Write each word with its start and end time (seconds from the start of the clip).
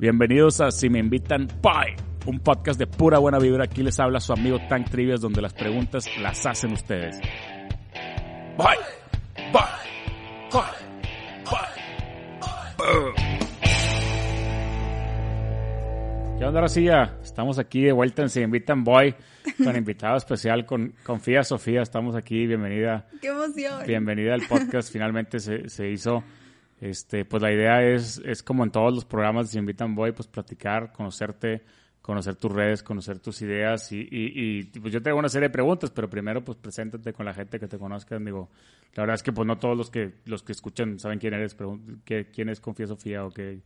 Bienvenidos 0.00 0.60
a 0.60 0.70
Si 0.70 0.88
me 0.88 1.00
invitan, 1.00 1.48
bye. 1.60 1.96
Un 2.24 2.38
podcast 2.38 2.78
de 2.78 2.86
pura 2.86 3.18
buena 3.18 3.40
vibra. 3.40 3.64
Aquí 3.64 3.82
les 3.82 3.98
habla 3.98 4.20
su 4.20 4.32
amigo 4.32 4.60
Tank 4.68 4.88
Trivias, 4.90 5.20
donde 5.20 5.42
las 5.42 5.52
preguntas 5.52 6.06
las 6.20 6.46
hacen 6.46 6.72
ustedes. 6.72 7.18
Bye, 8.56 8.78
bye, 9.52 9.60
bye, 10.52 10.60
bye. 11.44 11.68
¿Qué 16.38 16.44
onda, 16.44 16.60
Rosilla? 16.60 17.16
Estamos 17.20 17.58
aquí 17.58 17.82
de 17.82 17.90
vuelta 17.90 18.22
en 18.22 18.28
Si 18.28 18.38
me 18.38 18.44
invitan, 18.44 18.84
boy, 18.84 19.16
con 19.64 19.74
invitado 19.76 20.16
especial 20.16 20.64
con, 20.64 20.94
con 21.02 21.20
Fía 21.20 21.42
Sofía. 21.42 21.82
Estamos 21.82 22.14
aquí, 22.14 22.46
bienvenida. 22.46 23.08
¡Qué 23.20 23.26
emoción! 23.28 23.82
Bienvenida 23.84 24.34
al 24.34 24.46
podcast. 24.46 24.92
Finalmente 24.92 25.40
se, 25.40 25.68
se 25.68 25.90
hizo. 25.90 26.22
Este, 26.80 27.24
pues 27.24 27.42
la 27.42 27.52
idea 27.52 27.82
es, 27.82 28.22
es 28.24 28.42
como 28.42 28.62
en 28.64 28.70
todos 28.70 28.94
los 28.94 29.04
programas 29.04 29.46
de 29.46 29.52
Se 29.52 29.58
Invitan 29.58 29.94
Boy, 29.94 30.12
pues 30.12 30.28
platicar, 30.28 30.92
conocerte, 30.92 31.62
conocer 32.00 32.36
tus 32.36 32.52
redes, 32.52 32.82
conocer 32.82 33.18
tus 33.18 33.42
ideas 33.42 33.90
y, 33.92 33.98
y, 33.98 34.60
y 34.60 34.62
pues 34.80 34.92
yo 34.92 35.02
te 35.02 35.10
hago 35.10 35.18
una 35.18 35.28
serie 35.28 35.48
de 35.48 35.52
preguntas, 35.52 35.90
pero 35.90 36.08
primero 36.08 36.44
pues 36.44 36.56
preséntate 36.56 37.12
con 37.12 37.26
la 37.26 37.34
gente 37.34 37.58
que 37.58 37.66
te 37.66 37.78
conozcan. 37.78 38.24
Digo, 38.24 38.48
la 38.94 39.02
verdad 39.02 39.14
es 39.14 39.22
que 39.22 39.32
pues 39.32 39.46
no 39.46 39.58
todos 39.58 39.76
los 39.76 39.90
que 39.90 40.14
los 40.24 40.42
que 40.42 40.52
escuchan 40.52 40.98
saben 40.98 41.18
quién 41.18 41.34
eres, 41.34 41.56
qué, 42.04 42.30
quién 42.32 42.48
es 42.48 42.60
Confía 42.60 42.86
Sofía 42.86 43.24
o 43.24 43.30
qué. 43.30 43.60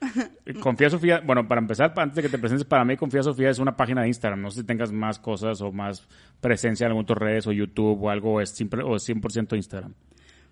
Confía 0.62 0.90
Sofía, 0.90 1.22
bueno, 1.24 1.48
para 1.48 1.60
empezar, 1.60 1.92
antes 1.96 2.16
de 2.16 2.22
que 2.22 2.28
te 2.28 2.38
presentes, 2.38 2.66
para 2.66 2.84
mí 2.84 2.96
Confía 2.96 3.22
Sofía 3.22 3.50
es 3.50 3.58
una 3.58 3.76
página 3.76 4.02
de 4.02 4.08
Instagram. 4.08 4.42
No 4.42 4.50
sé 4.50 4.60
si 4.60 4.66
tengas 4.66 4.92
más 4.92 5.18
cosas 5.18 5.60
o 5.60 5.72
más 5.72 6.06
presencia 6.40 6.84
en 6.84 6.92
algunas 6.92 7.18
redes 7.18 7.46
o 7.46 7.52
YouTube 7.52 8.00
o 8.00 8.10
algo, 8.10 8.40
es 8.40 8.50
siempre, 8.50 8.82
o 8.84 8.90
100% 8.90 9.56
Instagram. 9.56 9.94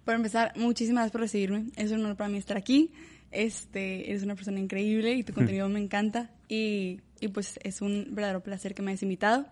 Para 0.06 0.18
empezar, 0.18 0.52
muchísimas 0.54 1.00
gracias 1.00 1.12
por 1.12 1.20
recibirme. 1.22 1.64
Es 1.74 1.90
un 1.90 1.98
honor 1.98 2.16
para 2.16 2.30
mí 2.30 2.38
estar 2.38 2.56
aquí. 2.56 2.92
Este, 3.32 4.08
eres 4.08 4.22
una 4.22 4.36
persona 4.36 4.60
increíble 4.60 5.14
y 5.14 5.24
tu 5.24 5.32
contenido 5.32 5.68
me 5.68 5.80
encanta. 5.80 6.30
Y, 6.48 7.00
y, 7.20 7.26
pues 7.26 7.58
es 7.64 7.82
un 7.82 8.06
verdadero 8.12 8.40
placer 8.40 8.72
que 8.72 8.82
me 8.82 8.92
hayas 8.92 9.02
invitado. 9.02 9.46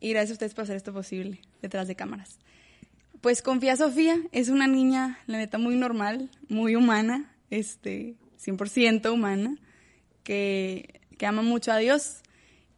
Y 0.00 0.12
gracias 0.12 0.30
a 0.30 0.32
ustedes 0.32 0.54
por 0.54 0.64
hacer 0.64 0.76
esto 0.76 0.94
posible 0.94 1.42
detrás 1.60 1.88
de 1.88 1.94
cámaras. 1.94 2.38
Pues 3.20 3.42
Confía 3.42 3.76
Sofía 3.76 4.18
es 4.32 4.48
una 4.48 4.66
niña, 4.66 5.18
la 5.26 5.36
neta, 5.36 5.58
muy 5.58 5.76
normal, 5.76 6.30
muy 6.48 6.74
humana, 6.74 7.30
este, 7.50 8.14
100% 8.42 9.12
humana, 9.12 9.58
que, 10.22 11.02
que 11.18 11.26
ama 11.26 11.42
mucho 11.42 11.70
a 11.70 11.76
Dios 11.76 12.22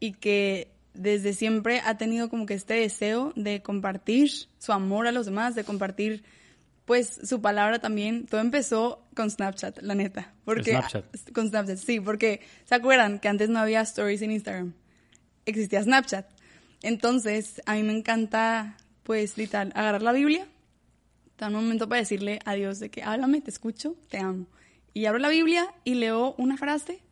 y 0.01 0.15
que 0.15 0.73
desde 0.95 1.33
siempre 1.33 1.79
ha 1.79 1.97
tenido 1.97 2.29
como 2.29 2.45
que 2.45 2.55
este 2.55 2.75
deseo 2.75 3.33
de 3.37 3.63
compartir 3.63 4.33
su 4.59 4.73
amor 4.73 5.07
a 5.07 5.13
los 5.13 5.27
demás, 5.27 5.55
de 5.55 5.63
compartir 5.63 6.25
pues 6.89 7.21
su 7.23 7.43
palabra 7.43 7.81
también, 7.81 8.25
todo 8.25 8.41
empezó 8.41 9.07
con 9.15 9.31
Snapchat, 9.31 9.83
la 9.83 9.95
neta. 9.95 10.33
Porque, 10.47 10.71
Snapchat. 10.71 11.33
Con 11.35 11.51
Snapchat, 11.51 11.77
sí, 11.77 12.01
porque 12.01 12.41
¿se 12.65 12.75
acuerdan 12.75 13.19
que 13.19 13.29
antes 13.29 13.51
no 13.51 13.59
había 13.59 13.83
stories 13.83 14.23
en 14.23 14.31
Instagram? 14.31 14.73
Existía 15.45 15.83
Snapchat. 15.83 16.27
Entonces, 16.83 17.61
a 17.67 17.75
mí 17.75 17.83
me 17.83 17.93
encanta, 17.93 18.79
pues, 19.03 19.37
literal, 19.37 19.71
agarrar 19.75 20.01
la 20.01 20.13
Biblia, 20.13 20.49
dar 21.37 21.51
un 21.51 21.57
momento 21.57 21.91
para 21.91 22.01
decirle 22.01 22.39
a 22.47 22.55
Dios 22.55 22.81
de 22.81 22.91
que 22.91 23.03
háblame, 23.03 23.43
te 23.43 23.51
escucho, 23.51 23.95
te 24.09 24.17
amo. 24.17 24.47
Y 24.95 25.05
abro 25.05 25.19
la 25.19 25.29
Biblia 25.29 25.75
y 25.85 25.95
leo 25.95 26.35
una 26.39 26.57
frase 26.57 27.03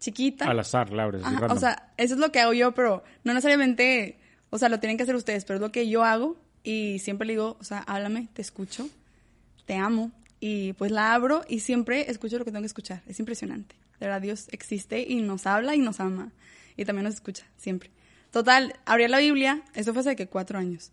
chiquita. 0.00 0.46
Al 0.46 0.60
azar, 0.60 0.94
Laura. 0.94 1.20
Ajá, 1.22 1.52
o 1.52 1.58
sea, 1.58 1.92
eso 1.98 2.14
es 2.14 2.20
lo 2.20 2.32
que 2.32 2.40
hago 2.40 2.54
yo, 2.54 2.72
pero 2.72 3.04
no 3.22 3.34
necesariamente, 3.34 4.18
o 4.48 4.56
sea, 4.56 4.70
lo 4.70 4.80
tienen 4.80 4.96
que 4.96 5.02
hacer 5.02 5.14
ustedes, 5.14 5.44
pero 5.44 5.58
es 5.58 5.60
lo 5.60 5.72
que 5.72 5.90
yo 5.90 6.04
hago 6.04 6.38
y 6.62 7.00
siempre 7.00 7.26
le 7.26 7.34
digo, 7.34 7.58
o 7.60 7.64
sea, 7.64 7.80
háblame, 7.80 8.28
te 8.32 8.40
escucho, 8.40 8.88
te 9.66 9.74
amo. 9.74 10.12
Y 10.40 10.74
pues 10.74 10.90
la 10.90 11.14
abro 11.14 11.44
y 11.48 11.60
siempre 11.60 12.10
escucho 12.10 12.38
lo 12.38 12.44
que 12.44 12.50
tengo 12.50 12.62
que 12.62 12.66
escuchar. 12.66 13.02
Es 13.06 13.18
impresionante. 13.18 13.74
De 14.00 14.06
verdad, 14.06 14.20
Dios 14.20 14.48
existe 14.50 15.02
y 15.02 15.20
nos 15.20 15.46
habla 15.46 15.74
y 15.74 15.78
nos 15.78 16.00
ama. 16.00 16.32
Y 16.76 16.84
también 16.84 17.04
nos 17.04 17.14
escucha, 17.14 17.44
siempre. 17.56 17.90
Total, 18.30 18.74
abrí 18.84 19.08
la 19.08 19.18
Biblia, 19.18 19.62
eso 19.74 19.92
fue 19.92 20.00
hace 20.00 20.16
que 20.16 20.26
cuatro 20.26 20.58
años. 20.58 20.92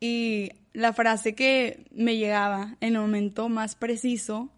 Y 0.00 0.52
la 0.72 0.92
frase 0.94 1.34
que 1.34 1.84
me 1.90 2.16
llegaba 2.16 2.76
en 2.80 2.94
el 2.94 3.00
momento 3.00 3.50
más 3.50 3.74
preciso, 3.74 4.48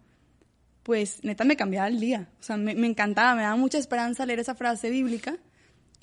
pues 0.83 1.23
neta 1.23 1.43
me 1.43 1.57
cambiaba 1.57 1.87
el 1.87 1.99
día. 1.99 2.29
O 2.39 2.43
sea, 2.43 2.55
me, 2.55 2.75
me 2.75 2.87
encantaba, 2.87 3.35
me 3.35 3.41
daba 3.41 3.57
mucha 3.57 3.77
esperanza 3.77 4.25
leer 4.25 4.39
esa 4.39 4.55
frase 4.55 4.89
bíblica. 4.89 5.35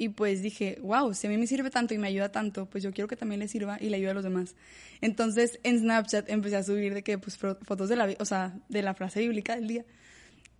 Y 0.03 0.09
pues 0.09 0.41
dije, 0.41 0.78
wow, 0.81 1.12
si 1.12 1.27
a 1.27 1.31
mí 1.31 1.37
me 1.37 1.47
sirve 1.47 1.69
tanto 1.69 1.93
y 1.93 1.99
me 1.99 2.09
ayuda 2.09 2.33
tanto, 2.33 2.65
pues 2.65 2.83
yo 2.83 2.91
quiero 2.91 3.06
que 3.06 3.16
también 3.16 3.38
le 3.38 3.49
sirva 3.49 3.77
y 3.78 3.91
le 3.91 3.99
ayude 3.99 4.12
a 4.12 4.15
los 4.15 4.25
demás. 4.25 4.55
Entonces 5.03 5.61
en 5.62 5.78
Snapchat 5.78 6.31
empecé 6.31 6.56
a 6.56 6.62
subir 6.62 6.94
de 6.94 7.03
que, 7.03 7.19
pues, 7.19 7.37
fotos 7.37 7.91
de 7.91 7.97
la, 7.97 8.09
o 8.19 8.25
sea, 8.25 8.55
de 8.71 8.81
la 8.81 8.94
frase 8.94 9.21
bíblica 9.21 9.56
del 9.56 9.69
día. 9.69 9.84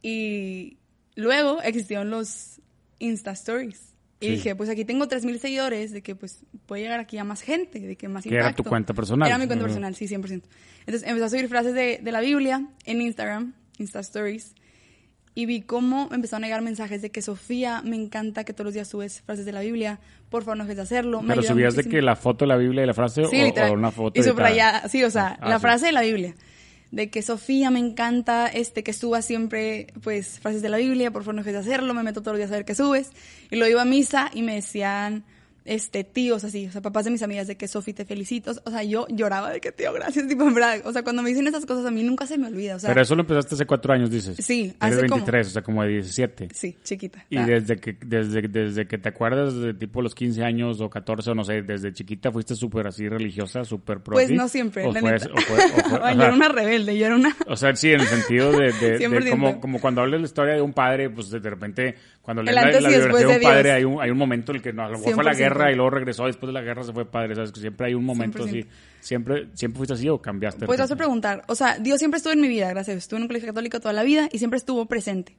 Y 0.03 0.77
luego 1.17 1.63
existieron 1.63 2.11
los 2.11 2.61
Insta 2.99 3.31
Stories. 3.31 3.81
Y 4.21 4.27
Sí. 4.27 4.33
dije, 4.33 4.55
pues 4.55 4.69
aquí 4.69 4.85
tengo 4.85 5.09
3.000 5.09 5.39
seguidores, 5.39 5.93
de 5.93 6.03
que 6.03 6.15
pues 6.15 6.41
puede 6.67 6.83
llegar 6.83 7.01
aquí 7.01 7.17
a 7.17 7.25
más 7.25 7.41
gente, 7.41 7.81
de 7.81 7.97
que 7.97 8.09
más 8.09 8.27
impacto. 8.27 8.45
era 8.47 8.55
tu 8.55 8.65
cuenta 8.65 8.93
personal. 8.93 9.27
Era 9.27 9.39
mi 9.39 9.47
cuenta 9.47 9.65
personal, 9.65 9.95
sí, 9.95 10.07
100%. 10.07 10.43
Entonces 10.81 11.09
empecé 11.09 11.25
a 11.25 11.29
subir 11.31 11.49
frases 11.49 11.73
de, 11.73 12.01
de 12.03 12.13
la 12.13 12.21
Biblia 12.21 12.67
en 12.85 13.01
Instagram, 13.01 13.55
Insta 13.79 14.01
Stories, 14.01 14.55
y 15.35 15.47
vi 15.47 15.61
cómo 15.63 16.09
me 16.09 16.17
empezaron 16.17 16.45
a 16.45 16.47
llegar 16.49 16.63
mensajes 16.63 17.03
de 17.03 17.11
que 17.11 17.23
Sofía, 17.23 17.83
me 17.85 17.97
encanta 17.97 18.45
que 18.45 18.53
todos 18.53 18.67
los 18.67 18.75
días 18.75 18.89
subes 18.89 19.21
frases 19.23 19.45
de 19.47 19.53
la 19.53 19.61
Biblia, 19.61 20.01
por 20.29 20.43
favor 20.43 20.57
no 20.59 20.65
dejes 20.65 20.77
de 20.77 20.83
hacerlo. 20.83 21.23
me 21.23 21.29
Pero 21.35 21.43
subías 21.43 21.75
de 21.75 21.83
muchísimo". 21.83 21.91
que 21.99 22.03
la 22.03 22.17
foto 22.17 22.45
de 22.45 22.49
la 22.49 22.57
Biblia 22.57 22.83
y 22.83 22.87
la 22.87 22.95
frase 22.95 23.25
Sí, 23.27 23.41
o, 23.41 23.45
literal. 23.45 23.71
o 23.71 23.75
una 23.75 23.91
foto 23.91 24.19
y 24.21 24.23
subrayada, 24.25 24.89
sí, 24.89 25.03
o 25.05 25.11
sea, 25.11 25.39
Ah, 25.41 25.49
la 25.49 25.57
sí. 25.59 25.63
frase 25.63 25.87
de 25.87 25.93
la 25.93 26.03
Biblia. 26.03 26.35
De 26.91 27.09
que 27.09 27.23
Sofía 27.23 27.71
me 27.71 27.79
encanta, 27.79 28.49
este, 28.49 28.83
que 28.83 28.93
suba 28.93 29.23
siempre, 29.23 29.87
pues, 30.03 30.41
frases 30.41 30.61
de 30.63 30.69
la 30.69 30.77
Biblia, 30.79 31.13
por 31.13 31.23
favor 31.23 31.37
no 31.37 31.43
dejes 31.43 31.53
de 31.55 31.61
hacerlo, 31.61 31.95
me 31.95 32.03
meto 32.03 32.21
todos 32.23 32.33
los 32.33 32.39
días 32.39 32.51
a 32.51 32.57
ver 32.57 32.65
qué 32.65 32.75
subes. 32.75 33.11
Y 33.53 33.57
lo 33.57 33.69
iba 33.69 33.83
a 33.83 33.85
misa 33.85 34.29
y 34.35 34.43
me 34.43 34.57
decían, 34.57 35.23
este, 35.65 36.05
tíos 36.05 36.45
así, 36.45 36.67
o 36.67 36.73
sea, 36.73 36.81
papás 36.81 37.05
de 37.05 37.11
mis 37.11 37.23
amigas, 37.23 37.47
de 37.47 37.57
que 37.57 37.69
Sofi 37.69 37.93
te 37.93 38.05
felicito. 38.05 38.53
O 38.65 38.71
sea, 38.71 38.83
yo 38.83 39.07
lloraba 39.09 39.51
de 39.51 39.61
que 39.61 39.73
tío, 39.73 39.93
gracias, 39.93 40.27
tipo, 40.29 40.45
en 40.45 40.55
verdad. 40.55 40.81
O 40.85 40.93
sea, 40.93 41.03
cuando 41.03 41.23
me 41.23 41.31
dicen 41.31 41.47
esas 41.47 41.67
cosas 41.67 41.85
a 41.87 41.91
mí 41.91 42.03
nunca 42.03 42.27
se 42.27 42.39
me 42.39 42.47
olvida, 42.49 42.77
o 42.77 42.79
sea. 42.79 42.89
Pero 42.91 43.03
eso 43.03 43.15
lo 43.15 43.23
empezaste 43.23 43.55
hace 43.55 43.67
cuatro 43.67 43.93
años, 43.93 44.11
dices. 44.11 44.37
Sí, 44.45 44.75
Eres 44.81 44.99
hace 44.99 45.07
como- 45.09 45.17
23, 45.17 45.47
o 45.47 45.51
sea, 45.51 45.63
como 45.63 45.83
de 45.83 45.89
17. 45.91 46.49
Sí, 46.55 46.77
chiquita. 46.83 47.25
Y 47.31 47.37
Ah. 47.37 47.47
desde 47.47 47.77
que, 47.77 47.97
desde, 48.05 48.43
desde 48.49 48.87
que 48.87 48.99
te 48.99 49.09
acuerdas 49.09 49.55
de 49.55 49.75
tipo 49.75 50.03
los 50.03 50.15
15 50.15 50.43
años 50.45 50.81
o 50.81 50.89
14 50.91 51.31
o 51.31 51.35
no 51.35 51.45
sé, 51.45 51.63
desde 51.63 51.93
chiquita 51.93 52.31
fuiste 52.33 52.55
súper 52.55 52.87
así 52.87 53.09
religiosa, 53.09 53.65
súper 53.65 54.01
pro 54.01 54.15
Pues 54.15 54.31
no 54.31 54.49
siempre, 54.49 54.85
o 54.87 54.93
la 54.93 55.01
fue- 55.01 55.13
neta. 55.13 55.27
o 55.33 55.41
fue- 55.41 55.57
o 55.65 55.89
fue- 55.89 56.01
Ay, 56.03 56.17
yo 56.17 56.23
era 56.25 56.35
una 56.35 56.49
rebelde, 56.49 56.97
yo 56.99 57.07
era 57.07 57.17
una... 57.17 57.37
O 57.47 57.57
sea, 57.57 57.75
sí, 57.77 57.93
en 57.93 58.01
el 58.01 58.07
sentido 58.07 58.53
de, 58.53 58.73
de- 58.73 58.99
de 58.99 59.09
100%. 59.09 59.31
como, 59.31 59.61
como 59.61 59.81
cuando 59.81 60.01
hablas 60.03 60.21
la 60.21 60.27
historia 60.27 60.55
de 60.55 60.63
un 60.63 60.73
padre, 60.73 61.11
pues 61.11 61.31
de 61.31 61.39
repente, 61.39 61.95
cuando 62.23 62.43
lees 62.43 62.55
la, 62.55 62.63
la 62.63 62.69
biografía 62.89 63.27
de 63.27 63.37
un 63.37 63.43
padre, 63.43 63.73
hay 63.73 63.85
un, 63.85 64.01
hay 64.01 64.11
un 64.11 64.19
momento 64.19 64.53
en 64.53 64.57
el 64.57 64.63
que 64.63 64.73
no, 64.73 64.83
a 64.85 64.89
lo 64.89 64.99
mejor 64.99 65.15
fue 65.15 65.25
la 65.25 65.33
100%. 65.33 65.50
Guerra 65.55 65.73
y 65.73 65.75
luego 65.75 65.91
regresó, 65.91 66.27
después 66.27 66.49
de 66.49 66.53
la 66.55 66.63
guerra 66.63 66.83
se 66.85 66.93
fue 66.93 67.05
padre, 67.11 67.35
¿sabes? 67.35 67.53
Que 67.53 67.61
siempre 67.61 67.87
hay 67.89 67.95
un 67.95 68.05
momento 68.05 68.39
100%. 68.45 68.49
así. 68.49 68.67
¿Siempre, 69.01 69.49
¿Siempre 69.55 69.77
fuiste 69.79 69.95
así 69.95 70.09
o 70.09 70.21
cambiaste? 70.21 70.67
Pues 70.67 70.77
te 70.77 70.83
vas 70.83 70.91
a 70.91 70.97
preguntar, 70.97 71.43
o 71.49 71.55
sea, 71.55 71.79
Dios 71.79 71.99
siempre 71.99 72.19
estuvo 72.19 72.33
en 72.33 72.41
mi 72.41 72.49
vida, 72.49 72.69
gracias. 72.71 72.97
Estuve 72.97 73.19
en 73.19 73.23
un 73.23 73.29
colegio 73.29 73.49
católico 73.49 73.81
toda 73.81 73.93
la 73.93 74.03
vida 74.03 74.29
y 74.33 74.39
siempre 74.39 74.57
estuvo 74.59 74.87
presente. 74.87 75.37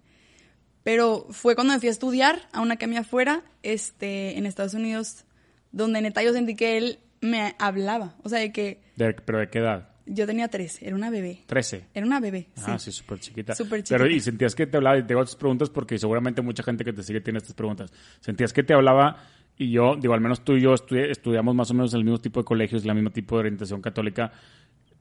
Pero 0.83 1.27
fue 1.29 1.53
cuando 1.55 1.73
me 1.73 1.79
fui 1.79 1.89
a 1.89 1.91
estudiar 1.91 2.41
a 2.53 2.61
una 2.61 2.73
academia 2.73 3.01
afuera, 3.01 3.43
este, 3.61 4.37
en 4.37 4.45
Estados 4.47 4.73
Unidos, 4.73 5.25
donde 5.71 6.01
neta 6.01 6.23
yo 6.23 6.33
sentí 6.33 6.55
que 6.55 6.77
él 6.77 6.99
me 7.21 7.55
hablaba. 7.59 8.15
O 8.23 8.29
sea, 8.29 8.39
de 8.39 8.51
que 8.51 8.81
De- 8.95 9.13
¿Pero 9.13 9.37
de 9.39 9.49
qué 9.49 9.59
edad? 9.59 9.89
yo 10.07 10.25
tenía 10.25 10.47
13, 10.47 10.87
era 10.87 10.95
una 10.95 11.11
bebé. 11.11 11.43
13. 11.45 11.85
Era 11.93 12.03
una 12.05 12.19
bebé, 12.19 12.47
sí. 12.55 12.63
Ah, 12.65 12.79
sí, 12.79 12.91
súper 12.91 13.19
chiquita. 13.19 13.53
Súper 13.53 13.83
Pero, 13.87 14.05
chiquita. 14.05 14.17
y 14.17 14.19
sentías 14.19 14.55
que 14.55 14.65
te 14.65 14.77
hablaba, 14.77 14.97
y 14.97 15.03
te 15.03 15.13
hago 15.13 15.21
estas 15.21 15.35
preguntas 15.37 15.69
porque 15.69 15.99
seguramente 15.99 16.41
mucha 16.41 16.63
gente 16.63 16.83
que 16.83 16.93
te 16.93 17.03
sigue 17.03 17.21
tiene 17.21 17.37
estas 17.37 17.53
preguntas. 17.53 17.93
Sentías 18.19 18.51
que 18.51 18.63
te 18.63 18.73
hablaba, 18.73 19.23
y 19.57 19.71
yo, 19.71 19.95
digo, 19.95 20.13
al 20.13 20.21
menos 20.21 20.43
tú 20.43 20.53
y 20.53 20.61
yo 20.61 20.73
estudi- 20.73 21.09
estudiamos 21.11 21.53
más 21.55 21.69
o 21.71 21.73
menos 21.73 21.93
en 21.93 21.99
el 21.99 22.03
mismo 22.05 22.17
tipo 22.19 22.39
de 22.39 22.45
colegios, 22.45 22.83
el 22.85 22.95
mismo 22.95 23.11
tipo 23.11 23.35
de 23.35 23.39
orientación 23.41 23.81
católica. 23.81 24.31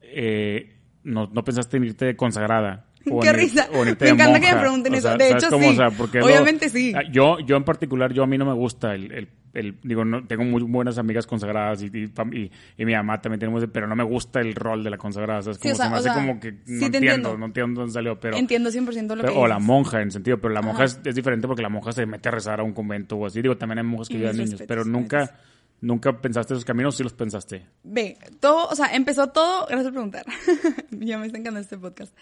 Eh, 0.01 0.75
no, 1.03 1.29
no 1.33 1.43
pensaste 1.43 1.77
en 1.77 1.85
irte 1.85 2.15
consagrada 2.15 2.85
o 3.11 3.19
Qué 3.21 3.33
risa. 3.33 3.67
o 3.73 3.83
Me 3.85 3.95
de 3.95 4.09
encanta 4.09 4.39
que 4.39 4.53
me 4.53 4.59
pregunten 4.59 4.93
O 4.93 4.97
eso. 4.97 5.07
sea, 5.07 5.17
De 5.17 5.29
¿sabes 5.29 5.43
hecho, 5.43 5.51
cómo? 5.51 5.63
sí. 5.65 5.73
O 5.73 5.75
sea, 5.75 5.89
porque 5.91 6.19
lo- 6.19 6.25
Obviamente 6.25 6.69
sí. 6.69 6.93
Ah, 6.95 7.01
Yo, 7.11 7.39
yo 7.39 7.55
en 7.57 7.63
particular, 7.63 8.13
yo 8.13 8.23
a 8.23 8.27
mí 8.27 8.37
no 8.37 8.45
me 8.45 8.53
gusta 8.53 8.93
el, 8.93 9.11
el- 9.11 9.27
el- 9.53 9.77
digo, 9.83 10.05
no, 10.05 10.25
tengo 10.27 10.43
muy 10.43 10.61
buenas 10.63 10.97
amigas 10.97 11.27
consagradas 11.27 11.81
y, 11.83 11.87
y, 11.87 12.11
y- 12.37 12.51
y 12.77 12.85
mi 12.85 12.93
mamá 12.93 13.21
también 13.21 13.39
tenemos, 13.39 13.63
pero 13.71 13.87
no 13.87 13.95
me 13.95 14.03
gusta 14.03 14.39
el 14.39 14.55
rol 14.55 14.83
de 14.83 14.89
la 14.89 14.97
consagrada, 14.97 15.41
¿sabes? 15.41 15.57
Sí, 15.57 15.63
Como 15.63 15.73
o 15.73 15.75
sea, 15.77 15.85
se 15.85 15.91
me 15.91 15.95
hace 15.97 16.03
sea, 16.03 16.13
como 16.13 16.39
que 16.39 16.51
sí 16.51 16.57
no 16.73 16.79
te 16.79 16.85
entiendo, 16.85 16.99
entiendo. 16.99 17.37
no 17.37 17.45
entiendo 17.45 17.81
dónde 17.81 17.93
salió, 17.93 18.19
pero... 18.19 18.37
Entiendo 18.37 18.69
100% 18.69 19.15
lo 19.15 19.21
pero- 19.23 19.33
que 19.33 19.39
o 19.39 19.47
la 19.47 19.55
dices. 19.55 19.67
monja, 19.67 20.01
en 20.01 20.11
sentido, 20.11 20.39
pero 20.39 20.53
la 20.53 20.61
monja 20.61 20.83
Ajá. 20.83 20.85
es, 20.85 20.99
es 21.03 21.15
diferente 21.15 21.47
porque 21.47 21.61
la 21.61 21.69
monja 21.69 21.91
se 21.91 22.05
mete 22.05 22.29
a 22.29 22.31
rezar 22.31 22.59
a 22.59 22.63
un 22.63 22.73
convento 22.73 23.15
o 23.17 23.25
así. 23.25 23.41
Digo, 23.41 23.57
también 23.57 23.79
hay 23.79 23.83
monjas 23.85 24.07
que 24.09 24.17
ayudan 24.17 24.35
niños, 24.37 24.51
respetos, 24.51 24.67
pero 24.67 24.83
la 24.85 24.91
nunca, 24.91 25.39
nunca 25.81 26.21
pensaste 26.21 26.53
esos 26.53 26.63
caminos, 26.65 26.95
sí 26.95 27.03
los 27.03 27.13
pensaste. 27.13 27.65
Ve, 27.83 28.17
todo, 28.39 28.67
o 28.67 28.75
sea, 28.75 28.93
empezó 28.95 29.27
todo, 29.29 29.65
gracias 29.67 29.85
por 29.85 29.93
preguntar. 29.93 30.25
ya 30.91 31.17
me 31.17 31.25
está 31.25 31.37
encantando 31.37 31.59
este 31.59 31.77
podcast. 31.77 32.15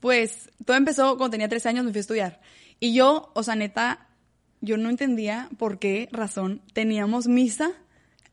Pues 0.00 0.50
todo 0.64 0.76
empezó 0.76 1.16
cuando 1.16 1.32
tenía 1.32 1.48
13 1.48 1.68
años, 1.70 1.84
me 1.84 1.90
fui 1.90 1.98
a 1.98 2.00
estudiar. 2.00 2.40
Y 2.78 2.94
yo, 2.94 3.30
o 3.34 3.42
sea, 3.42 3.56
neta, 3.56 4.05
yo 4.60 4.76
no 4.76 4.88
entendía 4.88 5.48
por 5.58 5.78
qué 5.78 6.08
razón 6.12 6.60
teníamos 6.72 7.28
misa, 7.28 7.70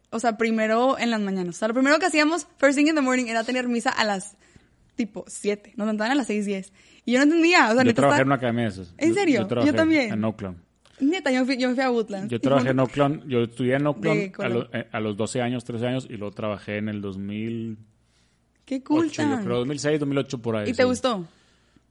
o 0.09 0.19
sea, 0.19 0.37
primero 0.37 0.97
en 0.99 1.09
las 1.11 1.21
mañanas. 1.21 1.55
O 1.55 1.59
sea, 1.59 1.67
lo 1.69 1.73
primero 1.73 1.99
que 1.99 2.05
hacíamos, 2.05 2.47
first 2.57 2.77
thing 2.77 2.87
in 2.87 2.95
the 2.95 3.01
morning, 3.01 3.25
era 3.25 3.43
tener 3.43 3.67
misa 3.67 3.89
a 3.89 4.03
las 4.03 4.37
tipo 4.95 5.25
7. 5.27 5.73
Nos 5.75 5.85
levantaban 5.85 6.11
a 6.11 6.15
las 6.15 6.27
6, 6.27 6.45
10. 6.45 6.71
Y 7.05 7.13
yo 7.13 7.17
no 7.19 7.23
entendía, 7.23 7.71
o 7.71 7.73
sea, 7.75 7.83
Yo 7.83 7.93
trabajé 7.93 7.93
estaba- 7.93 8.17
en 8.21 8.27
una 8.27 8.35
academia 8.35 8.63
de 8.63 8.69
esos. 8.69 8.93
¿En 8.97 9.13
serio? 9.15 9.41
Yo 9.41 9.47
trabajé 9.47 9.73
también. 9.73 10.13
En 10.13 10.23
Oakland. 10.23 10.57
Neta, 10.99 11.31
yo 11.31 11.43
fui, 11.45 11.57
yo 11.57 11.67
me 11.69 11.73
fui 11.75 11.83
a 11.83 11.89
Woodlands. 11.91 12.29
Yo 12.31 12.39
trabajé 12.39 12.69
en 12.69 12.79
Oakland, 12.79 13.27
yo 13.27 13.41
estudié 13.41 13.75
en 13.75 13.87
Oakland 13.87 14.33
a, 14.39 14.47
lo- 14.49 14.69
eh, 14.73 14.87
a 14.91 14.99
los 14.99 15.17
12 15.17 15.41
años, 15.41 15.63
13 15.65 15.87
años, 15.87 16.07
y 16.09 16.13
luego 16.17 16.31
trabajé 16.33 16.77
en 16.77 16.89
el 16.89 17.01
2008, 17.01 17.81
Qué 18.65 18.81
cool, 18.83 19.09
yo 19.11 19.23
creo, 19.43 19.57
2006, 19.57 19.99
2008 19.99 20.41
por 20.41 20.55
ahí. 20.55 20.69
¿Y 20.69 20.73
te 20.73 20.83
sí. 20.83 20.87
gustó? 20.87 21.27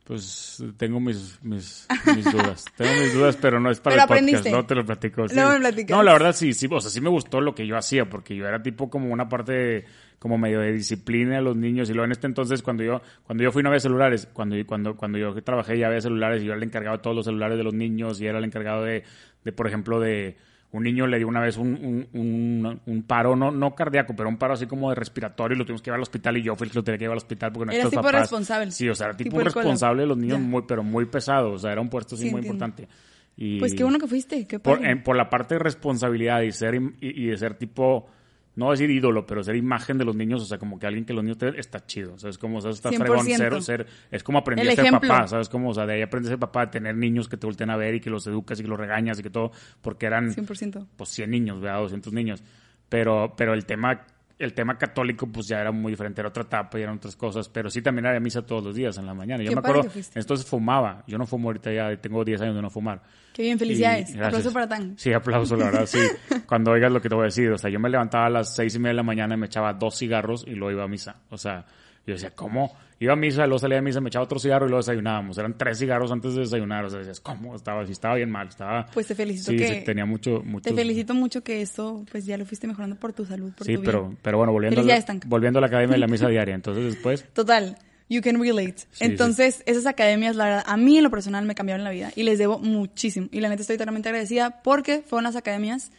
Pues 0.05 0.63
tengo 0.77 0.99
mis, 0.99 1.39
mis, 1.43 1.87
mis 2.17 2.25
dudas. 2.33 2.65
tengo 2.77 2.93
mis 3.01 3.15
dudas, 3.15 3.37
pero 3.41 3.61
no 3.61 3.71
es 3.71 3.79
para 3.79 4.07
Pero 4.07 4.19
el 4.19 4.27
podcast. 4.27 4.47
No 4.49 4.67
te 4.67 4.75
lo 4.75 4.85
platico. 4.85 5.29
sí. 5.29 5.35
Luego 5.37 5.51
me 5.53 5.61
platicas. 5.61 5.97
No, 5.97 6.03
la 6.03 6.13
verdad 6.13 6.35
sí, 6.35 6.53
sí. 6.53 6.67
O 6.71 6.81
sea, 6.81 6.91
sí 6.91 7.01
me 7.01 7.09
gustó 7.09 7.41
lo 7.41 7.55
que 7.55 7.67
yo 7.67 7.77
hacía, 7.77 8.09
porque 8.11 8.35
yo 8.35 8.47
era 8.47 8.63
tipo 8.63 8.91
como 8.91 9.13
una 9.13 9.29
parte 9.29 9.53
de- 9.53 9.85
como 10.19 10.39
medio 10.39 10.61
de 10.61 10.73
disciplina 10.73 11.39
a 11.39 11.41
los 11.41 11.57
niños. 11.57 11.89
Y 11.91 11.95
luego 11.95 12.05
en 12.07 12.13
este 12.13 12.27
entonces, 12.27 12.63
cuando 12.63 12.83
yo, 12.85 13.01
cuando 13.25 13.43
yo 13.45 13.53
fui 13.53 13.63
no 13.63 13.69
había 13.71 13.81
celulares. 13.81 14.29
Cuando, 14.33 14.57
cuando, 14.67 14.97
cuando 14.97 15.19
yo 15.19 15.35
trabajé 15.43 15.79
ya 15.79 15.87
había 15.89 16.01
celulares 16.01 16.43
y 16.43 16.47
yo 16.47 16.53
era 16.53 16.59
el 16.59 16.65
encargado 16.65 16.97
de 16.97 17.03
todos 17.03 17.17
los 17.17 17.25
celulares 17.25 17.57
de 17.59 17.65
los 17.65 17.75
niños 17.75 18.21
y 18.21 18.27
era 18.27 18.39
el 18.39 18.45
encargado 18.45 18.85
de, 18.85 19.05
de 19.45 19.53
por 19.53 19.67
ejemplo, 19.67 19.99
de 20.01 20.37
un 20.73 20.83
niño 20.83 21.07
le 21.07 21.19
dio 21.19 21.29
una 21.29 21.41
vez 21.41 21.57
un, 21.59 21.69
un, 21.75 22.21
un, 22.21 22.81
un 22.87 23.03
paro, 23.03 23.37
no, 23.37 23.51
no 23.51 23.75
cardíaco, 23.75 24.15
pero 24.17 24.29
un 24.29 24.39
paro 24.39 24.55
así 24.55 24.67
como 24.67 24.89
de 24.89 24.95
respiratorio 24.97 25.55
y 25.55 25.59
lo 25.59 25.65
tuvimos 25.65 25.83
que 25.83 25.87
llevar 25.91 25.99
al 25.99 26.03
hospital 26.03 26.37
y 26.39 26.43
yo 26.43 26.57
fui 26.57 26.65
el 26.67 26.71
que 26.73 26.79
lo 26.79 26.83
tenía 26.85 26.99
que 26.99 27.05
llevar 27.05 27.15
al 27.15 27.19
hospital 27.19 27.53
porque 27.53 27.67
nuestros 27.67 27.91
tipo 27.91 28.03
papás... 28.03 28.21
responsable. 28.23 28.71
Sí, 28.71 28.89
o 28.89 28.95
sea, 28.95 29.09
era 29.09 29.17
tipo, 29.17 29.39
responsable 29.39 30.03
de 30.03 30.09
los 30.09 30.17
niños 30.17 30.39
Ya. 30.39 30.45
muy, 30.45 30.63
pero 30.67 30.83
muy 30.83 31.05
pesado. 31.07 31.53
O 31.53 31.59
sea, 31.59 31.73
era 31.73 31.81
un 31.81 31.89
puesto 31.91 32.15
así 32.15 32.25
Sí, 32.25 32.31
muy 32.31 32.39
entiendo. 32.41 32.65
importante. 32.67 32.89
Y 33.37 33.59
Pues 33.59 33.75
qué 33.75 33.83
bueno 33.83 33.99
que 33.99 34.07
fuiste, 34.07 34.47
qué 34.47 34.59
por, 34.59 34.85
en- 34.85 35.03
por 35.03 35.17
la 35.17 35.29
parte 35.31 35.55
de 35.55 35.59
responsabilidad 35.59 36.41
y 36.43 36.53
ser 36.53 36.75
y 37.01 37.27
de 37.27 37.37
ser 37.37 37.55
tipo 37.55 38.07
no 38.55 38.71
decir 38.71 38.91
ídolo, 38.91 39.27
pero 39.27 39.43
ser 39.43 39.57
imagen 39.57 39.99
de 39.99 40.05
los 40.05 40.15
niños, 40.15 40.43
o 40.43 40.45
sea, 40.45 40.59
como 40.59 40.79
que 40.79 40.87
alguien 40.87 41.05
que 41.05 41.13
los 41.13 41.25
niños 41.25 41.39
te 41.39 41.59
está 41.59 41.87
chido, 41.87 42.19
¿sabes? 42.19 42.37
Como, 42.37 42.59
o 42.59 42.61
sea, 42.61 42.71
está 42.71 42.91
fregón 42.91 43.27
100%. 43.27 43.37
ser, 43.37 43.63
ser, 43.63 43.87
es 44.11 44.23
como 44.23 44.39
aprender 44.39 44.67
El 44.67 44.73
a 44.73 44.83
ser 44.83 44.93
papá, 44.93 45.27
¿sabes? 45.27 45.49
Como, 45.49 45.71
o 45.71 45.75
sea, 45.75 45.87
de 45.87 45.95
ahí 45.95 46.03
aprendes 46.03 46.31
a 46.31 46.33
ser 46.33 46.39
papá, 46.39 46.67
de 46.67 46.73
tener 46.73 46.95
niños 46.97 47.29
que 47.29 47.37
te 47.37 47.47
volteen 47.47 47.71
a 47.71 47.77
ver 47.77 47.95
y 47.95 48.01
que 48.01 48.11
los 48.11 48.27
educas 48.27 48.61
y 48.61 48.63
que 48.63 48.69
los 48.69 48.79
regañas 48.79 49.19
y 49.19 49.23
que 49.23 49.31
todo, 49.31 49.53
porque 49.81 50.07
eran, 50.07 50.35
100%. 50.35 50.87
pues 50.97 51.11
100 51.11 51.31
niños, 51.31 51.61
¿verdad? 51.61 51.81
200 51.81 52.13
niños. 52.13 52.43
Pero, 52.89 53.33
pero 53.37 53.55
el 53.55 53.65
tema, 53.65 54.05
el 54.43 54.55
tema 54.55 54.77
católico, 54.77 55.27
pues 55.29 55.47
ya 55.47 55.61
era 55.61 55.71
muy 55.71 55.93
diferente, 55.93 56.21
era 56.21 56.29
otra 56.29 56.43
etapa 56.43 56.79
y 56.79 56.83
eran 56.83 56.97
otras 56.97 57.15
cosas. 57.15 57.49
Pero 57.49 57.71
sí 57.71 57.81
también 57.81 58.07
había 58.07 58.19
misa 58.19 58.43
todos 58.43 58.65
los 58.65 58.75
días 58.75 58.99
en 58.99 59.07
la 59.07 59.15
mañana. 59.15 59.43
Yo 59.43 59.53
me 59.53 59.61
acuerdo, 59.61 59.89
entonces 60.15 60.47
fumaba. 60.47 61.05
Yo 61.07 61.17
no 61.17 61.27
fumo 61.27 61.49
ahorita 61.49 61.73
ya, 61.73 61.97
tengo 61.97 62.25
10 62.25 62.41
años 62.43 62.57
de 62.57 62.63
no 62.63 62.71
fumar. 62.71 63.01
Qué 63.33 63.43
bien, 63.43 63.59
felicidades. 63.59 64.15
Aplauso 64.17 64.53
para 64.53 64.69
Tan. 64.69 64.99
Sí, 64.99 65.13
aplauso, 65.13 65.57
la 65.57 65.67
verdad, 65.67 65.87
sí. 65.87 66.01
Cuando 66.47 66.73
oigas 66.73 66.93
lo 66.93 67.01
que 67.01 67.09
te 67.09 67.15
voy 67.15 67.23
a 67.23 67.27
decir, 67.27 67.51
o 67.51 67.57
sea, 67.57 67.71
yo 67.71 67.79
me 67.79 67.89
levantaba 67.89 68.27
a 68.27 68.31
las 68.31 68.55
seis 68.55 68.75
y 68.75 68.79
media 68.79 68.91
de 68.91 68.97
la 68.97 69.03
mañana 69.05 69.35
y 69.35 69.39
me 69.39 69.47
echaba 69.47 69.73
dos 69.73 69.97
cigarros 69.97 70.45
y 70.47 70.51
luego 70.51 70.73
iba 70.73 70.85
a 70.85 70.89
misa. 70.89 71.17
O 71.31 71.39
sea, 71.39 71.65
yo 72.07 72.15
decía, 72.15 72.31
¿cómo? 72.35 72.73
Iba 72.99 73.15
a 73.15 73.17
misa, 73.17 73.47
luego 73.47 73.59
salía 73.59 73.77
de 73.77 73.83
misa, 73.83 74.01
me 74.01 74.09
echaba 74.09 74.25
otro 74.25 74.39
cigarro 74.39 74.67
y 74.67 74.69
luego 74.69 74.81
desayunábamos. 74.81 75.37
Eran 75.37 75.59
tres 75.59 75.79
cigarros 75.79 76.13
antes 76.13 76.35
de 76.35 76.41
desayunar. 76.43 76.85
O 76.85 76.91
sea, 76.91 77.01
decías, 77.01 77.19
¿cómo? 77.21 77.57
Estaba, 77.57 77.85
sí, 77.85 77.91
estaba 77.93 78.15
bien 78.15 78.31
mal. 78.31 78.47
Estaba, 78.49 78.87
Pues 78.95 79.09
te 79.09 79.15
felicito 79.17 79.51
sí, 79.51 79.57
que- 79.57 79.67
sí, 79.67 79.85
tenía 79.85 80.05
mucho, 80.07 80.41
mucho. 80.45 80.63
Te 80.71 80.75
felicito 80.75 81.13
mucho 81.13 81.43
que 81.43 81.63
esto, 81.63 82.05
pues 82.13 82.25
ya 82.27 82.37
lo 82.39 82.47
fuiste 82.47 82.69
mejorando 82.69 82.95
por 82.97 83.13
tu 83.13 83.25
salud, 83.27 83.53
por 83.55 83.67
Sí, 83.67 83.75
tu 83.75 83.81
bien. 83.81 83.85
pero, 83.93 84.15
pero 84.23 84.39
bueno, 84.39 84.53
volviendo, 84.53 84.81
a 84.81 84.85
la- 84.85 85.05
volviendo 85.27 85.59
a 85.59 85.61
la 85.63 85.67
academia 85.67 85.95
de 85.95 85.99
la 86.01 86.07
misa 86.07 86.29
diaria. 86.29 86.55
Entonces 86.55 86.85
después, 86.85 87.25
Total, 87.33 87.77
you 88.09 88.21
can 88.23 88.41
relate. 88.41 88.77
Sí, 88.93 89.05
Entonces, 89.05 89.65
esas 89.67 89.87
academias, 89.87 90.37
la 90.37 90.45
verdad, 90.45 90.65
a 90.67 90.77
mí 90.77 90.97
en 90.99 91.03
lo 91.03 91.11
personal 91.11 91.45
me 91.45 91.57
cambiaron 91.57 91.83
la 91.83 91.91
vida 91.91 92.13
y 92.15 92.23
les 92.23 92.39
debo 92.39 92.61
muchísimo. 92.61 93.27
Y 93.33 93.41
la 93.41 93.49
neta 93.49 93.63
estoy 93.63 93.79
totalmente 93.79 94.11
agradecida 94.11 94.63
porque 94.63 95.03
fueron 95.05 95.25
las 95.25 95.35
academias, 95.35 95.91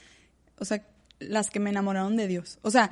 o 0.57 0.63
sea, 0.63 0.83
las 1.19 1.49
que 1.49 1.59
me 1.59 1.69
enamoraron 1.69 2.15
de 2.15 2.27
Dios. 2.27 2.59
O 2.61 2.71
sea, 2.71 2.89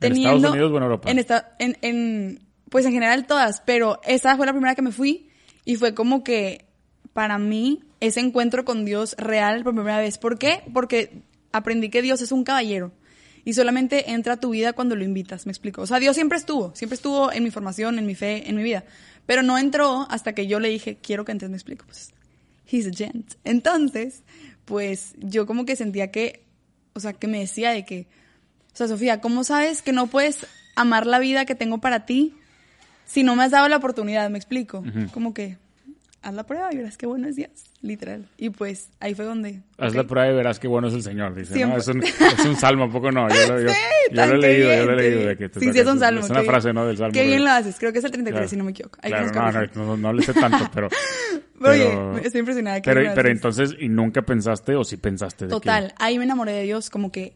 ¿En. 0.00 0.12
Estados 0.16 0.42
Unidos 0.52 0.72
o 0.72 0.76
en 0.76 0.82
Europa? 0.82 1.10
En, 1.10 1.18
esta- 1.18 1.56
en, 1.58 1.76
en- 1.82 2.40
pues 2.68 2.86
en 2.86 2.92
general 2.92 3.26
todas, 3.26 3.60
pero 3.62 4.00
esa 4.04 4.36
fue 4.36 4.46
la 4.46 4.52
primera 4.52 4.74
que 4.74 4.82
me 4.82 4.92
fui 4.92 5.28
y 5.64 5.76
fue 5.76 5.94
como 5.94 6.22
que 6.24 6.66
para 7.12 7.38
mí 7.38 7.80
ese 8.00 8.20
encuentro 8.20 8.64
con 8.64 8.84
Dios 8.84 9.14
real 9.18 9.62
por 9.64 9.74
primera 9.74 9.98
vez. 9.98 10.18
¿Por 10.18 10.38
qué? 10.38 10.62
Porque 10.72 11.22
aprendí 11.52 11.90
que 11.90 12.00
Dios 12.02 12.22
es 12.22 12.30
un 12.32 12.44
caballero 12.44 12.92
y 13.44 13.54
solamente 13.54 14.12
entra 14.12 14.34
a 14.34 14.36
tu 14.40 14.50
vida 14.50 14.72
cuando 14.72 14.94
lo 14.96 15.02
invitas, 15.04 15.46
me 15.46 15.52
explico. 15.52 15.82
O 15.82 15.86
sea, 15.86 15.98
Dios 15.98 16.14
siempre 16.14 16.38
estuvo, 16.38 16.74
siempre 16.76 16.94
estuvo 16.94 17.32
en 17.32 17.42
mi 17.42 17.50
formación, 17.50 17.98
en 17.98 18.06
mi 18.06 18.14
fe, 18.14 18.48
en 18.48 18.54
mi 18.56 18.62
vida, 18.62 18.84
pero 19.26 19.42
no 19.42 19.58
entró 19.58 20.06
hasta 20.10 20.32
que 20.34 20.46
yo 20.46 20.60
le 20.60 20.68
dije, 20.68 20.98
quiero 21.02 21.24
que 21.24 21.32
entres, 21.32 21.50
me 21.50 21.56
explico. 21.56 21.84
Pues, 21.86 22.12
he's 22.70 22.86
a 22.86 22.90
gent. 22.92 23.32
Entonces, 23.44 24.22
pues 24.64 25.14
yo 25.18 25.46
como 25.46 25.64
que 25.64 25.74
sentía 25.74 26.10
que, 26.12 26.44
o 26.94 27.00
sea, 27.00 27.14
que 27.14 27.26
me 27.26 27.40
decía 27.40 27.72
de 27.72 27.84
que, 27.84 28.06
sea, 28.86 28.88
Sofía, 28.88 29.20
¿cómo 29.20 29.44
sabes 29.44 29.82
que 29.82 29.92
no 29.92 30.06
puedes 30.06 30.46
amar 30.76 31.06
la 31.06 31.18
vida 31.18 31.44
que 31.44 31.54
tengo 31.54 31.78
para 31.78 32.06
ti 32.06 32.34
si 33.06 33.22
no 33.22 33.36
me 33.36 33.44
has 33.44 33.50
dado 33.50 33.68
la 33.68 33.76
oportunidad? 33.76 34.28
Me 34.30 34.38
explico. 34.38 34.84
Como 35.12 35.34
que 35.34 35.56
haz 36.22 36.34
la 36.34 36.44
prueba 36.44 36.68
y 36.72 36.76
verás 36.76 36.96
qué 36.98 37.06
bueno 37.06 37.28
es 37.28 37.36
Dios, 37.36 37.50
literal. 37.80 38.26
Y 38.36 38.50
pues 38.50 38.90
ahí 39.00 39.14
fue 39.14 39.24
donde. 39.24 39.60
haz 39.78 39.90
ok. 39.90 39.96
la 39.96 40.04
prueba 40.04 40.30
y 40.30 40.34
verás 40.36 40.58
qué 40.58 40.68
bueno 40.68 40.88
es 40.88 40.94
el 40.94 41.02
Señor, 41.02 41.34
dice. 41.34 41.64
¿no? 41.66 41.76
Es, 41.76 41.88
un, 41.88 42.02
es 42.02 42.44
un 42.46 42.56
salmo, 42.56 42.84
¿a 42.84 42.90
poco 42.90 43.10
no? 43.10 43.26
Yo 43.28 43.46
lo, 43.54 43.60
yo, 43.62 43.68
Sí, 43.70 43.74
yo 44.12 44.26
lo 44.26 44.32
he 44.36 44.40
que 44.40 44.46
leído, 44.46 44.68
bien, 44.68 44.80
yo 44.80 44.86
lo 44.86 44.92
he 44.92 44.96
leído. 44.96 45.28
De 45.28 45.36
que 45.36 45.48
sí, 45.60 45.72
sí, 45.72 45.78
es 45.78 45.86
un 45.86 45.98
salmo. 45.98 46.20
Es 46.20 46.30
una 46.30 46.42
frase, 46.42 46.68
bien. 46.68 46.74
¿no? 46.74 46.86
Del 46.86 46.96
salmo. 46.98 47.12
Qué 47.12 47.26
bien 47.26 47.44
lo 47.44 47.50
haces. 47.50 47.76
Creo 47.78 47.92
que 47.92 47.98
es 48.00 48.04
el 48.04 48.10
33, 48.10 48.34
Claro. 48.38 48.48
si 48.50 48.56
no 48.56 48.64
me 48.64 48.70
equivoco. 48.72 48.98
Ahí 49.02 49.12
que 49.12 49.30
Claro, 49.30 49.60
no, 49.74 49.82
no, 49.82 49.84
no, 49.86 49.96
no 49.96 50.12
le 50.12 50.22
sé 50.22 50.34
tanto, 50.34 50.70
pero... 50.74 50.88
Pero, 51.62 52.12
oye, 52.14 52.22
estoy 52.26 52.38
impresionada. 52.40 52.80
que 52.80 52.90
Pero, 52.90 53.12
pero 53.14 53.28
entonces, 53.28 53.74
¿y 53.78 53.90
nunca 53.90 54.22
pensaste 54.22 54.74
o 54.76 54.82
sí 54.82 54.96
pensaste? 54.96 55.44
De 55.44 55.48
que- 55.50 55.54
Total, 55.56 55.92
ahí 55.98 56.16
me 56.16 56.24
enamoré 56.24 56.52
de 56.52 56.62
Dios, 56.62 56.88
como 56.88 57.12
que, 57.12 57.34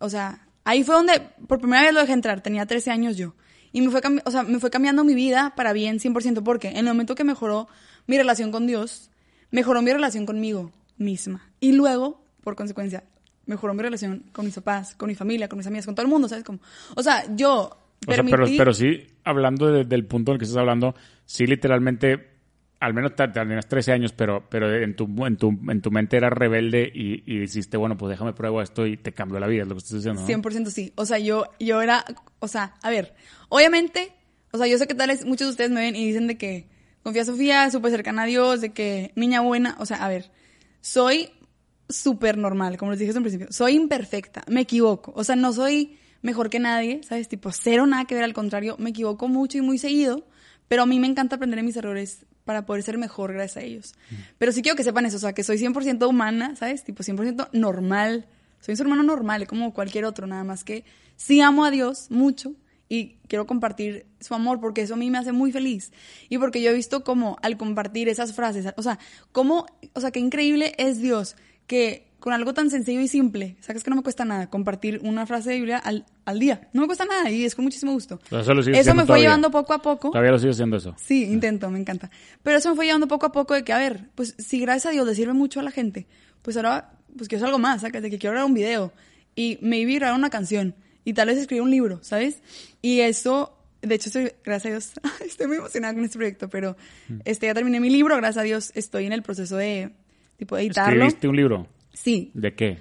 o 0.00 0.08
sea, 0.10 0.40
ahí 0.64 0.84
fue 0.84 0.94
donde 0.94 1.20
por 1.46 1.58
primera 1.58 1.82
vez 1.82 1.92
lo 1.94 2.00
dejé 2.00 2.12
entrar, 2.12 2.40
tenía 2.42 2.66
13 2.66 2.90
años 2.90 3.16
yo. 3.16 3.34
Y 3.72 3.80
me 3.80 3.90
fue, 3.90 4.00
o 4.24 4.30
sea, 4.30 4.42
me 4.42 4.58
fue 4.58 4.70
cambiando 4.70 5.02
mi 5.04 5.14
vida 5.14 5.54
para 5.56 5.72
bien 5.72 5.98
100%, 5.98 6.42
porque 6.42 6.68
en 6.68 6.76
el 6.78 6.84
momento 6.86 7.14
que 7.14 7.24
mejoró 7.24 7.68
mi 8.06 8.18
relación 8.18 8.52
con 8.52 8.66
Dios, 8.66 9.10
mejoró 9.50 9.80
mi 9.82 9.92
relación 9.92 10.26
conmigo 10.26 10.72
misma. 10.98 11.48
Y 11.60 11.72
luego, 11.72 12.22
por 12.44 12.54
consecuencia, 12.54 13.04
mejoró 13.46 13.72
mi 13.74 13.82
relación 13.82 14.24
con 14.32 14.44
mis 14.44 14.54
papás, 14.54 14.94
con 14.94 15.08
mi 15.08 15.14
familia, 15.14 15.48
con 15.48 15.56
mis 15.58 15.66
amigas, 15.66 15.86
con 15.86 15.94
todo 15.94 16.04
el 16.04 16.10
mundo, 16.10 16.28
¿sabes 16.28 16.44
cómo? 16.44 16.58
O 16.94 17.02
sea, 17.02 17.24
yo 17.34 17.78
O 18.06 18.12
sea, 18.12 18.16
pero 18.58 18.74
sí, 18.74 19.06
hablando 19.24 19.66
de- 19.72 19.84
del 19.84 20.04
punto 20.06 20.32
en 20.32 20.34
el 20.34 20.38
que 20.38 20.44
estás 20.44 20.58
hablando, 20.58 20.94
sí 21.24 21.46
literalmente, 21.46 22.31
al 22.82 22.94
menos 22.94 23.14
te- 23.14 23.28
tenías 23.28 23.68
13 23.68 23.92
años, 23.92 24.12
pero, 24.12 24.46
pero 24.50 24.74
en, 24.74 24.96
tu, 24.96 25.04
en, 25.24 25.36
tu, 25.36 25.48
en 25.68 25.80
tu 25.80 25.90
mente 25.90 26.16
eras 26.16 26.32
rebelde 26.32 26.90
y, 26.92 27.22
y 27.32 27.38
dijiste, 27.38 27.76
bueno, 27.76 27.96
pues 27.96 28.10
déjame 28.10 28.32
pruebo 28.32 28.60
esto 28.60 28.86
y 28.86 28.96
te 28.96 29.12
cambió 29.12 29.38
la 29.40 29.46
vida, 29.46 29.62
es 29.62 29.68
lo 29.68 29.74
que 29.74 29.78
estás 29.78 29.96
diciendo, 29.98 30.20
¿no? 30.20 30.26
100% 30.26 30.70
sí. 30.70 30.92
O 30.96 31.06
sea, 31.06 31.18
yo, 31.18 31.44
yo 31.60 31.80
era, 31.80 32.04
o 32.40 32.48
sea, 32.48 32.74
a 32.82 32.90
ver, 32.90 33.14
obviamente, 33.48 34.12
o 34.50 34.58
sea, 34.58 34.66
yo 34.66 34.78
sé 34.78 34.86
que 34.86 34.94
tal 34.94 35.08
vez 35.08 35.24
muchos 35.24 35.46
de 35.46 35.50
ustedes 35.52 35.70
me 35.70 35.80
ven 35.80 35.94
y 35.96 36.04
dicen 36.06 36.26
de 36.26 36.36
que 36.36 36.66
confía 37.02 37.24
Sofía, 37.24 37.70
súper 37.70 37.90
cercana 37.92 38.22
a 38.22 38.26
Dios, 38.26 38.60
de 38.60 38.72
que 38.72 39.12
niña 39.16 39.40
buena, 39.40 39.76
o 39.78 39.86
sea, 39.86 40.04
a 40.04 40.08
ver, 40.08 40.30
soy 40.80 41.30
súper 41.88 42.38
normal, 42.38 42.76
como 42.78 42.90
les 42.92 43.00
dije 43.00 43.12
un 43.16 43.22
principio, 43.22 43.46
soy 43.50 43.74
imperfecta, 43.74 44.42
me 44.48 44.62
equivoco, 44.62 45.12
o 45.14 45.24
sea, 45.24 45.36
no 45.36 45.52
soy 45.52 45.98
mejor 46.22 46.50
que 46.50 46.58
nadie, 46.58 47.00
¿sabes? 47.02 47.28
Tipo, 47.28 47.50
cero 47.52 47.86
nada 47.86 48.04
que 48.06 48.14
ver, 48.14 48.24
al 48.24 48.32
contrario, 48.32 48.76
me 48.78 48.90
equivoco 48.90 49.28
mucho 49.28 49.58
y 49.58 49.60
muy 49.60 49.78
seguido, 49.78 50.26
pero 50.72 50.84
a 50.84 50.86
mí 50.86 50.98
me 50.98 51.06
encanta 51.06 51.36
aprender 51.36 51.58
de 51.58 51.64
mis 51.64 51.76
errores 51.76 52.24
para 52.46 52.64
poder 52.64 52.82
ser 52.82 52.96
mejor 52.96 53.34
gracias 53.34 53.58
a 53.58 53.60
ellos. 53.60 53.94
Pero 54.38 54.52
sí 54.52 54.62
quiero 54.62 54.74
que 54.74 54.82
sepan 54.82 55.04
eso, 55.04 55.18
o 55.18 55.20
sea, 55.20 55.34
que 55.34 55.44
soy 55.44 55.58
100% 55.58 56.08
humana, 56.08 56.56
¿sabes? 56.56 56.82
Tipo, 56.82 57.02
100% 57.02 57.50
normal. 57.52 58.24
Soy 58.60 58.72
un 58.72 58.76
ser 58.78 58.86
humano 58.86 59.02
normal, 59.02 59.46
como 59.46 59.74
cualquier 59.74 60.06
otro, 60.06 60.26
nada 60.26 60.44
más 60.44 60.64
que 60.64 60.86
sí 61.14 61.42
amo 61.42 61.66
a 61.66 61.70
Dios 61.70 62.06
mucho 62.10 62.54
y 62.88 63.16
quiero 63.28 63.46
compartir 63.46 64.06
su 64.18 64.32
amor 64.32 64.60
porque 64.60 64.80
eso 64.80 64.94
a 64.94 64.96
mí 64.96 65.10
me 65.10 65.18
hace 65.18 65.32
muy 65.32 65.52
feliz. 65.52 65.92
Y 66.30 66.38
porque 66.38 66.62
yo 66.62 66.70
he 66.70 66.74
visto 66.74 67.04
como 67.04 67.36
al 67.42 67.58
compartir 67.58 68.08
esas 68.08 68.32
frases, 68.32 68.72
o 68.74 68.82
sea, 68.82 68.98
cómo, 69.30 69.66
o 69.92 70.00
sea, 70.00 70.10
qué 70.10 70.20
increíble 70.20 70.72
es 70.78 71.02
Dios 71.02 71.36
que 71.66 72.06
con 72.22 72.32
algo 72.32 72.54
tan 72.54 72.70
sencillo 72.70 73.00
y 73.00 73.08
simple. 73.08 73.56
Sabes 73.60 73.82
que 73.82 73.90
no 73.90 73.96
me 73.96 74.02
cuesta 74.04 74.24
nada 74.24 74.48
compartir 74.48 75.00
una 75.02 75.26
frase 75.26 75.50
de 75.50 75.56
Biblia 75.56 75.78
al, 75.78 76.06
al 76.24 76.38
día. 76.38 76.68
No 76.72 76.82
me 76.82 76.86
cuesta 76.86 77.04
nada 77.04 77.28
y 77.30 77.44
es 77.44 77.56
con 77.56 77.64
muchísimo 77.64 77.92
gusto. 77.92 78.20
Eso, 78.30 78.54
lo 78.54 78.60
Eso 78.60 78.70
me 78.70 79.00
fue 79.00 79.06
todavía. 79.06 79.24
llevando 79.24 79.50
poco 79.50 79.72
a 79.74 79.82
poco. 79.82 80.10
Todavía 80.12 80.30
lo 80.30 80.38
sigues 80.38 80.54
haciendo 80.56 80.76
eso. 80.76 80.94
Sí, 80.96 81.24
intento, 81.24 81.68
me 81.68 81.80
encanta. 81.80 82.10
Pero 82.44 82.58
eso 82.58 82.70
me 82.70 82.76
fue 82.76 82.86
llevando 82.86 83.08
poco 83.08 83.26
a 83.26 83.32
poco 83.32 83.54
de 83.54 83.64
que, 83.64 83.72
a 83.72 83.78
ver, 83.78 84.08
pues 84.14 84.36
si 84.38 84.60
gracias 84.60 84.86
a 84.86 84.90
Dios 84.90 85.04
le 85.04 85.16
sirve 85.16 85.32
mucho 85.32 85.58
a 85.58 85.64
la 85.64 85.72
gente, 85.72 86.06
pues 86.42 86.56
ahora, 86.56 86.92
pues 87.18 87.28
quiero 87.28 87.40
hacer 87.40 87.48
algo 87.48 87.58
más, 87.58 87.80
¿sabes? 87.80 88.00
De 88.00 88.08
que 88.08 88.18
quiero 88.18 88.34
grabar 88.34 88.48
un 88.48 88.54
video 88.54 88.92
y 89.34 89.58
maybe 89.60 89.94
grabar 89.96 90.16
una 90.16 90.30
canción 90.30 90.76
y 91.04 91.14
tal 91.14 91.26
vez 91.26 91.38
escribir 91.38 91.62
un 91.62 91.70
libro, 91.72 91.98
¿sabes? 92.04 92.40
Y 92.80 93.00
eso, 93.00 93.58
de 93.82 93.96
hecho, 93.96 94.10
estoy, 94.10 94.30
gracias 94.44 94.66
a 94.66 94.68
Dios, 94.70 94.92
estoy 95.26 95.48
muy 95.48 95.56
emocionada 95.56 95.92
con 95.94 96.04
este 96.04 96.18
proyecto, 96.18 96.48
pero 96.48 96.76
Mm. 97.08 97.18
este, 97.24 97.46
ya 97.46 97.54
terminé 97.54 97.80
mi 97.80 97.90
libro, 97.90 98.16
gracias 98.16 98.38
a 98.38 98.44
Dios 98.44 98.70
estoy 98.76 99.06
en 99.06 99.12
el 99.12 99.22
proceso 99.24 99.56
de, 99.56 99.90
tipo, 100.36 100.54
de 100.54 100.62
editarlo. 100.62 100.92
¿Escribiste 101.04 101.26
un 101.26 101.36
libro? 101.36 101.66
Sí, 101.92 102.30
¿De 102.34 102.54
qué? 102.54 102.78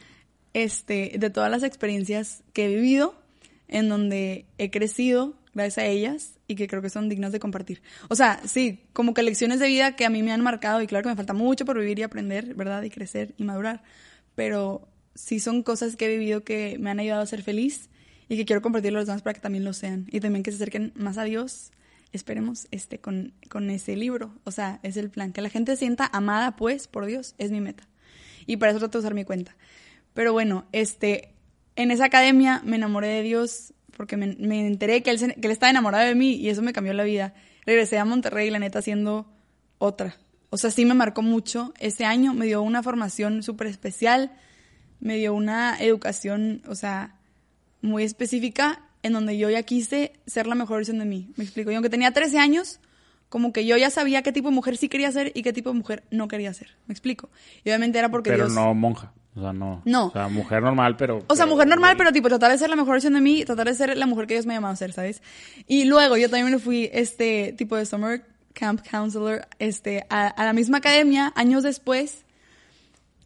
este, 0.54 1.14
de 1.18 1.30
todas 1.30 1.52
las 1.52 1.64
experiencias 1.64 2.44
que 2.54 2.66
he 2.66 2.76
vivido, 2.76 3.16
en 3.68 3.90
donde 3.90 4.46
he 4.58 4.70
crecido 4.70 5.36
gracias 5.54 5.78
a 5.80 5.86
ellas 5.86 6.40
y 6.48 6.56
que 6.56 6.68
creo 6.68 6.82
que 6.82 6.90
son 6.90 7.10
dignas 7.10 7.32
de 7.32 7.40
compartir. 7.40 7.82
O 8.10 8.16
sea, 8.16 8.42
sí, 8.46 8.80
como 8.94 9.14
que 9.14 9.24
lecciones 9.24 9.60
de 9.60 9.68
vida 9.68 9.96
que 9.96 10.06
a 10.06 10.10
mí 10.10 10.24
me 10.24 10.32
han 10.32 10.42
marcado 10.42 10.82
y 10.82 10.88
claro 10.88 11.04
que 11.04 11.10
me 11.10 11.16
falta 11.16 11.34
mucho 11.34 11.66
por 11.66 11.80
vivir 11.80 12.00
y 12.00 12.04
aprender, 12.04 12.54
¿verdad? 12.56 12.84
Y 12.84 12.90
crecer 12.90 13.34
y 13.38 13.44
madurar, 13.44 13.84
pero 14.36 14.88
sí 15.16 15.40
son 15.40 15.64
cosas 15.64 15.96
que 15.96 16.06
he 16.06 16.18
vivido 16.18 16.44
que 16.44 16.78
me 16.80 16.90
han 16.90 17.00
ayudado 17.00 17.22
a 17.22 17.26
ser 17.26 17.44
feliz 17.44 17.90
y 18.30 18.38
que 18.38 18.46
quiero 18.46 18.62
compartir 18.62 18.92
a 18.92 19.00
los 19.00 19.08
demás 19.08 19.22
para 19.22 19.34
que 19.34 19.42
también 19.42 19.64
lo 19.64 19.74
sean 19.74 20.08
y 20.10 20.20
también 20.20 20.44
que 20.44 20.52
se 20.52 20.56
acerquen 20.56 20.94
más 20.96 21.18
a 21.18 21.24
Dios. 21.24 21.72
Esperemos 22.14 22.68
este 22.72 23.00
con, 23.00 23.34
con 23.50 23.70
ese 23.70 23.96
libro, 23.96 24.34
o 24.44 24.52
sea, 24.52 24.82
es 24.84 24.98
el 24.98 25.10
plan, 25.10 25.32
que 25.32 25.42
la 25.42 25.50
gente 25.50 25.74
se 25.74 25.80
sienta 25.80 26.10
amada 26.12 26.58
pues 26.58 26.88
por 26.88 27.06
Dios, 27.06 27.36
es 27.38 27.52
mi 27.52 27.62
meta. 27.62 27.88
Y 28.46 28.58
para 28.58 28.72
eso 28.72 28.80
trato 28.80 28.98
de 28.98 29.04
usar 29.04 29.14
mi 29.14 29.24
cuenta. 29.24 29.56
Pero 30.14 30.34
bueno, 30.34 30.66
este, 30.72 31.34
en 31.76 31.92
esa 31.92 32.06
academia 32.06 32.62
me 32.66 32.76
enamoré 32.76 33.08
de 33.08 33.24
Dios 33.24 33.74
porque 33.96 34.18
me, 34.18 34.36
me 34.40 34.66
enteré 34.66 35.04
que 35.04 35.12
él, 35.12 35.20
se- 35.20 35.36
que 35.36 35.48
él 35.48 35.52
estaba 35.52 35.70
enamorado 35.70 36.06
de 36.08 36.16
mí 36.16 36.34
y 36.34 36.50
eso 36.50 36.62
me 36.62 36.74
cambió 36.74 36.94
la 36.94 37.04
vida. 37.04 37.34
Regresé 37.66 37.98
a 37.98 38.06
Monterrey, 38.06 38.50
la 38.50 38.60
neta, 38.60 38.82
siendo 38.82 39.32
otra. 39.78 40.16
O 40.50 40.58
sea, 40.58 40.72
sí 40.72 40.86
me 40.86 40.94
marcó 40.94 41.22
mucho. 41.22 41.74
Ese 41.80 42.04
año 42.06 42.34
me 42.34 42.46
dio 42.46 42.62
una 42.62 42.84
formación 42.84 43.44
súper 43.44 43.68
especial, 43.68 44.32
me 45.00 45.16
dio 45.18 45.34
una 45.34 45.78
educación, 45.80 46.62
o 46.68 46.76
sea, 46.76 47.16
muy 47.82 48.04
específica 48.04 48.82
en 49.04 49.14
donde 49.14 49.38
yo 49.38 49.50
ya 49.50 49.64
quise 49.64 50.14
ser 50.28 50.46
la 50.48 50.56
mejor 50.56 50.78
versión 50.78 51.00
de 51.00 51.06
mí. 51.06 51.32
Me 51.38 51.44
explico. 51.44 51.72
Y 51.72 51.76
aunque 51.76 51.90
tenía 51.90 52.12
13 52.12 52.38
años, 52.38 52.80
como 53.32 53.52
que 53.52 53.66
yo 53.66 53.76
ya 53.78 53.90
sabía 53.90 54.22
qué 54.22 54.32
tipo 54.32 54.50
de 54.50 54.54
mujer 54.56 54.78
sí 54.78 54.88
quería 54.90 55.12
ser 55.12 55.32
y 55.34 55.42
qué 55.42 55.52
tipo 55.54 55.72
de 55.72 55.78
mujer 55.78 56.04
no 56.12 56.28
quería 56.28 56.54
ser. 56.54 56.76
Me 56.86 56.92
explico. 56.94 57.30
Y 57.64 57.70
obviamente 57.70 57.98
era 57.98 58.10
porque 58.10 58.30
Pero 58.30 58.44
Dios... 58.46 58.54
no 58.56 58.76
monja. 58.76 59.12
O 59.34 59.42
sea, 59.42 59.54
no. 59.54 59.82
No. 59.86 60.08
O 60.08 60.12
sea, 60.12 60.28
mujer 60.28 60.62
normal, 60.62 60.98
pero... 60.98 61.24
O 61.28 61.36
sea, 61.36 61.46
pero- 61.46 61.56
mujer 61.56 61.68
normal, 61.70 61.96
pero 61.98 62.12
tipo 62.12 62.28
tratar 62.28 62.52
de 62.52 62.58
ser 62.60 62.70
la 62.70 62.76
mejor 62.76 62.92
versión 62.96 63.14
de 63.14 63.22
mí, 63.22 63.44
tratar 63.46 63.66
de 63.68 63.74
ser 63.74 63.98
la 63.98 64.06
mujer 64.06 64.28
que 64.28 64.34
Dios 64.34 64.46
me 64.46 64.54
ha 64.54 64.58
llamado 64.58 64.74
a 64.74 64.76
ser, 64.78 64.92
¿sabes? 64.94 65.24
Y 65.68 65.86
luego 65.86 66.18
yo 66.18 66.30
también 66.30 66.52
me 66.52 66.60
fui 66.60 66.90
este 66.94 67.54
tipo 67.58 67.76
de 67.78 67.86
summer 67.86 68.26
camp 68.54 68.82
counselor 68.92 69.48
este 69.58 70.06
a, 70.10 70.28
a 70.28 70.44
la 70.44 70.52
misma 70.54 70.80
academia 70.80 71.32
años 71.38 71.64
después. 71.64 72.26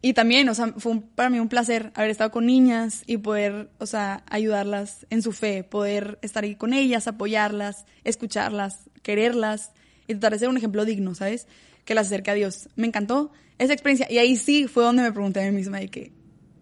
Y 0.00 0.12
también, 0.12 0.48
o 0.48 0.54
sea, 0.54 0.72
fue 0.78 0.92
un- 0.92 1.02
para 1.02 1.28
mí 1.30 1.40
un 1.40 1.48
placer 1.48 1.90
haber 1.96 2.10
estado 2.10 2.30
con 2.30 2.46
niñas 2.46 3.02
y 3.08 3.16
poder, 3.16 3.68
o 3.78 3.86
sea, 3.86 4.22
ayudarlas 4.30 5.04
en 5.10 5.22
su 5.22 5.32
fe, 5.32 5.64
poder 5.64 6.20
estar 6.22 6.44
ahí 6.44 6.54
con 6.54 6.72
ellas, 6.72 7.08
apoyarlas, 7.08 7.84
escucharlas, 8.04 8.88
quererlas 9.02 9.72
y 10.06 10.14
tratar 10.14 10.32
de 10.32 10.38
ser 10.40 10.48
un 10.48 10.56
ejemplo 10.56 10.84
digno, 10.84 11.14
¿sabes? 11.14 11.46
Que 11.84 11.94
las 11.94 12.06
acerque 12.06 12.30
a 12.30 12.34
Dios. 12.34 12.68
Me 12.76 12.86
encantó 12.86 13.32
esa 13.58 13.72
experiencia. 13.72 14.06
Y 14.10 14.18
ahí 14.18 14.36
sí 14.36 14.66
fue 14.68 14.84
donde 14.84 15.02
me 15.02 15.12
pregunté 15.12 15.42
a 15.42 15.50
mí 15.50 15.56
misma 15.56 15.78
de 15.78 15.88
que, 15.88 16.12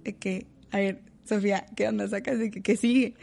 de 0.02 0.16
que 0.16 0.46
a 0.70 0.78
ver, 0.78 1.02
Sofía, 1.24 1.66
¿qué 1.76 1.88
onda 1.88 2.08
sacas? 2.08 2.38
De 2.38 2.50
que, 2.50 2.62
que 2.62 2.76
sigue. 2.76 3.14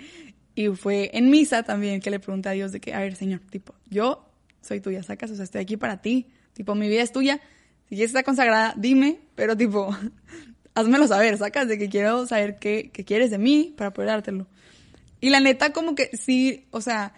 Y 0.56 0.68
fue 0.70 1.12
en 1.14 1.30
misa 1.30 1.64
también 1.64 2.02
que 2.02 2.10
le 2.10 2.20
pregunté 2.20 2.50
a 2.50 2.52
Dios 2.54 2.72
de 2.72 2.80
que, 2.80 2.94
a 2.94 3.00
ver, 3.00 3.16
Señor, 3.16 3.42
tipo, 3.50 3.76
yo 3.90 4.28
soy 4.62 4.80
tuya, 4.80 5.04
sacas, 5.04 5.32
o 5.32 5.36
sea, 5.36 5.44
estoy 5.44 5.62
aquí 5.62 5.78
para 5.78 6.02
ti. 6.02 6.28
Tipo, 6.54 6.76
mi 6.76 6.88
vida 6.88 7.02
es 7.02 7.12
tuya. 7.12 7.40
Si 7.90 7.96
quieres 7.96 8.12
estar 8.12 8.24
consagrada, 8.24 8.74
dime, 8.78 9.20
pero 9.36 9.56
tipo, 9.56 9.96
házmelo 10.74 11.08
saber, 11.08 11.38
sacas, 11.38 11.68
de 11.68 11.78
que 11.78 11.90
quiero 11.90 12.26
saber 12.26 12.58
qué, 12.58 12.90
qué 12.94 13.04
quieres 13.06 13.32
de 13.32 13.38
mí 13.38 13.74
para 13.78 13.94
poder 13.94 14.10
dártelo. 14.10 14.48
Y 15.20 15.30
la 15.30 15.40
neta, 15.40 15.72
como 15.74 15.94
que 15.94 16.10
sí, 16.14 16.68
o 16.72 16.82
sea, 16.82 17.14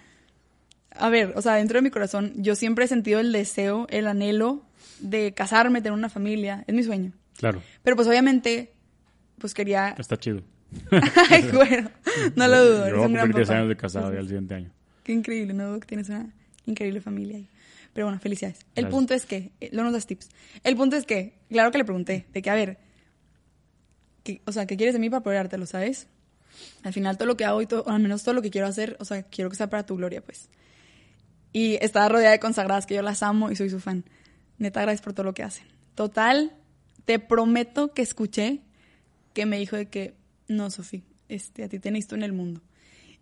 a 0.95 1.09
ver, 1.09 1.33
o 1.35 1.41
sea, 1.41 1.55
dentro 1.55 1.77
de 1.77 1.81
mi 1.81 1.89
corazón, 1.89 2.33
yo 2.35 2.55
siempre 2.55 2.85
he 2.85 2.87
sentido 2.87 3.19
el 3.19 3.31
deseo, 3.31 3.87
el 3.89 4.07
anhelo 4.07 4.63
de 4.99 5.33
casarme, 5.33 5.81
tener 5.81 5.97
una 5.97 6.09
familia. 6.09 6.63
Es 6.67 6.75
mi 6.75 6.83
sueño. 6.83 7.13
Claro. 7.37 7.61
Pero 7.83 7.95
pues 7.95 8.07
obviamente, 8.07 8.73
pues 9.39 9.53
quería... 9.53 9.95
Está 9.97 10.17
chido. 10.17 10.41
Ay, 11.29 11.49
bueno, 11.53 11.89
no 12.35 12.47
lo 12.47 12.65
dudo. 12.65 12.89
Yo 12.89 12.95
voy 12.95 13.03
a 13.03 13.21
cumplir 13.21 13.35
10 13.35 13.47
papá. 13.47 13.57
años 13.57 13.69
de 13.69 13.77
casado 13.77 14.13
ya 14.13 14.19
el 14.19 14.27
siguiente 14.27 14.55
año. 14.55 14.71
Qué 15.03 15.11
increíble, 15.11 15.53
¿no? 15.53 15.79
Que 15.79 15.87
tienes 15.87 16.09
una 16.09 16.31
increíble 16.65 17.01
familia 17.01 17.37
ahí. 17.37 17.47
Pero 17.93 18.07
bueno, 18.07 18.19
felicidades. 18.19 18.59
El 18.75 18.85
Gracias. 18.85 18.91
punto 18.91 19.13
es 19.13 19.25
que, 19.25 19.51
eh, 19.61 19.69
no 19.71 19.83
nos 19.83 19.93
das 19.93 20.07
tips. 20.07 20.29
El 20.63 20.75
punto 20.75 20.95
es 20.95 21.05
que, 21.05 21.33
claro 21.49 21.71
que 21.71 21.77
le 21.77 21.85
pregunté, 21.85 22.25
de 22.33 22.41
que, 22.41 22.49
a 22.49 22.55
ver, 22.55 22.79
que, 24.23 24.41
o 24.45 24.51
sea, 24.51 24.65
¿qué 24.65 24.77
quieres 24.77 24.93
de 24.93 24.99
mí 24.99 25.09
para 25.09 25.19
apoyártelo, 25.19 25.65
sabes? 25.65 26.07
Al 26.83 26.93
final 26.93 27.17
todo 27.17 27.27
lo 27.27 27.37
que 27.37 27.45
hago 27.45 27.61
y 27.61 27.67
todo, 27.67 27.83
o 27.83 27.89
al 27.89 28.01
menos 28.01 28.23
todo 28.23 28.33
lo 28.33 28.41
que 28.41 28.49
quiero 28.49 28.67
hacer, 28.67 28.97
o 28.99 29.05
sea, 29.05 29.23
quiero 29.23 29.49
que 29.49 29.55
sea 29.55 29.69
para 29.69 29.85
tu 29.85 29.95
gloria, 29.95 30.21
pues. 30.21 30.49
Y 31.53 31.77
estaba 31.81 32.09
rodeada 32.09 32.31
de 32.31 32.39
consagradas 32.39 32.85
que 32.85 32.95
yo 32.95 33.01
las 33.01 33.23
amo 33.23 33.51
y 33.51 33.55
soy 33.55 33.69
su 33.69 33.79
fan. 33.79 34.03
Neta, 34.57 34.81
gracias 34.81 35.01
por 35.01 35.13
todo 35.13 35.25
lo 35.25 35.33
que 35.33 35.43
hacen. 35.43 35.65
Total, 35.95 36.55
te 37.05 37.19
prometo 37.19 37.93
que 37.93 38.01
escuché 38.01 38.61
que 39.33 39.45
me 39.45 39.57
dijo 39.59 39.75
de 39.75 39.87
que, 39.87 40.15
no, 40.47 40.69
Sofía, 40.69 41.01
este, 41.29 41.63
a 41.63 41.69
ti 41.69 41.79
te 41.79 41.91
necesito 41.91 42.15
en 42.15 42.23
el 42.23 42.33
mundo. 42.33 42.61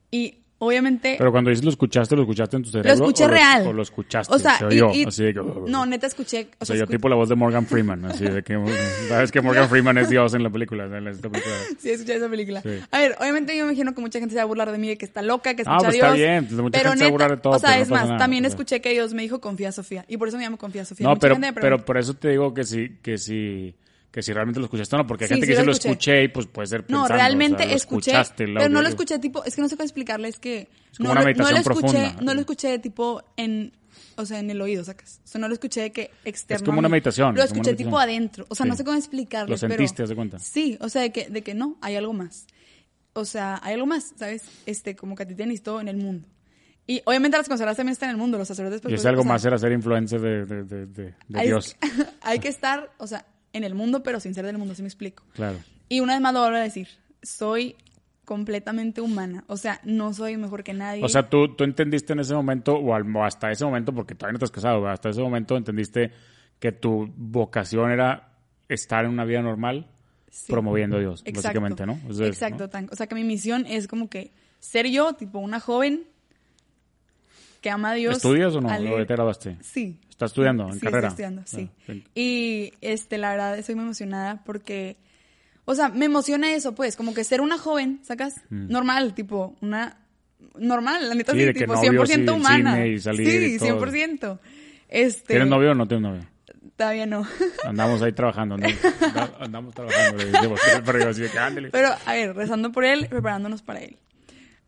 Y 0.10 0.40
obviamente... 0.64 1.16
Pero 1.18 1.32
cuando 1.32 1.50
dices 1.50 1.66
lo 1.66 1.72
escuchaste, 1.72 2.16
¿lo 2.16 2.22
escuchaste 2.22 2.56
en 2.58 2.64
tu 2.64 2.70
cerebro? 2.70 2.90
Lo 2.90 3.06
escuché 3.06 3.26
o 3.26 3.28
real. 3.28 3.68
O 3.68 3.74
lo 3.74 3.82
escuchaste, 3.82 4.34
O 4.34 4.38
sea, 4.40 4.58
se 4.60 4.64
y- 4.66 4.68
oyó, 4.82 4.92
y- 4.94 5.04
así 5.06 5.24
de 5.24 5.34
que... 5.34 5.42
no, 5.68 5.86
neta 5.86 6.06
escuché. 6.08 6.48
O 6.60 6.66
sea, 6.66 6.76
yo 6.76 6.86
tipo 6.88 7.10
la 7.10 7.16
voz 7.16 7.30
de 7.30 7.36
Morgan 7.36 7.66
Freeman, 7.66 8.06
así 8.06 8.24
de 8.26 8.44
que... 8.44 8.58
Sabes 9.10 9.32
que 9.32 9.42
Morgan 9.42 9.68
Freeman 9.68 9.98
es 9.98 10.10
Dios 10.10 10.34
en 10.36 10.44
la 10.44 10.50
película, 10.50 10.86
en 10.86 11.08
esta 11.08 11.30
película. 11.30 11.56
Sí, 11.80 11.90
escuché 11.90 12.16
esa 12.16 12.30
película. 12.30 12.62
Sí. 12.62 12.70
A 12.92 13.00
ver, 13.00 13.16
obviamente 13.20 13.58
yo 13.58 13.66
me 13.66 13.72
imagino 13.72 13.94
que 13.96 14.02
mucha 14.02 14.20
gente 14.20 14.34
se 14.34 14.38
va 14.38 14.44
a 14.44 14.46
burlar 14.46 14.72
de 14.72 14.78
mí, 14.78 14.88
de 14.90 14.98
que 14.98 15.06
está 15.06 15.22
loca, 15.22 15.56
que 15.56 15.64
Ah, 15.66 15.78
escucha 15.78 15.78
pues 15.78 15.88
a 15.88 15.92
Dios. 15.92 16.06
está 16.08 16.14
bien, 16.32 16.46
pues 16.46 16.62
mucha 16.62 16.78
pero 16.80 16.90
gente 16.92 16.98
se 17.00 17.04
va 17.06 17.08
a 17.08 17.12
burlar 17.12 17.32
de 17.32 17.38
todo, 17.38 17.54
O 17.54 17.60
sea, 17.60 17.70
pero 17.70 17.78
no 17.80 17.84
es 17.84 17.90
pasa 17.90 18.02
más, 18.02 18.08
nada, 18.10 18.20
también 18.20 18.44
o 18.46 18.48
sea. 18.48 18.56
escuché 18.56 18.82
que 18.82 18.92
Dios 18.92 19.14
me 19.14 19.22
dijo 19.24 19.42
confía 19.42 19.72
Sofía. 19.72 20.06
Y 20.08 20.18
por 20.18 20.28
eso 20.28 20.38
me 20.38 20.44
llamo 20.44 20.58
confía 20.58 20.86
Sofía. 20.86 21.04
No, 21.06 21.12
Mucha 21.12 21.22
pero, 21.22 21.36
gente 21.36 21.48
me 21.52 21.54
pero 21.62 21.84
por 21.84 21.98
eso 21.98 22.14
te 22.14 22.30
digo 22.30 22.54
que 22.54 22.64
sí, 22.64 22.98
que 23.02 23.18
sí, 23.18 23.74
que 24.12 24.22
si 24.22 24.34
realmente 24.34 24.60
lo 24.60 24.66
escuchaste 24.66 24.96
o 24.96 25.00
no, 25.00 25.08
porque 25.08 25.24
hay 25.24 25.30
Sí, 25.30 25.34
gente 25.36 25.46
sí 25.48 25.52
que 25.54 25.56
lo 25.56 25.62
sí 25.62 25.66
lo 25.66 25.72
escuché. 25.94 26.24
y 26.24 26.28
pues 26.28 26.46
puede 26.48 26.68
ser 26.68 26.82
No, 26.82 26.86
pensando, 27.04 27.08
realmente 27.16 27.56
o 27.56 27.60
sea, 27.60 27.70
lo 27.70 27.76
escuché, 27.78 28.12
pero 28.36 28.70
no 28.70 28.82
lo 28.82 28.88
escuché 28.90 29.20
tipo, 29.20 29.44
es 29.46 29.56
que 29.56 29.62
no 29.62 29.70
sé 29.70 29.78
cómo 29.78 29.86
explicarle, 29.86 30.28
es 30.28 30.38
que 30.40 30.68
como 30.98 31.08
no, 31.08 31.12
una 31.14 31.22
meditación 31.24 31.46
no 31.50 31.52
lo 31.54 31.58
escuché, 31.80 32.16
no 32.22 32.34
lo 32.34 32.40
escuché 32.42 32.80
tipo 32.80 33.24
en, 33.38 33.72
o 34.18 34.26
sea, 34.26 34.40
en 34.40 34.50
el 34.50 34.62
oído, 34.62 34.84
sacas. 34.84 35.22
O 35.24 35.28
sea, 35.28 35.40
no 35.40 35.48
lo 35.48 35.54
escuché 35.54 35.82
de 35.82 35.92
que 35.94 36.12
externo. 36.26 36.66
como 36.66 36.78
a 36.78 36.80
una 36.80 36.90
meditación, 36.90 37.36
Lo 37.36 37.42
es 37.44 37.50
como 37.52 37.62
escuché 37.62 37.76
tipo 37.78 37.98
adentro, 37.98 38.46
o 38.50 38.56
sea, 38.56 38.66
no 38.66 38.76
sé 38.76 38.84
cómo 38.84 38.98
explicarle, 38.98 39.50
Lo 39.52 39.58
sentiste, 39.58 40.04
haz 40.04 40.10
de 40.10 40.16
cuenta. 40.16 40.40
Sí, 40.40 40.78
o 40.82 40.90
sea, 40.90 41.02
de 41.04 41.12
que, 41.14 41.30
de 41.30 41.42
que 41.42 41.54
no, 41.54 41.78
hay 41.82 41.96
algo 41.96 42.12
más. 42.14 42.48
O 43.14 43.24
sea, 43.26 43.60
hay 43.64 43.74
algo 43.76 43.86
más, 43.88 44.14
¿sabes? 44.18 44.44
Este, 44.66 44.96
como 44.96 45.16
que 45.16 45.24
a 45.24 45.26
ti 45.28 45.36
te 45.36 45.46
necesito 45.46 45.80
en 45.82 45.88
el 45.88 45.98
mundo. 45.98 46.28
Y 46.88 47.02
obviamente 47.06 47.38
las 47.38 47.48
consagradas 47.48 47.78
también 47.78 47.94
están 47.94 48.10
en 48.10 48.16
el 48.16 48.22
mundo, 48.22 48.38
los 48.38 48.48
sacerdotes. 48.48 48.82
pues, 48.82 48.92
Y 48.92 48.96
pues, 48.96 49.02
ese 49.02 49.08
algo 49.10 49.22
o 49.22 49.24
sea, 49.24 49.32
más 49.34 49.46
era 49.46 49.58
ser 49.58 49.72
influencer 49.72 50.20
de, 50.20 50.46
de, 50.46 50.64
de, 50.64 50.86
de- 50.88 51.16
de 51.28 51.40
hay, 51.40 51.48
Dios. 51.48 51.78
hay 52.22 52.40
que 52.40 52.48
estar, 52.50 52.92
o 52.98 53.08
sea, 53.08 53.26
en 53.54 53.64
el 53.64 53.74
mundo, 53.76 54.04
pero 54.04 54.20
sin 54.20 54.34
ser 54.34 54.46
del 54.46 54.58
mundo, 54.58 54.76
si 54.76 54.82
me 54.82 54.88
explico. 54.88 55.24
Claro. 55.34 55.58
Y 55.90 56.00
una 56.00 56.14
vez 56.14 56.22
más 56.22 56.34
lo 56.34 56.40
vuelvo 56.42 56.58
a 56.58 56.62
decir, 56.62 56.88
soy 57.22 57.76
completamente 58.26 59.02
humana, 59.02 59.44
o 59.48 59.58
sea, 59.58 59.82
no 59.84 60.14
soy 60.14 60.38
mejor 60.38 60.64
que 60.64 60.74
nadie. 60.74 61.04
O 61.04 61.10
sea, 61.10 61.30
tú, 61.30 61.54
tú 61.56 61.64
entendiste 61.66 62.14
en 62.14 62.20
ese 62.20 62.34
momento, 62.34 62.76
o, 62.76 62.94
al- 62.94 63.14
o 63.16 63.24
hasta 63.24 63.52
ese 63.52 63.66
momento, 63.66 63.94
porque 63.94 64.16
todavía 64.16 64.40
no 64.40 64.44
has 64.46 64.52
casado, 64.52 64.88
hasta 64.88 65.10
ese 65.10 65.22
momento 65.22 65.58
entendiste 65.58 66.12
que 66.60 66.72
tu 66.72 67.12
vocación 67.18 67.92
era 67.92 68.30
estar 68.70 69.04
en 69.06 69.12
una 69.12 69.26
vida 69.26 69.42
normal 69.42 69.88
Sí. 70.30 70.46
promoviendo 70.50 70.96
a 70.96 71.00
Dios, 71.02 71.22
Exacto. 71.26 71.42
básicamente, 71.50 71.86
¿no? 71.86 71.94
Es 72.10 72.12
eso, 72.16 72.24
Exacto, 72.24 72.64
¿no? 72.64 72.70
tan- 72.70 72.88
o 72.90 72.96
sea, 72.96 73.08
que 73.08 73.16
mi 73.16 73.26
misión 73.26 73.66
es 73.68 73.88
como 73.88 74.10
que 74.10 74.32
ser 74.60 74.88
yo, 74.88 75.12
tipo 75.14 75.40
una 75.40 75.60
joven 75.60 76.04
que 77.60 77.70
ama 77.70 77.92
a 77.92 77.94
Dios. 77.96 78.16
¿Estudias 78.18 78.56
o 78.56 78.62
no? 78.62 78.70
¿O 78.70 78.98
ya 78.98 79.06
te 79.06 79.14
graduaste? 79.14 79.58
Sí. 79.62 80.00
¿Estás 80.22 80.34
estudiando 80.34 80.68
en 80.68 80.74
sí, 80.74 80.80
carrera? 80.82 81.08
Estoy 81.08 81.26
estudiando, 81.26 81.42
sí. 81.48 81.70
Ah. 81.90 82.10
Y 82.14 82.74
este, 82.82 83.18
la 83.18 83.32
verdad, 83.32 83.58
estoy 83.58 83.74
muy 83.74 83.86
emocionada 83.86 84.44
porque, 84.46 84.98
o 85.66 85.74
sea, 85.74 85.90
me 85.90 86.06
emociona 86.06 86.54
eso, 86.54 86.76
pues, 86.76 86.96
como 86.96 87.16
que 87.16 87.24
ser 87.24 87.42
una 87.42 87.58
joven, 87.58 88.02
¿sacas? 88.04 88.36
Normal, 88.52 89.16
tipo, 89.16 89.56
una 89.62 89.98
normal, 90.60 91.10
la 91.10 91.16
neta 91.16 91.34
Mm. 91.34 91.38
Sí, 91.38 91.46
sí, 91.48 91.54
tipo, 91.54 91.74
novios 91.74 92.08
100% 92.08 92.26
y 92.26 92.30
humana. 92.30 92.86
y 92.86 93.00
salir 93.00 93.28
sí, 93.28 93.56
y 93.56 93.58
todo. 93.58 93.80
100%. 93.80 94.40
Este, 94.90 95.34
¿Tienes 95.34 95.48
novio 95.48 95.72
o 95.72 95.74
no 95.74 95.88
tienes 95.88 96.04
novio? 96.04 96.28
Todavía 96.76 97.08
no. 97.08 97.26
Andamos 97.64 98.04
ahí 98.04 98.12
trabajando, 98.12 98.56
andamos, 98.56 98.78
andamos 99.40 99.74
trabajando. 99.74 100.24
Pero 100.86 101.10
así. 101.10 101.24
Pero, 101.72 101.90
a 102.06 102.14
ver, 102.14 102.36
rezando 102.36 102.72
por 102.72 102.86
él, 102.86 103.08
preparándonos 103.10 103.64
para 103.64 103.80
él. 103.80 103.98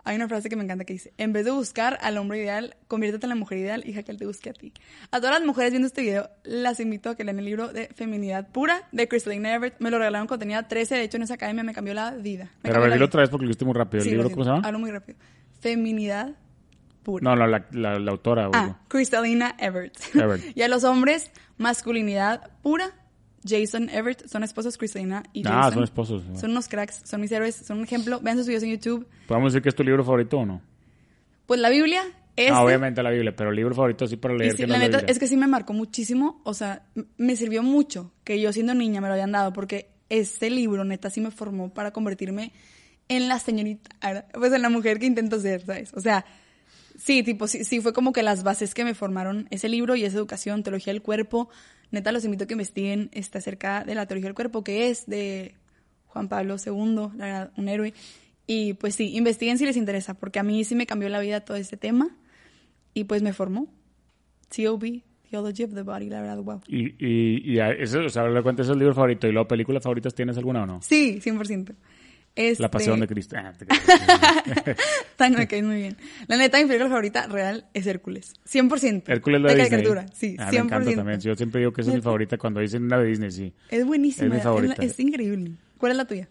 Hay 0.05 0.15
una 0.17 0.27
frase 0.27 0.49
que 0.49 0.55
me 0.55 0.63
encanta 0.63 0.83
que 0.83 0.93
dice, 0.93 1.13
en 1.17 1.31
vez 1.31 1.45
de 1.45 1.51
buscar 1.51 1.97
al 2.01 2.17
hombre 2.17 2.39
ideal, 2.39 2.75
conviértete 2.87 3.25
en 3.25 3.29
la 3.29 3.35
mujer 3.35 3.57
ideal 3.59 3.83
y 3.85 3.89
deja 3.89 4.03
que 4.03 4.11
él 4.11 4.17
te 4.17 4.25
busque 4.25 4.49
a 4.49 4.53
ti. 4.53 4.73
A 5.11 5.19
todas 5.19 5.39
las 5.39 5.45
mujeres 5.45 5.71
viendo 5.71 5.87
este 5.87 6.01
video, 6.01 6.29
las 6.43 6.79
invito 6.79 7.11
a 7.11 7.15
que 7.15 7.23
lean 7.23 7.39
el 7.39 7.45
libro 7.45 7.71
de 7.71 7.87
Feminidad 7.95 8.49
Pura 8.49 8.87
de 8.91 9.07
Crystalina 9.07 9.53
Everett. 9.53 9.75
Me 9.79 9.91
lo 9.91 9.97
regalaron 9.97 10.27
cuando 10.27 10.41
tenía 10.41 10.67
13, 10.67 10.95
de 10.95 11.03
hecho 11.03 11.17
en 11.17 11.23
esa 11.23 11.35
academia 11.35 11.63
me 11.63 11.73
cambió 11.73 11.93
la 11.93 12.11
vida. 12.11 12.45
Me 12.63 12.69
Pero 12.69 12.77
a 12.77 12.79
ver, 12.81 12.93
dilo 12.93 13.05
otra 13.05 13.21
vez 13.21 13.29
porque 13.29 13.45
lo 13.45 13.51
hiciste 13.51 13.65
muy 13.65 13.75
rápido. 13.75 14.03
¿El 14.03 14.09
libro 14.09 14.29
cómo 14.29 14.43
se 14.43 14.49
llama? 14.49 14.67
Hablo 14.67 14.79
muy 14.79 14.91
rápido. 14.91 15.17
Feminidad 15.61 16.35
Pura. 17.03 17.21
No, 17.21 17.35
no, 17.35 17.47
la, 17.47 17.65
la, 17.71 17.99
la 17.99 18.11
autora. 18.11 18.49
Ah, 18.53 18.65
güey. 18.65 18.75
Crystalina 18.87 19.55
Everett. 19.59 19.97
Everett. 20.15 20.43
y 20.57 20.61
a 20.61 20.67
los 20.69 20.83
hombres, 20.85 21.31
masculinidad 21.57 22.51
pura. 22.61 22.91
Jason 23.45 23.89
Everett, 23.89 24.27
son 24.27 24.43
esposos 24.43 24.77
Cristalina 24.77 25.23
y 25.33 25.43
Jason. 25.43 25.59
Ah, 25.59 25.71
son 25.71 25.83
esposos. 25.83 26.23
Son 26.39 26.51
unos 26.51 26.67
cracks, 26.67 27.01
son 27.03 27.21
mis 27.21 27.31
héroes, 27.31 27.55
son 27.55 27.79
un 27.79 27.83
ejemplo. 27.83 28.19
Vean 28.21 28.37
sus 28.37 28.47
videos 28.47 28.63
en 28.63 28.71
YouTube. 28.71 29.07
¿Podemos 29.27 29.53
decir 29.53 29.63
que 29.63 29.69
es 29.69 29.75
tu 29.75 29.83
libro 29.83 30.03
favorito 30.03 30.37
o 30.39 30.45
no? 30.45 30.61
Pues 31.45 31.59
la 31.59 31.69
Biblia 31.69 32.03
es. 32.35 32.51
Ah, 32.51 32.63
obviamente 32.63 33.03
la 33.03 33.11
Biblia, 33.11 33.35
pero 33.35 33.49
el 33.49 33.55
libro 33.55 33.75
favorito 33.75 34.07
sí 34.07 34.17
para 34.17 34.35
leer. 34.35 34.51
sí, 34.51 34.57
que 34.57 34.67
no 34.67 34.73
la 34.73 34.75
es 34.75 34.79
la 34.81 34.87
neta 34.87 34.97
Biblia. 34.99 35.11
es 35.11 35.19
que 35.19 35.27
sí 35.27 35.37
me 35.37 35.47
marcó 35.47 35.73
muchísimo, 35.73 36.41
o 36.43 36.53
sea, 36.53 36.83
me 37.17 37.35
sirvió 37.35 37.63
mucho 37.63 38.11
que 38.23 38.39
yo 38.39 38.53
siendo 38.53 38.73
niña 38.73 39.01
me 39.01 39.07
lo 39.07 39.13
habían 39.13 39.31
dado, 39.31 39.53
porque 39.53 39.89
ese 40.09 40.49
libro 40.49 40.83
neta 40.83 41.09
sí 41.09 41.21
me 41.21 41.31
formó 41.31 41.73
para 41.73 41.91
convertirme 41.91 42.51
en 43.09 43.27
la 43.27 43.39
señorita, 43.39 43.89
pues 44.33 44.53
en 44.53 44.61
la 44.61 44.69
mujer 44.69 44.99
que 44.99 45.05
intento 45.05 45.39
ser, 45.39 45.65
¿sabes? 45.65 45.93
O 45.93 45.99
sea, 45.99 46.25
sí, 46.97 47.23
tipo, 47.23 47.47
sí, 47.47 47.63
sí 47.63 47.81
fue 47.81 47.93
como 47.93 48.13
que 48.13 48.23
las 48.23 48.43
bases 48.43 48.73
que 48.73 48.83
me 48.83 48.93
formaron 48.93 49.47
ese 49.49 49.69
libro 49.69 49.95
y 49.95 50.05
esa 50.05 50.17
educación, 50.17 50.63
teología 50.63 50.93
del 50.93 51.01
cuerpo, 51.01 51.49
neta 51.93 52.11
los 52.11 52.25
invito 52.25 52.43
a 52.43 52.47
que 52.47 52.53
investiguen 52.55 53.09
este, 53.13 53.37
acerca 53.37 53.83
de 53.85 53.95
la 53.95 54.05
teología 54.05 54.27
del 54.27 54.35
cuerpo, 54.35 54.63
que 54.63 54.89
es 54.89 55.05
de 55.05 55.55
Juan 56.07 56.27
Pablo 56.27 56.57
II, 56.63 57.09
la 57.17 57.25
verdad, 57.25 57.51
un 57.55 57.69
héroe. 57.69 57.93
Y 58.45 58.73
pues 58.73 58.95
sí, 58.95 59.15
investiguen 59.15 59.57
si 59.57 59.65
les 59.65 59.77
interesa, 59.77 60.13
porque 60.15 60.39
a 60.39 60.43
mí 60.43 60.63
sí 60.65 60.75
me 60.75 60.85
cambió 60.85 61.07
la 61.07 61.19
vida 61.21 61.45
todo 61.45 61.55
este 61.55 61.77
tema 61.77 62.09
y 62.93 63.05
pues 63.05 63.21
me 63.23 63.31
formó. 63.31 63.67
TOB, 64.55 65.01
Theology 65.29 65.63
of 65.63 65.73
the 65.73 65.81
Body, 65.81 66.09
la 66.09 66.21
verdad, 66.21 66.37
wow. 66.43 66.61
Y, 66.67 66.93
y, 67.03 67.53
y 67.53 67.59
a- 67.59 67.71
eso, 67.71 67.99
o 68.01 68.09
sea, 68.09 68.27
le 68.27 68.43
cuentas 68.43 68.69
el 68.69 68.77
libro 68.77 68.93
favorito. 68.93 69.27
¿Y 69.27 69.31
luego 69.31 69.47
películas 69.47 69.81
favoritas 69.81 70.13
tienes 70.13 70.37
alguna 70.37 70.63
o 70.63 70.65
no? 70.65 70.81
Sí, 70.81 71.19
100%. 71.21 71.73
Este, 72.35 72.63
La 72.63 72.71
pasión 72.71 72.99
de 72.99 73.07
Cristo. 73.07 73.35
Ah, 73.37 73.53
te. 73.53 73.65
Tan 75.15 75.33
me 75.33 75.47
caes 75.47 75.63
muy 75.63 75.75
bien. 75.75 75.97
La 76.27 76.37
neta, 76.37 76.57
mi 76.57 76.65
película 76.65 76.89
favorita 76.89 77.27
real 77.27 77.65
es 77.73 77.85
Hércules. 77.85 78.33
100%. 78.51 79.03
Hércules 79.07 79.41
la 79.41 79.49
de 79.49 79.55
Disney. 79.55 79.69
caricatura, 79.69 80.05
sí, 80.13 80.35
Ah, 80.39 80.49
100%. 80.49 80.51
me 80.51 80.57
encanta 80.57 80.95
también. 80.95 81.19
Yo 81.19 81.35
siempre 81.35 81.59
digo 81.59 81.71
que 81.73 81.81
esa 81.81 81.91
es 81.91 81.97
mi 81.97 82.01
favorita 82.01 82.37
cuando 82.37 82.59
dicen 82.59 82.85
una 82.85 82.97
de 82.97 83.05
Disney, 83.05 83.31
sí. 83.31 83.53
Es 83.69 83.85
buenísima. 83.85 84.27
Es 84.27 84.33
mi 84.33 84.39
favorita. 84.39 84.81
Es, 84.81 84.99
increíble. 84.99 85.51
¿Cuál 85.77 85.91
es 85.91 85.97
la 85.97 86.05
tuya? 86.05 86.27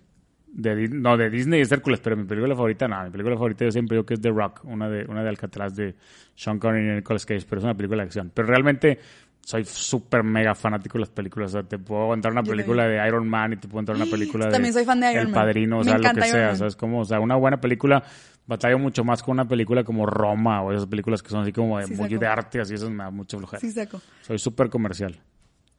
De, 0.48 0.88
no, 0.88 1.16
de 1.16 1.30
Disney 1.30 1.60
es 1.60 1.70
Hércules, 1.70 2.00
pero 2.00 2.16
mi 2.16 2.24
película 2.24 2.54
favorita, 2.54 2.86
no, 2.88 3.02
mi 3.04 3.10
película 3.10 3.36
favorita 3.36 3.64
yo 3.64 3.70
siempre 3.70 3.96
digo 3.96 4.04
que 4.04 4.14
es 4.14 4.20
The 4.20 4.30
Rock, 4.30 4.64
una 4.64 4.90
de, 4.90 5.04
una 5.06 5.22
de 5.22 5.28
Alcatraz 5.28 5.76
de 5.76 5.94
Sean 6.34 6.58
Connery 6.58 6.90
y 6.90 6.94
Nicolas 6.96 7.24
Cage, 7.24 7.46
pero 7.48 7.60
es 7.60 7.64
una 7.64 7.74
película 7.76 8.02
de 8.02 8.06
acción. 8.08 8.30
Pero 8.34 8.48
realmente 8.48 8.98
soy 9.44 9.64
súper 9.64 10.22
mega 10.22 10.54
fanático 10.54 10.94
de 10.94 11.00
las 11.00 11.10
películas, 11.10 11.50
o 11.50 11.52
sea, 11.52 11.62
te 11.62 11.78
puedo 11.78 12.02
aguantar 12.02 12.32
una 12.32 12.42
Yo 12.42 12.52
película 12.52 12.86
de 12.86 13.06
Iron 13.06 13.28
Man 13.28 13.52
y 13.52 13.56
te 13.56 13.68
puedo 13.68 13.80
aguantar 13.80 13.96
una 13.96 14.06
película 14.06 14.46
de 14.46 14.52
También 14.52 14.72
soy 14.72 14.84
fan 14.84 15.00
de 15.00 15.10
Iron 15.12 15.26
El 15.26 15.28
Man. 15.28 15.34
Padrino, 15.34 15.78
o 15.78 15.84
sea, 15.84 15.98
lo 15.98 16.12
que 16.12 16.22
sea. 16.22 16.56
¿sabes? 16.56 16.76
Como, 16.76 17.00
o 17.00 17.04
sea, 17.04 17.20
una 17.20 17.36
buena 17.36 17.60
película 17.60 18.02
batallo 18.46 18.78
mucho 18.78 19.04
más 19.04 19.22
con 19.22 19.32
una 19.32 19.46
película 19.46 19.84
como 19.84 20.06
Roma 20.06 20.62
o 20.62 20.72
esas 20.72 20.86
películas 20.86 21.22
que 21.22 21.28
son 21.30 21.42
así 21.42 21.52
como 21.52 21.78
de, 21.78 21.86
Sí, 21.86 21.94
muy 21.94 22.08
saco. 22.08 22.20
de 22.20 22.26
arte, 22.26 22.60
así, 22.60 22.74
esas 22.74 22.90
me 22.90 23.04
da 23.04 23.10
mucho 23.10 23.38
flojera. 23.38 23.60
Sí, 23.60 23.70
saco. 23.70 24.00
Soy 24.22 24.38
súper 24.38 24.70
comercial. 24.70 25.18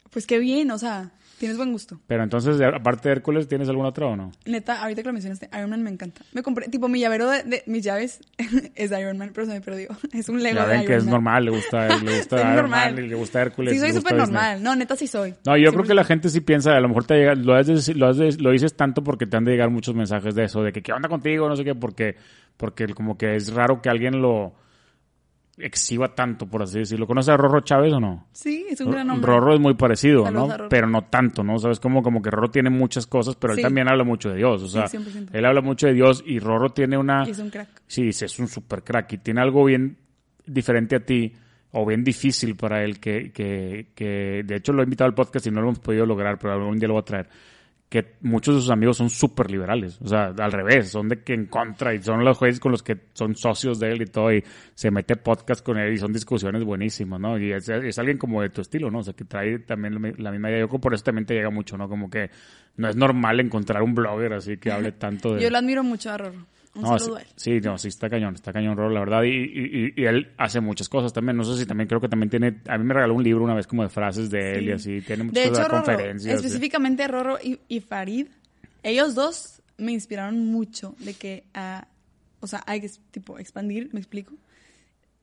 Pues 0.10 0.28
qué 0.28 0.40
bien, 0.40 0.70
o 0.72 0.78
sea, 0.78 1.12
tienes 1.44 1.58
buen 1.58 1.74
gusto. 1.74 2.00
Pero 2.08 2.24
entonces, 2.24 2.58
aparte 2.62 3.10
de 3.10 3.16
Hércules, 3.16 3.50
¿tienes 3.50 3.68
alguna 3.68 3.90
otra 3.90 4.06
o 4.08 4.16
no? 4.16 4.32
Neta, 4.46 4.82
ahorita 4.82 5.02
que 5.02 5.08
lo 5.08 5.14
mencionaste, 5.14 5.50
Iron 5.58 5.70
Man 5.72 5.84
me 5.84 5.90
encanta. 5.90 6.22
Me 6.32 6.42
compré, 6.42 6.70
tipo, 6.70 6.88
mi 6.88 7.02
llavero 7.02 7.30
de, 7.30 7.44
de 7.44 7.64
mis 7.66 7.84
llaves 7.84 8.22
es 8.76 8.92
Iron 8.92 9.18
Man, 9.18 9.32
pero 9.34 9.46
se 9.46 9.52
me 9.54 9.60
perdió. 9.62 9.90
Es 10.14 10.30
un 10.30 10.42
Lego 10.42 10.56
Ya 10.60 10.62
de 10.66 10.68
ven 10.70 10.82
Iron 10.84 10.88
que 10.88 10.96
es 10.98 11.04
Man. 11.04 11.12
normal, 11.12 11.46
le 11.46 11.52
gusta, 11.52 11.88
le 12.00 12.16
gusta 12.18 12.38
Iron 12.40 12.56
normal. 12.56 12.94
Man, 12.96 13.10
le 13.10 13.16
gusta 13.16 13.42
Hércules. 13.42 13.74
Sí, 13.74 13.80
soy 13.80 13.90
súper 13.92 14.14
Disney. 14.14 14.20
normal. 14.32 14.64
No, 14.64 14.76
neta 14.76 14.96
sí 14.96 15.08
soy. 15.08 15.34
No, 15.46 15.58
yo 15.58 15.72
creo 15.72 15.84
que 15.84 15.92
100%. 15.92 15.96
la 15.96 16.04
gente 16.06 16.30
sí 16.30 16.40
piensa, 16.42 16.72
a 16.76 16.80
lo 16.80 16.88
mejor 16.88 17.04
te 17.06 17.16
llega, 17.16 17.36
lo, 17.36 17.54
decir- 17.56 17.96
lo, 17.98 18.14
de- 18.14 18.38
lo 18.40 18.52
dices 18.52 18.76
tanto 18.78 19.04
porque 19.04 19.26
te 19.26 19.36
han 19.36 19.44
de 19.44 19.52
llegar 19.52 19.70
muchos 19.70 19.94
mensajes 19.96 20.34
de 20.36 20.46
eso, 20.46 20.64
de 20.64 20.72
que 20.72 20.82
qué 20.82 20.94
onda 20.94 21.10
contigo, 21.10 21.50
no 21.50 21.56
sé 21.56 21.64
qué, 21.66 21.76
porque, 21.76 22.16
porque 22.56 22.88
como 22.94 23.18
que 23.18 23.36
es 23.36 23.54
raro 23.54 23.82
que 23.82 23.90
alguien 23.90 24.22
lo 24.22 24.54
exhiba 25.58 26.16
tanto, 26.16 26.48
por 26.48 26.64
así 26.64 26.80
decirlo. 26.80 27.06
¿Conoces 27.06 27.30
a 27.30 27.38
Rorro 27.38 27.62
Chávez 27.62 27.94
o 27.94 28.00
no? 28.00 28.28
Sí, 28.32 28.66
es 28.70 28.82
un 28.82 28.92
gran 28.92 29.10
hombre. 29.10 29.28
Rorro 29.32 29.54
es 29.54 29.60
muy 29.60 29.76
parecido, 29.76 30.30
¿no? 30.32 30.48
Pero 30.70 30.88
no 30.88 31.04
tanto, 31.04 31.44
¿no? 31.44 31.60
Sabes 31.60 31.80
como, 31.80 32.02
como 32.02 32.22
que 32.22 32.32
Rorro 32.32 32.50
tiene 32.50 32.70
muchas 32.72 33.06
cosas, 33.06 33.36
pero 33.36 33.54
Sí. 33.54 33.60
él 33.60 33.64
también 33.66 33.88
habla 33.88 34.04
mucho 34.04 34.30
de 34.30 34.38
Dios. 34.38 34.64
O 34.64 34.68
sea, 34.68 34.88
Sí, 34.88 34.98
100%. 34.98 35.30
él 35.32 35.46
habla 35.46 35.62
mucho 35.62 35.88
de 35.88 35.94
Dios 35.94 36.24
y 36.26 36.40
Rorro 36.40 36.70
tiene 36.72 36.98
una... 36.98 37.24
Es 37.24 37.38
un 37.40 37.50
crack. 37.50 37.70
Sí, 37.88 38.12
sí, 38.14 38.26
es 38.26 38.40
un 38.40 38.48
super 38.48 38.84
crack 38.84 39.14
y 39.14 39.18
tiene 39.20 39.42
algo 39.42 39.64
bien 39.66 39.98
diferente 40.46 40.96
a 40.96 41.00
ti 41.06 41.32
o 41.72 41.86
bien 41.86 42.04
difícil 42.04 42.56
para 42.56 42.84
él 42.84 43.00
que, 43.00 43.32
que, 43.32 43.88
que 43.96 44.44
de 44.46 44.56
hecho 44.56 44.74
lo 44.74 44.82
he 44.82 44.86
invitado 44.86 45.08
al 45.08 45.16
podcast 45.16 45.46
y 45.48 45.52
no 45.52 45.62
lo 45.62 45.68
hemos 45.68 45.80
podido 45.80 46.06
lograr, 46.06 46.38
pero 46.40 46.54
algún 46.54 46.78
día 46.78 46.88
lo 46.88 46.96
voy 46.96 47.02
a 47.02 47.06
traer. 47.06 47.30
Que 47.94 48.16
muchos 48.22 48.56
de 48.56 48.62
sus 48.62 48.72
amigos 48.72 48.98
son 48.98 49.12
súper 49.12 49.52
liberales, 49.52 50.02
o 50.02 50.08
sea, 50.08 50.34
al 50.36 50.52
revés, 50.52 50.90
son 50.90 51.10
de 51.10 51.22
que 51.22 51.36
en 51.36 51.46
contra 51.46 51.94
y 51.94 52.02
son 52.02 52.26
los 52.26 52.36
jueces 52.40 52.60
con 52.60 52.72
los 52.72 52.82
que 52.82 52.98
son 53.14 53.36
socios 53.36 53.80
de 53.80 53.92
él 53.92 54.02
y 54.02 54.06
todo, 54.08 54.34
y 54.34 54.44
se 54.74 54.90
mete 54.90 55.16
podcast 55.16 55.64
con 55.64 55.78
él 55.78 55.94
y 55.94 56.00
son 56.00 56.12
discusiones 56.12 56.64
buenísimas, 56.64 57.20
¿no? 57.20 57.38
Y 57.38 57.52
es, 57.52 57.70
alguien 58.00 58.18
como 58.18 58.42
de 58.42 58.50
tu 58.50 58.62
estilo, 58.62 58.90
¿no? 58.90 58.98
O 58.98 59.04
sea, 59.04 59.14
que 59.14 59.26
trae 59.26 59.60
también 59.60 59.94
la, 60.18 60.32
misma 60.32 60.50
idea. 60.50 60.62
Yo 60.62 60.70
creo 60.70 60.82
por 60.82 60.96
eso 60.96 61.04
también 61.04 61.28
te 61.28 61.36
llega 61.36 61.52
mucho, 61.52 61.78
¿no? 61.78 61.88
Como 61.88 62.10
que 62.10 62.32
no 62.78 62.90
es 62.90 62.96
normal 62.96 63.40
encontrar 63.40 63.84
un 63.84 63.94
blogger 63.94 64.34
así 64.34 64.58
que 64.58 64.72
hable 64.72 64.94
tanto 64.94 65.36
de. 65.36 65.44
Yo 65.44 65.52
lo 65.52 65.60
admiro 65.60 65.84
mucho 65.84 66.10
a. 66.10 66.18
Un 66.76 66.82
No, 66.82 66.98
sí, 66.98 67.12
él. 67.20 67.28
sí, 67.36 67.60
no, 67.62 67.78
sí 67.78 67.88
está 67.90 68.10
cañón, 68.10 68.34
está 68.36 68.52
cañón 68.52 68.76
Rolo, 68.76 68.94
la 68.96 69.00
verdad. 69.02 69.24
Y, 69.24 69.30
y, 69.30 69.94
y- 69.96 70.06
él 70.06 70.32
hace 70.38 70.60
muchas 70.60 70.90
cosas 70.90 71.14
también. 71.14 71.38
No 71.38 71.44
sé 71.44 71.60
si 71.60 71.68
también 71.68 71.88
creo 71.88 72.02
que 72.02 72.10
también 72.10 72.30
tiene. 72.32 72.62
A 72.68 72.78
mí 72.80 72.84
me 72.84 72.94
regaló 72.96 73.14
un 73.14 73.24
libro 73.24 73.44
una 73.44 73.54
vez 73.54 73.68
como 73.68 73.84
de 73.84 73.90
frases 73.90 74.30
de 74.32 74.54
él 74.58 74.70
y 74.70 74.72
así. 74.72 75.02
Tiene 75.02 75.24
muchas 75.26 75.36
De 75.44 75.50
hecho, 75.50 75.62
Rorro, 75.68 75.84
conferencias. 75.84 76.36
específicamente 76.36 77.08
Rorro 77.08 77.38
y, 77.44 77.60
y 77.68 77.80
Farid, 77.80 78.28
ellos 78.82 79.14
dos 79.14 79.62
me 79.78 79.92
inspiraron 79.92 80.46
mucho 80.52 80.96
de 81.00 81.14
que, 81.14 81.44
o 82.40 82.48
sea, 82.48 82.64
hay 82.66 82.82
que 82.82 82.90
tipo 83.12 83.38
expandir, 83.38 83.90
me 83.94 84.00
explico. 84.00 84.34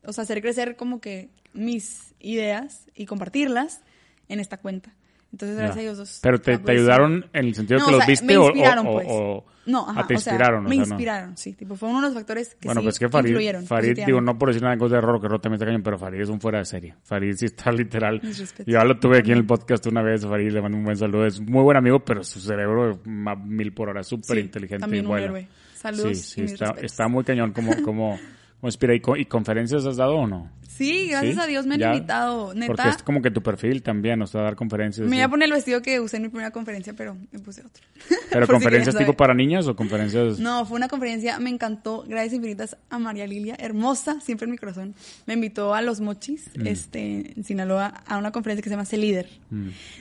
O 0.05 0.13
sea, 0.13 0.23
hacer 0.23 0.41
crecer 0.43 0.77
como 0.77 1.01
que 1.01 1.31
mis 1.53 2.15
ideas 2.21 2.87
y 2.95 3.07
compartirlas 3.07 3.83
en 4.29 4.39
esta 4.41 4.57
cuenta. 4.59 4.93
Entonces, 5.33 5.57
gracias 5.57 5.77
a 5.77 5.81
ellos 5.81 5.99
dos. 5.99 6.19
Pero 6.23 6.41
te, 6.41 6.59
te 6.59 6.73
ayudaron 6.73 7.25
en 7.33 7.45
el 7.47 7.55
sentido 7.55 7.79
No, 7.79 7.85
que 7.87 7.91
o 7.91 7.93
los 7.93 8.01
sea, 8.05 8.09
viste 8.11 8.27
me 8.27 8.37
o- 8.37 8.45
inspiraron, 8.47 8.87
o, 8.87 8.93
pues. 8.93 9.07
o- 9.09 9.45
No, 9.67 9.89
ajá, 9.89 10.07
te 10.09 10.15
o 10.15 10.19
sea, 10.19 10.33
inspiraron. 10.33 10.65
me 10.65 10.69
o 10.69 10.73
sea, 10.73 10.79
no. 10.79 10.85
inspiraron, 10.87 11.37
sí. 11.37 11.53
Tipo, 11.53 11.77
fue 11.77 11.89
uno 11.89 12.01
de 12.01 12.07
los 12.09 12.15
factores 12.15 12.55
que 12.57 12.67
Bueno, 12.67 12.81
sí 12.81 12.85
pues 12.87 12.99
que 12.99 13.09
Farid, 13.09 13.29
influyeron 13.31 13.65
Farid 13.67 14.01
digo, 14.07 14.21
no 14.21 14.37
por 14.37 14.49
decir 14.49 14.63
nada 14.63 14.75
en 14.75 14.81
contra 14.81 14.97
de 14.99 15.03
Rorro, 15.03 15.21
que 15.21 15.29
Rorro 15.29 15.41
también 15.41 15.55
está 15.57 15.67
cañón, 15.67 15.83
pero 15.85 15.99
Farid 15.99 16.21
es 16.21 16.29
un 16.29 16.41
fuera 16.41 16.59
de 16.59 16.65
serie. 16.65 16.95
Farid 17.05 17.33
sí 17.37 17.45
está 17.45 17.71
literal. 17.73 18.21
Yo 18.67 18.85
lo 18.85 18.99
tuve 18.99 19.19
aquí 19.19 19.31
en 19.31 19.39
el 19.39 19.47
podcast 19.47 19.87
una 19.87 20.03
vez, 20.03 20.27
Farid 20.27 20.51
le 20.51 20.61
mando 20.63 20.79
un 20.79 20.85
buen 20.85 20.97
saludo. 20.97 21.27
Es 21.27 21.41
muy 21.41 21.63
buen 21.63 21.77
amigo, 21.77 22.01
pero 22.01 22.25
su 22.25 22.41
cerebro 22.41 22.99
mil 23.05 23.73
por 23.73 23.89
hora, 23.91 24.03
súper 24.03 24.37
Sí, 24.39 24.43
inteligente 24.43 24.81
también 24.81 25.05
y 25.05 25.07
un 25.07 25.11
bueno. 25.11 25.25
héroe. 25.27 25.49
Saludos 25.75 26.19
Sí, 26.19 26.25
sí, 26.25 26.41
y 26.41 26.45
está, 26.45 26.75
está 26.83 27.07
muy 27.09 27.23
cañón 27.25 27.53
como, 27.53 27.71
como, 27.85 28.19
como 28.61 28.69
inspira. 28.69 28.95
¿Y, 28.95 29.01
co- 29.01 29.17
¿Y 29.17 29.27
conferencias 29.27 29.87
has 29.87 29.97
dado 29.97 30.17
o 30.17 30.27
no? 30.27 30.51
Sí, 30.87 31.09
gracias 31.11 31.35
¿Sí? 31.35 31.41
a 31.41 31.47
Dios 31.47 31.67
me 31.67 31.75
han 31.75 31.81
Ya, 31.81 31.95
invitado. 31.95 32.55
Neta, 32.55 32.67
Porque 32.75 32.89
es 32.89 33.03
como 33.03 33.21
que 33.23 33.31
tu 33.31 33.43
perfil 33.43 33.83
también, 33.83 34.21
o 34.23 34.27
sea, 34.27 34.41
dar 34.43 34.57
conferencias. 34.57 35.07
me 35.09 35.17
iba 35.17 35.27
a 35.27 35.29
poner 35.29 35.47
el 35.47 35.53
vestido 35.53 35.83
que 35.83 36.01
usé 36.01 36.17
en 36.17 36.23
mi 36.25 36.29
primera 36.31 36.51
conferencia, 36.51 36.95
pero 36.95 37.17
me 37.31 37.39
puse 37.39 37.61
otro. 37.61 37.83
Pero 38.31 38.47
si 38.47 38.53
conferencias 38.53 38.95
querían 38.95 39.11
tipo 39.11 39.17
para 39.17 39.35
niñas 39.35 39.67
o 39.67 39.75
conferencias... 39.77 40.39
No, 40.39 40.65
fue 40.65 40.77
una 40.77 40.89
conferencia, 40.89 41.39
me 41.41 41.51
encantó. 41.51 42.05
Gracias 42.09 42.35
infinitas 42.35 42.77
a 42.89 42.99
María 42.99 43.27
Lilia, 43.27 43.57
hermosa, 43.59 44.21
siempre 44.21 44.45
en 44.47 44.53
mi 44.53 44.57
corazón. 44.59 44.95
Me 45.27 45.35
invitó 45.35 45.75
a 45.75 45.83
Los 45.83 46.01
Mochis, 46.01 46.49
Mm. 46.57 46.67
este, 46.67 47.33
en 47.37 47.45
Sinaloa, 47.45 47.89
a 48.07 48.19
una 48.19 48.31
conferencia 48.33 48.63
que 48.63 48.69
se 48.69 48.75
llama 48.75 48.85
C 48.85 48.97
Líder. 48.97 49.29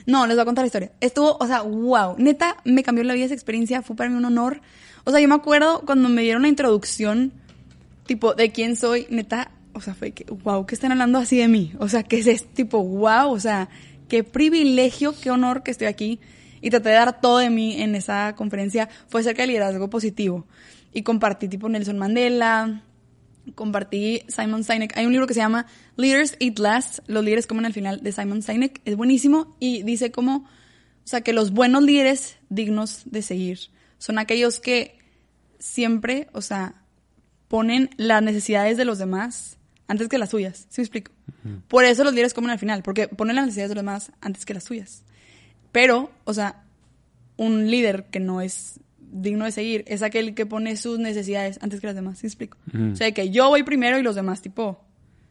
No, 0.06 0.26
les 0.26 0.36
voy 0.36 0.42
a 0.42 0.44
contar 0.44 0.62
la 0.62 0.66
historia. 0.66 0.92
Estuvo, 1.00 1.36
o 1.38 1.46
sea, 1.46 1.62
wow, 1.62 2.14
neta, 2.18 2.56
me 2.64 2.82
cambió 2.82 3.04
la 3.04 3.14
vida 3.14 3.26
esa 3.26 3.34
experiencia, 3.34 3.82
fue 3.82 3.96
para 3.96 4.08
mí 4.10 4.16
un 4.16 4.24
honor. 4.24 4.60
O 5.04 5.10
sea, 5.10 5.20
yo 5.20 5.28
me 5.28 5.34
acuerdo 5.34 5.82
cuando 5.84 6.08
me 6.08 6.22
dieron 6.22 6.42
la 6.42 6.48
introducción, 6.48 7.32
tipo, 8.06 8.34
de 8.34 8.50
quién 8.52 8.76
soy, 8.76 9.06
neta, 9.10 9.50
o 9.72 9.80
sea, 9.80 9.94
fue 9.94 10.12
que, 10.12 10.24
wow, 10.24 10.66
que 10.66 10.74
están 10.74 10.92
hablando 10.92 11.18
así 11.18 11.38
de 11.38 11.48
mí. 11.48 11.72
O 11.78 11.88
sea, 11.88 12.02
que 12.02 12.18
es 12.18 12.46
tipo, 12.52 12.82
wow, 12.82 13.30
o 13.30 13.40
sea, 13.40 13.68
qué 14.08 14.24
privilegio, 14.24 15.14
qué 15.20 15.30
honor 15.30 15.62
que 15.62 15.70
estoy 15.70 15.86
aquí. 15.86 16.20
Y 16.60 16.70
traté 16.70 16.90
de 16.90 16.96
dar 16.96 17.20
todo 17.20 17.38
de 17.38 17.50
mí 17.50 17.80
en 17.80 17.94
esa 17.94 18.34
conferencia. 18.36 18.88
Fue 19.08 19.22
acerca 19.22 19.42
del 19.42 19.50
liderazgo 19.50 19.88
positivo. 19.88 20.46
Y 20.92 21.02
compartí 21.02 21.48
tipo 21.48 21.68
Nelson 21.68 21.98
Mandela, 21.98 22.82
compartí 23.54 24.22
Simon 24.28 24.64
Sinek. 24.64 24.96
Hay 24.96 25.06
un 25.06 25.12
libro 25.12 25.26
que 25.26 25.34
se 25.34 25.40
llama 25.40 25.66
Leaders 25.96 26.36
Eat 26.40 26.58
Last, 26.58 26.98
los 27.06 27.24
líderes 27.24 27.46
comen 27.46 27.66
al 27.66 27.72
final, 27.72 28.00
de 28.02 28.12
Simon 28.12 28.42
Sinek. 28.42 28.80
Es 28.84 28.96
buenísimo 28.96 29.56
y 29.60 29.82
dice 29.82 30.10
como, 30.10 30.36
o 30.36 30.46
sea, 31.04 31.22
que 31.22 31.32
los 31.32 31.52
buenos 31.52 31.82
líderes 31.82 32.36
dignos 32.48 33.02
de 33.06 33.22
seguir 33.22 33.58
son 33.98 34.18
aquellos 34.18 34.60
que 34.60 34.98
siempre, 35.58 36.28
o 36.32 36.42
sea, 36.42 36.82
ponen 37.48 37.90
las 37.96 38.22
necesidades 38.22 38.76
de 38.76 38.84
los 38.84 38.98
demás 38.98 39.58
antes 39.90 40.08
que 40.08 40.18
las 40.18 40.30
suyas. 40.30 40.66
¿Sí 40.68 40.80
me 40.80 40.84
explico? 40.84 41.10
Por 41.66 41.84
eso 41.84 42.04
los 42.04 42.12
líderes 42.12 42.32
comen 42.32 42.52
al 42.52 42.60
final, 42.60 42.82
porque 42.82 43.08
ponen 43.08 43.34
las 43.34 43.46
necesidades 43.46 43.70
de 43.70 43.74
los 43.74 43.82
demás 43.82 44.12
antes 44.20 44.46
que 44.46 44.54
las 44.54 44.64
suyas. 44.64 45.02
Pero, 45.72 46.12
o 46.24 46.32
sea, 46.32 46.62
un 47.36 47.70
líder 47.70 48.04
que 48.04 48.20
no 48.20 48.40
es 48.40 48.78
digno 49.00 49.46
de 49.46 49.50
seguir. 49.50 49.84
Es 49.88 50.02
aquel 50.02 50.34
que 50.34 50.46
pone 50.46 50.76
sus 50.76 51.00
necesidades 51.00 51.58
antes 51.60 51.80
que 51.80 51.88
las 51.88 51.96
demás. 51.96 52.18
¿Sí 52.18 52.28
explico? 52.28 52.56
O 52.92 52.94
sea, 52.94 53.10
que 53.10 53.30
yo 53.30 53.48
voy 53.48 53.64
primero 53.64 53.98
y 53.98 54.02
los 54.02 54.14
demás, 54.14 54.42
tipo, 54.42 54.84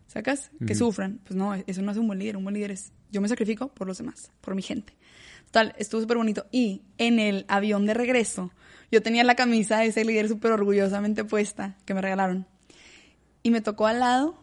¿sacas? 0.08 0.52
Que 0.67 0.76
sufran. 0.76 1.22
Pues 1.24 1.38
no, 1.38 1.54
eso 1.54 1.82
no 1.82 1.91
es 1.91 1.98
un 1.98 2.08
buen 2.08 2.19
líder. 2.19 2.36
Un 2.36 2.43
buen 2.43 2.56
líder 2.56 2.72
es, 2.72 2.91
yo 3.12 3.22
me 3.22 3.30
sacrifico 3.30 3.69
por 3.69 3.88
los 3.88 3.98
demás, 3.98 4.30
por 4.41 4.56
mi 4.56 4.62
gente. 4.62 4.93
Total, 5.45 5.74
estuvo 5.78 6.02
súper 6.02 6.17
bonito. 6.17 6.48
Y 6.52 6.82
en 6.98 7.19
el 7.19 7.45
avión 7.48 7.86
de 7.86 7.93
regreso, 7.93 8.52
yo 8.91 9.02
tenía 9.02 9.24
la 9.24 9.36
camisa 9.36 9.80
de 9.80 9.88
ese 9.88 10.04
líder 10.04 10.28
súper 10.28 10.52
orgullosamente 10.52 11.24
puesta 11.24 11.78
que 11.86 11.93
me 11.93 12.02
regalaron. 12.02 12.45
Y 13.41 13.52
me 13.52 13.62
tocó 13.62 13.88
al 13.88 14.00
lado, 14.00 14.38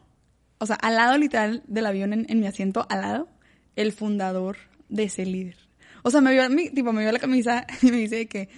o 0.58 0.66
sea, 0.66 0.76
al 0.76 0.96
lado 0.96 1.18
literal 1.18 1.62
del 1.66 1.86
avión, 1.86 2.12
en, 2.12 2.26
en 2.28 2.40
mi 2.40 2.46
asiento, 2.46 2.86
al 2.88 3.00
lado, 3.00 3.28
el 3.76 3.92
fundador 3.92 4.56
de 4.88 5.04
ese 5.04 5.26
líder. 5.26 5.56
O 6.02 6.10
sea, 6.10 6.20
me 6.20 6.32
vio, 6.32 6.48
mi, 6.48 6.70
tipo, 6.70 6.92
me 6.92 7.02
vio 7.02 7.12
la 7.12 7.18
camisa 7.18 7.66
y 7.82 7.90
me 7.90 7.98
dice 7.98 8.26
que, 8.26 8.48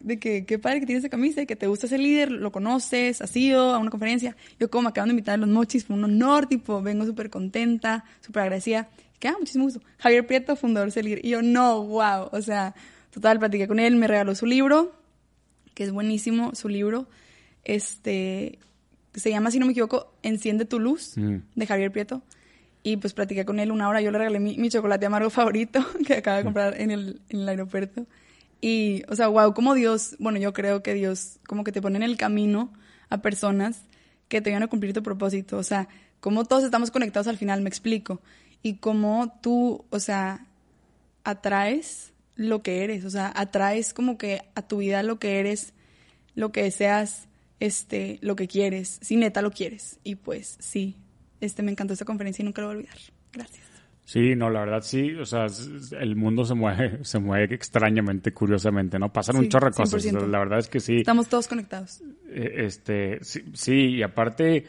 de 0.00 0.18
que, 0.18 0.44
qué 0.46 0.58
padre 0.58 0.80
que 0.80 0.86
tienes 0.86 1.02
esa 1.02 1.10
camisa 1.10 1.42
y 1.42 1.46
que 1.46 1.56
te 1.56 1.66
gusta 1.66 1.86
ese 1.86 1.98
líder, 1.98 2.30
lo 2.30 2.52
conoces, 2.52 3.20
has 3.20 3.34
ido 3.36 3.74
a 3.74 3.78
una 3.78 3.90
conferencia. 3.90 4.36
Yo 4.60 4.70
como 4.70 4.82
me 4.82 4.88
acaban 4.90 5.08
de 5.08 5.14
invitar 5.14 5.34
a 5.34 5.38
los 5.38 5.48
mochis, 5.48 5.84
fue 5.84 5.96
un 5.96 6.04
honor, 6.04 6.46
tipo, 6.46 6.82
vengo 6.82 7.04
súper 7.04 7.30
contenta, 7.30 8.04
súper 8.20 8.42
agradecida. 8.42 8.88
Que, 9.18 9.28
ah, 9.28 9.36
muchísimo 9.38 9.64
gusto. 9.64 9.80
Javier 9.98 10.26
Prieto, 10.26 10.56
fundador 10.56 10.86
de 10.86 10.90
ese 10.90 11.02
líder. 11.02 11.24
Y 11.24 11.30
yo, 11.30 11.42
no, 11.42 11.82
wow. 11.84 12.28
O 12.32 12.42
sea, 12.42 12.74
total, 13.10 13.38
platiqué 13.38 13.66
con 13.66 13.78
él, 13.78 13.96
me 13.96 14.06
regaló 14.06 14.34
su 14.34 14.46
libro, 14.46 14.92
que 15.74 15.84
es 15.84 15.90
buenísimo, 15.90 16.54
su 16.54 16.68
libro. 16.68 17.08
Este, 17.64 18.58
se 19.14 19.30
llama, 19.30 19.50
si 19.50 19.58
no 19.58 19.66
me 19.66 19.72
equivoco, 19.72 20.12
Enciende 20.22 20.64
tu 20.64 20.78
luz, 20.80 21.16
Mm. 21.16 21.36
de 21.54 21.66
Javier 21.66 21.90
Prieto. 21.92 22.22
Y 22.82 22.96
pues 22.98 23.14
platiqué 23.14 23.44
con 23.46 23.60
él 23.60 23.70
una 23.72 23.88
hora, 23.88 24.00
yo 24.02 24.10
le 24.10 24.18
regalé 24.18 24.40
mi, 24.40 24.58
mi 24.58 24.68
chocolate 24.68 25.06
amargo 25.06 25.30
favorito 25.30 25.80
que 26.06 26.14
acaba 26.14 26.38
de 26.38 26.44
comprar 26.44 26.80
en 26.80 26.90
el, 26.90 27.20
en 27.30 27.40
el 27.40 27.48
aeropuerto. 27.48 28.06
Y, 28.60 29.02
o 29.08 29.16
sea, 29.16 29.28
wow, 29.28 29.54
como 29.54 29.74
Dios, 29.74 30.16
bueno, 30.18 30.38
yo 30.38 30.52
creo 30.52 30.82
que 30.82 30.94
Dios 30.94 31.38
como 31.46 31.64
que 31.64 31.72
te 31.72 31.80
pone 31.82 31.96
en 31.96 32.02
el 32.02 32.16
camino 32.16 32.72
a 33.10 33.18
personas 33.22 33.82
que 34.28 34.40
te 34.40 34.52
van 34.52 34.62
a 34.62 34.68
cumplir 34.68 34.92
tu 34.92 35.02
propósito. 35.02 35.56
O 35.58 35.62
sea, 35.62 35.88
como 36.20 36.44
todos 36.44 36.64
estamos 36.64 36.90
conectados 36.90 37.26
al 37.26 37.36
final, 37.38 37.60
me 37.62 37.68
explico. 37.68 38.20
Y 38.62 38.76
cómo 38.76 39.38
tú, 39.42 39.84
o 39.90 39.98
sea, 39.98 40.46
atraes 41.24 42.12
lo 42.36 42.62
que 42.62 42.82
eres, 42.84 43.04
o 43.04 43.10
sea, 43.10 43.32
atraes 43.34 43.94
como 43.94 44.18
que 44.18 44.42
a 44.54 44.62
tu 44.62 44.78
vida 44.78 45.02
lo 45.02 45.18
que 45.18 45.38
eres, 45.40 45.72
lo 46.34 46.50
que 46.52 46.62
deseas, 46.64 47.28
este, 47.60 48.18
lo 48.22 48.36
que 48.36 48.48
quieres, 48.48 48.98
si 49.02 49.16
neta 49.16 49.42
lo 49.42 49.50
quieres. 49.50 49.98
Y 50.04 50.16
pues 50.16 50.56
sí, 50.60 50.96
este 51.40 51.62
me 51.62 51.70
encantó 51.72 51.92
esta 51.92 52.04
conferencia 52.04 52.42
y 52.42 52.46
nunca 52.46 52.62
lo 52.62 52.68
voy 52.68 52.76
a 52.76 52.78
olvidar. 52.78 52.96
Gracias. 53.32 53.64
Sí, 54.06 54.36
no, 54.36 54.50
la 54.50 54.60
verdad 54.60 54.82
sí, 54.82 55.14
o 55.14 55.24
sea, 55.24 55.46
el 55.98 56.14
mundo 56.14 56.44
se 56.44 56.52
mueve, 56.54 56.98
se 57.04 57.18
mueve 57.18 57.54
extrañamente, 57.54 58.32
curiosamente, 58.34 58.98
¿no? 58.98 59.10
Pasan 59.12 59.36
un 59.36 59.48
chorro 59.48 59.70
de 59.70 59.74
cosas, 59.76 60.04
100%. 60.04 60.26
la 60.28 60.38
verdad 60.40 60.58
es 60.58 60.68
que 60.68 60.78
sí. 60.80 60.96
Estamos 60.98 61.28
todos 61.28 61.48
conectados. 61.48 62.02
Eh, 62.28 62.52
este 62.66 63.18
sí, 63.22 63.44
sí, 63.54 63.74
y 63.96 64.02
aparte 64.02 64.64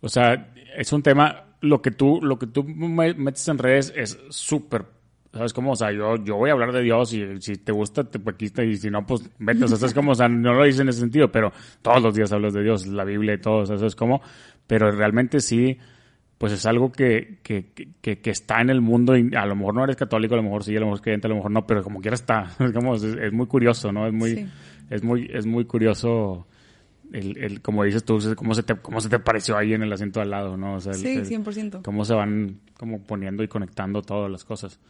o 0.00 0.08
sea 0.08 0.54
es 0.78 0.92
un 0.94 1.02
tema 1.02 1.56
lo 1.60 1.82
que 1.82 1.90
tú 1.90 2.20
lo 2.22 2.38
que 2.38 2.46
tú 2.46 2.64
me- 2.64 3.12
metes 3.12 3.46
en 3.48 3.58
redes 3.58 3.92
es 3.94 4.18
súper 4.30 4.86
sabes 5.32 5.52
cómo 5.52 5.72
o 5.72 5.76
sea 5.76 5.92
yo 5.92 6.16
yo 6.24 6.36
voy 6.36 6.50
a 6.50 6.54
hablar 6.54 6.72
de 6.72 6.82
Dios 6.82 7.12
y 7.14 7.40
si 7.40 7.54
te 7.56 7.72
gusta 7.72 8.04
te 8.04 8.18
pues, 8.18 8.34
aquí 8.34 8.46
está, 8.46 8.64
y 8.64 8.76
si 8.76 8.90
no 8.90 9.06
pues 9.06 9.28
vete 9.38 9.64
o 9.64 9.68
sea 9.68 9.86
es 9.86 9.94
como 9.94 10.12
o 10.12 10.14
sea 10.14 10.28
no 10.28 10.54
lo 10.54 10.66
hice 10.66 10.82
en 10.82 10.88
ese 10.88 11.00
sentido 11.00 11.30
pero 11.30 11.52
todos 11.82 12.02
los 12.02 12.14
días 12.14 12.32
hablas 12.32 12.52
de 12.54 12.62
Dios 12.62 12.86
la 12.86 13.04
Biblia 13.04 13.34
y 13.34 13.38
todo 13.38 13.58
o 13.58 13.66
sea, 13.66 13.76
eso 13.76 13.86
es 13.86 13.94
como 13.94 14.20
pero 14.66 14.90
realmente 14.90 15.40
sí 15.40 15.78
pues 16.38 16.54
es 16.54 16.64
algo 16.64 16.90
que, 16.90 17.38
que, 17.42 17.66
que, 18.00 18.18
que 18.20 18.30
está 18.30 18.62
en 18.62 18.70
el 18.70 18.80
mundo 18.80 19.14
y 19.14 19.30
a 19.36 19.44
lo 19.44 19.54
mejor 19.54 19.74
no 19.74 19.84
eres 19.84 19.96
católico, 19.96 20.32
a 20.32 20.38
lo 20.38 20.42
mejor 20.42 20.64
sí, 20.64 20.74
a 20.74 20.80
lo 20.80 20.86
mejor 20.86 20.96
es 20.96 21.02
creyente, 21.02 21.26
a 21.26 21.28
lo 21.28 21.36
mejor 21.36 21.50
no, 21.50 21.66
pero 21.66 21.82
como 21.82 22.00
quiera 22.00 22.14
está. 22.14 22.44
Es, 22.60 22.72
como, 22.72 22.94
es, 22.94 23.02
es 23.04 23.30
muy 23.30 23.46
curioso, 23.46 23.92
¿no? 23.92 24.06
Es 24.06 24.12
muy, 24.14 24.36
Sí. 24.36 24.46
es 24.88 25.04
muy, 25.04 25.28
es 25.34 25.44
muy 25.44 25.66
curioso 25.66 26.46
el, 27.12 27.36
el, 27.36 27.60
como 27.60 27.84
dices 27.84 28.04
tú, 28.04 28.18
cómo 28.36 28.54
se 28.54 28.62
te, 28.62 28.74
cómo 28.76 29.02
se 29.02 29.10
te 29.10 29.18
pareció 29.18 29.54
ahí 29.58 29.74
en 29.74 29.82
el 29.82 29.92
asiento 29.92 30.22
al 30.22 30.30
lado, 30.30 30.56
¿no? 30.56 30.76
O 30.76 30.80
sea, 30.80 30.92
el- 30.92 30.98
Sí, 31.00 31.08
el- 31.14 31.26
100%. 31.26 31.82
cómo 31.82 32.06
se 32.06 32.14
van 32.14 32.60
como 32.72 33.02
poniendo 33.02 33.42
y 33.42 33.48
conectando 33.48 34.00
todas 34.00 34.30
las 34.30 34.42
cosas. 34.42 34.80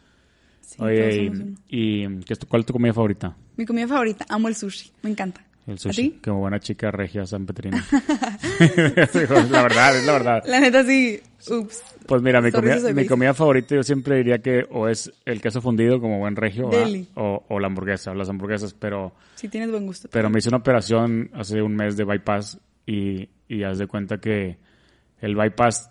Sí, 0.71 0.81
Oye, 0.81 1.31
y, 1.67 2.03
y 2.05 2.19
¿qué 2.21 2.33
es 2.33 2.39
tu- 2.39 2.47
¿cuál 2.47 2.61
es 2.61 2.65
tu 2.65 2.71
comida 2.73 2.93
favorita? 2.93 3.35
Mi 3.57 3.65
comida 3.65 3.87
favorita, 3.89 4.25
amo 4.29 4.47
el 4.47 4.55
sushi, 4.55 4.89
me 5.03 5.09
encanta. 5.09 5.45
El 5.67 5.73
¿A 5.73 5.77
sushi. 5.77 6.09
ti? 6.11 6.19
Como 6.23 6.39
buena 6.39 6.59
chica 6.59 6.91
regia 6.91 7.25
San 7.25 7.45
Petrina. 7.45 7.85
la 9.51 9.61
verdad, 9.63 9.97
es 9.97 10.05
la 10.05 10.13
verdad. 10.13 10.43
La 10.45 10.59
neta 10.61 10.83
sí, 10.85 11.19
ups. 11.49 11.83
Pues 12.07 12.21
mira, 12.21 12.41
mi 12.41 12.51
comida, 12.51 12.77
mi 12.93 13.05
favorita 13.33 13.75
yo 13.75 13.83
siempre 13.83 14.15
diría 14.17 14.39
que 14.39 14.65
o 14.69 14.87
es 14.87 15.11
el 15.25 15.41
queso 15.41 15.61
fundido 15.61 15.99
como 15.99 16.19
buen 16.19 16.35
regio 16.35 16.69
o, 17.15 17.45
o 17.47 17.59
la 17.59 17.67
hamburguesa 17.67 18.11
o 18.11 18.15
las 18.15 18.29
hamburguesas, 18.29 18.73
pero 18.73 19.13
Sí 19.35 19.49
tienes 19.49 19.69
buen 19.71 19.85
gusto. 19.85 20.07
pero 20.11 20.29
me 20.29 20.39
hice 20.39 20.49
una 20.49 20.57
operación 20.59 21.29
hace 21.33 21.61
un 21.61 21.75
mes 21.75 21.97
de 21.97 22.05
bypass 22.05 22.59
y, 22.85 23.29
y 23.47 23.63
haz 23.63 23.77
de 23.77 23.87
cuenta 23.87 24.19
que 24.19 24.57
el 25.19 25.35
bypass 25.35 25.90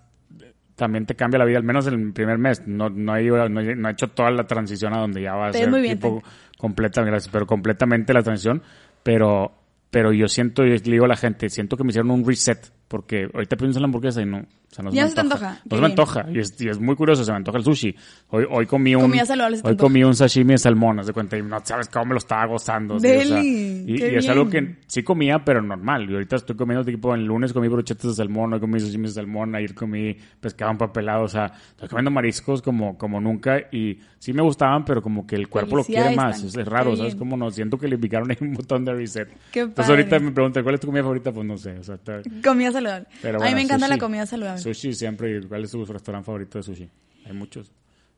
también 0.80 1.04
te 1.06 1.14
cambia 1.14 1.38
la 1.38 1.44
vida, 1.44 1.58
al 1.58 1.64
menos 1.64 1.86
en 1.86 1.94
el 1.94 2.12
primer 2.12 2.38
mes. 2.38 2.66
No, 2.66 2.88
no, 2.88 3.14
he, 3.14 3.22
ido- 3.22 3.48
no, 3.48 3.60
he- 3.60 3.76
no 3.76 3.88
he 3.88 3.92
hecho 3.92 4.08
toda 4.08 4.30
la 4.30 4.44
transición 4.46 4.94
a 4.94 4.98
donde 4.98 5.20
ya 5.22 5.34
va 5.34 5.48
a 5.48 5.50
Te 5.52 5.58
ser 5.58 5.70
muy 5.70 5.82
bien, 5.82 5.98
tipo 6.00 6.22
completa, 6.58 7.02
gracias, 7.02 7.30
pero 7.30 7.46
completamente 7.46 8.12
la 8.14 8.22
transición. 8.22 8.62
Pero, 9.02 9.52
pero 9.90 10.12
yo 10.12 10.26
siento, 10.26 10.64
y 10.64 10.70
le 10.70 10.78
digo 10.78 11.04
a 11.04 11.08
la 11.08 11.16
gente, 11.16 11.48
siento 11.50 11.76
que 11.76 11.84
me 11.84 11.90
hicieron 11.90 12.10
un 12.10 12.26
reset, 12.26 12.72
porque 12.90 13.28
ahorita 13.32 13.56
pienso 13.56 13.78
en 13.78 13.82
la 13.82 13.86
hamburguesa 13.86 14.20
y 14.20 14.26
no, 14.26 14.38
o 14.38 14.42
sea, 14.74 14.82
no 14.84 14.90
Ya 14.90 15.04
me 15.04 15.08
se 15.10 15.14
te 15.14 15.20
antoja, 15.20 15.60
No 15.70 15.76
se 15.76 15.80
me 15.80 15.86
antoja, 15.86 16.26
y 16.34 16.40
es, 16.40 16.60
y 16.60 16.68
es 16.68 16.80
muy 16.80 16.96
curioso, 16.96 17.24
se 17.24 17.30
me 17.30 17.36
antoja 17.36 17.58
el 17.58 17.62
sushi. 17.64 17.94
Hoy, 18.30 18.44
hoy 18.50 18.66
comí 18.66 18.96
un, 18.96 19.14
saludable 19.24 19.62
te 19.62 19.68
hoy 19.68 19.76
comí 19.76 20.02
un 20.02 20.16
sashimi 20.16 20.54
de 20.54 20.58
salmón, 20.58 20.98
haz 20.98 21.06
de 21.06 21.12
cuenta, 21.12 21.38
y 21.38 21.42
no 21.42 21.56
sabes 21.64 21.88
cómo 21.88 22.06
me 22.06 22.12
lo 22.14 22.18
estaba 22.18 22.46
gozando. 22.46 22.98
sí, 22.98 23.06
o 23.06 23.10
sea, 23.22 23.36
Deli, 23.36 23.84
y, 23.86 24.02
y 24.02 24.16
es 24.16 24.28
algo 24.28 24.48
que 24.50 24.76
sí 24.88 25.04
comía, 25.04 25.44
pero 25.44 25.62
normal. 25.62 26.10
Y 26.10 26.14
ahorita 26.14 26.34
estoy 26.34 26.56
comiendo 26.56 26.84
tipo, 26.84 27.14
el 27.14 27.24
lunes 27.24 27.52
comí 27.52 27.68
brochetas 27.68 28.06
de 28.10 28.14
salmón, 28.14 28.52
hoy 28.54 28.58
comí 28.60 28.80
sashimi 28.80 29.04
de 29.06 29.12
salmón, 29.12 29.54
ayer 29.54 29.72
comí 29.72 30.16
pescado 30.40 30.72
empapelado, 30.72 31.22
o 31.22 31.28
sea, 31.28 31.46
estoy 31.70 31.88
comiendo 31.88 32.10
mariscos 32.10 32.60
como, 32.60 32.98
como 32.98 33.20
nunca 33.20 33.60
y 33.70 34.00
sí 34.18 34.32
me 34.32 34.42
gustaban, 34.42 34.84
pero 34.84 35.00
como 35.00 35.28
que 35.28 35.36
el 35.36 35.46
cuerpo 35.48 35.76
lo 35.76 35.84
quiere 35.84 36.16
más. 36.16 36.42
Es, 36.42 36.56
es 36.56 36.66
raro, 36.66 36.90
Qué 36.90 36.96
¿sabes? 36.96 37.12
bien. 37.14 37.18
Como 37.20 37.36
no, 37.36 37.50
siento 37.52 37.78
que 37.78 37.86
le 37.86 37.96
picaron 37.98 38.28
ahí 38.30 38.36
un 38.40 38.54
botón 38.54 38.84
de 38.84 38.94
reset. 38.94 39.28
Qué 39.52 39.60
Entonces 39.60 39.88
ahorita 39.88 40.10
padre. 40.10 40.24
me 40.24 40.32
preguntan, 40.32 40.62
¿cuál 40.64 40.74
es 40.74 40.80
tu 40.80 40.86
comida 40.88 41.02
favorita? 41.02 41.30
Pues 41.32 41.46
no 41.46 41.56
sé, 41.56 41.78
o 41.78 41.82
sea, 41.84 41.94
está- 41.94 42.20
Comida 42.44 42.72
saludable. 42.80 43.06
pero 43.22 43.42
a 43.42 43.46
mí 43.46 43.54
me 43.54 43.62
encanta 43.62 43.88
la 43.88 43.98
comida 43.98 44.26
saludable. 44.26 44.60
Sushi 44.60 44.94
siempre, 44.94 45.38
¿y 45.38 45.42
¿cuál 45.46 45.64
es 45.64 45.70
tu 45.70 45.84
restaurante 45.84 46.26
favorito 46.26 46.58
de 46.58 46.62
sushi? 46.64 46.88
Hay 47.26 47.32
muchos. 47.32 47.70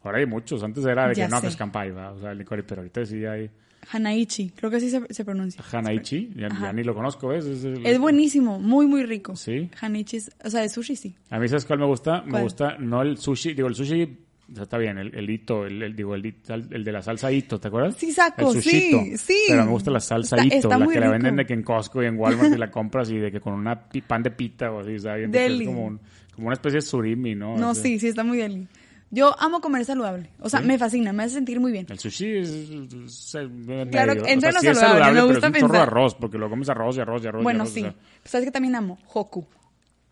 Ahora 0.04 0.18
hay 0.18 0.26
muchos. 0.26 0.62
Antes 0.62 0.84
era 0.84 1.08
de 1.08 1.14
Ya 1.14 1.26
que 1.26 1.30
no, 1.30 1.36
sé. 1.36 1.42
que 1.42 1.48
es 1.48 1.56
Kampai, 1.56 1.90
¿va? 1.90 2.12
o 2.12 2.18
sea, 2.18 2.32
el 2.32 2.38
licor, 2.38 2.64
pero 2.66 2.80
ahorita 2.80 3.04
sí 3.06 3.24
hay 3.24 3.50
Hanaichi, 3.90 4.50
creo 4.50 4.70
que 4.70 4.76
así 4.76 4.90
se, 4.90 5.02
se 5.12 5.24
pronuncia. 5.24 5.62
Hanaichi, 5.72 6.30
ya, 6.36 6.48
ya 6.48 6.72
ni 6.72 6.84
lo 6.84 6.94
conozco, 6.94 7.28
¿ves? 7.28 7.44
Es, 7.46 7.64
el- 7.64 7.84
Es 7.84 7.98
buenísimo, 7.98 8.60
muy, 8.60 8.86
muy 8.86 9.02
rico. 9.04 9.34
Sí. 9.34 9.68
Hanaichi, 9.80 10.18
es- 10.18 10.30
o 10.44 10.50
sea, 10.50 10.60
de 10.62 10.68
sushi 10.68 10.94
sí. 10.94 11.16
A 11.30 11.38
mí, 11.40 11.48
¿sabes 11.48 11.64
cuál 11.64 11.80
me 11.80 11.86
gusta? 11.86 12.22
Me 12.22 12.40
gusta, 12.42 12.76
no 12.78 13.02
el 13.02 13.18
sushi, 13.18 13.54
digo, 13.54 13.66
el 13.66 13.74
sushi, 13.74 14.18
sea, 14.54 14.64
está 14.64 14.78
bien, 14.78 14.98
el, 14.98 15.14
el 15.14 15.30
hito, 15.30 15.64
el, 15.66 15.82
el- 15.82 15.96
digo, 15.96 16.14
el, 16.14 16.34
el 16.48 16.84
de 16.84 16.92
la 16.92 17.00
salsa 17.02 17.30
hito, 17.32 17.58
¿te 17.60 17.68
acuerdas? 17.68 17.94
Sí, 17.96 18.12
saco, 18.12 18.52
el 18.52 18.62
sí, 18.62 19.16
sí. 19.16 19.36
Pero 19.48 19.64
me 19.64 19.70
gusta 19.70 19.90
la 19.90 20.00
salsa 20.00 20.36
Está- 20.36 20.46
hito, 20.46 20.68
está 20.68 20.78
la 20.78 20.86
que 20.86 21.00
la 21.00 21.10
venden 21.10 21.36
de 21.36 21.46
que 21.46 21.54
en 21.54 21.62
Costco 21.62 22.02
y 22.02 22.06
en 22.06 22.18
Walmart 22.18 22.52
y 22.54 22.58
la 22.58 22.70
compras 22.70 23.10
y 23.10 23.18
de 23.18 23.30
que 23.32 23.40
con 23.40 23.54
una 23.54 23.88
pan 24.06 24.22
de 24.22 24.30
pita 24.30 24.70
o 24.70 24.80
así, 24.80 24.98
¿sabes? 24.98 25.30
Es 25.32 25.66
como, 25.66 25.84
un- 25.86 26.00
como 26.34 26.46
una 26.48 26.54
especie 26.54 26.76
de 26.78 26.82
surimi, 26.82 27.34
¿no? 27.34 27.56
No, 27.56 27.70
O 27.70 27.74
sea, 27.74 27.82
sí, 27.84 27.98
sí, 27.98 28.08
está 28.08 28.24
muy 28.24 28.38
deli. 28.38 28.66
Yo 29.14 29.34
amo 29.38 29.60
comer 29.60 29.84
saludable. 29.84 30.30
O 30.40 30.48
sea, 30.48 30.60
¿Sí? 30.60 30.66
me 30.66 30.78
fascina, 30.78 31.12
me 31.12 31.24
hace 31.24 31.34
sentir 31.34 31.60
muy 31.60 31.70
bien. 31.70 31.86
El 31.90 31.98
sushi 31.98 32.38
es... 32.38 32.48
es- 32.48 33.34
es 33.34 33.50
medio- 33.50 33.90
Claro, 33.90 34.12
o 34.14 34.26
entra 34.26 34.48
en 34.48 34.54
lo 34.54 34.60
sí 34.60 34.74
saludable, 34.74 35.04
me 35.04 35.12
pero 35.12 35.26
gusta 35.26 35.46
es 35.48 35.52
un 35.52 35.52
chorro 35.60 35.66
de 35.66 35.78
pensar. 35.78 35.80
arroz, 35.88 36.14
porque 36.14 36.38
luego 36.38 36.50
comes 36.52 36.68
arroz 36.70 36.96
y 36.96 37.00
arroz 37.00 37.22
y 37.24 37.26
arroz 37.26 37.40
y 37.40 37.44
Bueno, 37.44 37.64
o 37.64 37.66
sí. 37.66 37.80
sea, 37.82 37.94
¿Sabes 38.24 38.46
que 38.46 38.50
también 38.52 38.74
amo? 38.74 38.98
Hoku. 39.12 39.46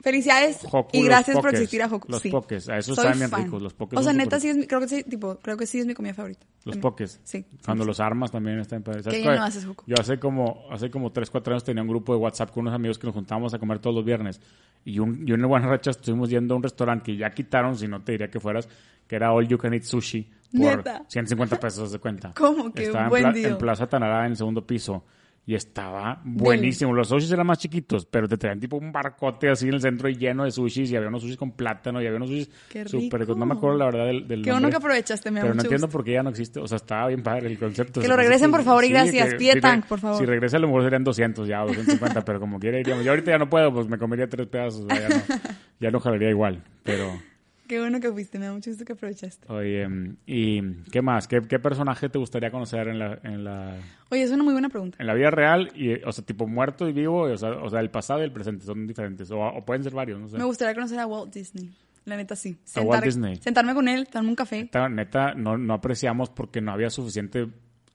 Felicidades 0.03 0.61
Hoku, 0.71 0.89
y 0.97 1.03
gracias 1.03 1.39
por 1.39 1.51
existir 1.51 1.83
a 1.83 1.87
Hoku. 1.87 2.11
los 2.11 2.23
sí. 2.23 2.31
pokés, 2.31 2.69
a 2.71 2.79
esos 2.79 2.97
saben 2.97 3.19
bien 3.19 3.31
ricos, 3.31 3.61
los 3.61 3.75
pokés 3.75 3.99
O 3.99 4.03
sea, 4.03 4.13
neta, 4.13 4.41
sí 4.41 4.49
es 4.49 4.57
mi, 4.57 4.67
creo 4.67 4.81
que 4.81 4.89
sí, 4.89 5.05
tipo, 5.05 5.39
creo 5.43 5.57
que 5.59 5.67
sí 5.67 5.79
es 5.79 5.87
mi 5.87 5.93
comida 5.93 6.15
favorita. 6.15 6.47
Los 6.65 6.75
También. 6.75 6.81
pokés. 6.81 7.21
Sí. 7.23 7.45
Cuando 7.65 7.85
los 7.85 8.01
armas 8.01 8.31
también 8.31 8.59
están 8.61 8.83
padres. 8.83 9.05
¿Sabes 9.05 9.21
Qué 9.21 9.25
lo 9.25 9.43
haces, 9.43 9.65
Juco. 9.65 9.85
Yo 9.87 9.97
hace 9.99 10.19
como, 10.19 10.65
hace 10.71 10.91
como 10.91 11.13
3, 11.13 11.31
4 11.31 11.53
años 11.53 11.65
tenía 11.65 11.83
un 11.83 11.89
grupo 11.89 12.15
de 12.15 12.19
WhatsApp 12.19 12.51
con 12.51 12.63
unos 12.63 12.75
amigos 12.75 12.99
que 12.99 13.07
nos 13.07 13.15
juntábamos 13.15 13.53
a 13.53 13.59
comer 13.59 13.79
todos 13.79 13.97
los 13.97 14.05
viernes. 14.05 14.41
Y, 14.85 14.99
un, 14.99 15.27
y 15.27 15.33
una 15.33 15.47
buena 15.47 15.69
racha 15.69 15.91
estuvimos 15.91 16.31
yendo 16.31 16.55
a 16.55 16.57
un 16.57 16.63
restaurante 16.63 17.13
que 17.13 17.17
ya 17.19 17.31
quitaron, 17.31 17.77
si 17.77 17.87
no 17.87 18.03
te 18.03 18.13
diría 18.13 18.31
que 18.31 18.41
fueras, 18.41 18.69
que 19.07 19.17
era 19.17 19.33
All 19.33 19.47
You 19.47 19.59
Can 19.59 19.75
Eat 19.75 19.83
Sushi. 19.83 20.23
Por 20.53 20.61
¿Neta? 20.61 21.05
150 21.09 21.61
pesos 21.61 21.93
de 21.93 21.99
cuenta. 21.99 22.33
¿Cómo? 22.37 22.73
Qué 22.73 22.85
estaba 22.85 23.09
buen 23.09 23.27
en, 23.27 23.33
deal. 23.35 23.53
en 23.53 23.59
Plaza 23.59 23.87
Tanará, 23.87 24.25
en 24.25 24.33
el 24.33 24.37
segundo 24.37 24.67
piso. 24.67 25.05
Y 25.47 25.55
estaba 25.55 26.21
buenísimo. 26.25 26.93
Los 26.93 27.09
sushis 27.09 27.33
eran 27.33 27.47
más 27.47 27.59
chiquitos, 27.59 28.07
pero 28.07 28.29
te 28.29 28.37
traían 28.37 28.61
tipo 28.61 28.77
un 28.77 28.93
barcote 28.93 29.49
así 29.49 29.67
en 29.67 29.75
el 29.75 29.81
centro 29.81 30.09
y 30.09 30.15
lleno 30.15 30.45
de 30.45 30.53
sushis. 30.53 30.91
Y 30.93 30.97
había 30.97 31.09
unos 31.09 31.23
sushis 31.23 31.37
con 31.37 31.53
plátano 31.53 32.01
y 32.01 32.07
había 32.07 32.19
unos 32.19 32.29
sushis 32.29 32.51
súper. 32.87 33.27
No 33.29 33.47
me 33.47 33.55
acuerdo 33.55 33.79
la 33.79 33.87
verdad 33.87 34.07
del, 34.07 34.29
del 34.29 34.43
Qué 34.43 34.53
bueno 34.53 34.71
que 34.71 34.77
aprovechaste, 34.77 35.31
me 35.31 35.41
Pero 35.41 35.55
no 35.55 35.63
entiendo 35.63 35.87
gusto. 35.87 35.99
por 35.99 36.05
qué 36.05 36.13
ya 36.13 36.23
no 36.23 36.31
existe. 36.31 36.61
O 36.61 36.69
sea, 36.69 36.77
estaba 36.77 37.09
bien 37.09 37.23
padre 37.23 37.49
el 37.49 37.59
concepto. 37.59 38.01
Que 38.01 38.07
lo 38.07 38.15
hace 38.15 38.23
regresen, 38.23 38.51
por 38.51 38.63
favor, 38.63 38.85
y 38.85 38.91
gracias. 38.91 39.35
Pie 39.35 39.55
si 39.55 39.61
tank, 39.61 39.87
por 39.87 39.99
favor. 39.99 40.19
Si 40.19 40.25
regresa 40.25 40.57
a 40.59 40.61
lo 40.61 40.69
mejor 40.69 40.85
serían 40.85 41.05
200 41.05 41.49
ya 41.49 41.65
o 41.65 41.67
250, 41.67 42.25
pero 42.25 42.39
como 42.39 42.61
quiera 42.61 42.79
iríamos. 42.79 43.05
Yo 43.05 43.11
ahorita 43.11 43.33
ya 43.33 43.39
no 43.39 43.49
puedo, 43.51 43.73
pues 43.73 43.89
me 43.89 43.99
comería 43.99 44.29
tres 44.29 44.47
pedazos. 44.47 44.83
o 44.83 44.87
sea, 44.89 45.09
ya, 45.09 45.09
no, 45.09 45.23
ya 45.81 45.91
no 45.91 46.01
jalaría 46.01 46.31
igual. 46.31 46.63
Pero, 46.85 47.11
Qué 47.71 47.79
bueno 47.79 48.01
que 48.01 48.11
fuiste, 48.11 48.37
me 48.41 48.47
da 48.47 48.53
mucho 48.53 48.69
gusto 48.69 48.85
que 48.85 48.95
aprovechaste. 48.95 49.47
Oye, 49.53 49.87
¿y 50.27 50.61
qué 50.91 51.03
más? 51.03 51.29
¿Qué, 51.29 51.41
qué 51.43 51.61
personaje 51.61 52.09
te 52.09 52.19
gustaría 52.19 52.51
conocer 52.51 52.89
en 52.89 52.99
la, 52.99 53.21
en 53.23 53.45
la, 53.45 53.77
Oye, 54.11 54.23
es 54.25 54.33
una 54.33 54.43
muy 54.43 54.53
buena 54.55 54.69
pregunta. 54.69 54.97
en 54.99 55.07
la 55.07 55.15
vida 55.15 55.31
real? 55.31 55.71
Y, 55.77 55.93
o 56.03 56.11
sea, 56.11 56.25
tipo 56.27 56.49
muerto 56.49 56.89
y 56.89 56.93
vivo, 56.93 57.23
o 57.23 57.37
sea, 57.37 57.51
o 57.51 57.71
sea, 57.71 57.79
el 57.79 57.89
pasado 57.91 58.23
y 58.23 58.25
el 58.25 58.33
presente 58.33 58.65
son 58.65 58.89
diferentes. 58.89 59.31
O, 59.31 59.39
o 59.41 59.65
pueden 59.65 59.85
ser 59.85 59.95
varios, 59.95 60.19
no 60.19 60.27
sé. 60.27 60.37
Me 60.37 60.43
gustaría 60.43 60.75
conocer 60.75 60.99
a 60.99 61.07
Walt 61.07 61.33
Disney. 61.33 61.71
La 62.07 62.17
neta, 62.17 62.35
sí. 62.35 62.57
A 62.75 62.81
Walt 62.81 63.05
Disney. 63.05 63.37
Sentarme 63.37 63.73
con 63.73 63.87
él, 63.87 64.09
darme 64.13 64.31
un 64.31 64.35
café. 64.35 64.63
Neta, 64.63 64.89
neta, 64.89 65.35
no, 65.35 65.57
no 65.57 65.75
apreciamos 65.75 66.29
porque 66.29 66.61
no 66.61 66.73
había 66.73 66.91
suficiente 66.91 67.47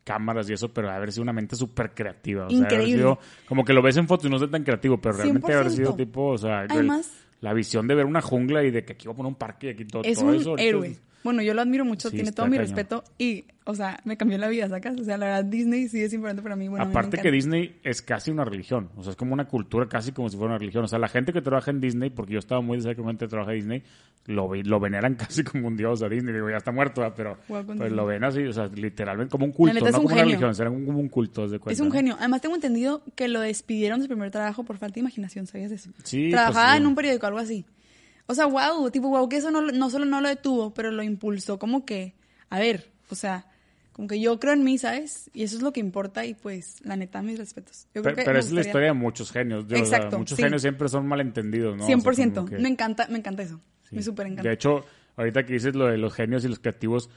cámaras 0.06 0.50
y 0.50 0.54
eso, 0.54 0.72
pero 0.72 0.90
haber 0.90 1.12
sido 1.12 1.24
una 1.24 1.34
mente 1.34 1.58
súper 1.58 1.94
creativa. 1.94 2.46
O 2.46 2.50
sea, 2.50 2.60
haber 2.60 2.72
Increíble. 2.72 2.98
sido, 3.02 3.20
como 3.48 3.66
que 3.66 3.74
lo 3.74 3.82
ves 3.82 3.98
en 3.98 4.08
fotos 4.08 4.28
y 4.28 4.30
no 4.30 4.38
es 4.42 4.50
tan 4.50 4.64
creativo, 4.64 5.02
pero 5.02 5.18
realmente 5.18 5.52
haber 5.52 5.68
100%. 5.68 5.76
sido 5.76 5.96
tipo, 5.96 6.28
o 6.28 6.38
sea, 6.38 6.62
el- 6.64 6.72
Además- 6.72 7.12
la 7.46 7.54
visión 7.54 7.88
de 7.88 7.94
ver 7.94 8.06
una 8.08 8.22
jungla 8.22 8.64
y 8.64 8.72
de 8.72 8.84
que 8.84 8.94
aquí 8.94 9.06
va 9.08 9.14
a 9.14 9.16
poner 9.16 9.28
un 9.30 9.36
parque 9.36 9.68
y 9.68 9.70
aquí 9.70 9.86
todo, 9.86 10.02
Es 10.04 10.18
todo 10.18 10.30
un 10.30 10.36
eso. 10.36 10.58
héroe. 10.58 10.96
Bueno, 11.26 11.42
yo 11.42 11.56
lo 11.56 11.62
admiro 11.64 11.84
mucho, 11.84 12.12
Sí, 12.12 12.18
tiene 12.18 12.32
todo 12.32 12.46
mi 12.46 12.52
cañón. 12.52 12.68
respeto 12.68 13.04
y, 13.18 13.46
o 13.64 13.74
sea, 13.74 14.00
me 14.06 14.16
cambió 14.16 14.38
la 14.38 14.48
vida, 14.48 14.70
¿sacas? 14.70 14.96
O 15.00 15.04
sea, 15.04 15.18
la 15.18 15.26
verdad, 15.26 15.46
Disney 15.46 15.88
sí 15.88 16.04
es 16.04 16.14
importante 16.14 16.44
para 16.44 16.56
mí. 16.56 16.68
Bueno, 16.68 16.86
mí 16.86 16.92
Aparte 16.92 17.18
que. 17.18 17.32
Disney 17.32 17.80
es 17.84 18.04
casi 18.04 18.30
una 18.30 18.46
religión, 18.46 18.92
o 18.96 19.02
sea, 19.02 19.10
es 19.10 19.18
como 19.18 19.34
una 19.34 19.46
cultura 19.48 19.90
casi 19.90 20.12
como 20.12 20.30
si 20.30 20.38
fuera 20.38 20.52
una 20.52 20.60
religión. 20.60 20.84
O 20.84 20.88
sea, 20.88 21.00
la 21.00 21.08
gente 21.08 21.34
que 21.34 21.42
trabaja 21.42 21.72
en 21.72 21.82
Disney, 21.82 22.12
porque 22.12 22.34
yo 22.34 22.40
estaba 22.40 22.62
muy 22.62 22.78
de 22.78 22.84
cerca 22.84 23.02
con 23.02 23.08
gente 23.08 23.26
que 23.26 23.30
trabaja 23.30 23.54
en 23.54 23.58
Disney, 23.58 23.84
lo, 24.28 24.54
lo 24.54 24.80
veneran 24.80 25.16
casi 25.20 25.44
como 25.44 25.68
un 25.68 25.76
dios 25.76 26.04
a 26.04 26.10
Disney. 26.10 26.32
Digo, 26.32 26.48
ya 26.48 26.58
está 26.58 26.72
muerto, 26.72 27.02
¿verdad? 27.02 27.16
pero 27.18 27.38
pues 27.48 27.92
lo 27.92 28.06
ven 28.06 28.24
así, 28.24 28.44
o 28.44 28.54
sea, 28.54 28.68
literalmente 28.68 29.32
como 29.32 29.46
un 29.46 29.52
culto, 29.52 29.80
no 29.80 29.84
un 29.84 29.92
como 29.94 30.08
una 30.10 30.24
religión, 30.24 30.54
será 30.54 30.70
como 30.70 31.00
un 31.00 31.10
culto, 31.10 31.48
de 31.48 31.58
cuenta. 31.58 31.74
Es 31.74 31.80
un 31.80 31.88
¿no? 31.88 31.94
genio. 31.96 32.18
Además, 32.20 32.42
tengo 32.42 32.54
entendido 32.54 33.02
que 33.16 33.28
lo 33.30 33.40
despidieron 33.40 34.00
de 34.00 34.04
su 34.04 34.10
primer 34.10 34.30
trabajo 34.30 34.64
por 34.64 34.78
falta 34.78 34.94
de 34.94 35.00
imaginación, 35.00 35.48
¿sabías 35.48 35.72
eso? 35.72 35.90
Sí, 36.04 36.30
Trabajaba 36.30 36.68
pues, 36.68 36.76
sí. 36.76 36.82
en 36.82 36.88
un 36.88 36.94
periódico, 36.94 37.26
algo 37.26 37.40
así. 37.40 37.66
O 38.28 38.34
sea, 38.34 38.46
wow, 38.46 38.90
tipo, 38.92 39.10
wow, 39.10 39.30
que 39.30 39.38
eso 39.38 39.52
no, 39.52 39.62
no 39.62 39.90
solo 39.90 40.06
no 40.06 40.22
lo 40.22 40.28
detuvo, 40.30 40.74
pero 40.74 40.92
lo 40.92 41.04
impulsó 41.04 41.60
como 41.60 41.86
que, 41.86 42.16
a 42.50 42.60
ver, 42.60 42.92
o 43.10 43.16
sea, 43.16 43.46
como 43.92 44.08
que 44.08 44.20
yo 44.20 44.40
creo 44.40 44.54
en 44.54 44.64
mí, 44.64 44.78
¿sabes? 44.78 45.30
Y 45.34 45.44
eso 45.44 45.56
es 45.58 45.62
lo 45.62 45.72
que 45.72 45.80
importa 45.80 46.26
y 46.26 46.34
pues, 46.34 46.84
la 46.86 46.98
neta, 46.98 47.22
mis 47.22 47.38
respetos. 47.38 47.88
Yo 47.94 48.02
creo 48.02 48.16
Pero, 48.16 48.34
que 48.34 48.40
es 48.40 48.52
la 48.52 48.62
historia 48.62 48.88
de 48.88 48.94
muchos 48.94 49.32
genios. 49.32 49.66
O 49.66 49.70
sea, 49.70 49.78
Exacto, 49.78 50.18
muchos 50.18 50.36
sí. 50.36 50.44
genios 50.44 50.62
siempre 50.62 50.90
son 50.90 51.08
malentendidos, 51.08 51.78
¿no? 51.78 51.84
O 51.84 51.88
sea, 51.88 51.96
100%. 51.96 52.34
como 52.36 52.48
que- 52.48 52.58
Me 52.58 52.68
encanta, 52.70 53.08
me 53.10 53.20
encanta 53.20 53.44
eso. 53.44 53.62
Me 53.92 54.02
súper 54.02 54.28
encanta. 54.28 54.50
De 54.50 54.54
hecho, 54.54 54.84
ahorita 55.16 55.46
que 55.46 55.54
dices 55.54 55.76
lo 55.76 55.86
de 55.86 55.98
los 55.98 56.14
genios 56.14 56.44
y 56.44 56.50
los 56.50 56.60
creativos, 56.60 57.10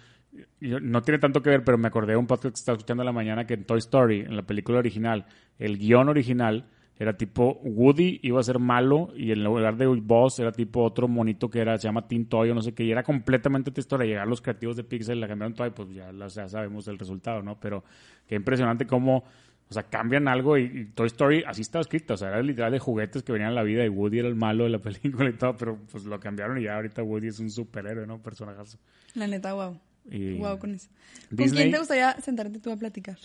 no 0.60 1.02
tiene 1.02 1.18
tanto 1.18 1.42
que 1.42 1.50
ver, 1.50 1.64
pero 1.64 1.78
me 1.78 1.88
acordé 1.88 2.12
de 2.12 2.18
un 2.18 2.26
podcast 2.26 2.54
que 2.54 2.58
estaba 2.60 2.76
escuchando 2.76 3.02
en 3.02 3.06
la 3.06 3.12
mañana 3.12 3.46
que 3.46 3.54
en 3.54 3.64
Toy 3.64 3.78
Story, 3.78 4.20
en 4.20 4.36
la 4.36 4.42
película 4.42 4.78
original, 4.78 5.26
el 5.58 5.78
guion 5.78 6.08
original 6.08 6.68
era 6.98 7.16
tipo 7.16 7.60
Woody 7.62 8.20
iba 8.22 8.40
a 8.40 8.42
ser 8.42 8.58
malo 8.58 9.12
y 9.16 9.30
en 9.30 9.44
lugar 9.44 9.76
de 9.76 9.86
Buzz 9.86 10.38
era 10.40 10.50
tipo 10.52 10.82
otro 10.82 11.06
monito 11.08 11.48
que 11.48 11.60
era 11.60 11.78
se 11.78 11.86
llama 11.86 12.08
Teen 12.08 12.26
Toy 12.26 12.50
o 12.50 12.54
no 12.54 12.60
sé 12.62 12.74
qué 12.74 12.84
y 12.84 12.90
era 12.90 13.02
completamente 13.02 13.70
otra 13.70 13.80
historia. 13.80 14.06
Llegar 14.06 14.26
los 14.26 14.40
creativos 14.40 14.76
de 14.76 14.84
Pixar 14.84 15.16
y 15.16 15.20
la 15.20 15.28
cambiaron 15.28 15.54
Toy, 15.54 15.70
pues 15.70 15.88
ya, 15.94 16.10
ya 16.12 16.48
sabemos 16.48 16.88
el 16.88 16.98
resultado, 16.98 17.42
¿no? 17.42 17.58
Pero 17.60 17.84
qué 18.26 18.34
impresionante 18.34 18.86
cómo 18.86 19.24
o 19.70 19.74
sea, 19.74 19.82
cambian 19.82 20.28
algo 20.28 20.56
y, 20.56 20.62
y 20.64 20.84
Toy 20.94 21.06
Story 21.08 21.44
así 21.46 21.60
estaba 21.60 21.82
escrito. 21.82 22.14
O 22.14 22.16
sea, 22.16 22.28
era 22.28 22.42
literal 22.42 22.72
de 22.72 22.78
juguetes 22.78 23.22
que 23.22 23.32
venían 23.32 23.50
en 23.50 23.54
la 23.54 23.62
vida 23.62 23.84
y 23.84 23.88
Woody 23.90 24.20
era 24.20 24.28
el 24.28 24.34
malo 24.34 24.64
de 24.64 24.70
la 24.70 24.78
película 24.80 25.28
y 25.28 25.34
todo, 25.34 25.56
pero 25.56 25.78
pues 25.92 26.04
lo 26.04 26.18
cambiaron 26.18 26.58
y 26.58 26.64
ya 26.64 26.76
ahorita 26.76 27.02
Woody 27.02 27.28
es 27.28 27.38
un 27.38 27.50
superhéroe, 27.50 28.06
¿no? 28.06 28.20
Personajazo. 28.22 28.78
La 29.14 29.26
neta, 29.26 29.52
wow. 29.52 29.78
Y 30.10 30.38
Wow 30.38 30.58
con 30.58 30.74
eso. 30.74 30.88
¿Con 31.28 31.36
Disney- 31.36 31.64
quién 31.64 31.72
te 31.72 31.78
gustaría 31.78 32.12
sentarte 32.20 32.58
tú 32.60 32.70
a 32.72 32.76
platicar? 32.76 33.18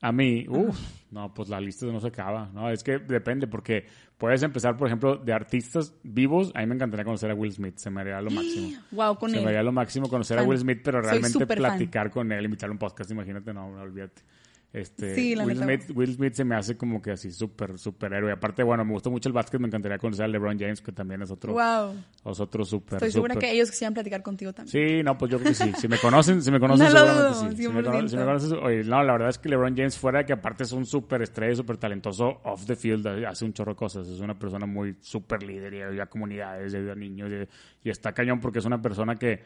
A 0.00 0.12
mí, 0.12 0.46
uff, 0.48 0.78
no, 1.10 1.34
pues 1.34 1.48
la 1.48 1.60
lista 1.60 1.84
no 1.86 2.00
se 2.00 2.06
acaba, 2.06 2.48
¿no? 2.54 2.70
Es 2.70 2.84
que 2.84 2.98
depende, 2.98 3.48
porque 3.48 3.84
puedes 4.16 4.42
empezar, 4.44 4.76
por 4.76 4.86
ejemplo, 4.86 5.16
de 5.16 5.32
artistas 5.32 5.92
vivos. 6.04 6.52
A 6.54 6.60
mí 6.60 6.66
me 6.66 6.76
encantaría 6.76 7.04
conocer 7.04 7.30
a 7.30 7.34
Will 7.34 7.52
Smith, 7.52 7.78
se 7.78 7.90
me 7.90 8.02
haría 8.02 8.20
lo 8.20 8.30
máximo. 8.30 8.78
Wow 8.92 9.16
con 9.18 9.30
se 9.30 9.38
él. 9.38 9.42
me 9.42 9.48
haría 9.48 9.62
lo 9.64 9.72
máximo 9.72 10.08
conocer 10.08 10.38
a. 10.38 10.42
Will 10.44 10.58
Smith, 10.58 10.80
pero 10.84 11.00
realmente 11.00 11.44
fan. 11.44 11.56
platicar 11.56 12.10
con 12.10 12.30
él, 12.30 12.44
invitarle 12.44 12.72
un 12.72 12.78
podcast, 12.78 13.10
imagínate, 13.10 13.52
no, 13.52 13.70
no 13.70 13.82
olvídate. 13.82 14.22
Este, 14.70 15.14
Sí, 15.14 15.34
la 15.34 15.46
Will. 15.46 15.56
Smith, 15.56 15.82
Will 15.94 16.14
Smith 16.14 16.34
se 16.34 16.44
me 16.44 16.54
hace 16.54 16.76
como 16.76 17.00
que 17.00 17.10
así 17.12 17.32
súper, 17.32 17.78
súper 17.78 18.12
héroe. 18.12 18.30
Aparte, 18.32 18.62
bueno, 18.62 18.84
me 18.84 18.92
gusta 18.92 19.08
mucho 19.08 19.30
el 19.30 19.32
básquet, 19.32 19.58
me 19.58 19.66
encantaría 19.66 19.96
conocer 19.96 20.26
a 20.26 20.28
LeBron 20.28 20.58
James, 20.58 20.82
que 20.82 20.92
también 20.92 21.22
es 21.22 21.30
otro, 21.30 21.54
Wow. 21.54 21.94
es 22.30 22.38
otro 22.38 22.64
súper, 22.66 22.96
Estoy 22.96 23.10
segura 23.12 23.34
que 23.36 23.50
ellos 23.50 23.70
quisieran 23.70 23.94
platicar 23.94 24.22
contigo 24.22 24.52
también. 24.52 24.70
Sí, 24.98 25.02
no, 25.02 25.16
pues 25.16 25.30
yo 25.32 25.38
creo 25.38 25.52
que 25.52 25.54
sí. 25.54 25.72
Si 25.78 25.88
me 25.88 25.96
conocen, 25.98 26.42
si 26.42 26.50
me 26.50 26.60
conocen 26.60 26.84
No 26.84 26.92
seguramente 26.92 27.28
dudo, 27.28 27.50
sí. 27.50 27.56
Si 27.56 27.68
me, 27.68 27.82
cono- 27.82 28.08
si 28.08 28.16
me 28.16 28.22
100%. 28.22 28.26
conoces, 28.26 28.52
oye, 28.52 28.84
no, 28.84 29.02
la 29.02 29.12
verdad 29.12 29.28
es 29.30 29.38
que 29.38 29.48
LeBron 29.48 29.74
James 29.74 29.96
fuera 29.96 30.18
de 30.18 30.26
que 30.26 30.32
aparte 30.34 30.64
es 30.64 30.72
un 30.72 30.84
súper 30.84 31.22
estrella, 31.22 31.54
súper 31.56 31.78
talentoso 31.78 32.40
off 32.44 32.66
the 32.66 32.76
field, 32.76 33.06
hace 33.26 33.46
un 33.46 33.54
chorro 33.54 33.72
de 33.72 33.76
cosas. 33.76 34.06
Es 34.06 34.20
una 34.20 34.38
persona 34.38 34.66
muy 34.66 34.96
súper 35.00 35.42
líder 35.44 35.72
y 35.72 35.80
ayuda 35.82 36.02
a 36.02 36.06
comunidades, 36.10 36.74
ayuda 36.74 36.92
a 36.92 36.94
niños 36.94 37.30
y, 37.32 37.88
y 37.88 37.90
está 37.90 38.12
cañón 38.12 38.38
porque 38.38 38.58
es 38.58 38.66
una 38.66 38.82
persona 38.82 39.14
que 39.16 39.40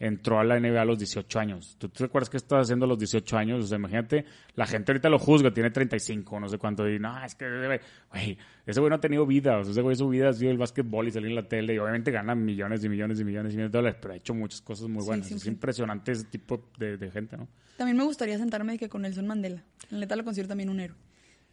entró 0.00 0.40
a 0.40 0.44
la 0.44 0.58
NBA 0.58 0.80
a 0.80 0.84
los 0.84 0.98
18 0.98 1.38
años. 1.38 1.76
¿Tú 1.78 1.88
te 1.90 2.04
acuerdas 2.04 2.28
qué 2.28 2.38
estás 2.38 2.62
haciendo 2.62 2.86
a 2.86 2.88
los 2.88 2.98
18 2.98 3.36
años? 3.36 3.64
O 3.64 3.68
sea, 3.68 3.76
imagínate, 3.76 4.24
la 4.56 4.66
gente 4.66 4.90
ahorita 4.90 5.08
lo 5.08 5.18
juzga, 5.18 5.52
tiene 5.52 5.70
35, 5.70 6.40
no 6.40 6.48
sé 6.48 6.58
cuánto, 6.58 6.88
y 6.88 6.98
no, 6.98 7.22
es 7.22 7.34
que, 7.34 7.46
güey, 8.10 8.38
ese 8.66 8.80
güey 8.80 8.88
no 8.88 8.96
ha 8.96 9.00
tenido 9.00 9.26
vida, 9.26 9.58
o 9.58 9.62
sea, 9.62 9.72
ese 9.72 9.82
güey 9.82 9.94
su 9.94 10.08
vida 10.08 10.30
ha 10.30 10.32
sido 10.32 10.50
el 10.50 10.58
básquetbol 10.58 11.06
y 11.06 11.10
salir 11.12 11.28
en 11.28 11.36
la 11.36 11.46
tele, 11.46 11.74
y 11.74 11.78
obviamente 11.78 12.10
gana 12.10 12.34
millones 12.34 12.82
y 12.82 12.88
millones 12.88 13.20
y 13.20 13.24
millones 13.24 13.52
y 13.52 13.56
millones 13.56 13.72
de 13.72 13.78
dólares, 13.78 13.98
pero 14.00 14.14
ha 14.14 14.16
hecho 14.16 14.34
muchas 14.34 14.62
cosas 14.62 14.88
muy 14.88 15.04
buenas. 15.04 15.28
sí, 15.28 15.34
es 15.34 15.42
sí. 15.42 15.48
impresionante 15.50 16.12
ese 16.12 16.24
tipo 16.24 16.70
de, 16.78 16.96
de 16.96 17.10
gente, 17.10 17.36
¿no? 17.36 17.46
También 17.76 17.96
me 17.96 18.04
gustaría 18.04 18.38
sentarme 18.38 18.78
que 18.78 18.88
con 18.88 19.02
Nelson 19.02 19.26
Mandela. 19.26 19.62
La 19.90 19.98
neta 19.98 20.16
lo 20.16 20.24
considero 20.24 20.48
también 20.48 20.68
un 20.68 20.80
héroe. 20.80 20.98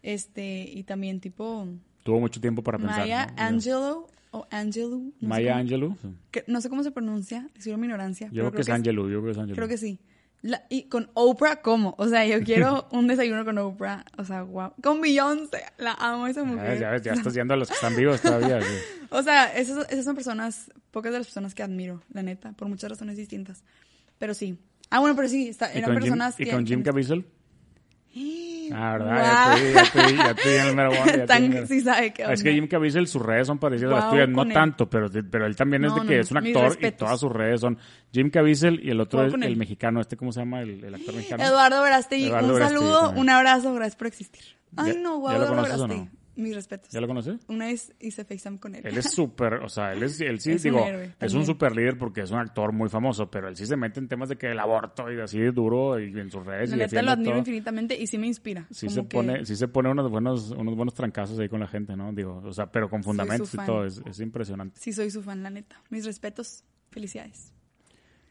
Este, 0.03 0.69
y 0.69 0.83
también 0.83 1.19
tipo 1.19 1.67
Tuvo 2.03 2.21
mucho 2.21 2.39
tiempo 2.39 2.63
para 2.63 2.77
pensar. 2.77 2.99
Maya 2.99 3.25
¿no? 3.25 3.43
Angelou 3.43 4.07
o 4.31 4.47
Angelou. 4.51 5.13
No 5.19 5.27
Maya 5.29 5.51
cómo- 5.51 5.59
Angelou. 5.61 5.97
sí. 6.01 6.07
que- 6.31 6.43
no 6.47 6.61
sé 6.61 6.69
cómo 6.69 6.83
se 6.83 6.91
pronuncia, 6.91 7.47
disculpa 7.55 7.77
mi 7.77 7.85
ignorancia. 7.87 8.27
Yo 8.31 8.43
creo 8.43 8.51
que 8.53 8.61
es 8.61 8.69
Angelou, 8.69 9.05
yo 9.09 9.19
creo 9.21 9.25
que 9.25 9.31
es 9.31 9.37
Angelou. 9.37 9.55
Creo 9.55 9.67
que 9.67 9.77
sí. 9.77 9.99
La- 10.43 10.63
y 10.69 10.83
con 10.83 11.09
Oprah, 11.15 11.61
¿cómo? 11.63 11.95
O 11.97 12.07
sea, 12.07 12.25
yo 12.25 12.41
quiero 12.43 12.87
un 12.91 13.07
desayuno 13.07 13.43
con 13.43 13.57
Oprah. 13.57 14.05
O 14.17 14.23
sea, 14.23 14.43
wow. 14.43 14.71
Con 14.83 15.01
Beyoncé. 15.01 15.63
La 15.79 15.93
amo 15.93 16.27
esa 16.27 16.43
mujer. 16.43 16.79
ya, 16.79 16.91
ves, 16.91 17.01
ya 17.01 17.13
estás 17.13 17.33
yendo 17.33 17.53
a 17.55 17.57
los 17.57 17.67
que 17.67 17.73
están 17.73 17.95
vivos 17.95 18.21
todavía. 18.21 18.61
sí. 18.61 18.67
O 19.09 19.23
sea, 19.23 19.45
esas, 19.57 19.89
esas 19.91 20.05
son 20.05 20.15
personas, 20.15 20.71
pocas 20.91 21.11
de 21.11 21.17
las 21.19 21.27
personas 21.27 21.55
que 21.55 21.63
admiro, 21.63 22.03
la 22.13 22.21
neta, 22.21 22.51
por 22.53 22.67
muchas 22.67 22.89
razones 22.91 23.17
distintas. 23.17 23.63
Pero 24.19 24.33
sí. 24.35 24.57
Ah, 24.91 24.99
bueno, 24.99 25.15
pero 25.15 25.27
sí, 25.27 25.49
está, 25.49 25.73
¿Y 25.73 25.79
eran 25.79 25.85
con, 25.85 25.93
Jim, 25.95 26.01
personas 26.03 26.39
¿Y 26.39 26.43
que... 26.45 26.51
con 26.51 26.65
Jim 26.67 26.79
que- 26.79 26.85
Caviezel? 26.91 27.25
Ah. 28.73 28.97
¿verdad? 28.97 29.57
Ya 29.57 29.83
ya 30.09 30.33
te 30.33 31.27
te 31.27 31.35
el 31.37 31.67
sí 31.67 31.81
sabe 31.81 32.13
qué 32.13 32.23
Es 32.23 32.43
que. 32.43 32.53
Jim 32.53 32.67
Caviezel, 32.67 33.07
sus 33.07 33.21
redes 33.21 33.47
son 33.47 33.59
parecidas 33.59 33.91
a 33.93 33.95
las 33.95 34.09
tuyas. 34.09 34.29
No 34.29 34.43
él. 34.43 34.53
tanto, 34.53 34.89
pero, 34.89 35.07
pero 35.29 35.45
él 35.45 35.55
también 35.55 35.85
es 35.85 35.93
de 35.93 36.01
no, 36.01 36.07
que 36.07 36.15
no. 36.15 36.21
es 36.21 36.31
un 36.31 36.37
actor 36.37 36.77
y 36.81 36.91
todas 36.91 37.19
sus 37.19 37.31
redes 37.31 37.61
son 37.61 37.77
Jim 38.11 38.29
Caviezel 38.29 38.79
y 38.83 38.89
el 38.89 38.99
otro 38.99 39.23
es 39.25 39.33
el 39.33 39.55
mexicano. 39.55 40.01
¿Este 40.01 40.17
cómo 40.17 40.31
se 40.31 40.39
llama? 40.41 40.61
El, 40.61 40.83
el 40.83 40.95
actor 40.95 41.15
mexicano. 41.15 41.43
Eduardo 41.43 41.81
Verástegui, 41.83 42.29
un 42.29 42.57
saludo, 42.59 42.99
también. 43.01 43.21
un 43.21 43.29
abrazo, 43.29 43.73
gracias 43.73 43.95
por 43.95 44.07
existir. 44.07 44.43
Ay, 44.75 44.93
¿Ya- 44.93 44.99
no, 44.99 45.21
ya 45.31 45.37
lo 45.37 45.43
Eduardo 45.45 45.55
conoces 45.55 45.79
o 45.79 45.87
no? 45.87 46.09
Mis 46.37 46.53
respetos. 46.53 46.91
¿Ya 46.91 47.01
lo 47.01 47.07
conoces? 47.07 47.39
Una 47.47 47.65
vez 47.65 47.93
hice 47.99 48.23
FaceTime 48.23 48.59
con 48.59 48.75
él. 48.75 48.85
Él 48.85 48.97
es 48.97 49.11
súper, 49.11 49.55
o 49.55 49.69
sea, 49.69 49.91
él 49.93 50.03
es, 50.03 50.21
él 50.21 50.39
sí, 50.39 50.51
Es 50.53 50.63
un 50.65 50.71
digo, 50.71 50.85
héroe 50.85 51.13
es 51.19 51.33
un 51.33 51.45
súper 51.45 51.75
líder 51.75 51.97
porque 51.97 52.21
es 52.21 52.31
un 52.31 52.37
actor 52.37 52.71
muy 52.71 52.89
famoso, 52.89 53.29
pero 53.29 53.47
él 53.47 53.55
sí 53.55 53.65
se 53.65 53.75
mete 53.75 53.99
en 53.99 54.07
temas 54.07 54.29
de 54.29 54.37
que 54.37 54.51
el 54.51 54.59
aborto 54.59 55.11
y 55.11 55.19
así 55.19 55.39
de 55.39 55.51
duro 55.51 55.99
y 55.99 56.17
en 56.17 56.29
sus 56.29 56.45
redes 56.45 56.69
La 56.69 56.75
y 56.75 56.79
neta 56.79 57.01
lo 57.01 57.11
admiro 57.11 57.31
todo. 57.31 57.39
infinitamente 57.39 57.99
y 57.99 58.05
sí 58.05 58.17
me 58.17 58.27
inspira. 58.27 58.67
Sí 58.69 58.87
se, 58.87 59.01
que 59.01 59.07
pone, 59.07 59.45
sí 59.45 59.55
se 59.55 59.67
pone 59.67 59.89
unos 59.89 60.11
buenos, 60.11 60.51
unos 60.51 60.75
buenos 60.75 60.93
trancazos 60.93 61.39
ahí 61.39 61.49
con 61.49 61.59
la 61.59 61.67
gente, 61.67 61.95
¿no? 61.95 62.13
Digo, 62.13 62.41
o 62.45 62.53
sea, 62.53 62.71
pero 62.71 62.87
con 62.89 63.03
fundamentos 63.03 63.53
y 63.53 63.57
todo, 63.57 63.83
es, 63.85 64.01
es 64.05 64.19
impresionante. 64.19 64.79
Sí 64.79 64.93
soy 64.93 65.09
su 65.09 65.23
fan, 65.23 65.41
la 65.41 65.49
neta. 65.49 65.81
Mis 65.89 66.05
respetos. 66.05 66.63
Felicidades. 66.91 67.51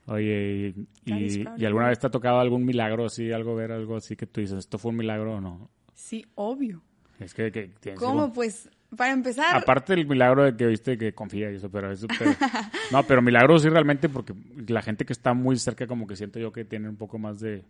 Oye. 0.06 0.74
¿y 1.04 1.64
alguna 1.64 1.88
vez 1.88 1.98
te 1.98 2.06
ha 2.06 2.10
tocado 2.10 2.38
algún 2.38 2.64
milagro 2.64 3.06
así, 3.06 3.32
algo 3.32 3.54
ver, 3.56 3.72
algo 3.72 3.96
así 3.96 4.14
que 4.16 4.26
tú 4.26 4.40
dices, 4.40 4.58
esto 4.58 4.78
fue 4.78 4.90
un 4.92 4.96
milagro 4.98 5.34
o 5.36 5.40
no? 5.40 5.70
Sí, 5.94 6.24
obvio. 6.34 6.82
Es 7.18 7.32
que, 7.34 7.50
que 7.50 7.94
¿Cómo? 7.94 8.32
Pues, 8.32 8.68
para 8.96 9.12
empezar, 9.12 9.56
Aparte 9.56 9.94
del 9.94 10.06
milagro 10.06 10.44
de 10.44 10.56
que 10.56 10.66
viste 10.66 10.96
que 10.98 11.12
confía 11.14 11.50
y 11.50 11.56
eso, 11.56 11.70
pero 11.70 11.90
eso. 11.90 12.06
pero- 12.18 12.30
no, 12.92 13.02
pero 13.06 13.22
milagro 13.22 13.58
sí 13.58 13.68
realmente 13.68 14.08
porque 14.08 14.34
la 14.68 14.82
gente 14.82 15.04
que 15.04 15.12
está 15.12 15.34
muy 15.34 15.56
cerca, 15.58 15.86
como 15.86 16.06
que 16.06 16.14
siento 16.16 16.38
yo 16.38 16.52
que 16.52 16.64
tiene 16.64 16.88
un 16.88 16.96
poco 16.96 17.18
más 17.18 17.40
de 17.40 17.64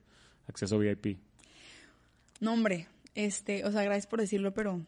acceso 0.49 0.79
VIP. 0.79 1.19
no, 2.41 2.53
hombre, 2.53 2.87
este, 3.15 3.65
o 3.65 3.73
sea, 3.73 3.83
gracias 3.83 4.07
por 4.07 4.21
decirlo, 4.21 4.53
pero, 4.53 4.85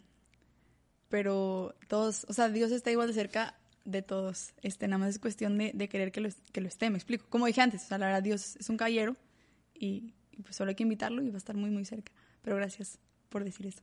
pero 1.08 1.74
todos, 1.88 2.26
o 2.28 2.32
sea, 2.32 2.48
Dios 2.48 2.70
está 2.72 2.90
igual 2.90 3.08
de 3.08 3.14
cerca 3.14 3.54
de 3.84 4.02
todos. 4.02 4.52
Este, 4.62 4.86
nada 4.86 4.98
más 4.98 5.10
es 5.10 5.18
cuestión 5.18 5.56
de, 5.56 5.70
de 5.74 5.88
querer 5.88 6.12
que 6.12 6.20
lo, 6.20 6.28
que 6.52 6.60
lo 6.60 6.68
esté, 6.68 6.90
me 6.90 6.96
explico. 6.98 7.24
Como 7.30 7.46
dije 7.46 7.60
antes, 7.62 7.84
o 7.84 7.86
sea, 7.86 7.98
la 7.98 8.06
verdad, 8.06 8.22
Dios 8.22 8.56
es 8.56 8.68
un 8.68 8.76
caballero 8.76 9.16
y, 9.74 10.12
y 10.32 10.42
pues 10.42 10.56
solo 10.56 10.68
hay 10.70 10.74
que 10.74 10.82
invitarlo 10.82 11.22
y 11.22 11.28
va 11.30 11.36
a 11.36 11.38
estar 11.38 11.56
muy, 11.56 11.70
muy 11.70 11.84
cerca. 11.86 12.12
Pero 12.42 12.56
gracias 12.56 12.98
por 13.30 13.44
decir 13.44 13.66
eso. 13.66 13.82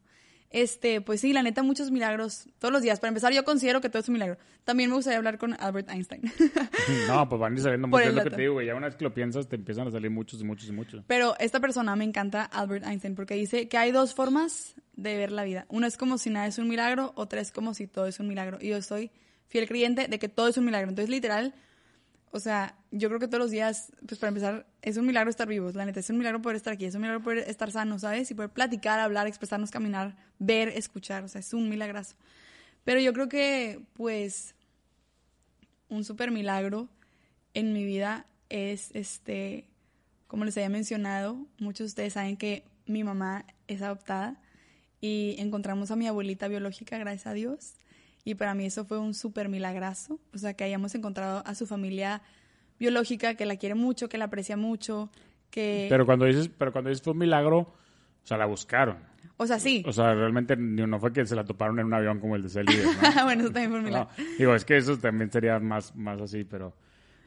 Este, 0.52 1.02
pues 1.02 1.22
sí, 1.22 1.34
la 1.34 1.44
neta, 1.44 1.64
muchos 1.64 1.92
milagros 1.92 2.48
todos 2.60 2.72
los 2.72 2.82
días. 2.82 3.00
Para 3.00 3.10
empezar, 3.10 3.34
yo 3.34 3.44
considero 3.44 3.82
que 3.82 3.90
todo 3.90 4.00
es 4.00 4.08
un 4.08 4.14
milagro. 4.14 4.38
También 4.64 4.90
me 4.90 4.96
gustaría 4.96 5.18
hablar 5.18 5.38
con 5.38 5.54
Albert 5.60 5.90
Einstein. 5.90 6.22
No, 7.08 7.28
pues 7.28 7.40
van 7.40 7.54
a 7.54 7.56
ir 7.56 7.62
saliendo 7.62 7.88
muchos. 7.88 8.08
Es 8.08 8.14
lo 8.14 8.24
que 8.24 8.30
te 8.30 8.42
digo, 8.42 8.54
güey. 8.54 8.68
Ya 8.68 8.76
una 8.76 8.88
vez 8.88 8.96
que 8.96 9.04
lo 9.04 9.14
piensas, 9.14 9.48
te 9.48 9.56
empiezan 9.56 9.88
a 9.88 9.92
salir 9.92 10.10
muchos 10.10 10.42
y 10.42 10.44
muchos 10.44 10.70
y 10.70 10.72
muchos. 10.72 11.04
Pero 11.08 11.36
esta 11.40 11.60
persona 11.60 11.96
me 11.96 12.04
encanta, 12.04 12.44
Albert 12.44 12.86
Einstein, 12.86 13.16
porque 13.16 13.36
dice 13.36 13.68
que 13.68 13.78
hay 13.78 13.92
dos 13.92 14.14
formas 14.14 14.76
de 14.94 15.18
ver 15.18 15.32
la 15.32 15.44
vida. 15.44 15.66
Una 15.70 15.88
es 15.88 15.98
como 15.98 16.18
si 16.18 16.30
nada 16.30 16.48
es 16.48 16.58
un 16.58 16.68
milagro, 16.68 17.12
otra 17.16 17.42
es 17.42 17.52
como 17.52 17.74
si 17.74 17.88
todo 17.88 18.08
es 18.08 18.20
un 18.20 18.28
milagro. 18.28 18.58
Y 18.62 18.70
yo 18.70 18.82
soy 18.82 19.12
fiel 19.48 19.68
creyente 19.68 20.08
de 20.08 20.20
que 20.20 20.30
todo 20.30 20.48
es 20.48 20.58
un 20.58 20.66
milagro. 20.66 20.90
Entonces, 20.90 21.10
literal, 21.10 21.54
o 22.36 22.40
sea, 22.42 22.78
yo 22.92 23.08
creo 23.08 23.22
que 23.22 23.30
todos 23.30 23.40
los 23.40 23.50
días, 23.50 23.94
pues 24.06 24.20
para 24.20 24.28
empezar, 24.28 24.68
es 24.82 24.98
un 24.98 25.06
milagro 25.06 25.30
estar 25.30 25.48
vivos, 25.48 25.74
la 25.74 25.86
neta, 25.86 26.02
es 26.02 26.10
un 26.10 26.18
milagro 26.18 26.42
poder 26.42 26.58
estar 26.58 26.74
aquí, 26.74 26.84
es 26.84 26.94
un 26.94 27.00
milagro 27.00 27.24
poder 27.24 27.38
estar 27.50 27.72
sano, 27.72 27.98
¿sabes? 27.98 28.30
Y 28.30 28.34
poder 28.34 28.50
platicar, 28.50 29.00
hablar, 29.00 29.26
expresarnos, 29.26 29.72
caminar, 29.72 30.18
ver, 30.38 30.68
escuchar, 30.68 31.24
o 31.24 31.30
sea, 31.30 31.40
es 31.40 31.54
un 31.54 31.70
milagrazo. 31.70 32.18
Pero 32.84 33.00
yo 33.00 33.14
creo 33.14 33.30
que, 33.30 33.86
pues, 33.94 34.54
un 35.88 36.04
súper 36.04 36.32
milagro 36.32 36.90
en 37.54 37.72
mi 37.72 37.86
vida 37.86 38.26
es, 38.50 38.90
este, 38.94 39.66
como 40.28 40.44
les 40.44 40.58
había 40.58 40.68
mencionado, 40.68 41.38
muchos 41.58 41.86
de 41.86 41.86
ustedes 41.86 42.14
saben 42.14 42.36
que 42.36 42.66
mi 42.86 43.06
mamá 43.06 43.46
es 43.70 43.82
adoptada 43.82 44.42
y 45.00 45.38
encontramos 45.40 45.90
a 45.90 45.96
mi 45.96 46.06
abuelita 46.06 46.50
biológica, 46.50 46.98
gracias 46.98 47.28
a 47.28 47.34
Dios. 47.34 47.76
Y 48.26 48.36
para 48.36 48.56
mí 48.56 48.66
eso 48.66 48.86
fue 48.86 48.98
un 48.98 49.14
súper 49.14 49.48
milagrazo. 49.50 50.20
O 50.34 50.38
sea, 50.40 50.56
que 50.56 50.64
hayamos 50.64 50.96
encontrado 50.96 51.44
a 51.46 51.54
su 51.54 51.68
familia 51.68 52.24
biológica, 52.80 53.36
que 53.36 53.46
la 53.46 53.56
quiere 53.56 53.76
mucho, 53.76 54.10
que 54.10 54.18
la 54.18 54.26
aprecia 54.26 54.58
mucho, 54.58 55.12
que... 55.52 55.86
Pero 55.90 56.06
cuando 56.06 56.26
dices, 56.26 56.50
pero 56.50 56.74
cuando 56.74 56.90
dices 56.90 57.04
fue 57.04 57.14
un 57.14 57.20
milagro, 57.20 57.60
o 57.60 58.28
sea, 58.28 58.38
la 58.38 58.48
buscaron. 58.48 58.98
O 59.38 59.46
sea, 59.46 59.60
sí. 59.60 59.84
O 59.86 59.94
sea, 59.94 60.16
realmente 60.16 60.56
no 60.58 61.00
fue 61.00 61.14
que 61.14 61.26
se 61.26 61.36
la 61.36 61.46
toparon 61.46 61.80
en 61.80 61.86
un 61.86 61.94
avión 61.94 62.20
como 62.20 62.36
el 62.36 62.42
de 62.42 62.50
Celia, 62.50 62.84
¿no? 62.84 63.24
bueno, 63.26 63.44
eso 63.44 63.52
también 63.52 63.70
fue 63.70 63.80
un 63.80 63.86
milagro. 63.86 64.10
digo, 64.40 64.56
es 64.56 64.66
que 64.66 64.78
eso 64.78 64.98
también 64.98 65.32
sería 65.32 65.60
más, 65.60 65.96
más 65.96 66.20
así, 66.20 66.44
pero... 66.44 66.76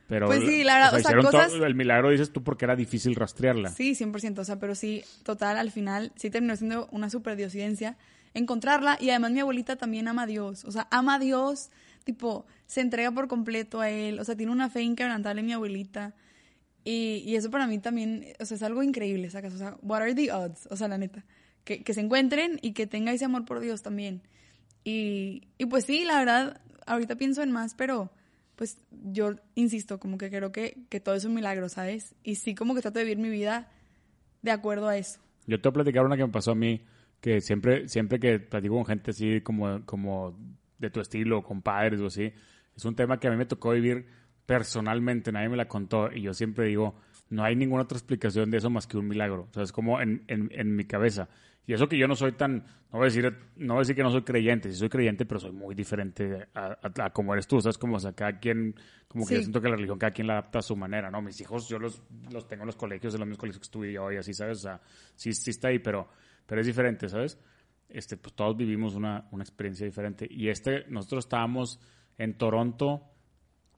Pero, 0.09 0.27
pues 0.27 0.41
sí, 0.41 0.65
la 0.65 0.75
verdad, 0.77 0.95
o 0.95 0.99
sea, 1.01 1.17
cosas... 1.19 1.53
el 1.53 1.75
milagro 1.75 2.09
dices 2.09 2.33
tú 2.33 2.43
porque 2.43 2.65
era 2.65 2.75
difícil 2.75 3.15
rastrearla. 3.15 3.69
Sí, 3.69 3.93
100%, 3.93 4.39
o 4.39 4.45
sea, 4.45 4.59
pero 4.59 4.75
sí, 4.75 5.05
total, 5.23 5.59
al 5.59 5.71
final 5.71 6.13
sí 6.17 6.31
terminó 6.31 6.57
siendo 6.57 6.89
una 6.93 7.11
super 7.11 7.37
diosidencia 7.37 7.99
encontrarla 8.35 8.99
y 9.01 9.11
además 9.11 9.33
mi 9.33 9.41
abuelita 9.41 9.77
también 9.77 10.09
ama 10.09 10.23
a 10.23 10.27
Dios, 10.27 10.65
o 10.65 10.73
sea, 10.73 10.89
ama 10.91 11.17
a 11.17 11.19
Dios, 11.19 11.71
tipo, 12.05 12.47
se 12.67 12.81
entrega 12.81 13.11
por 13.13 13.29
completo 13.29 13.81
a 13.81 13.91
él, 13.91 14.19
o 14.21 14.25
sea, 14.25 14.37
tiene 14.37 14.53
una 14.53 14.71
fe 14.71 14.83
inquebrantable 14.83 15.43
mi 15.43 15.53
abuelita 15.53 16.15
y, 16.85 17.23
y 17.27 17.37
eso 17.37 17.51
para 17.51 17.67
mí 17.67 17.79
también, 17.79 18.25
o 18.41 18.45
sea, 18.45 18.57
es 18.57 18.63
algo 18.63 18.83
increíble, 18.83 19.29
¿sacas? 19.31 19.55
O 19.55 19.59
sea, 19.59 19.77
what 19.83 20.01
are 20.01 20.15
the 20.15 20.33
odds? 20.33 20.67
O 20.71 20.77
sea, 20.77 20.89
la 20.89 20.99
neta, 20.99 21.25
que, 21.65 21.83
que 21.83 21.95
se 21.95 22.01
encuentren 22.01 22.59
y 22.63 22.73
que 22.73 22.87
tenga 22.87 23.13
ese 23.13 23.25
amor 23.25 23.45
por 23.45 23.61
Dios 23.61 23.83
también. 23.83 24.23
Y, 24.85 25.49
y 25.59 25.67
pues 25.67 25.85
sí, 25.85 26.05
la 26.05 26.19
verdad, 26.19 26.61
ahorita 26.87 27.17
pienso 27.17 27.43
en 27.43 27.53
más, 27.53 27.75
pero 27.75 28.11
pues 28.57 28.79
yo 28.91 29.37
insisto, 29.55 30.01
como 30.01 30.19
que 30.19 30.31
creo 30.31 30.51
que, 30.51 30.79
que 30.89 30.99
todo 30.99 31.15
es 31.15 31.25
un 31.25 31.35
milagro, 31.35 31.69
¿sabes? 31.69 32.15
Y 32.25 32.37
sí 32.37 32.55
como 32.55 32.75
que 32.75 32.81
trato 32.81 32.99
de 32.99 33.05
vivir 33.05 33.19
mi 33.19 33.29
vida 33.29 33.69
de 34.43 34.51
acuerdo 34.51 34.89
a 34.89 34.97
eso. 34.97 35.21
Yo 35.47 35.61
te 35.61 35.69
voy 35.69 35.73
a 35.73 35.85
platicar 35.85 36.05
una 36.05 36.17
que 36.17 36.25
me 36.25 36.33
pasó 36.33 36.53
a 36.53 36.55
mí, 36.55 36.81
que 37.21 37.41
siempre, 37.41 37.89
siempre 37.89 38.19
que 38.21 38.39
platico 38.39 38.77
con 38.77 38.87
gente 38.87 39.11
así 39.11 39.41
como, 39.41 39.85
como 39.85 40.39
de 40.79 40.91
tu 40.91 41.01
estilo, 41.01 41.43
con 41.43 41.63
padres 41.63 42.01
o 42.01 42.07
así, 42.07 42.33
es 42.77 42.85
un 42.85 42.95
tema 42.95 43.19
que 43.19 43.29
a 43.29 43.31
mí 43.31 43.37
me 43.37 43.47
tocó 43.47 43.71
vivir 43.71 44.07
personalmente, 44.47 45.33
nadie 45.33 45.49
me 45.49 45.57
la 45.57 45.69
contó 45.69 46.11
y 46.13 46.23
yo 46.23 46.33
siempre 46.33 46.67
digo, 46.67 46.95
no 47.31 47.45
hay 47.45 47.57
ninguna 47.57 47.83
otra 47.83 47.99
explicación 47.99 48.51
de 48.51 48.59
eso 48.59 48.71
más 48.71 48.87
que 48.87 48.97
un 48.97 49.09
milagro. 49.09 49.49
O 49.51 49.53
sea, 49.53 49.63
es 49.63 49.73
como 49.73 50.01
en, 50.01 50.25
en, 50.29 50.51
en 50.53 50.75
mi 50.75 50.85
cabeza. 50.85 51.29
Y 51.69 51.75
eso 51.75 51.87
que 51.87 51.99
yo 51.99 52.09
no 52.09 52.17
soy 52.17 52.33
tan, 52.33 52.65
no 52.91 52.99
voy 52.99 53.03
a 53.03 53.05
decir, 53.05 53.31
no 53.57 53.75
voy 53.75 53.81
a 53.81 53.83
decir 53.83 53.95
que 53.95 54.03
no 54.03 54.11
soy 54.11 54.23
creyente, 54.23 54.71
sí 54.71 54.79
soy 54.79 54.89
creyente, 54.89 55.27
pero 55.27 55.39
soy 55.39 55.53
muy 55.53 55.75
diferente 55.75 56.49
a, 56.55 56.79
a, 56.83 57.11
como 57.13 57.35
eres 57.35 57.47
tú, 57.47 57.61
¿sabes? 57.61 57.77
Como, 57.77 57.97
o 57.97 58.01
sea, 58.01 58.15
cada 58.15 58.39
quien, 58.39 58.75
como 59.07 59.27
que 59.27 59.35
yo 59.35 59.41
siento 59.41 59.61
que 59.61 59.69
la 59.69 59.77
religión 59.77 59.99
cada 59.99 60.13
quien 60.13 60.29
la 60.29 60.39
adapta 60.39 60.61
a 60.61 60.63
su 60.63 60.75
manera, 60.77 61.11
¿no? 61.11 61.21
Mis 61.21 61.39
hijos, 61.43 61.69
yo 61.69 61.79
los, 61.79 62.03
los 62.31 62.49
tengo 62.49 62.63
en 62.63 62.69
los 62.69 62.77
colegios, 62.77 63.13
en 63.13 63.21
los 63.21 63.29
mismos 63.29 63.41
colegios 63.41 63.59
que 63.59 63.65
estuve 63.65 63.93
yo 63.93 64.11
y 64.11 64.17
así, 64.17 64.33
¿sabes? 64.33 64.59
O 64.59 64.63
sea, 64.63 64.81
sí, 65.15 65.35
sí 65.35 65.51
está 65.51 65.69
ahí, 65.69 65.79
pero, 65.79 66.09
pero 66.49 66.63
es 66.63 66.67
diferente, 66.67 67.11
¿sabes? 67.11 67.39
Este, 67.91 68.17
pues 68.17 68.35
todos 68.35 68.57
vivimos 68.57 68.95
una, 68.95 69.29
una 69.33 69.45
experiencia 69.45 69.85
diferente. 69.85 70.27
Y 70.29 70.49
este, 70.49 70.87
nosotros 70.89 71.27
estábamos 71.27 71.79
en 72.17 72.39
Toronto, 72.39 73.03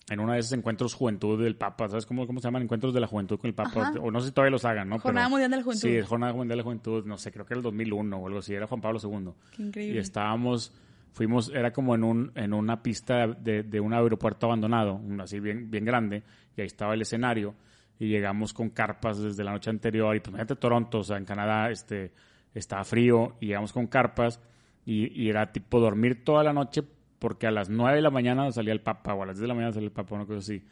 en 0.09 0.21
uno 0.21 0.33
de 0.33 0.39
esos 0.39 0.53
encuentros 0.53 0.95
juventud 0.95 1.43
del 1.43 1.57
Papa, 1.57 1.89
¿sabes 1.89 2.07
cómo, 2.07 2.29
cómo 2.29 2.39
se 2.39 2.47
llaman? 2.47 2.63
Encuentros 2.63 2.95
de 2.95 3.01
la 3.01 3.09
juventud 3.09 3.39
con 3.39 3.49
el 3.49 3.55
Papa, 3.55 3.93
o 4.01 4.11
no 4.13 4.21
sé 4.21 4.29
si 4.29 4.33
todavía 4.33 4.53
los 4.53 4.65
hagan, 4.65 4.89
¿no? 4.89 5.01
Jornada 5.01 5.29
Mundial 5.29 5.51
de 5.51 5.57
la 5.57 5.63
Juventud. 5.65 5.89
Sí, 5.89 6.01
Jornada 6.01 6.33
Mundial 6.33 6.51
de 6.51 6.57
la 6.57 6.63
Juventud, 6.63 7.05
no 7.05 7.19
sé, 7.19 7.33
creo 7.33 7.45
que 7.45 7.55
era 7.55 7.59
el 7.59 7.65
2001 7.65 8.17
o 8.17 8.27
algo 8.27 8.39
así, 8.39 8.55
era 8.55 8.69
Juan 8.69 8.81
Pablo 8.81 9.01
II. 9.03 9.33
Qué 9.57 9.63
increíble. 9.63 9.97
Y 9.97 9.99
estábamos, 9.99 10.73
fuimos, 11.13 11.51
era 11.53 11.73
como 11.73 11.97
en, 11.97 12.05
un, 12.05 12.33
en 12.37 12.55
una 12.55 12.81
pista 12.85 13.27
de, 13.27 13.65
de 13.65 13.81
un 13.81 13.93
aeropuerto 13.93 14.47
abandonado, 14.47 15.01
así 15.21 15.41
bien, 15.41 15.69
bien 15.71 15.85
grande, 15.85 16.23
y 16.57 16.61
ahí 16.61 16.69
estaba 16.69 16.95
el 16.95 17.03
escenario, 17.03 17.57
y 17.99 18.07
llegamos 18.07 18.53
con 18.55 18.71
carpas 18.71 19.19
desde 19.19 19.43
la 19.43 19.51
noche 19.51 19.71
anterior, 19.71 20.15
y 20.15 20.21
pues 20.21 20.29
imagínate 20.29 20.55
Toronto, 20.55 21.01
o 21.01 21.05
sea, 21.05 21.19
en 21.19 21.25
Canadá, 21.25 21.69
este, 21.71 22.13
estaba 22.55 22.85
frío, 22.85 23.37
y 23.41 23.47
llegamos 23.47 23.73
con 23.73 23.87
carpas, 23.87 24.41
y, 24.85 25.09
y 25.21 25.29
era 25.29 25.53
tipo 25.53 25.81
dormir 25.81 26.25
toda 26.25 26.43
la 26.43 26.53
noche 26.53 26.83
porque 27.21 27.47
a 27.47 27.51
las 27.51 27.69
9 27.69 27.97
de 27.97 28.03
la 28.03 28.11
mañana 28.11 28.51
salía 28.51 28.73
el 28.73 28.81
Papa, 28.81 29.15
o 29.15 29.23
a 29.23 29.27
las 29.27 29.37
10 29.37 29.43
de 29.43 29.49
la 29.49 29.55
mañana 29.55 29.73
salía 29.73 29.89
el 29.89 29.93
Papa, 29.93 30.17
una 30.17 30.25
cosa 30.25 30.39
así. 30.39 30.65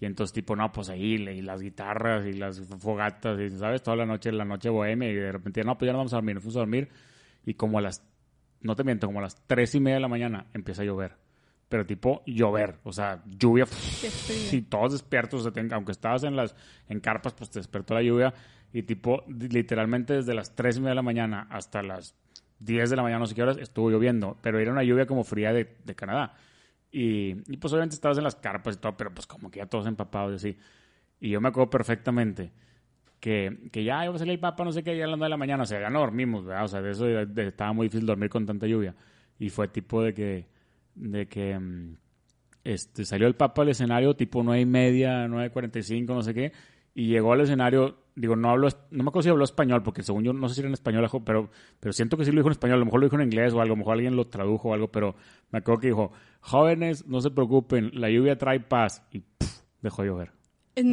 Y 0.00 0.04
entonces, 0.04 0.34
tipo, 0.34 0.54
no, 0.54 0.70
pues 0.70 0.90
ahí, 0.90 1.14
y 1.14 1.40
las 1.40 1.62
guitarras, 1.62 2.26
y 2.26 2.34
las 2.34 2.60
fogatas, 2.78 3.40
y, 3.40 3.50
¿sabes? 3.50 3.82
Toda 3.82 3.96
la 3.96 4.06
noche, 4.06 4.30
la 4.30 4.44
noche 4.44 4.68
bohemia, 4.68 5.10
y 5.10 5.14
de 5.14 5.32
repente, 5.32 5.64
no, 5.64 5.78
pues 5.78 5.86
ya 5.86 5.92
no 5.92 5.98
vamos 5.98 6.12
a 6.12 6.16
dormir, 6.16 6.34
nos 6.34 6.44
fuimos 6.44 6.56
a 6.56 6.60
dormir, 6.60 6.88
y 7.46 7.54
como 7.54 7.78
a 7.78 7.80
las, 7.80 8.06
no 8.60 8.76
te 8.76 8.84
miento, 8.84 9.06
como 9.06 9.20
a 9.20 9.22
las 9.22 9.46
3 9.46 9.76
y 9.76 9.80
media 9.80 9.94
de 9.94 10.00
la 10.02 10.08
mañana 10.08 10.46
empieza 10.52 10.82
a 10.82 10.84
llover. 10.84 11.16
Pero 11.70 11.86
tipo, 11.86 12.22
llover, 12.26 12.80
o 12.82 12.92
sea, 12.92 13.22
lluvia, 13.26 13.64
y 14.52 14.60
todos 14.62 14.92
despiertos, 14.92 15.50
aunque 15.72 15.92
estabas 15.92 16.24
en 16.24 16.36
las, 16.36 16.54
en 16.88 17.00
carpas, 17.00 17.32
pues 17.32 17.48
te 17.48 17.60
despertó 17.60 17.94
la 17.94 18.02
lluvia, 18.02 18.34
y 18.74 18.82
tipo, 18.82 19.22
literalmente 19.28 20.14
desde 20.14 20.34
las 20.34 20.56
3 20.56 20.76
y 20.76 20.80
media 20.80 20.90
de 20.90 20.96
la 20.96 21.02
mañana 21.02 21.46
hasta 21.48 21.80
las 21.80 22.16
10 22.58 22.90
de 22.90 22.96
la 22.96 23.04
mañana, 23.04 23.20
no 23.20 23.26
sé 23.26 23.34
qué 23.36 23.42
horas, 23.44 23.56
estuvo 23.56 23.88
lloviendo, 23.88 24.36
pero 24.42 24.58
era 24.58 24.72
una 24.72 24.82
lluvia 24.82 25.06
como 25.06 25.22
fría 25.22 25.52
de, 25.52 25.76
de 25.84 25.94
Canadá. 25.94 26.34
Y, 26.90 27.36
y, 27.46 27.56
pues 27.56 27.72
obviamente 27.72 27.94
estabas 27.94 28.18
en 28.18 28.24
las 28.24 28.34
carpas 28.34 28.74
y 28.74 28.80
todo, 28.80 28.96
pero 28.96 29.14
pues 29.14 29.28
como 29.28 29.48
que 29.48 29.60
ya 29.60 29.66
todos 29.66 29.86
empapados 29.86 30.32
y 30.32 30.34
así. 30.34 30.58
Y 31.20 31.30
yo 31.30 31.40
me 31.40 31.50
acuerdo 31.50 31.70
perfectamente 31.70 32.50
que, 33.20 33.68
que 33.70 33.84
ya 33.84 34.04
iba 34.04 34.12
a 34.12 34.18
salir 34.18 34.34
el 34.34 34.40
papa, 34.40 34.64
no 34.64 34.72
sé 34.72 34.82
qué, 34.82 34.96
ya 34.96 35.04
a 35.04 35.06
las 35.06 35.18
9 35.18 35.26
de 35.26 35.30
la 35.30 35.36
mañana, 35.36 35.62
o 35.62 35.66
sea, 35.66 35.80
ya 35.80 35.88
no 35.88 36.00
dormimos, 36.00 36.44
¿verdad? 36.44 36.64
O 36.64 36.68
sea, 36.68 36.82
de 36.82 36.90
eso 36.90 37.08
estaba 37.08 37.72
muy 37.72 37.86
difícil 37.86 38.06
dormir 38.06 38.28
con 38.28 38.44
tanta 38.44 38.66
lluvia. 38.66 38.96
Y 39.38 39.50
fue 39.50 39.68
tipo 39.68 40.02
de 40.02 40.14
que, 40.14 40.46
de 40.96 41.28
que 41.28 41.60
este, 42.64 43.04
salió 43.04 43.28
el 43.28 43.36
papa 43.36 43.62
al 43.62 43.68
escenario 43.68 44.16
tipo 44.16 44.42
9 44.42 44.60
y 44.60 44.66
media, 44.66 45.28
9.45, 45.28 46.06
no 46.06 46.22
sé 46.22 46.34
qué, 46.34 46.52
y 46.92 47.06
llegó 47.06 47.32
al 47.32 47.42
escenario, 47.42 48.03
digo, 48.16 48.36
no 48.36 48.50
hablo, 48.50 48.68
no 48.90 49.02
me 49.02 49.08
acuerdo 49.08 49.22
si 49.22 49.28
habló 49.30 49.44
español, 49.44 49.82
porque 49.82 50.02
según 50.02 50.24
yo, 50.24 50.32
no 50.32 50.48
sé 50.48 50.54
si 50.54 50.60
era 50.60 50.68
en 50.68 50.74
español, 50.74 51.08
pero, 51.24 51.50
pero 51.80 51.92
siento 51.92 52.16
que 52.16 52.24
sí 52.24 52.30
lo 52.30 52.40
dijo 52.40 52.48
en 52.48 52.52
español, 52.52 52.76
a 52.76 52.80
lo 52.80 52.84
mejor 52.84 53.00
lo 53.00 53.06
dijo 53.06 53.16
en 53.16 53.22
inglés 53.22 53.52
o 53.52 53.60
algo, 53.60 53.62
a 53.62 53.66
lo 53.66 53.76
mejor 53.76 53.94
alguien 53.94 54.16
lo 54.16 54.26
tradujo 54.28 54.68
o 54.68 54.74
algo, 54.74 54.88
pero 54.88 55.16
me 55.50 55.58
acuerdo 55.58 55.80
que 55.80 55.86
dijo, 55.88 56.12
jóvenes, 56.40 57.06
no 57.06 57.20
se 57.20 57.30
preocupen, 57.30 57.90
la 57.94 58.10
lluvia 58.10 58.38
trae 58.38 58.60
paz, 58.60 59.06
y 59.10 59.24
dejó 59.80 60.02
de 60.02 60.08
llover. 60.08 60.32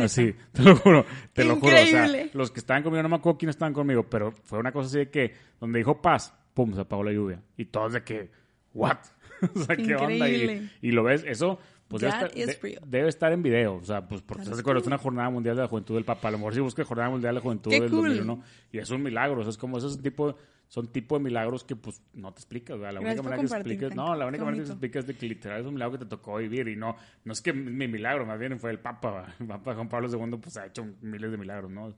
Así, 0.02 0.36
te 0.52 0.64
lo 0.64 0.76
juro, 0.76 1.06
te 1.34 1.44
lo 1.44 1.56
juro. 1.56 1.76
O 1.76 1.86
sea, 1.86 2.08
los 2.34 2.52
que 2.52 2.60
estaban 2.60 2.84
conmigo, 2.84 3.04
no 3.04 3.10
me 3.10 3.16
acuerdo 3.16 3.38
quiénes 3.38 3.56
estaban 3.56 3.74
conmigo, 3.74 4.10
pero 4.10 4.32
fue 4.32 4.60
una 4.60 4.72
cosa 4.72 4.88
así 4.88 5.00
de 5.00 5.10
que, 5.10 5.34
donde 5.60 5.80
dijo 5.80 6.02
paz, 6.02 6.34
pum, 6.54 6.74
se 6.74 6.82
apagó 6.82 7.04
la 7.04 7.12
lluvia. 7.12 7.42
Y 7.58 7.66
todos 7.66 7.94
de 7.94 8.04
que, 8.04 8.32
what? 8.74 8.98
o 9.56 9.60
sea, 9.60 9.76
¿qué 9.76 9.96
onda? 9.96 10.30
Y, 10.30 10.70
y, 10.82 10.92
lo 10.92 11.04
ves, 11.04 11.24
eso 11.28 11.60
pues 11.92 12.02
debe 12.02 12.14
estar, 12.14 12.82
debe 12.88 13.10
estar, 13.10 13.32
en 13.34 13.44
video, 13.44 13.76
o 13.76 13.84
sea, 13.84 14.08
pues 14.08 14.22
porque 14.22 14.46
se 14.46 14.64
cool. 14.64 14.78
es 14.78 14.88
una 14.88 14.98
jornada 14.98 15.30
mundial 15.30 15.56
de 15.56 15.62
la 15.62 15.68
juventud 15.68 15.96
del 15.96 16.06
Papa, 16.06 16.30
a 16.30 16.32
lo 16.32 16.38
mejor 16.38 16.54
si 16.54 16.62
busca 16.62 16.84
jornada 16.84 17.10
mundial 17.10 17.36
de 17.36 17.40
la 17.40 17.42
juventud 17.42 17.70
del 17.70 17.90
cool. 17.90 18.10
2001 18.10 18.44
y 18.72 18.78
es 18.80 18.90
un 18.90 19.04
milagro, 19.04 19.42
o 19.42 19.44
sea, 19.44 19.52
es 19.52 19.58
como 19.58 19.78
esos 19.78 20.02
tipo 20.02 20.36
son 20.68 20.88
tipo 20.88 21.18
de 21.18 21.24
milagros 21.26 21.66
que 21.66 21.76
pues 21.76 22.02
no 22.14 22.34
te 22.34 22.40
explicas, 22.40 22.80
¿verdad? 22.80 22.94
La 22.94 23.02
única 23.02 23.22
manera 23.22 23.42
que 23.42 23.48
explicas, 23.48 23.94
no, 23.94 24.16
la 24.16 24.26
única 24.26 24.46
manera 24.46 24.64
que 24.64 24.70
explicas 24.70 25.02
es 25.02 25.08
de 25.08 25.16
que 25.16 25.28
literal 25.28 25.60
es 25.60 25.68
un 25.68 25.74
milagro 25.74 26.00
que 26.00 26.06
te 26.06 26.10
tocó 26.10 26.38
vivir 26.38 26.70
y 26.70 26.78
no 26.78 26.96
no 27.26 27.34
es 27.34 27.42
que 27.42 27.52
mi 27.52 27.90
milagro, 27.90 28.26
más 28.26 28.40
bien 28.40 28.58
fue 28.58 28.72
el 28.72 28.80
Papa, 28.80 29.36
el 29.40 29.48
Papa 29.48 29.76
Juan 29.76 29.90
Pablo 29.90 30.08
II 30.10 30.38
pues 30.38 30.56
ha 30.56 30.66
hecho 30.66 30.88
miles 31.02 31.30
de 31.30 31.38
milagros, 31.38 31.70
¿no? 31.70 31.94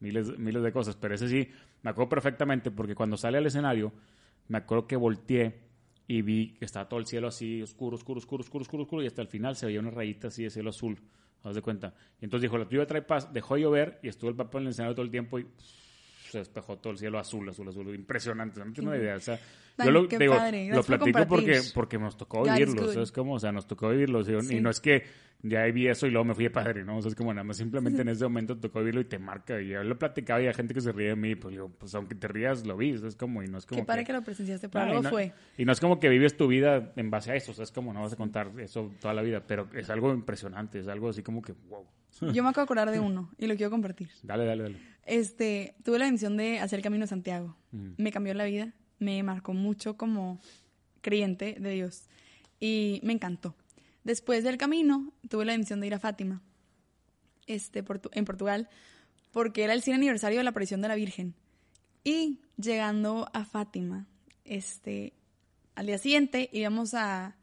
Miles 0.00 0.38
miles 0.38 0.62
de 0.62 0.70
cosas, 0.70 0.96
pero 0.96 1.14
ese 1.14 1.28
sí 1.28 1.48
me 1.82 1.90
acuerdo 1.90 2.10
perfectamente 2.10 2.70
porque 2.70 2.94
cuando 2.94 3.16
sale 3.16 3.38
al 3.38 3.46
escenario 3.46 3.90
me 4.48 4.58
acuerdo 4.58 4.86
que 4.86 4.96
volteé 4.96 5.69
y 6.10 6.22
vi 6.22 6.54
que 6.54 6.64
estaba 6.64 6.88
todo 6.88 6.98
el 6.98 7.06
cielo 7.06 7.28
así 7.28 7.62
oscuro, 7.62 7.94
oscuro, 7.94 8.18
oscuro, 8.18 8.40
oscuro, 8.42 8.62
oscuro, 8.62 8.82
oscuro, 8.82 9.02
y 9.04 9.06
hasta 9.06 9.22
el 9.22 9.28
final 9.28 9.54
se 9.54 9.66
veía 9.66 9.78
una 9.78 9.92
rayita 9.92 10.26
así 10.26 10.42
de 10.42 10.50
cielo 10.50 10.70
azul, 10.70 10.98
haz 11.44 11.54
de 11.54 11.62
cuenta. 11.62 11.94
Y 12.20 12.24
entonces 12.24 12.42
dijo, 12.42 12.58
la 12.58 12.64
lluvia 12.64 12.84
trae 12.84 13.02
paz, 13.02 13.32
dejó 13.32 13.54
de 13.54 13.60
llover 13.60 14.00
y 14.02 14.08
estuvo 14.08 14.28
el 14.28 14.34
papá 14.34 14.58
en 14.58 14.64
el 14.64 14.70
escenario 14.70 14.96
todo 14.96 15.04
el 15.04 15.12
tiempo 15.12 15.38
y 15.38 15.46
se 16.30 16.38
despejó 16.38 16.78
todo 16.78 16.92
el 16.92 16.98
cielo 16.98 17.18
azul, 17.18 17.48
azul, 17.48 17.68
azul, 17.68 17.94
impresionante, 17.94 18.64
no 18.64 18.72
tengo 18.72 18.94
idea, 18.94 19.16
o 19.16 19.20
sea, 19.20 19.38
yo 19.84 19.90
lo, 19.90 20.06
digo, 20.06 20.34
lo 20.72 20.82
platico 20.82 21.26
porque, 21.26 21.60
porque 21.74 21.98
nos 21.98 22.16
tocó 22.16 22.42
vivirlo, 22.42 22.90
es 22.92 23.12
como, 23.12 23.34
o 23.34 23.38
sea, 23.38 23.52
nos 23.52 23.66
tocó 23.66 23.88
vivirlo, 23.90 24.20
y 24.20 24.60
no 24.60 24.70
es 24.70 24.80
que 24.80 25.04
ya 25.42 25.64
vi 25.66 25.88
eso 25.88 26.06
y 26.06 26.10
luego 26.10 26.24
me 26.24 26.34
fui 26.34 26.44
de 26.44 26.50
padre, 26.50 26.84
¿no? 26.84 26.98
O 26.98 27.02
sea, 27.02 27.08
es 27.08 27.14
como 27.14 27.32
nada 27.32 27.44
más 27.44 27.56
simplemente 27.56 28.02
en 28.02 28.08
ese 28.08 28.24
momento 28.24 28.58
tocó 28.58 28.80
vivirlo 28.80 29.00
y 29.00 29.04
te 29.04 29.18
marca. 29.18 29.60
Y 29.60 29.68
yo 29.68 29.82
lo 29.82 29.98
platicaba 29.98 30.42
y 30.42 30.46
hay 30.46 30.54
gente 30.54 30.74
que 30.74 30.80
se 30.80 30.92
ríe 30.92 31.08
de 31.08 31.16
mí, 31.16 31.34
pues 31.34 31.52
digo, 31.52 31.70
pues 31.70 31.94
aunque 31.94 32.14
te 32.14 32.28
rías, 32.28 32.66
lo 32.66 32.76
vi, 32.76 32.90
es 32.90 33.16
como, 33.16 33.42
y 33.42 33.48
no 33.48 33.58
es 33.58 33.66
como. 33.66 33.80
Qué 33.80 33.86
padre 33.86 34.04
que, 34.04 34.12
lo 34.12 34.22
presenciaste, 34.22 34.68
pero 34.68 34.84
algo 34.84 35.02
fue. 35.04 35.32
Y 35.56 35.64
no 35.64 35.72
es 35.72 35.80
como 35.80 35.98
que 35.98 36.08
vives 36.08 36.36
tu 36.36 36.46
vida 36.46 36.92
en 36.96 37.10
base 37.10 37.32
a 37.32 37.34
eso, 37.36 37.52
o 37.52 37.54
sea, 37.54 37.64
es 37.64 37.72
como 37.72 37.92
no 37.92 38.02
vas 38.02 38.12
a 38.12 38.16
contar 38.16 38.50
eso 38.58 38.92
toda 39.00 39.14
la 39.14 39.22
vida, 39.22 39.42
pero 39.46 39.68
es 39.74 39.88
algo 39.90 40.12
impresionante, 40.12 40.80
es 40.80 40.88
algo 40.88 41.08
así 41.08 41.22
como 41.22 41.40
que, 41.40 41.52
wow. 41.68 41.86
Yo 42.20 42.42
me 42.42 42.50
acabo 42.50 42.62
de 42.62 42.64
acordar 42.64 42.90
de 42.90 43.00
uno 43.00 43.30
y 43.38 43.46
lo 43.46 43.56
quiero 43.56 43.70
compartir. 43.70 44.10
Dale, 44.22 44.44
dale, 44.44 44.62
dale. 44.62 44.78
Este, 45.04 45.74
tuve 45.84 45.98
la 45.98 46.04
bendición 46.04 46.36
de 46.36 46.60
hacer 46.60 46.78
el 46.78 46.82
Camino 46.82 47.04
de 47.04 47.08
Santiago. 47.08 47.56
Mm. 47.72 47.90
Me 47.96 48.12
cambió 48.12 48.34
la 48.34 48.44
vida, 48.44 48.74
me 48.98 49.22
marcó 49.22 49.54
mucho 49.54 49.96
como 49.96 50.40
creyente 51.00 51.56
de 51.58 51.70
Dios 51.70 52.04
y 52.60 53.00
me 53.02 53.12
encantó. 53.12 53.56
Después 54.04 54.44
del 54.44 54.56
camino, 54.56 55.12
tuve 55.28 55.44
la 55.44 55.52
bendición 55.52 55.80
de 55.80 55.88
ir 55.88 55.94
a 55.94 55.98
Fátima. 55.98 56.42
este, 57.46 57.84
en 58.12 58.24
Portugal, 58.24 58.68
porque 59.32 59.64
era 59.64 59.72
el 59.72 59.82
100 59.82 59.96
aniversario 59.96 60.38
de 60.38 60.44
la 60.44 60.50
aparición 60.50 60.80
de 60.80 60.88
la 60.88 60.94
Virgen. 60.94 61.34
Y 62.04 62.40
llegando 62.56 63.28
a 63.32 63.44
Fátima, 63.44 64.06
este, 64.44 65.14
al 65.74 65.86
día 65.86 65.98
siguiente 65.98 66.48
íbamos 66.52 66.94
a, 66.94 67.36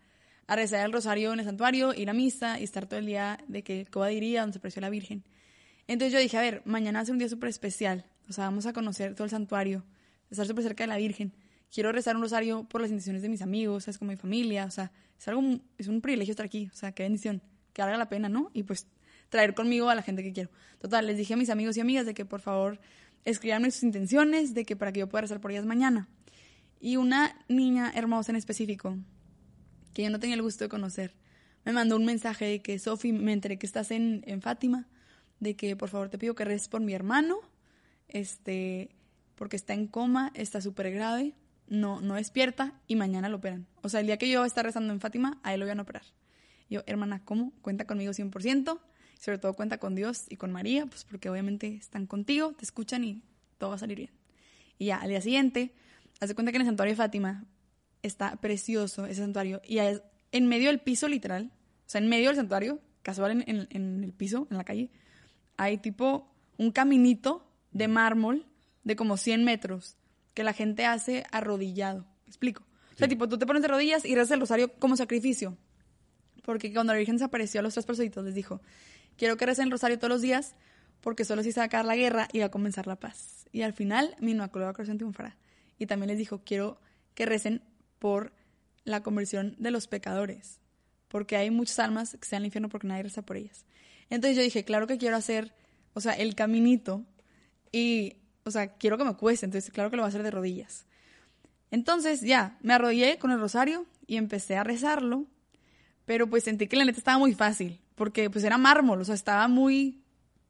a 0.48 0.56
rezar 0.56 0.86
el 0.86 0.94
rosario 0.94 1.34
en 1.34 1.40
el 1.40 1.46
santuario, 1.46 1.94
ir 1.94 2.10
a 2.10 2.14
misa 2.14 2.60
y 2.60 2.64
estar 2.64 2.88
todo 2.88 3.00
el 3.00 3.06
día 3.06 3.38
de 3.48 3.64
que 3.64 3.86
Coba 3.86 4.08
diría 4.08 4.42
donde 4.42 4.54
se 4.54 4.60
apareció 4.60 4.82
la 4.82 4.90
Virgen. 4.90 5.24
Entonces 5.88 6.14
yo 6.14 6.20
dije, 6.20 6.38
a 6.38 6.42
ver, 6.42 6.62
mañana 6.66 7.00
va 7.00 7.04
a 7.04 7.06
ser 7.06 7.14
un 7.14 7.20
día 7.20 7.30
súper 7.30 7.50
especial. 7.50 8.06
O 8.30 8.34
sea, 8.34 8.46
vamos 8.46 8.66
a 8.66 8.74
conocer 8.74 9.14
todo 9.14 9.26
el 9.26 9.30
santuario, 9.30 9.86
estar 10.30 10.48
súper 10.48 10.64
cerca 10.64 10.84
de 10.84 10.88
la 10.88 10.98
Virgen. 10.98 11.34
Quiero 11.72 11.92
rezar 11.92 12.16
un 12.16 12.22
rosario 12.22 12.64
por 12.64 12.82
las 12.82 12.90
intenciones 12.90 13.22
de 13.22 13.30
mis 13.30 13.42
amigos, 13.42 13.88
es 13.88 13.98
como 13.98 14.12
mi 14.12 14.18
familia. 14.18 14.66
O 14.66 14.72
sea, 14.72 14.92
es 15.18 15.28
algo, 15.28 15.42
es 15.78 15.88
un 15.88 16.02
privilegio 16.02 16.32
estar 16.32 16.46
aquí. 16.46 16.70
O 16.74 16.76
sea, 16.76 16.94
qué 16.94 17.04
bendición, 17.04 17.42
que 17.74 17.82
valga 17.82 17.98
la 17.98 18.10
pena, 18.10 18.30
¿no? 18.30 18.50
Y 18.54 18.64
pues 18.64 18.88
traer 19.30 19.54
conmigo 19.54 19.90
a 19.90 19.96
la 19.96 20.02
gente 20.02 20.24
que 20.24 20.32
quiero. 20.32 20.50
Total, 20.80 21.06
les 21.06 21.18
dije 21.18 21.34
a 21.34 21.38
mis 21.38 21.50
amigos 21.50 21.76
y 21.76 21.82
amigas 21.82 22.06
de 22.06 22.14
que 22.14 22.26
por 22.26 22.40
favor 22.40 22.80
escribanme 23.26 23.70
sus 23.72 23.84
intenciones, 23.84 24.54
de 24.54 24.64
que 24.64 24.78
para 24.78 24.94
que 24.94 25.02
yo 25.02 25.10
pueda 25.10 25.24
rezar 25.24 25.42
por 25.42 25.52
ellas 25.52 25.66
mañana. 25.66 26.08
Y 26.80 26.96
una 26.96 27.36
niña 27.50 27.92
hermosa 27.94 28.32
en 28.32 28.38
específico, 28.38 28.98
que 29.98 30.04
yo 30.04 30.12
no 30.12 30.20
tenía 30.20 30.36
el 30.36 30.44
gusto 30.44 30.64
de 30.64 30.70
conocer, 30.70 31.16
me 31.66 31.74
mandó 31.74 31.96
un 31.96 32.06
mensaje 32.06 32.46
de 32.46 32.62
que, 32.62 32.78
Sofi, 32.78 33.14
me 33.14 33.34
enteré 33.34 33.58
que 33.58 33.66
estás 33.66 33.90
en, 33.90 34.22
en 34.28 34.44
Fátima, 34.44 34.88
de 35.40 35.56
que 35.56 35.76
por 35.76 35.90
favor 35.90 36.10
te 36.10 36.20
pido 36.20 36.36
que 36.36 36.46
reces 36.46 36.68
por 36.68 36.82
mi 36.82 36.94
hermano, 36.94 37.40
este, 38.08 38.92
porque 39.34 39.56
está 39.56 39.74
en 39.74 39.88
coma, 39.88 40.32
está 40.36 40.62
súper 40.62 40.92
grave, 40.92 41.34
no, 41.68 42.00
no 42.00 42.14
despierta 42.14 42.80
y 42.86 42.96
mañana 42.96 43.28
lo 43.28 43.38
operan. 43.38 43.66
O 43.82 43.90
sea, 43.90 44.02
el 44.02 44.06
día 44.06 44.18
que 44.18 44.30
yo 44.30 44.46
esté 44.46 44.62
rezando 44.62 44.94
en 44.94 45.00
Fátima, 45.00 45.40
a 45.42 45.56
él 45.56 45.62
lo 45.62 45.66
van 45.66 45.80
a 45.80 45.82
operar. 45.82 46.04
Yo, 46.70 46.84
hermana, 46.86 47.24
¿cómo? 47.26 47.52
Cuenta 47.64 47.88
conmigo 47.88 48.12
100%, 48.14 48.80
sobre 49.20 49.40
todo 49.40 49.56
cuenta 49.56 49.80
con 49.80 49.96
Dios 49.96 50.28
y 50.30 50.38
con 50.38 50.52
María, 50.52 50.86
pues 50.86 51.06
porque 51.06 51.28
obviamente 51.28 51.76
están 51.76 52.06
contigo, 52.06 52.54
te 52.54 52.66
escuchan 52.66 53.04
y 53.04 53.24
todo 53.58 53.72
va 53.72 53.78
a 53.78 53.80
salir 53.80 53.98
bien. 53.98 54.12
Y 54.78 54.86
ya, 54.86 54.98
al 54.98 55.10
día 55.10 55.22
siguiente, 55.22 55.74
hace 56.20 56.36
cuenta 56.36 56.52
que 56.52 56.58
en 56.58 56.62
el 56.62 56.68
santuario 56.68 56.92
de 56.92 56.98
Fátima 56.98 57.46
está 58.08 58.36
precioso 58.38 59.06
ese 59.06 59.22
santuario 59.22 59.62
y 59.66 59.80
es 59.80 60.02
en 60.32 60.48
medio 60.48 60.68
del 60.68 60.80
piso 60.80 61.08
literal, 61.08 61.52
o 61.86 61.90
sea, 61.90 62.02
en 62.02 62.10
medio 62.10 62.28
del 62.28 62.36
santuario, 62.36 62.80
casual 63.02 63.44
en, 63.48 63.68
en 63.70 64.04
el 64.04 64.14
piso, 64.14 64.48
en 64.52 64.58
la 64.58 64.64
calle, 64.64 64.92
hay 65.56 65.78
tipo 65.78 66.34
un 66.58 66.72
caminito 66.72 67.48
de 67.72 67.88
mármol 67.88 68.46
de 68.84 68.96
como 68.96 69.18
100 69.18 69.44
metros 69.44 69.98
que 70.34 70.44
la 70.44 70.54
gente 70.54 70.86
hace 70.86 71.26
arrodillado. 71.32 72.06
¿Me 72.26 72.30
explico? 72.30 72.64
O 72.94 72.98
sea, 72.98 73.08
tipo, 73.08 73.30
tú 73.30 73.38
te 73.38 73.46
pones 73.46 73.62
de 73.62 73.68
rodillas 73.68 74.06
y 74.06 74.16
rezas 74.16 74.32
el 74.32 74.40
rosario 74.40 74.74
como 74.80 74.96
sacrificio. 74.96 75.56
Porque 76.44 76.74
cuando 76.74 76.94
la 76.94 77.00
Virgen 77.00 77.20
se 77.20 77.26
apareció 77.26 77.60
a 77.60 77.64
los 77.64 77.74
tres 77.74 77.86
personitos, 77.86 78.26
les 78.26 78.34
dijo, 78.34 78.62
quiero 79.18 79.38
que 79.38 79.46
recen 79.46 79.66
el 79.66 79.72
rosario 79.72 80.00
todos 80.00 80.10
los 80.10 80.22
días 80.22 80.56
porque 81.02 81.26
solo 81.26 81.44
si 81.44 81.52
se 81.52 81.60
va 81.60 81.66
a 81.66 81.68
acabar 81.68 81.86
la 81.86 81.96
guerra 81.96 82.28
y 82.34 82.40
va 82.40 82.46
a 82.46 82.52
comenzar 82.52 82.88
la 82.88 82.96
paz. 82.96 83.46
Y 83.52 83.62
al 83.62 83.74
final, 83.74 84.16
mi 84.20 84.32
inmaculada 84.32 84.74
corazón 84.74 84.98
triunfará. 84.98 85.38
Y 85.78 85.86
también 85.86 86.08
les 86.08 86.18
dijo, 86.18 86.42
quiero 86.44 86.80
que 87.14 87.26
recen 87.26 87.62
por 88.00 88.34
la 88.84 89.04
conversión 89.04 89.56
de 89.60 89.72
los 89.72 89.88
pecadores, 89.88 90.60
porque 91.08 91.36
hay 91.36 91.52
muchas 91.52 91.80
almas 91.80 92.18
que 92.20 92.26
se 92.26 92.36
van 92.36 92.42
al 92.42 92.46
infierno 92.46 92.70
porque 92.70 92.88
nadie 92.88 93.04
reza 93.04 93.22
por 93.22 93.38
ellas. 93.38 93.66
Entonces 94.10 94.38
yo 94.38 94.44
dije, 94.44 94.64
claro 94.64 94.88
que 94.88 94.98
quiero 94.98 95.18
hacer, 95.18 95.54
o 95.94 96.02
sea, 96.02 96.14
el 96.14 96.36
caminito 96.36 97.06
y, 97.72 98.18
o 98.44 98.52
sea, 98.52 98.76
quiero 98.78 98.98
que 98.98 99.04
me 99.04 99.16
cueste, 99.16 99.46
entonces 99.46 99.72
claro 99.72 99.90
que 99.90 99.98
lo 99.98 100.04
voy 100.04 100.08
a 100.08 100.10
hacer 100.10 100.24
de 100.24 100.32
rodillas. 100.32 100.86
Entonces 101.70 102.22
ya, 102.22 102.58
me 102.62 102.74
arrodillé 102.74 103.18
con 103.18 103.32
el 103.32 103.40
rosario 103.40 103.86
y 104.06 104.16
empecé 104.16 104.56
a 104.56 104.64
rezarlo, 104.64 105.26
pero 106.06 106.30
pues 106.30 106.46
sentí 106.46 106.68
que 106.68 106.78
la 106.78 106.86
neta 106.86 107.00
estaba 107.00 107.18
muy 107.18 107.34
fácil, 107.34 107.82
porque 107.96 108.30
pues 108.30 108.46
era 108.46 108.58
mármol, 108.58 109.02
o 109.02 109.06
sea, 109.06 109.16
estaba 109.16 109.48
muy 109.50 110.02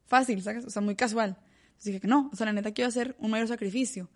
fácil, 0.06 0.42
¿sabes? 0.42 0.64
O 0.64 0.70
sea, 0.70 0.80
muy 0.80 0.94
casual. 0.94 1.36
Entonces 1.66 1.84
dije 1.84 2.00
que 2.00 2.08
no, 2.08 2.30
o 2.32 2.36
sea, 2.36 2.46
la 2.46 2.52
neta 2.52 2.72
quiero 2.72 2.88
hacer 2.88 3.16
un 3.18 3.30
mayor 3.30 3.48
sacrificio. 3.48 4.08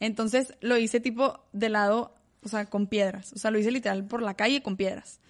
Entonces 0.00 0.54
lo 0.60 0.76
hice 0.78 0.98
tipo 0.98 1.44
de 1.52 1.68
lado, 1.68 2.14
o 2.42 2.48
sea, 2.48 2.66
con 2.66 2.86
piedras, 2.86 3.32
o 3.32 3.38
sea, 3.38 3.50
lo 3.50 3.58
hice 3.58 3.70
literal 3.70 4.06
por 4.06 4.22
la 4.22 4.34
calle 4.34 4.62
con 4.62 4.76
piedras. 4.76 5.20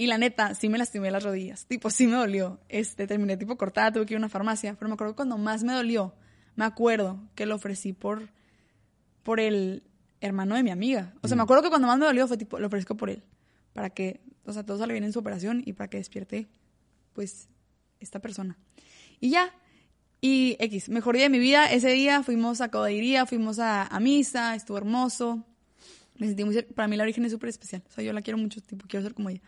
Y 0.00 0.06
la 0.06 0.16
neta, 0.16 0.54
sí 0.54 0.70
me 0.70 0.78
lastimé 0.78 1.10
las 1.10 1.24
rodillas. 1.24 1.66
Tipo, 1.66 1.90
sí 1.90 2.06
me 2.06 2.16
dolió. 2.16 2.58
Este, 2.70 3.06
terminé 3.06 3.36
tipo 3.36 3.58
cortada, 3.58 3.92
tuve 3.92 4.06
que 4.06 4.14
ir 4.14 4.16
a 4.16 4.20
una 4.20 4.30
farmacia. 4.30 4.74
Pero 4.78 4.88
me 4.88 4.94
acuerdo 4.94 5.14
cuando 5.14 5.36
más 5.36 5.62
me 5.62 5.74
dolió, 5.74 6.14
me 6.56 6.64
acuerdo 6.64 7.20
que 7.34 7.44
lo 7.44 7.56
ofrecí 7.56 7.92
por, 7.92 8.30
por 9.22 9.40
el 9.40 9.82
hermano 10.22 10.54
de 10.54 10.62
mi 10.62 10.70
amiga. 10.70 11.12
O 11.20 11.28
sea, 11.28 11.36
me 11.36 11.42
mm. 11.42 11.44
acuerdo 11.44 11.64
que 11.64 11.68
cuando 11.68 11.86
más 11.86 11.98
me 11.98 12.06
dolió 12.06 12.26
fue 12.26 12.38
tipo, 12.38 12.58
lo 12.58 12.68
ofrezco 12.68 12.96
por 12.96 13.10
él. 13.10 13.22
Para 13.74 13.90
que, 13.90 14.22
o 14.46 14.54
sea, 14.54 14.64
todo 14.64 14.78
salga 14.78 14.92
bien 14.92 15.04
en 15.04 15.12
su 15.12 15.18
operación 15.18 15.62
y 15.66 15.74
para 15.74 15.90
que 15.90 15.98
despierte, 15.98 16.48
pues, 17.12 17.50
esta 17.98 18.20
persona. 18.20 18.56
Y 19.20 19.28
ya. 19.28 19.52
Y 20.22 20.56
X, 20.60 20.88
mejor 20.88 21.16
día 21.16 21.24
de 21.24 21.30
mi 21.30 21.40
vida. 21.40 21.70
Ese 21.70 21.90
día 21.90 22.22
fuimos 22.22 22.62
a 22.62 22.70
Codairía, 22.70 23.26
fuimos 23.26 23.58
a, 23.58 23.86
a 23.86 24.00
misa, 24.00 24.54
estuvo 24.54 24.78
hermoso. 24.78 25.44
Me 26.20 26.26
sentí 26.26 26.44
muy... 26.44 26.62
Para 26.62 26.86
mí 26.86 26.96
la 26.96 27.02
origen 27.02 27.24
es 27.24 27.32
súper 27.32 27.48
especial. 27.48 27.82
O 27.88 27.90
sea, 27.90 28.04
yo 28.04 28.12
la 28.12 28.20
quiero 28.20 28.36
mucho, 28.36 28.60
tipo, 28.60 28.86
quiero 28.86 29.02
ser 29.02 29.14
como 29.14 29.30
ella. 29.30 29.40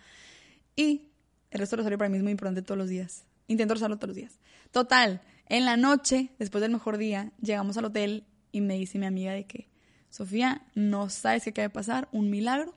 Y 0.75 1.11
el 1.51 1.61
resto 1.61 1.77
del 1.77 1.83
rosario 1.85 1.99
para 1.99 2.09
mí 2.09 2.17
es 2.17 2.23
muy 2.23 2.33
importante 2.33 2.63
todos 2.63 2.79
los 2.79 2.89
días. 2.89 3.27
Intento 3.47 3.75
rezarlo 3.75 3.99
todos 3.99 4.09
los 4.09 4.17
días. 4.17 4.41
Total, 4.71 5.21
en 5.51 5.67
la 5.67 5.77
noche, 5.77 6.31
después 6.39 6.63
del 6.63 6.73
mejor 6.73 6.97
día, 6.97 7.31
llegamos 7.43 7.77
al 7.77 7.85
hotel 7.85 8.25
y 8.53 8.63
me 8.63 8.79
dice 8.79 8.99
mi 8.99 9.05
amiga 9.05 9.33
de 9.33 9.45
que, 9.45 9.69
Sofía, 10.09 10.67
no 10.75 11.11
sabes 11.11 11.45
qué 11.45 11.51
acaba 11.51 11.69
de 11.69 11.75
pasar, 11.75 12.09
un 12.11 12.31
milagro. 12.31 12.75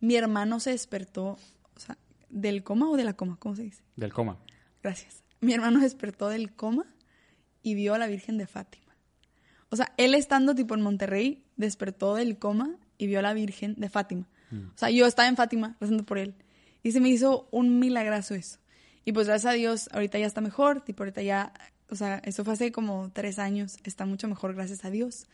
Mi 0.00 0.16
hermano 0.16 0.58
se 0.58 0.70
despertó, 0.70 1.38
o 1.76 1.80
sea, 1.80 1.96
¿del 2.30 2.64
coma 2.64 2.90
o 2.90 2.96
de 2.96 3.04
la 3.04 3.14
coma? 3.14 3.36
¿Cómo 3.38 3.54
se 3.54 3.62
dice? 3.62 3.84
Del 3.94 4.12
coma. 4.12 4.38
Gracias. 4.82 5.22
Mi 5.40 5.54
hermano 5.54 5.78
despertó 5.78 6.28
del 6.28 6.56
coma 6.56 6.86
y 7.62 7.74
vio 7.74 7.94
a 7.94 7.98
la 7.98 8.08
Virgen 8.08 8.36
de 8.36 8.48
Fátima. 8.48 8.96
O 9.70 9.76
sea, 9.76 9.92
él 9.96 10.14
estando 10.14 10.56
tipo 10.56 10.74
en 10.74 10.80
Monterrey, 10.80 11.44
despertó 11.56 12.16
del 12.16 12.36
coma 12.38 12.76
y 12.98 13.06
vio 13.06 13.20
a 13.20 13.22
la 13.22 13.32
Virgen 13.32 13.74
de 13.76 13.88
Fátima. 13.88 14.28
Mm. 14.50 14.68
O 14.74 14.78
sea, 14.78 14.90
yo 14.90 15.06
estaba 15.06 15.28
en 15.28 15.36
Fátima 15.36 15.76
rezando 15.80 16.04
por 16.04 16.18
él. 16.18 16.34
Y 16.82 16.92
se 16.92 17.00
me 17.00 17.08
hizo 17.08 17.48
un 17.50 17.78
milagrazo 17.78 18.34
eso. 18.34 18.58
Y 19.04 19.12
pues 19.12 19.26
gracias 19.26 19.52
a 19.52 19.56
Dios, 19.56 19.88
ahorita 19.92 20.18
ya 20.18 20.26
está 20.26 20.40
mejor, 20.40 20.82
tipo 20.82 21.02
ahorita 21.02 21.22
ya, 21.22 21.52
o 21.88 21.96
sea, 21.96 22.20
eso 22.24 22.44
fue 22.44 22.52
hace 22.52 22.72
como 22.72 23.10
tres 23.12 23.38
años, 23.38 23.78
está 23.84 24.04
mucho 24.04 24.28
mejor 24.28 24.54
gracias 24.54 24.84
a 24.84 24.90
Dios. 24.90 25.26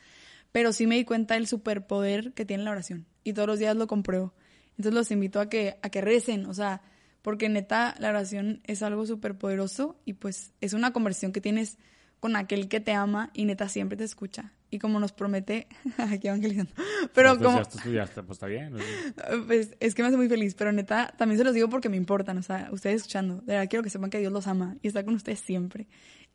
Pero 0.53 0.73
sí 0.73 0.87
me 0.87 0.95
di 0.95 1.05
cuenta 1.05 1.35
del 1.35 1.49
superpoder 1.49 2.33
que 2.35 2.45
tiene 2.45 2.63
la 2.63 2.71
oración. 2.71 3.07
Y 3.25 3.33
todos 3.33 3.49
los 3.49 3.59
días 3.59 3.75
lo 3.75 3.89
compruebo. 3.89 4.33
Entonces 4.77 4.95
los 4.95 5.11
invito 5.11 5.41
a 5.41 5.49
que, 5.49 5.79
a 5.83 5.91
que 5.91 6.01
recen, 6.01 6.47
o 6.47 6.55
sea, 6.55 6.83
porque 7.23 7.49
neta 7.49 7.95
la 7.99 8.11
oración 8.11 8.61
es 8.65 8.83
algo 8.83 9.07
súper 9.07 9.37
poderoso 9.37 9.99
y 10.05 10.13
pues 10.13 10.53
es 10.61 10.75
una 10.75 10.93
conversión 10.93 11.33
que 11.33 11.41
tienes 11.41 11.79
con 12.21 12.37
aquel 12.37 12.69
que 12.69 12.81
te 12.81 12.93
ama 12.93 13.31
y 13.35 13.45
neta 13.45 13.69
siempre 13.69 13.97
te 13.97 14.05
escucha. 14.05 14.53
Y 14.71 14.79
como 14.79 14.99
nos 14.99 15.13
promete, 15.13 15.69
aquí 15.99 16.29
evangelizando. 16.29 16.73
Pero 17.15 17.39
como... 17.39 17.63
Ya 17.93 18.07
pues 18.07 18.31
está 18.31 18.47
bien. 18.47 18.75
Pues 19.47 19.77
es 19.79 19.95
que 19.95 20.03
me 20.03 20.09
hace 20.09 20.17
muy 20.17 20.29
feliz, 20.29 20.55
pero 20.55 20.73
neta, 20.73 21.15
también 21.17 21.39
se 21.39 21.45
los 21.45 21.55
digo 21.55 21.69
porque 21.69 21.89
me 21.89 21.97
importan, 21.97 22.39
o 22.39 22.43
sea, 22.43 22.69
ustedes 22.73 22.97
escuchando, 22.97 23.37
de 23.43 23.55
verdad 23.55 23.69
quiero 23.69 23.83
que 23.83 23.91
sepan 23.91 24.11
que 24.11 24.19
Dios 24.19 24.33
los 24.33 24.47
ama 24.47 24.77
y 24.83 24.89
está 24.89 25.05
con 25.05 25.15
ustedes 25.15 25.41
siempre. 25.41 25.87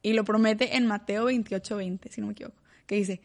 Y 0.01 0.13
lo 0.13 0.23
promete 0.23 0.77
en 0.77 0.87
Mateo 0.87 1.25
28, 1.25 1.75
20, 1.75 2.11
si 2.11 2.21
no 2.21 2.27
me 2.27 2.33
equivoco, 2.33 2.61
que 2.85 2.95
dice, 2.95 3.21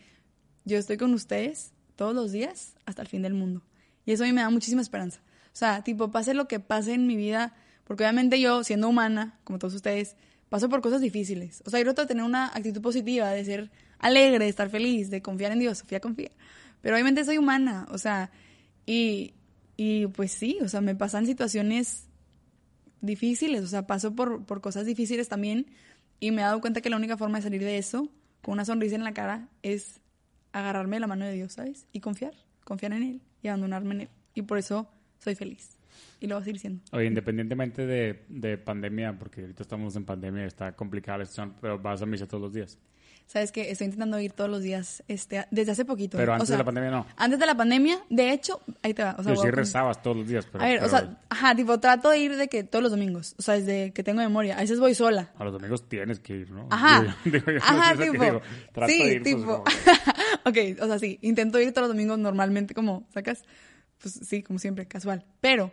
yo 0.65 0.79
estoy 0.79 0.97
con 0.97 1.15
ustedes 1.15 1.73
todos 1.97 2.15
los 2.15 2.33
días 2.33 2.75
hasta 2.87 3.03
el 3.03 3.09
fin 3.09 3.23
del 3.23 3.35
mundo. 3.35 3.63
Y 4.05 4.13
eso 4.13 4.25
a 4.25 4.27
mí 4.27 4.33
me 4.33 4.41
da 4.41 4.51
muchísima 4.51 4.83
esperanza. 4.83 5.21
O 5.47 5.57
sea, 5.57 5.83
tipo, 5.83 6.11
pase 6.11 6.35
lo 6.35 6.49
que 6.49 6.61
pase 6.61 6.95
en 6.95 7.07
mi 7.07 7.17
vida, 7.17 7.55
porque 7.85 8.03
obviamente 8.03 8.41
yo, 8.41 8.65
siendo 8.65 8.89
humana, 8.89 9.39
como 9.45 9.59
todos 9.59 9.75
ustedes, 9.75 10.17
paso 10.55 10.69
por 10.69 10.83
cosas 10.83 11.01
difíciles. 11.01 11.65
O 11.67 11.71
sea, 11.71 11.81
yo 11.81 11.85
trato 11.87 12.03
de 12.03 12.07
tener 12.07 12.23
una 12.23 12.47
actitud 12.47 12.81
positiva, 12.81 13.29
de 13.31 13.45
ser 13.45 13.73
alegre, 13.99 14.45
de 14.45 14.51
estar 14.51 14.71
feliz, 14.71 15.11
de 15.11 15.21
confiar 15.21 15.51
en 15.51 15.59
Dios. 15.59 15.79
Sofía 15.79 15.99
confía. 15.99 16.31
Pero 16.81 16.95
obviamente 16.95 17.25
soy 17.25 17.39
humana, 17.39 17.89
o 17.91 17.99
sea, 17.99 18.31
y, 18.87 19.35
y 19.77 20.07
pues 20.07 20.31
sí, 20.31 20.59
o 20.63 20.69
sea, 20.69 20.81
me 20.81 20.95
pasan 20.95 21.27
situaciones 21.27 22.07
difíciles, 23.01 23.65
o 23.65 23.67
sea, 23.67 23.89
paso 23.89 24.15
por, 24.15 24.45
por 24.45 24.61
cosas 24.61 24.87
difíciles 24.87 25.29
también 25.29 25.67
y 26.21 26.31
me 26.31 26.43
he 26.43 26.45
dado 26.45 26.61
cuenta 26.61 26.81
que 26.81 26.89
la 26.89 26.99
única 26.99 27.17
forma 27.17 27.39
de 27.39 27.43
salir 27.43 27.65
de 27.65 27.77
eso, 27.77 28.09
con 28.41 28.53
una 28.53 28.65
sonrisa 28.65 28.95
en 28.95 29.03
la 29.03 29.13
cara, 29.13 29.49
es 29.65 29.99
agarrarme 30.53 31.01
la 31.01 31.09
mano 31.09 31.25
de 31.25 31.33
Dios, 31.33 31.55
¿sabes? 31.55 31.89
Y 31.91 31.99
confiar, 31.99 32.35
confiar 32.63 32.93
en 32.93 33.03
Él 33.03 33.23
y 33.43 33.49
abandonarme 33.49 33.95
en 33.97 34.01
Él. 34.03 34.09
Y 34.35 34.43
por 34.43 34.59
eso 34.59 34.89
soy 35.19 35.35
feliz 35.35 35.71
y 36.21 36.27
lo 36.27 36.37
vas 36.37 36.47
a 36.47 36.51
ir 36.51 36.59
siendo. 36.59 36.83
Oye, 36.93 37.07
independientemente 37.07 37.87
de, 37.87 38.25
de 38.29 38.59
pandemia, 38.59 39.19
porque 39.19 39.43
ahorita 39.43 39.63
estamos 39.63 39.95
en 39.97 40.05
pandemia, 40.05 40.47
está 40.47 40.73
complicada 40.73 41.19
la 41.19 41.25
situación, 41.27 41.55
pero 41.61 41.79
vas 41.79 42.03
a 42.03 42.07
misa 42.07 42.27
todos 42.27 42.43
los 42.43 42.53
días. 42.53 42.79
Sabes 43.27 43.53
que 43.53 43.71
estoy 43.71 43.87
intentando 43.87 44.21
ir 44.21 44.33
todos 44.33 44.51
los 44.51 44.63
días 44.63 45.03
este, 45.09 45.47
desde 45.51 45.73
hace 45.73 45.85
poquito. 45.85 46.19
Pero 46.19 46.35
antes 46.35 46.51
de 46.51 46.59
la 46.59 46.65
pandemia 46.65 46.91
no. 46.91 47.07
Antes 47.17 47.39
de 47.39 47.47
la 47.47 47.57
pandemia, 47.57 48.01
de 48.11 48.31
hecho, 48.31 48.61
ahí 48.83 48.93
te 48.93 49.03
va. 49.03 49.17
O 49.19 49.23
sea, 49.23 49.35
sí 49.35 49.51
rezabas 49.51 50.03
todos 50.03 50.19
los 50.19 50.29
días. 50.29 50.47
Pero, 50.53 50.63
a 50.63 50.67
ver, 50.67 50.85
o 50.85 50.89
sea, 50.89 51.19
ajá, 51.31 51.55
tipo, 51.55 51.81
trato 51.81 52.11
de 52.11 52.19
ir 52.19 52.37
de 52.37 52.49
que 52.49 52.65
todos 52.65 52.83
los 52.83 52.93
domingos. 52.93 53.35
O 53.39 53.43
sea, 53.43 53.55
desde 53.55 53.93
que 53.93 54.03
tengo 54.03 54.21
memoria. 54.21 54.57
A 54.57 54.61
veces 54.61 54.79
voy 54.79 54.95
sola. 54.95 55.31
A 55.39 55.45
los 55.45 55.55
domingos 55.55 55.89
tienes 55.89 56.21
que 56.21 56.37
ir, 56.37 56.51
¿no? 56.51 56.69
Ajá. 56.71 57.17
ajá, 57.63 57.97
tipo. 57.97 58.43
sí, 58.87 59.21
tipo. 59.21 59.65
ok, 60.45 60.59
o 60.83 60.87
sea, 60.87 60.99
sí. 60.99 61.19
Intento 61.23 61.59
ir 61.59 61.73
todos 61.73 61.89
los 61.89 61.97
domingos 61.97 62.19
normalmente, 62.19 62.75
como, 62.75 63.09
¿sacas? 63.13 63.43
Pues 64.03 64.21
sí, 64.23 64.43
como 64.43 64.59
siempre, 64.59 64.87
casual. 64.87 65.25
Pero 65.41 65.73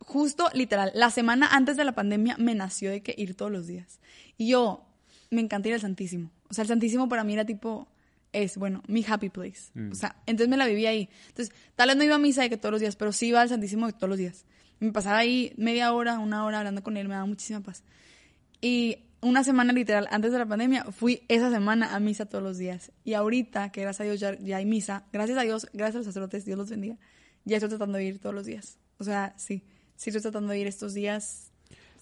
justo, 0.00 0.48
literal, 0.54 0.90
la 0.94 1.10
semana 1.10 1.48
antes 1.50 1.76
de 1.76 1.84
la 1.84 1.92
pandemia 1.92 2.36
me 2.38 2.54
nació 2.54 2.90
de 2.90 3.02
que 3.02 3.14
ir 3.16 3.36
todos 3.36 3.52
los 3.52 3.66
días. 3.66 4.00
Y 4.36 4.48
yo, 4.48 4.86
me 5.30 5.40
encanta 5.40 5.68
ir 5.68 5.74
al 5.74 5.80
Santísimo. 5.80 6.30
O 6.48 6.54
sea, 6.54 6.62
el 6.62 6.68
Santísimo 6.68 7.08
para 7.08 7.24
mí 7.24 7.34
era 7.34 7.44
tipo, 7.44 7.88
es, 8.32 8.56
bueno, 8.56 8.82
mi 8.86 9.04
happy 9.06 9.28
place. 9.28 9.70
Mm. 9.74 9.92
O 9.92 9.94
sea, 9.94 10.16
entonces 10.26 10.48
me 10.48 10.56
la 10.56 10.66
vivía 10.66 10.90
ahí. 10.90 11.08
Entonces, 11.28 11.54
tal 11.76 11.88
vez 11.88 11.96
no 11.96 12.04
iba 12.04 12.16
a 12.16 12.18
misa 12.18 12.42
de 12.42 12.50
que 12.50 12.56
todos 12.56 12.72
los 12.72 12.80
días, 12.80 12.96
pero 12.96 13.12
sí 13.12 13.28
iba 13.28 13.40
al 13.40 13.48
Santísimo 13.48 13.86
de 13.86 13.92
todos 13.92 14.08
los 14.08 14.18
días. 14.18 14.44
Me 14.80 14.92
pasaba 14.92 15.18
ahí 15.18 15.52
media 15.56 15.92
hora, 15.92 16.18
una 16.18 16.44
hora 16.44 16.58
hablando 16.58 16.82
con 16.82 16.96
él, 16.96 17.06
me 17.06 17.14
daba 17.14 17.26
muchísima 17.26 17.60
paz. 17.60 17.84
Y 18.60 18.98
una 19.20 19.44
semana 19.44 19.72
literal, 19.72 20.08
antes 20.10 20.32
de 20.32 20.38
la 20.38 20.46
pandemia, 20.46 20.84
fui 20.84 21.22
esa 21.28 21.50
semana 21.50 21.94
a 21.94 22.00
misa 22.00 22.26
todos 22.26 22.42
los 22.42 22.58
días. 22.58 22.90
Y 23.04 23.14
ahorita, 23.14 23.70
que 23.72 23.82
gracias 23.82 24.00
a 24.00 24.04
Dios 24.04 24.20
ya, 24.20 24.38
ya 24.38 24.56
hay 24.56 24.64
misa, 24.64 25.04
gracias 25.12 25.38
a 25.38 25.42
Dios, 25.42 25.68
gracias 25.72 25.96
a 25.96 25.98
los 25.98 26.06
sacerdotes, 26.06 26.44
Dios 26.44 26.56
los 26.56 26.70
bendiga, 26.70 26.96
ya 27.44 27.56
estoy 27.56 27.68
tratando 27.68 27.98
de 27.98 28.04
ir 28.04 28.18
todos 28.18 28.34
los 28.34 28.46
días. 28.46 28.78
O 28.98 29.04
sea, 29.04 29.34
sí, 29.36 29.62
sí 30.00 30.08
estoy 30.10 30.22
tratando 30.22 30.52
de 30.52 30.58
ir 30.58 30.66
estos 30.66 30.94
días 30.94 31.52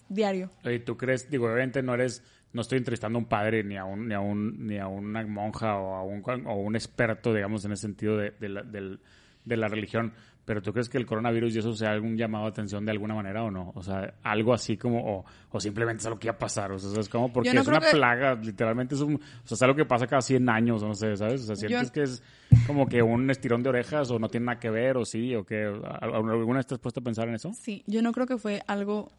diario. 0.07 0.49
¿Y 0.63 0.79
tú 0.79 0.95
crees, 0.97 1.29
digo, 1.29 1.45
obviamente 1.45 1.83
no 1.83 1.93
eres, 1.93 2.23
no 2.53 2.61
estoy 2.61 2.77
entrevistando 2.77 3.17
a 3.17 3.21
un 3.21 3.27
padre 3.27 3.63
ni 3.63 3.77
a 3.77 3.83
un, 3.85 4.07
ni 4.07 4.13
a 4.15 4.19
un, 4.21 4.65
ni 4.65 4.77
a 4.77 4.87
una 4.87 5.25
monja 5.27 5.75
o 5.77 5.95
a 5.95 6.03
un, 6.03 6.23
o 6.47 6.55
un 6.55 6.75
experto, 6.75 7.33
digamos, 7.33 7.65
en 7.65 7.73
ese 7.73 7.81
sentido 7.83 8.17
de, 8.17 8.31
de 8.39 8.49
la, 8.49 8.63
del- 8.63 8.99
de 9.45 9.57
la 9.57 9.67
religión, 9.67 10.13
pero 10.45 10.61
tú 10.61 10.71
crees 10.73 10.89
que 10.89 10.97
el 10.97 11.05
coronavirus 11.05 11.55
y 11.55 11.59
eso 11.59 11.73
sea 11.73 11.91
algún 11.91 12.17
llamado 12.17 12.45
de 12.45 12.51
atención 12.51 12.85
de 12.85 12.91
alguna 12.91 13.15
manera 13.15 13.43
o 13.43 13.51
no? 13.51 13.71
O 13.75 13.81
sea, 13.83 14.13
algo 14.23 14.53
así 14.53 14.77
como, 14.77 15.17
o, 15.17 15.25
o 15.51 15.59
simplemente 15.59 16.01
es 16.01 16.05
algo 16.07 16.19
que 16.19 16.27
iba 16.27 16.35
a 16.35 16.39
pasar, 16.39 16.71
o 16.71 16.79
sea, 16.79 16.99
es 16.99 17.09
como 17.09 17.31
porque 17.33 17.53
no 17.53 17.61
es 17.61 17.67
una 17.67 17.79
que- 17.79 17.91
plaga, 17.91 18.35
literalmente 18.35 18.95
es 18.95 19.01
un, 19.01 19.15
o 19.15 19.47
sea, 19.47 19.55
es 19.55 19.61
algo 19.61 19.75
que 19.75 19.85
pasa 19.85 20.07
cada 20.07 20.21
100 20.21 20.47
años, 20.49 20.81
no 20.83 20.93
sé, 20.95 21.15
¿sabes? 21.15 21.41
O 21.41 21.45
sea, 21.45 21.55
sientes 21.55 21.87
Yo- 21.87 21.93
que 21.93 22.01
es 22.03 22.23
como 22.67 22.87
que 22.87 23.01
un 23.01 23.29
estirón 23.29 23.63
de 23.63 23.69
orejas 23.69 24.09
o 24.11 24.19
no 24.19 24.29
tiene 24.29 24.47
nada 24.47 24.59
que 24.59 24.69
ver, 24.69 24.97
o 24.97 25.05
sí, 25.05 25.35
o 25.35 25.45
qué, 25.45 25.65
¿alguna 26.01 26.57
vez 26.57 26.67
te 26.67 26.73
has 26.75 26.79
puesto 26.79 26.99
a 26.99 27.03
pensar 27.03 27.27
en 27.27 27.35
eso? 27.35 27.51
Sí, 27.53 27.83
yo 27.87 28.01
no 28.01 28.11
creo 28.11 28.25
que 28.27 28.37
fue 28.37 28.61
algo, 28.67 29.11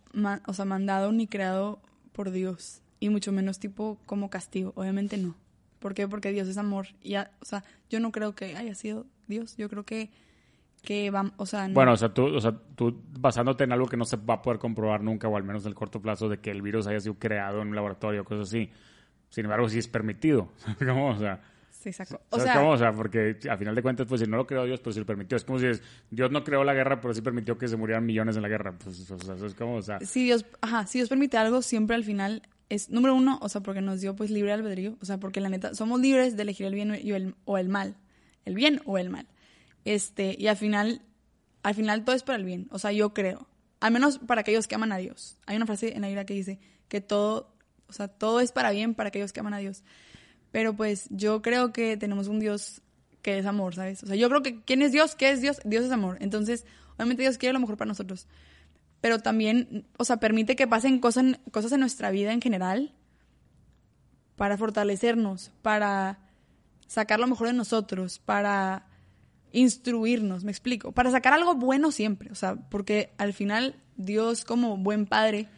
o 0.47 0.53
sea, 0.53 0.65
mandado 0.65 1.13
ni 1.13 1.27
creado 1.27 1.81
por 2.13 2.31
Dios. 2.31 2.83
Y 2.99 3.09
mucho 3.09 3.33
menos 3.33 3.59
tipo 3.59 3.99
como 4.05 4.29
castigo. 4.29 4.73
Obviamente 4.77 5.17
no. 5.17 5.35
¿Por 5.79 5.95
qué? 5.95 6.07
Porque 6.07 6.33
Dios 6.33 6.47
es 6.49 6.59
amor. 6.59 6.89
Y, 7.03 7.15
a- 7.15 7.31
o 7.41 7.45
sea, 7.47 7.65
yo 7.89 7.99
no 7.99 8.13
creo 8.13 8.35
que 8.35 8.57
haya 8.57 8.75
sido 8.75 9.07
Dios. 9.27 9.57
Yo 9.57 9.71
creo 9.71 9.85
que, 9.85 10.11
que 10.83 11.11
va, 11.11 11.33
o 11.39 11.47
sea, 11.47 11.67
no. 11.69 11.73
Bueno, 11.75 11.93
o 11.93 11.97
sea, 11.97 12.13
tú, 12.13 12.27
o 12.27 12.41
sea, 12.41 12.53
tú 12.75 13.01
basándote 13.19 13.65
en 13.65 13.73
algo 13.73 13.87
que 13.87 13.97
no 13.97 14.05
se 14.05 14.17
va 14.19 14.35
a 14.35 14.43
poder 14.43 14.59
comprobar 14.59 15.03
nunca, 15.03 15.29
o 15.29 15.37
al 15.37 15.45
menos 15.45 15.63
en 15.65 15.69
el 15.71 15.75
corto 15.75 16.03
plazo, 16.03 16.29
de 16.29 16.41
que 16.41 16.51
el 16.51 16.61
virus 16.61 16.87
haya 16.87 17.01
sido 17.01 17.15
creado 17.15 17.63
en 17.63 17.69
un 17.69 17.75
laboratorio, 17.75 18.23
cosas 18.25 18.49
así. 18.49 18.71
Sin 19.31 19.47
embargo, 19.47 19.67
sí 19.71 19.79
es 19.79 19.89
permitido. 19.89 20.51
¿Cómo? 20.79 21.09
O 21.11 21.19
sea, 21.19 21.41
Sí, 21.81 21.89
exacto. 21.89 22.21
o 22.31 22.39
sea. 22.39 22.63
O 22.63 22.77
sea, 22.77 22.93
porque 22.93 23.39
a 23.51 23.57
final 23.57 23.75
de 23.75 23.83
cuentas, 23.83 24.07
pues 24.07 24.21
si 24.21 24.27
no 24.27 24.37
lo 24.37 24.47
creó 24.47 24.65
Dios, 24.65 24.81
pero 24.81 24.93
sí 24.93 25.01
lo 25.01 25.07
permitió. 25.07 25.37
Es 25.37 25.45
como 25.45 25.59
si 25.59 25.67
es- 25.67 25.83
Dios 26.11 26.31
no 26.31 26.45
creó 26.45 26.63
la 26.63 26.75
guerra, 26.75 27.01
pero 27.01 27.15
sí 27.15 27.23
permitió 27.23 27.57
que 27.57 27.69
se 27.69 27.77
murieran 27.77 28.05
millones 28.05 28.37
en 28.37 28.43
la 28.43 28.49
guerra. 28.49 28.77
Pues, 28.79 29.11
o 29.11 29.19
sea, 29.19 29.35
eso 29.35 29.47
es 29.47 29.55
como, 29.55 29.77
o 29.77 29.83
sea, 29.83 29.99
si 30.01 30.25
Dios, 30.25 30.45
ajá, 30.61 30.87
si 30.87 30.99
Dios 30.99 31.09
permite 31.09 31.39
algo, 31.39 31.63
siempre 31.63 31.97
al 31.97 32.05
final 32.05 32.43
es, 32.69 32.91
número 32.91 33.15
uno, 33.15 33.39
o 33.41 33.49
sea, 33.49 33.63
porque 33.63 33.81
nos 33.81 34.01
dio 34.03 34.15
pues 34.15 34.31
libre 34.31 34.53
albedrío. 34.53 34.97
O 35.01 35.05
sea, 35.07 35.19
porque 35.19 35.41
la 35.41 35.49
neta, 35.49 35.75
somos 35.75 36.01
libres 36.01 36.37
de 36.37 36.43
elegir 36.43 36.67
el 36.67 36.75
bien 36.75 36.95
y 37.03 37.13
el, 37.13 37.35
o 37.47 37.57
el 37.57 37.69
mal. 37.71 37.97
El 38.45 38.55
bien 38.55 38.83
o 38.85 38.99
el 38.99 39.09
mal. 39.11 39.27
Este, 39.85 40.37
y 40.39 40.47
al 40.49 40.57
final, 40.57 41.03
al 41.63 41.75
final 41.75 42.05
todo 42.05 42.15
es 42.15 42.23
para 42.23 42.39
el 42.39 42.45
bien. 42.45 42.69
O 42.71 42.79
sea, 42.79 42.93
yo 42.93 43.15
creo. 43.15 43.47
Al 43.81 43.93
menos 43.93 44.19
para 44.19 44.43
aquellos 44.43 44.67
que 44.67 44.75
aman 44.75 44.93
a 44.93 44.99
Dios. 44.99 45.39
Hay 45.47 45.57
una 45.57 45.67
frase 45.67 45.95
en 45.95 46.03
la 46.03 46.09
Biblia 46.09 46.27
que 46.27 46.35
dice 46.35 46.59
que 46.89 47.01
todo, 47.01 47.55
o 47.89 47.93
sea, 47.93 48.09
todo 48.09 48.41
es 48.41 48.53
para 48.53 48.71
bien 48.71 48.95
para 48.95 49.09
aquellos 49.09 49.33
que 49.33 49.41
aman 49.41 49.55
a 49.55 49.59
Dios. 49.59 49.83
Pero 50.51 50.75
pues 50.75 51.07
yo 51.11 51.43
creo 51.43 51.73
que 51.73 51.97
tenemos 51.97 52.29
un 52.29 52.41
Dios 52.41 52.83
que 53.23 53.39
es 53.39 53.47
amor, 53.47 53.75
¿sabes? 53.75 54.03
O 54.03 54.07
sea, 54.07 54.17
yo 54.17 54.29
creo 54.29 54.43
que 54.43 54.63
¿quién 54.63 54.83
es 54.83 54.93
Dios? 54.93 55.15
¿Qué 55.15 55.31
es 55.31 55.41
Dios? 55.41 55.61
Dios 55.65 55.85
es 55.85 55.93
amor. 55.93 56.19
Entonces, 56.21 56.65
obviamente 56.97 57.23
Dios 57.23 57.39
quiere 57.39 57.53
lo 57.53 57.61
mejor 57.61 57.77
para 57.77 57.89
nosotros. 57.89 58.27
Pero 59.01 59.19
también, 59.19 59.87
o 59.97 60.05
sea, 60.05 60.19
permite 60.19 60.57
que 60.57 60.67
pasen 60.67 60.99
cosas, 60.99 61.25
cosas 61.51 61.73
en 61.73 61.81
nuestra 61.81 62.11
vida 62.11 62.33
en 62.33 62.41
general 62.41 62.93
para 64.37 64.57
fortalecernos, 64.57 65.53
para 65.63 66.19
sacar 66.87 67.21
lo 67.21 67.27
mejor 67.27 67.49
de 67.49 67.53
nosotros, 67.53 68.19
para 68.19 68.87
instruirnos, 69.53 70.45
me 70.45 70.51
explico, 70.51 70.93
para 70.93 71.11
sacar 71.11 71.33
algo 71.33 71.55
bueno 71.55 71.91
siempre, 71.93 72.31
o 72.31 72.35
sea, 72.35 72.57
porque 72.57 73.13
al 73.19 73.33
final 73.33 73.75
Dios 73.97 74.45
como 74.45 74.77
buen 74.77 75.07
padre, 75.07 75.49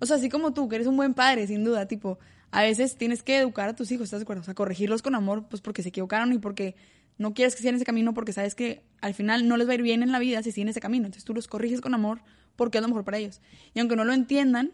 o 0.00 0.06
sea, 0.06 0.16
así 0.16 0.28
como 0.28 0.52
tú, 0.52 0.68
que 0.68 0.76
eres 0.76 0.88
un 0.88 0.96
buen 0.96 1.14
padre, 1.14 1.46
sin 1.46 1.64
duda, 1.64 1.86
tipo, 1.86 2.18
a 2.52 2.62
veces 2.62 2.96
tienes 2.96 3.22
que 3.22 3.38
educar 3.38 3.68
a 3.70 3.74
tus 3.74 3.90
hijos, 3.90 4.04
¿estás 4.04 4.20
de 4.20 4.24
acuerdo? 4.24 4.42
O 4.42 4.44
sea, 4.44 4.54
corregirlos 4.54 5.02
con 5.02 5.14
amor, 5.14 5.48
pues 5.48 5.62
porque 5.62 5.82
se 5.82 5.88
equivocaron 5.88 6.32
y 6.32 6.38
porque 6.38 6.76
no 7.18 7.34
quieres 7.34 7.54
que 7.54 7.62
sigan 7.62 7.76
ese 7.76 7.84
camino 7.84 8.14
porque 8.14 8.32
sabes 8.32 8.54
que 8.54 8.84
al 9.00 9.14
final 9.14 9.48
no 9.48 9.56
les 9.56 9.66
va 9.66 9.72
a 9.72 9.74
ir 9.74 9.82
bien 9.82 10.02
en 10.02 10.12
la 10.12 10.18
vida 10.18 10.42
si 10.42 10.52
siguen 10.52 10.68
ese 10.68 10.80
camino, 10.80 11.06
entonces 11.06 11.24
tú 11.24 11.34
los 11.34 11.48
corriges 11.48 11.80
con 11.80 11.94
amor 11.94 12.22
porque 12.54 12.78
es 12.78 12.82
lo 12.82 12.88
mejor 12.88 13.04
para 13.04 13.16
ellos. 13.16 13.40
Y 13.72 13.80
aunque 13.80 13.96
no 13.96 14.04
lo 14.04 14.12
entiendan, 14.12 14.72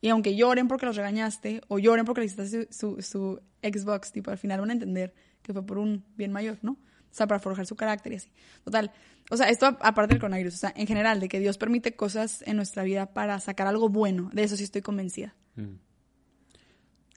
y 0.00 0.10
aunque 0.10 0.36
lloren 0.36 0.68
porque 0.68 0.86
los 0.86 0.94
regañaste, 0.94 1.60
o 1.66 1.80
lloren 1.80 2.04
porque 2.04 2.20
les 2.20 2.32
quitaste 2.32 2.68
su, 2.72 3.40
Xbox, 3.60 4.12
tipo, 4.12 4.30
al 4.30 4.38
final 4.38 4.60
van 4.60 4.70
a 4.70 4.72
entender 4.74 5.12
que 5.42 5.52
fue 5.52 5.66
por 5.66 5.78
un 5.78 6.04
bien 6.16 6.32
mayor, 6.32 6.58
¿no? 6.62 6.72
O 6.72 7.14
sea, 7.18 7.26
para 7.26 7.40
forjar 7.40 7.66
su 7.66 7.74
carácter 7.74 8.12
y 8.12 8.16
así. 8.16 8.30
Total. 8.62 8.92
O 9.30 9.36
sea, 9.36 9.48
esto 9.48 9.66
aparte 9.66 10.14
del 10.14 10.20
coronavirus, 10.20 10.54
o 10.54 10.58
sea, 10.58 10.72
en 10.76 10.86
general, 10.86 11.18
de 11.18 11.28
que 11.28 11.40
Dios 11.40 11.58
permite 11.58 11.96
cosas 11.96 12.44
en 12.46 12.54
nuestra 12.54 12.84
vida 12.84 13.06
para 13.12 13.40
sacar 13.40 13.66
algo 13.66 13.88
bueno. 13.88 14.30
De 14.32 14.44
eso 14.44 14.56
sí 14.56 14.62
estoy 14.62 14.82
convencida. 14.82 15.34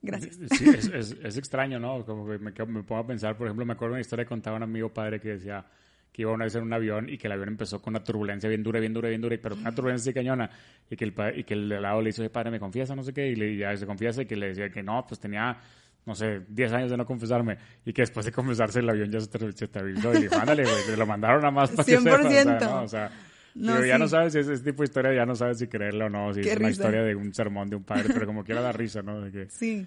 Gracias. 0.01 0.37
Sí, 0.57 0.65
es, 0.69 0.87
es- 0.87 1.17
es 1.23 1.37
extraño, 1.37 1.79
¿no? 1.79 2.03
Como 2.05 2.25
que 2.27 2.37
me, 2.39 2.51
me 2.51 2.83
pongo 2.83 2.97
a 3.01 3.05
pensar, 3.07 3.37
por 3.37 3.47
ejemplo, 3.47 3.65
me 3.65 3.73
acuerdo 3.73 3.93
una 3.93 4.01
historia 4.01 4.25
que 4.25 4.29
contaba 4.29 4.57
un 4.57 4.63
amigo 4.63 4.89
padre 4.89 5.19
que 5.19 5.29
decía 5.29 5.63
que 6.11 6.23
iba 6.23 6.31
una 6.31 6.43
vez 6.45 6.55
en 6.55 6.63
un 6.63 6.73
avión 6.73 7.07
y 7.07 7.17
que 7.17 7.27
el 7.27 7.33
avión 7.33 7.47
empezó 7.49 7.81
con 7.81 7.93
una 7.93 8.03
turbulencia 8.03 8.49
bien 8.49 8.63
dura, 8.63 8.79
bien 8.81 8.93
dura, 8.93 9.07
bien 9.09 9.21
dura, 9.21 9.37
pero 9.41 9.55
una 9.55 9.73
turbulencia 9.73 10.09
así 10.09 10.13
cañona, 10.13 10.49
y 10.89 10.95
que 10.97 11.05
el, 11.05 11.13
y 11.37 11.43
que 11.45 11.53
el 11.53 11.69
de 11.69 11.79
lado 11.79 12.01
le 12.01 12.09
"Oye, 12.09 12.29
padre, 12.29 12.51
me 12.51 12.59
confiesa, 12.59 12.95
no 12.95 13.03
sé 13.03 13.13
qué, 13.13 13.29
y, 13.29 13.35
le, 13.35 13.55
ya 13.55 13.77
se 13.77 13.85
confiesa 13.85 14.21
y 14.23 14.25
que 14.25 14.35
le 14.35 14.47
decía 14.47 14.69
que 14.69 14.83
no, 14.83 15.05
pues 15.07 15.21
tenía, 15.21 15.57
no 16.05 16.13
sé, 16.13 16.41
10 16.49 16.73
años 16.73 16.91
de 16.91 16.97
no 16.97 17.05
confesarme, 17.05 17.57
y 17.85 17.93
que 17.93 18.01
después 18.01 18.25
de 18.25 18.33
confesarse 18.33 18.79
el 18.79 18.89
avión 18.89 19.09
ya 19.09 19.21
se, 19.21 19.25
estabilizó, 19.63 20.11
y 20.11 20.15
le 20.15 20.19
dijo, 20.23 20.35
ándale, 20.35 20.63
güey, 20.63 20.85
te 20.85 20.97
lo 20.97 21.05
mandaron 21.05 21.45
a 21.45 21.51
más 21.51 21.69
para 21.71 21.85
que 21.85 21.91
sepas", 22.01 22.25
o 22.25 22.29
sea, 22.29 22.43
100%. 22.59 22.65
¿no? 22.69 22.81
O 22.83 22.87
sea, 22.89 23.11
No, 23.55 23.73
digo, 23.73 23.85
ya 23.85 23.95
sí. 23.95 23.99
no 24.01 24.07
sabes 24.07 24.33
si 24.33 24.39
es 24.39 24.47
ese 24.47 24.63
tipo 24.63 24.83
de 24.83 24.85
historia, 24.85 25.13
ya 25.13 25.25
no 25.25 25.35
sabes 25.35 25.59
si 25.59 25.67
creerla 25.67 26.05
o 26.05 26.09
no, 26.09 26.33
si 26.33 26.41
Qué 26.41 26.51
es 26.51 26.57
una 26.57 26.69
historia 26.69 27.03
de 27.03 27.15
un 27.15 27.33
sermón 27.33 27.69
de 27.69 27.75
un 27.75 27.83
padre, 27.83 28.05
pero 28.13 28.25
como 28.25 28.43
quiera 28.43 28.61
da 28.61 28.71
risa, 28.71 29.01
¿no? 29.01 29.21
De 29.21 29.31
que, 29.31 29.49
Sí. 29.49 29.85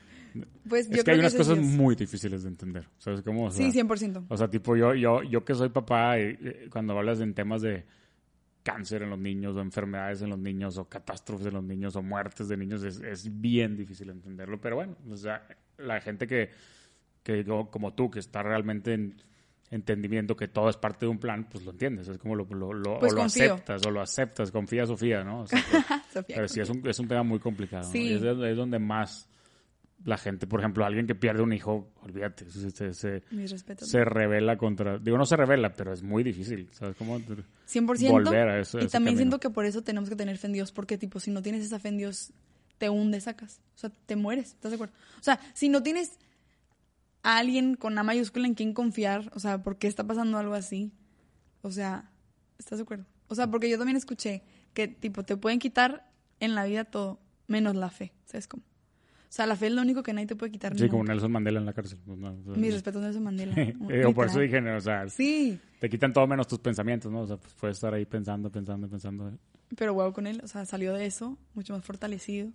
Pues 0.69 0.89
yo 0.89 0.97
es 0.97 0.99
que 0.99 1.05
creo 1.05 1.15
hay 1.15 1.21
unas 1.21 1.35
cosas 1.35 1.57
Dios. 1.59 1.69
muy 1.69 1.95
difíciles 1.95 2.43
de 2.43 2.49
entender. 2.49 2.89
¿Sabes 2.99 3.23
cómo? 3.23 3.45
O 3.47 3.51
sea, 3.51 3.71
Sí, 3.71 3.79
100%. 3.79 4.25
O 4.29 4.37
sea, 4.37 4.49
tipo, 4.49 4.77
yo, 4.77 4.93
yo, 4.95 5.23
yo 5.23 5.45
que 5.45 5.55
soy 5.55 5.69
papá, 5.69 6.19
y, 6.19 6.37
eh, 6.41 6.69
cuando 6.71 6.99
hablas 6.99 7.21
en 7.21 7.35
temas 7.35 7.63
de 7.63 7.85
cáncer 8.65 9.03
en 9.03 9.11
los 9.11 9.19
niños, 9.19 9.55
o 9.57 9.61
enfermedades 9.61 10.23
en 10.23 10.31
los 10.31 10.39
niños, 10.39 10.77
o 10.77 10.89
catástrofes 10.89 11.47
en 11.47 11.55
los 11.55 11.63
niños, 11.63 11.95
o 11.97 12.03
muertes 12.03 12.49
de 12.49 12.57
niños, 12.57 12.83
es, 12.83 13.01
es 13.01 13.41
bien 13.41 13.77
difícil 13.77 14.11
entenderlo. 14.11 14.61
Pero 14.61 14.77
bueno, 14.77 14.97
o 15.09 15.17
sea, 15.17 15.47
la 15.79 16.01
gente 16.01 16.27
que, 16.27 16.51
que 17.23 17.45
yo, 17.45 17.69
como 17.71 17.95
tú, 17.95 18.11
que 18.11 18.19
está 18.19 18.43
realmente 18.43 18.95
en 18.95 19.15
entendimiento 19.75 20.37
que 20.37 20.49
todo 20.49 20.69
es 20.71 20.77
parte 20.77 21.07
de 21.07 21.11
un 21.11 21.19
plan, 21.19 21.49
pues 21.51 21.65
lo 21.65 21.73
entiendes. 21.73 22.09
Es 22.09 22.19
como 22.19 22.35
lo, 22.37 22.45
lo, 22.51 22.73
lo- 22.73 22.99
Pues 22.99 23.13
o 23.13 23.17
lo 23.17 23.23
confío. 23.23 23.55
aceptas, 23.55 23.87
o 23.87 23.91
lo 23.91 24.01
aceptas, 24.01 24.51
confía 24.51 24.87
Sofía, 24.87 25.25
¿no? 25.25 25.41
O 25.43 25.47
sea, 25.47 25.61
pues, 25.71 25.85
Sofía, 26.13 26.37
pero 26.37 26.49
sí, 26.49 26.61
es 26.61 26.71
un, 26.71 26.87
es 26.89 26.99
un 26.99 27.09
tema 27.09 27.23
muy 27.23 27.39
complicado. 27.41 27.85
¿no? 27.85 27.91
Sí. 27.93 28.09
Y 28.09 28.15
es, 28.15 28.23
es 28.23 28.57
donde 28.57 28.79
más 28.79 29.29
la 30.05 30.19
gente, 30.19 30.47
por 30.47 30.61
ejemplo, 30.61 30.85
alguien 30.85 31.07
que 31.07 31.15
pierde 31.15 31.43
un 31.43 31.53
hijo, 31.53 31.91
olvídate, 32.03 32.45
se, 32.51 32.93
se, 32.93 34.05
revela 34.05 34.59
contra... 34.59 34.99
Digo, 34.99 35.17
no 35.17 35.25
se 35.25 35.35
revela, 35.37 35.73
pero 35.73 35.93
es 35.95 36.03
muy 36.03 36.23
difícil, 36.23 36.69
¿sabes 36.73 36.95
cómo? 36.97 37.19
100%. 37.19 38.11
volver 38.11 38.49
a 38.49 38.61
ese- 38.61 38.79
y 38.79 38.81
también 38.89 39.15
camino. 39.15 39.17
siento 39.17 39.41
que 39.41 39.49
por 39.51 39.65
eso 39.65 39.83
tenemos 39.83 40.11
que 40.11 40.17
tener 40.17 40.37
fe 40.37 40.49
en 40.49 40.53
Dios, 40.53 40.73
porque 40.73 40.99
tipo, 40.99 41.21
si 41.21 41.31
no 41.31 41.41
tienes 41.41 41.65
esa 41.65 41.79
fe 41.79 41.89
en 41.89 41.97
Dios, 41.99 42.33
te 42.77 42.91
hunde, 42.91 43.19
sacas. 43.21 43.61
O 43.77 43.79
sea, 43.79 43.91
te 44.05 44.15
mueres, 44.15 44.49
¿estás 44.53 44.73
de 44.73 44.75
acuerdo? 44.75 44.95
O 45.19 45.23
sea, 45.23 45.41
si 45.55 45.71
no 45.71 45.83
tienes 45.83 46.19
a 47.25 47.39
alguien 47.39 47.75
con 47.75 47.99
A 47.99 48.03
mayúscula 48.05 48.47
en 48.47 48.55
quien 48.55 48.75
confiar, 48.75 49.33
o 49.35 49.41
sea, 49.41 49.63
¿por 49.63 49.79
qué 49.79 49.89
está 49.89 50.07
pasando 50.07 50.39
algo 50.39 50.55
así? 50.55 50.93
O 51.63 51.73
sea, 51.73 52.11
¿estás 52.59 52.79
de 52.79 52.83
acuerdo? 52.83 53.07
O 53.29 53.35
sea, 53.35 53.51
porque 53.51 53.69
yo 53.69 53.79
también 53.79 53.97
escuché 53.97 54.43
que 54.75 54.89
tipo, 54.89 55.25
te 55.25 55.37
pueden 55.37 55.59
quitar 55.59 56.07
en 56.39 56.55
la 56.55 56.65
vida 56.65 56.85
todo, 56.85 57.19
menos 57.49 57.75
la 57.75 57.89
fe, 57.89 58.13
¿sabes 58.27 58.47
cómo? 58.47 58.63
O 58.63 59.37
sea, 59.37 59.47
la 59.47 59.57
fe 59.57 59.67
es 59.67 59.73
lo 59.73 59.83
único 59.83 60.05
que 60.05 60.13
nadie 60.13 60.29
te 60.29 60.37
puede 60.37 60.53
quitar. 60.53 60.79
Sí, 60.79 60.89
como. 60.89 61.03
Nelson 61.03 61.33
Mandela 61.33 61.59
en 61.59 61.67
la 61.67 61.73
cárcel. 61.73 61.99
pues, 62.07 62.17
no, 62.17 62.35
o 62.35 62.43
sea, 62.45 62.55
Mis 62.55 62.73
respetos 62.73 63.03
a 63.03 63.07
Nelson 63.07 63.25
Mandela. 63.25 63.55
Eh, 63.91 64.05
o 64.05 64.15
por 64.15 64.27
eso 64.27 64.39
dije, 64.39 64.61
o 64.61 64.81
sea, 64.81 65.09
Sí, 65.09 65.59
te 65.81 65.89
quitan 65.89 66.13
todo 66.13 66.27
menos 66.29 66.47
tus 66.47 66.61
pensamientos, 66.61 67.11
¿no? 67.11 67.23
O 67.23 67.27
sea, 67.27 67.39
pues 67.39 67.53
puedes 67.55 67.79
estar 67.79 67.93
ahí 67.95 68.05
pensando, 68.05 68.49
pensando, 68.53 68.89
pensando. 68.89 69.33
pero 69.77 69.95
wow 69.95 70.13
con 70.13 70.29
él, 70.29 70.41
o 70.45 70.47
sea, 70.47 70.65
salió 70.67 70.93
de 70.93 71.07
eso 71.07 71.37
mucho 71.55 71.73
más 71.73 71.85
fortalecido. 71.85 72.53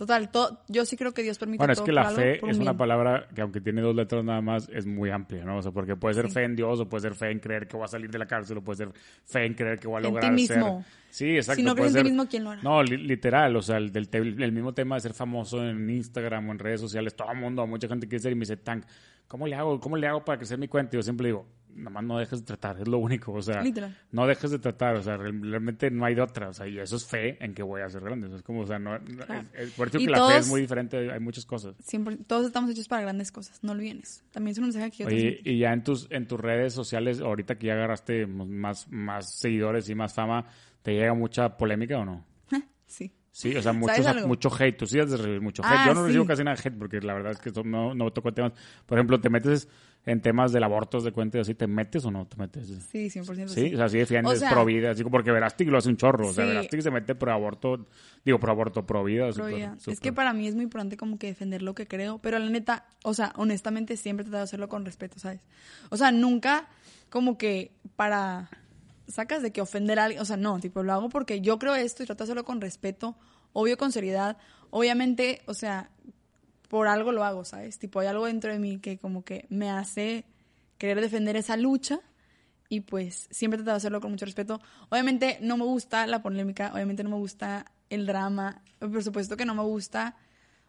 Total, 0.00 0.30
todo, 0.30 0.62
yo 0.66 0.86
sí 0.86 0.96
creo 0.96 1.12
que 1.12 1.22
Dios 1.22 1.36
permite 1.36 1.58
Bueno, 1.58 1.74
es 1.74 1.78
todo 1.78 1.84
que 1.84 1.92
la 1.92 2.08
fe 2.08 2.40
un 2.42 2.48
es 2.48 2.58
una 2.58 2.74
palabra 2.74 3.28
que 3.34 3.42
aunque 3.42 3.60
tiene 3.60 3.82
dos 3.82 3.94
letras 3.94 4.24
nada 4.24 4.40
más, 4.40 4.66
es 4.72 4.86
muy 4.86 5.10
amplia, 5.10 5.44
¿no? 5.44 5.58
O 5.58 5.62
sea, 5.62 5.72
porque 5.72 5.94
puede 5.94 6.14
ser 6.14 6.28
Sí. 6.28 6.32
fe 6.32 6.44
en 6.44 6.56
Dios 6.56 6.80
o 6.80 6.88
puede 6.88 7.02
ser 7.02 7.14
fe 7.14 7.30
en 7.30 7.38
creer 7.38 7.68
que 7.68 7.76
voy 7.76 7.84
a 7.84 7.88
salir 7.88 8.10
de 8.10 8.18
la 8.18 8.24
cárcel 8.24 8.56
o 8.56 8.62
puede 8.64 8.78
ser 8.78 8.92
fe 9.26 9.44
en 9.44 9.52
creer 9.52 9.78
que 9.78 9.88
voy 9.88 9.96
a 9.96 9.98
En 9.98 10.04
ti 10.04 10.08
lograr 10.08 10.32
mismo. 10.32 10.84
ser... 10.86 10.94
Sí, 11.10 11.36
exacto. 11.36 11.60
Si 11.60 11.62
no 11.66 11.74
crees 11.74 11.94
en 11.94 12.02
ti 12.02 12.08
mismo, 12.08 12.26
¿quién 12.30 12.44
lo 12.44 12.50
hará? 12.52 12.62
No, 12.62 12.82
li- 12.82 12.96
literal, 12.96 13.54
o 13.56 13.60
sea, 13.60 13.76
el, 13.76 13.92
del 13.92 14.08
te- 14.08 14.16
el 14.16 14.52
mismo 14.52 14.72
tema 14.72 14.94
de 14.94 15.02
ser 15.02 15.12
famoso 15.12 15.62
en 15.62 15.90
Instagram 15.90 16.48
o 16.48 16.52
en 16.52 16.58
redes 16.58 16.80
sociales, 16.80 17.14
todo 17.14 17.30
el 17.30 17.38
mundo, 17.38 17.66
mucha 17.66 17.86
gente 17.86 18.08
quiere 18.08 18.22
ser 18.22 18.32
y 18.32 18.36
me 18.36 18.40
dice, 18.40 18.56
Tank, 18.56 18.84
¿cómo 19.28 19.46
le 19.46 19.54
hago? 19.54 19.78
¿Cómo 19.80 19.98
le 19.98 20.06
hago 20.06 20.24
para 20.24 20.38
crecer 20.38 20.56
mi 20.56 20.66
cuenta? 20.66 20.96
Y 20.96 20.98
yo 20.98 21.02
siempre 21.02 21.26
digo, 21.26 21.46
nomás 21.74 22.04
no 22.04 22.18
dejes 22.18 22.40
de 22.40 22.46
tratar, 22.46 22.80
es 22.80 22.88
lo 22.88 22.98
único, 22.98 23.32
o 23.32 23.42
sea, 23.42 23.62
Literal. 23.62 23.96
no 24.12 24.26
dejes 24.26 24.50
de 24.50 24.58
tratar, 24.58 24.96
o 24.96 25.02
sea, 25.02 25.16
real- 25.16 25.40
realmente 25.42 25.90
no 25.90 26.04
hay 26.04 26.14
de 26.14 26.22
otra, 26.22 26.48
o 26.48 26.52
sea, 26.52 26.66
y 26.66 26.78
eso 26.78 26.96
es 26.96 27.06
fe 27.06 27.36
en 27.44 27.54
que 27.54 27.62
voy 27.62 27.82
a 27.82 27.88
ser 27.88 28.02
grande, 28.02 28.34
es 28.34 28.42
como, 28.42 28.60
o 28.60 28.66
sea, 28.66 28.78
no, 28.78 28.98
no- 28.98 29.24
Claro. 29.26 29.46
es- 29.54 29.68
es- 29.68 29.74
por 29.74 29.88
eso 29.88 29.98
que 29.98 30.06
la 30.08 30.26
fe 30.28 30.38
es 30.38 30.48
muy 30.48 30.60
diferente, 30.60 31.10
hay 31.10 31.20
muchas 31.20 31.44
cosas. 31.46 31.74
Siempre, 31.80 32.16
todos 32.26 32.46
estamos 32.46 32.70
hechos 32.70 32.88
para 32.88 33.02
grandes 33.02 33.32
cosas, 33.32 33.58
no 33.62 33.72
olviden 33.72 34.00
eso. 34.02 34.22
También 34.32 34.52
es 34.52 34.58
un 34.58 34.64
mensaje 34.64 34.90
que 34.90 34.98
yo 35.04 35.06
Oye, 35.06 35.40
y 35.44 35.58
ya 35.58 35.72
en 35.72 35.82
tus, 35.84 36.06
en 36.10 36.26
tus 36.26 36.38
redes 36.40 36.72
sociales, 36.74 37.20
ahorita 37.20 37.56
que 37.58 37.68
ya 37.68 37.74
agarraste 37.74 38.26
más, 38.26 38.88
más 38.90 39.34
seguidores 39.38 39.88
y 39.88 39.94
más 39.94 40.14
fama, 40.14 40.46
¿te 40.82 40.92
llega 40.94 41.14
mucha 41.14 41.56
polémica 41.56 41.98
o 41.98 42.04
no? 42.04 42.24
Sí. 42.86 43.12
Sí, 43.32 43.54
o 43.56 43.62
sea, 43.62 43.72
mucho, 43.72 44.50
hate. 44.58 44.76
Tú 44.76 44.86
sí 44.86 44.98
has 44.98 45.08
de 45.08 45.16
recibir 45.16 45.40
mucho 45.40 45.62
hate. 45.64 45.72
Ah, 45.78 45.84
Yo 45.86 45.94
no 45.94 46.04
recibo 46.04 46.24
sí. 46.24 46.28
casi 46.28 46.42
nada 46.42 46.56
de 46.56 46.68
hate 46.68 46.76
porque 46.76 47.00
la 47.00 47.14
verdad 47.14 47.32
es 47.32 47.38
que 47.38 47.52
no, 47.62 47.94
no 47.94 48.12
toco 48.12 48.34
temas. 48.34 48.52
Por 48.84 48.98
ejemplo, 48.98 49.20
¿te 49.20 49.30
metes 49.30 49.68
en 50.06 50.20
temas 50.22 50.50
del 50.52 50.62
aborto 50.64 51.00
de 51.00 51.12
cuenta 51.12 51.38
y 51.38 51.40
así? 51.42 51.54
¿Te 51.54 51.66
metes 51.66 52.04
o 52.04 52.10
no 52.10 52.26
te 52.26 52.36
metes? 52.36 52.66
Sí, 52.90 53.10
100% 53.10 53.48
Sí, 53.48 53.74
o 53.74 53.76
sea, 53.76 53.88
sí 53.88 53.98
defiendes 53.98 54.34
O 54.34 54.36
sea- 54.36 54.50
pro 54.50 54.64
vida, 54.64 54.90
así 54.92 55.04
porque 55.04 55.30
Verástig 55.30 55.68
lo 55.68 55.78
hace 55.78 55.88
un 55.90 55.96
chorro. 55.96 56.28
O 56.28 56.32
sea, 56.32 56.44
Sí. 56.44 56.48
Verástig 56.50 56.82
se 56.82 56.90
mete 56.90 57.14
pro 57.14 57.32
aborto, 57.32 57.86
digo, 58.24 58.38
pro 58.40 58.52
aborto, 58.52 58.86
pro 58.86 59.04
vida. 59.04 59.30
Pro 59.32 59.46
vida. 59.46 59.76
Es 59.86 60.00
que 60.00 60.12
para 60.12 60.32
mí 60.32 60.46
es 60.48 60.54
muy 60.54 60.64
importante 60.64 60.96
como 60.96 61.18
que 61.18 61.26
defender 61.26 61.62
lo 61.62 61.74
que 61.74 61.86
creo, 61.86 62.18
pero 62.18 62.38
la 62.38 62.48
neta, 62.48 62.86
o 63.04 63.12
sea, 63.14 63.32
honestamente 63.36 63.96
siempre 63.96 64.22
he 64.22 64.24
tratado 64.24 64.40
de 64.40 64.44
hacerlo 64.44 64.68
con 64.68 64.84
respeto, 64.84 65.18
¿sabes? 65.18 65.40
O 65.90 65.96
sea, 65.96 66.12
nunca 66.12 66.68
como 67.10 67.36
que 67.38 67.72
para 67.96 68.48
sacas 69.06 69.42
de 69.42 69.50
que 69.52 69.60
ofender 69.60 69.98
a 69.98 70.04
alguien, 70.04 70.22
o 70.22 70.24
sea, 70.24 70.36
no, 70.36 70.60
tipo, 70.60 70.82
lo 70.82 70.92
hago 70.92 71.08
porque 71.08 71.40
yo 71.40 71.58
creo 71.58 71.74
esto 71.74 72.02
y 72.02 72.06
trato 72.06 72.24
de 72.24 72.26
hacerlo 72.28 72.44
con 72.44 72.60
respeto, 72.60 73.16
obvio 73.52 73.76
con 73.76 73.90
seriedad, 73.92 74.38
obviamente, 74.70 75.42
o 75.46 75.54
sea, 75.54 75.90
por 76.70 76.86
algo 76.86 77.10
lo 77.10 77.24
hago, 77.24 77.44
¿sabes? 77.44 77.80
Tipo, 77.80 77.98
hay 77.98 78.06
algo 78.06 78.26
dentro 78.26 78.52
de 78.52 78.60
mí 78.60 78.78
que 78.78 78.96
como 78.96 79.24
que 79.24 79.44
me 79.50 79.70
hace 79.70 80.24
querer 80.78 81.00
defender 81.00 81.34
esa 81.34 81.56
lucha 81.56 81.98
y 82.68 82.82
pues 82.82 83.26
siempre 83.32 83.56
he 83.56 83.58
tratado 83.58 83.74
de 83.74 83.78
hacerlo 83.78 84.00
con 84.00 84.12
mucho 84.12 84.24
respeto. 84.24 84.60
Obviamente 84.88 85.38
no 85.42 85.56
me 85.56 85.64
gusta 85.64 86.06
la 86.06 86.22
polémica, 86.22 86.70
obviamente 86.72 87.02
no 87.02 87.10
me 87.10 87.16
gusta 87.16 87.66
el 87.90 88.06
drama, 88.06 88.62
por 88.78 89.02
supuesto 89.02 89.36
que 89.36 89.44
no 89.44 89.56
me 89.56 89.64
gusta, 89.64 90.14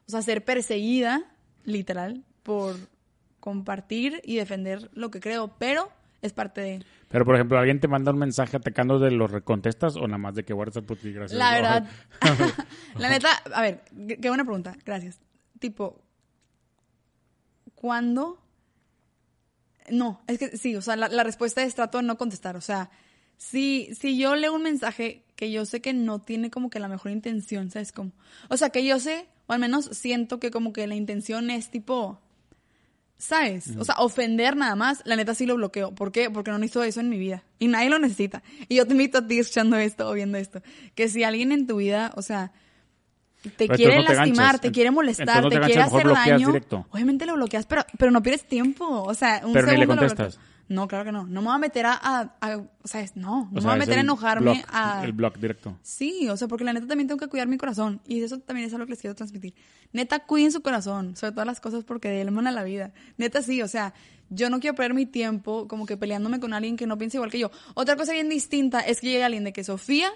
o 0.08 0.12
sea, 0.12 0.24
ser 0.24 0.44
perseguida, 0.44 1.22
literal, 1.66 2.26
por 2.42 2.76
compartir 3.40 4.22
y 4.24 4.38
defender 4.38 4.90
lo 4.96 5.12
que 5.12 5.20
creo, 5.20 5.56
pero 5.60 5.92
es 6.24 6.34
parte 6.34 6.62
de... 6.62 6.84
Pero, 7.10 7.26
por 7.26 7.36
ejemplo, 7.36 7.60
¿alguien 7.60 7.80
te 7.80 7.88
manda 7.88 8.12
un 8.12 8.18
mensaje 8.18 8.58
atacando 8.58 8.98
de 8.98 9.12
los 9.12 9.30
recontestas 9.30 9.98
o 9.98 10.08
nada 10.08 10.18
más 10.18 10.34
de 10.34 10.44
que 10.44 10.54
WhatsApp 10.54 10.86
por 10.86 10.98
ti? 10.98 11.12
Gracias. 11.12 11.38
La 11.38 11.52
verdad, 11.52 11.88
la 12.98 13.10
neta, 13.10 13.36
a 13.54 13.62
ver, 13.62 13.84
qué 14.20 14.30
buena 14.30 14.44
pregunta, 14.44 14.76
gracias. 14.84 15.20
Tipo, 15.62 16.02
¿cuándo? 17.76 18.42
No, 19.92 20.22
es 20.26 20.40
que 20.40 20.58
sí, 20.58 20.76
o 20.76 20.82
sea, 20.82 20.96
la, 20.96 21.08
la 21.08 21.24
respuesta 21.24 21.62
es 21.62 21.76
trato 21.76 22.00
de 22.00 22.04
no 22.04 22.18
contestar. 22.18 22.58
O 22.58 22.62
sea, 22.62 22.90
si, 23.38 23.94
si 23.94 24.18
yo 24.18 24.36
leo 24.36 24.56
un 24.56 24.64
mensaje 24.64 25.24
que 25.36 25.52
yo 25.52 25.66
sé 25.66 25.82
que 25.82 25.94
no 25.94 26.20
tiene 26.20 26.50
como 26.50 26.72
que 26.72 26.80
la 26.80 26.88
mejor 26.88 27.12
intención, 27.12 27.70
¿sabes 27.70 27.92
cómo? 27.92 28.12
O 28.50 28.58
sea, 28.58 28.72
que 28.72 28.84
yo 28.84 29.00
sé, 29.00 29.28
o 29.46 29.54
al 29.54 29.60
menos 29.60 29.86
siento 29.92 30.40
que 30.40 30.50
como 30.50 30.74
que 30.74 30.88
la 30.88 30.96
intención 30.96 31.52
es 31.52 31.70
tipo, 31.70 32.20
¿sabes? 33.20 33.76
O 33.78 33.86
sea, 33.86 33.96
ofender 34.00 34.58
nada 34.58 34.76
más, 34.76 35.04
la 35.06 35.16
neta 35.16 35.36
sí 35.36 35.46
lo 35.46 35.58
bloqueo. 35.58 35.94
¿Por 35.94 36.12
qué? 36.12 36.32
Porque 36.32 36.50
no 36.50 36.58
necesito 36.58 36.84
eso 36.84 37.02
en 37.02 37.10
mi 37.10 37.20
vida. 37.20 37.44
Y 37.60 37.68
nadie 37.68 37.92
lo 37.92 38.00
necesita. 38.00 38.42
Y 38.68 38.78
yo 38.78 38.88
te 38.88 38.94
invito 38.94 39.20
a 39.20 39.28
ti 39.28 39.38
escuchando 39.38 39.78
esto 39.78 40.10
o 40.10 40.14
viendo 40.14 40.40
esto. 40.40 40.64
Que 40.96 41.08
si 41.08 41.24
alguien 41.24 41.52
en 41.52 41.68
tu 41.68 41.78
vida, 41.78 42.14
o 42.16 42.24
sea, 42.24 42.52
te 43.50 43.66
Pero 43.68 43.76
quiere 43.76 43.94
entonces 43.96 44.18
no 44.18 44.24
te 44.24 44.28
lastimar, 44.30 44.46
ganchas. 44.46 44.62
te 44.62 44.72
quiere 44.72 44.92
molestar, 44.92 45.44
no 45.44 45.50
te 45.50 45.60
quiere 45.60 45.82
hacer 45.82 46.08
daño, 46.08 46.48
directo. 46.48 46.86
obviamente 46.92 47.26
lo 47.26 47.34
bloqueas, 47.36 47.66
pero, 47.66 47.84
pero 47.98 48.12
no 48.12 48.22
pierdes 48.22 48.46
tiempo. 48.46 48.86
O 48.88 49.14
sea, 49.14 49.42
un 49.44 49.54
Pero 49.54 49.68
ni 49.68 49.74
le 49.74 49.80
segundo 49.80 50.02
lo 50.04 50.08
contestas. 50.10 50.40
No, 50.70 50.88
claro 50.88 51.04
que 51.04 51.12
no. 51.12 51.26
No 51.28 51.42
me 51.42 51.48
voy 51.48 51.56
a 51.56 51.60
meter 51.60 51.86
a, 51.86 51.94
a- 52.02 52.34
a- 52.40 52.58
o 52.58 52.88
sea, 52.88 53.04
no, 53.16 53.22
no 53.22 53.50
O 53.50 53.54
me 53.56 53.62
voy 53.62 53.72
a 53.74 53.76
meter 53.76 53.98
a 53.98 54.02
enojarme 54.02 54.54
block, 54.54 54.66
a... 54.72 55.04
El 55.04 55.12
blog 55.12 55.38
directo. 55.38 55.78
Sí, 55.82 56.30
o 56.30 56.38
sea, 56.38 56.48
porque 56.48 56.64
la 56.64 56.72
neta 56.72 56.88
también 56.88 57.10
tengo 57.10 57.20
que 57.20 57.28
cuidar 57.28 57.48
mi 57.50 57.58
corazón. 57.58 58.00
Y 58.08 58.24
eso 58.24 58.40
también 58.40 58.68
es 58.68 58.74
algo 58.74 58.86
que 58.86 58.92
les 58.92 59.02
quiero 59.02 59.14
transmitir. 59.14 59.54
Neta, 59.92 60.20
cuiden 60.20 60.52
su 60.54 60.62
corazón, 60.62 61.18
sobre 61.18 61.34
todas 61.34 61.46
las 61.48 61.60
cosas, 61.60 61.84
porque 61.84 62.08
de 62.08 62.22
él 62.22 62.30
emana 62.30 62.52
la 62.52 62.64
vida. 62.64 62.94
Neta, 63.18 63.42
sí, 63.42 63.62
o 63.62 63.68
sea, 63.68 63.94
yo 64.30 64.50
no 64.50 64.62
quiero 64.62 64.74
perder 64.76 64.94
mi 64.94 65.06
tiempo 65.06 65.68
como 65.68 65.86
que 65.86 65.98
peleándome 65.98 66.40
con 66.40 66.54
alguien 66.54 66.78
que 66.78 66.88
no 66.88 66.98
piensa 66.98 67.18
igual 67.18 67.32
que 67.32 67.40
yo. 67.40 67.52
Otra 67.74 67.98
cosa 67.98 68.14
bien 68.14 68.30
distinta 68.30 68.80
es 68.80 69.02
que 69.02 69.08
llegue 69.08 69.26
alguien 69.26 69.44
de 69.44 69.52
que 69.52 69.66
Sofía, 69.66 70.08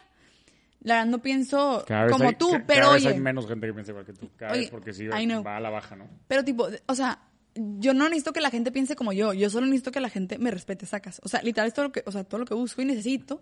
la 0.86 0.96
verdad 0.96 1.10
no 1.12 1.20
pienso 1.22 1.84
Cada 1.88 2.10
como 2.10 2.30
hay- 2.30 2.36
tú, 2.36 2.48
ca- 2.52 2.58
cada 2.60 2.66
pero 2.68 2.92
vez 2.92 3.06
oye, 3.06 3.14
hay 3.16 3.20
menos 3.20 3.46
gente 3.48 3.68
que 3.68 3.74
piensa 3.74 3.92
igual 3.92 4.06
que 4.06 4.14
tú. 4.14 4.30
Cada 4.38 4.54
Oye, 4.54 4.62
vez 4.62 4.70
porque 4.70 4.94
sí 4.94 5.08
va 5.08 5.18
a 5.58 5.60
la 5.60 5.70
baja, 5.70 5.96
¿no? 5.96 6.08
pero 6.28 6.44
tipo, 6.46 6.68
o 6.86 6.96
sea, 6.96 7.20
yo 7.56 7.94
no 7.94 8.06
necesito 8.06 8.34
que 8.34 8.42
la 8.42 8.50
gente 8.50 8.72
piense 8.72 8.96
como 8.96 9.12
yo, 9.14 9.34
yo 9.34 9.50
solo 9.50 9.66
necesito 9.66 9.92
que 9.92 10.00
la 10.00 10.10
gente 10.10 10.38
me 10.38 10.52
respete, 10.52 10.86
sacas. 10.86 11.20
O 11.24 11.28
sea, 11.30 11.42
literal 11.42 11.68
es 11.68 11.74
todo 11.74 11.86
lo 11.86 11.92
que, 11.92 12.04
o 12.06 12.12
sea, 12.12 12.24
todo 12.24 12.40
lo 12.40 12.46
que 12.46 12.54
busco 12.54 12.82
y 12.82 12.86
necesito. 12.86 13.42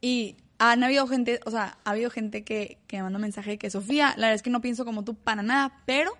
Y 0.00 0.36
han 0.58 0.82
habido 0.84 1.06
gente, 1.06 1.40
o 1.46 1.50
sea, 1.50 1.78
ha 1.84 1.90
habido 1.90 2.10
gente 2.10 2.44
que, 2.44 2.78
que 2.86 2.96
me 2.98 3.04
manda 3.04 3.18
mensaje 3.18 3.52
de 3.52 3.58
que 3.58 3.70
Sofía, 3.70 4.08
la 4.16 4.26
verdad 4.26 4.34
es 4.34 4.42
que 4.42 4.50
no 4.50 4.60
pienso 4.60 4.84
como 4.84 5.04
tú 5.04 5.14
para 5.14 5.42
nada, 5.42 5.80
pero 5.86 6.12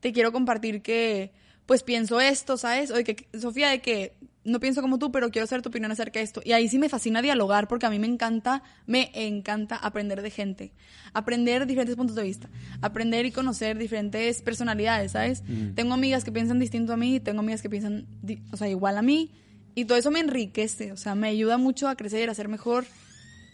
te 0.00 0.12
quiero 0.12 0.32
compartir 0.32 0.80
que, 0.82 1.32
pues 1.66 1.82
pienso 1.82 2.20
esto, 2.20 2.56
¿sabes? 2.56 2.90
Oye, 2.92 3.04
que, 3.04 3.38
Sofía, 3.38 3.68
de 3.70 3.80
que 3.82 4.14
no 4.48 4.60
pienso 4.60 4.82
como 4.82 4.98
tú, 4.98 5.12
pero 5.12 5.30
quiero 5.30 5.46
saber 5.46 5.62
tu 5.62 5.68
opinión 5.68 5.92
acerca 5.92 6.18
de 6.18 6.24
esto. 6.24 6.40
Y 6.44 6.52
ahí 6.52 6.68
sí 6.68 6.78
me 6.78 6.88
fascina 6.88 7.22
dialogar 7.22 7.68
porque 7.68 7.86
a 7.86 7.90
mí 7.90 7.98
me 7.98 8.06
encanta, 8.06 8.62
me 8.86 9.10
encanta 9.14 9.76
aprender 9.76 10.22
de 10.22 10.30
gente, 10.30 10.72
aprender 11.12 11.66
diferentes 11.66 11.96
puntos 11.96 12.16
de 12.16 12.22
vista, 12.22 12.48
aprender 12.80 13.26
y 13.26 13.32
conocer 13.32 13.78
diferentes 13.78 14.42
personalidades, 14.42 15.12
¿sabes? 15.12 15.42
Tengo 15.74 15.94
amigas 15.94 16.24
que 16.24 16.32
piensan 16.32 16.58
distinto 16.58 16.92
a 16.92 16.96
mí, 16.96 17.20
tengo 17.20 17.40
amigas 17.40 17.62
que 17.62 17.70
piensan, 17.70 18.06
o 18.52 18.56
sea, 18.56 18.68
igual 18.68 18.98
a 18.98 19.02
mí. 19.02 19.30
Y 19.74 19.84
todo 19.84 19.96
eso 19.96 20.10
me 20.10 20.20
enriquece, 20.20 20.90
o 20.90 20.96
sea, 20.96 21.14
me 21.14 21.28
ayuda 21.28 21.56
mucho 21.56 21.88
a 21.88 21.94
crecer, 21.94 22.30
a 22.30 22.34
ser 22.34 22.48
mejor. 22.48 22.84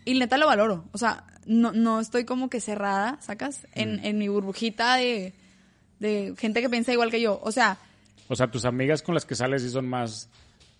Y 0.06 0.18
neta 0.18 0.38
lo 0.38 0.46
valoro. 0.46 0.88
O 0.92 0.98
sea, 0.98 1.24
no, 1.46 1.72
no 1.72 2.00
estoy 2.00 2.24
como 2.24 2.48
que 2.48 2.60
cerrada, 2.60 3.18
¿sacas? 3.20 3.66
En, 3.72 4.02
en 4.04 4.16
mi 4.18 4.28
burbujita 4.28 4.96
de, 4.96 5.34
de 5.98 6.34
gente 6.38 6.62
que 6.62 6.70
piensa 6.70 6.92
igual 6.92 7.10
que 7.10 7.20
yo. 7.20 7.40
O 7.42 7.52
sea, 7.52 7.78
O 8.28 8.36
sea, 8.36 8.50
tus 8.50 8.64
amigas 8.64 9.02
con 9.02 9.14
las 9.14 9.26
que 9.26 9.34
sales 9.34 9.62
sí 9.62 9.70
son 9.70 9.86
más... 9.86 10.30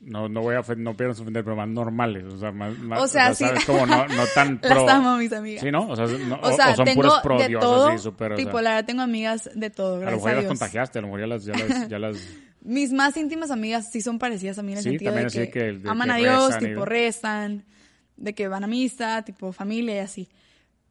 No, 0.05 0.29
no 0.29 0.43
voy 0.43 0.55
a 0.55 0.61
ofender, 0.61 0.85
no 0.85 0.97
pierdas 0.97 1.19
ofender, 1.21 1.43
pero 1.45 1.57
más 1.57 1.69
normales. 1.69 2.25
O 2.25 2.39
sea, 2.39 2.53
más, 2.53 2.79
más- 2.79 3.01
O 3.01 3.09
sea, 3.09 3.35
sí. 3.35 3.45
¿sabes? 3.45 3.65
Como 3.65 3.87
no, 3.87 4.07
no 4.07 4.23
tan 4.35 4.59
Las 4.63 4.73
pro. 4.73 4.89
amo, 4.89 5.17
mis 5.17 5.33
amigas. 5.33 5.63
Sí, 5.63 5.71
¿no? 5.71 5.89
O 5.89 5.97
sea, 5.97 6.07
no- 6.07 6.39
o 6.43 6.53
sea, 6.53 6.71
o 6.73 6.77
son 6.77 6.85
tengo 6.85 7.03
puras 7.03 7.21
pro 7.23 7.39
de 7.39 7.49
diosas, 7.49 7.69
todo. 7.71 7.93
sí, 7.93 7.99
súper, 7.99 8.33
o 8.33 8.37
tipo, 8.37 8.53
sea, 8.53 8.63
la 8.63 8.71
verdad, 8.71 8.87
tengo 8.87 9.03
amigas 9.03 9.51
de 9.55 9.71
todo, 9.71 9.95
a 9.95 9.97
lo 9.97 10.01
gracias 10.03 10.17
mejor 10.19 10.31
ya 10.31 10.35
las 10.37 10.43
Dios. 10.45 10.51
contagiaste, 10.59 10.99
a 10.99 11.03
lo 11.03 11.09
mejor 11.09 11.21
ya 11.21 11.27
las... 11.27 11.45
Ya 11.45 11.55
las, 11.55 11.89
ya 11.89 11.99
las 11.99 12.17
Mis 12.67 12.93
más 12.95 13.15
íntimas 13.19 13.51
amigas 13.51 13.91
sí 13.93 14.01
son 14.01 14.19
parecidas 14.19 14.59
a 14.59 14.63
mí 14.63 14.73
en 14.73 14.79
el 14.79 14.85
Sí, 14.85 14.91
sentido 14.91 15.11
también 15.13 15.29
de 15.29 15.43
así 15.43 15.51
que, 15.53 15.59
que- 15.61 15.73
de 15.81 15.91
aman 15.91 16.09
que 16.09 16.15
a 16.15 16.17
Dios, 16.17 16.47
rezan 16.49 16.63
y- 16.63 16.67
tipo 16.69 16.85
rezan, 16.87 17.65
de 18.17 18.35
que 18.35 18.49
van 18.49 18.65
a 18.65 18.67
misa, 18.67 19.23
tipo 19.23 19.53
familia 19.53 19.97
y 19.97 19.99
así. 19.99 20.29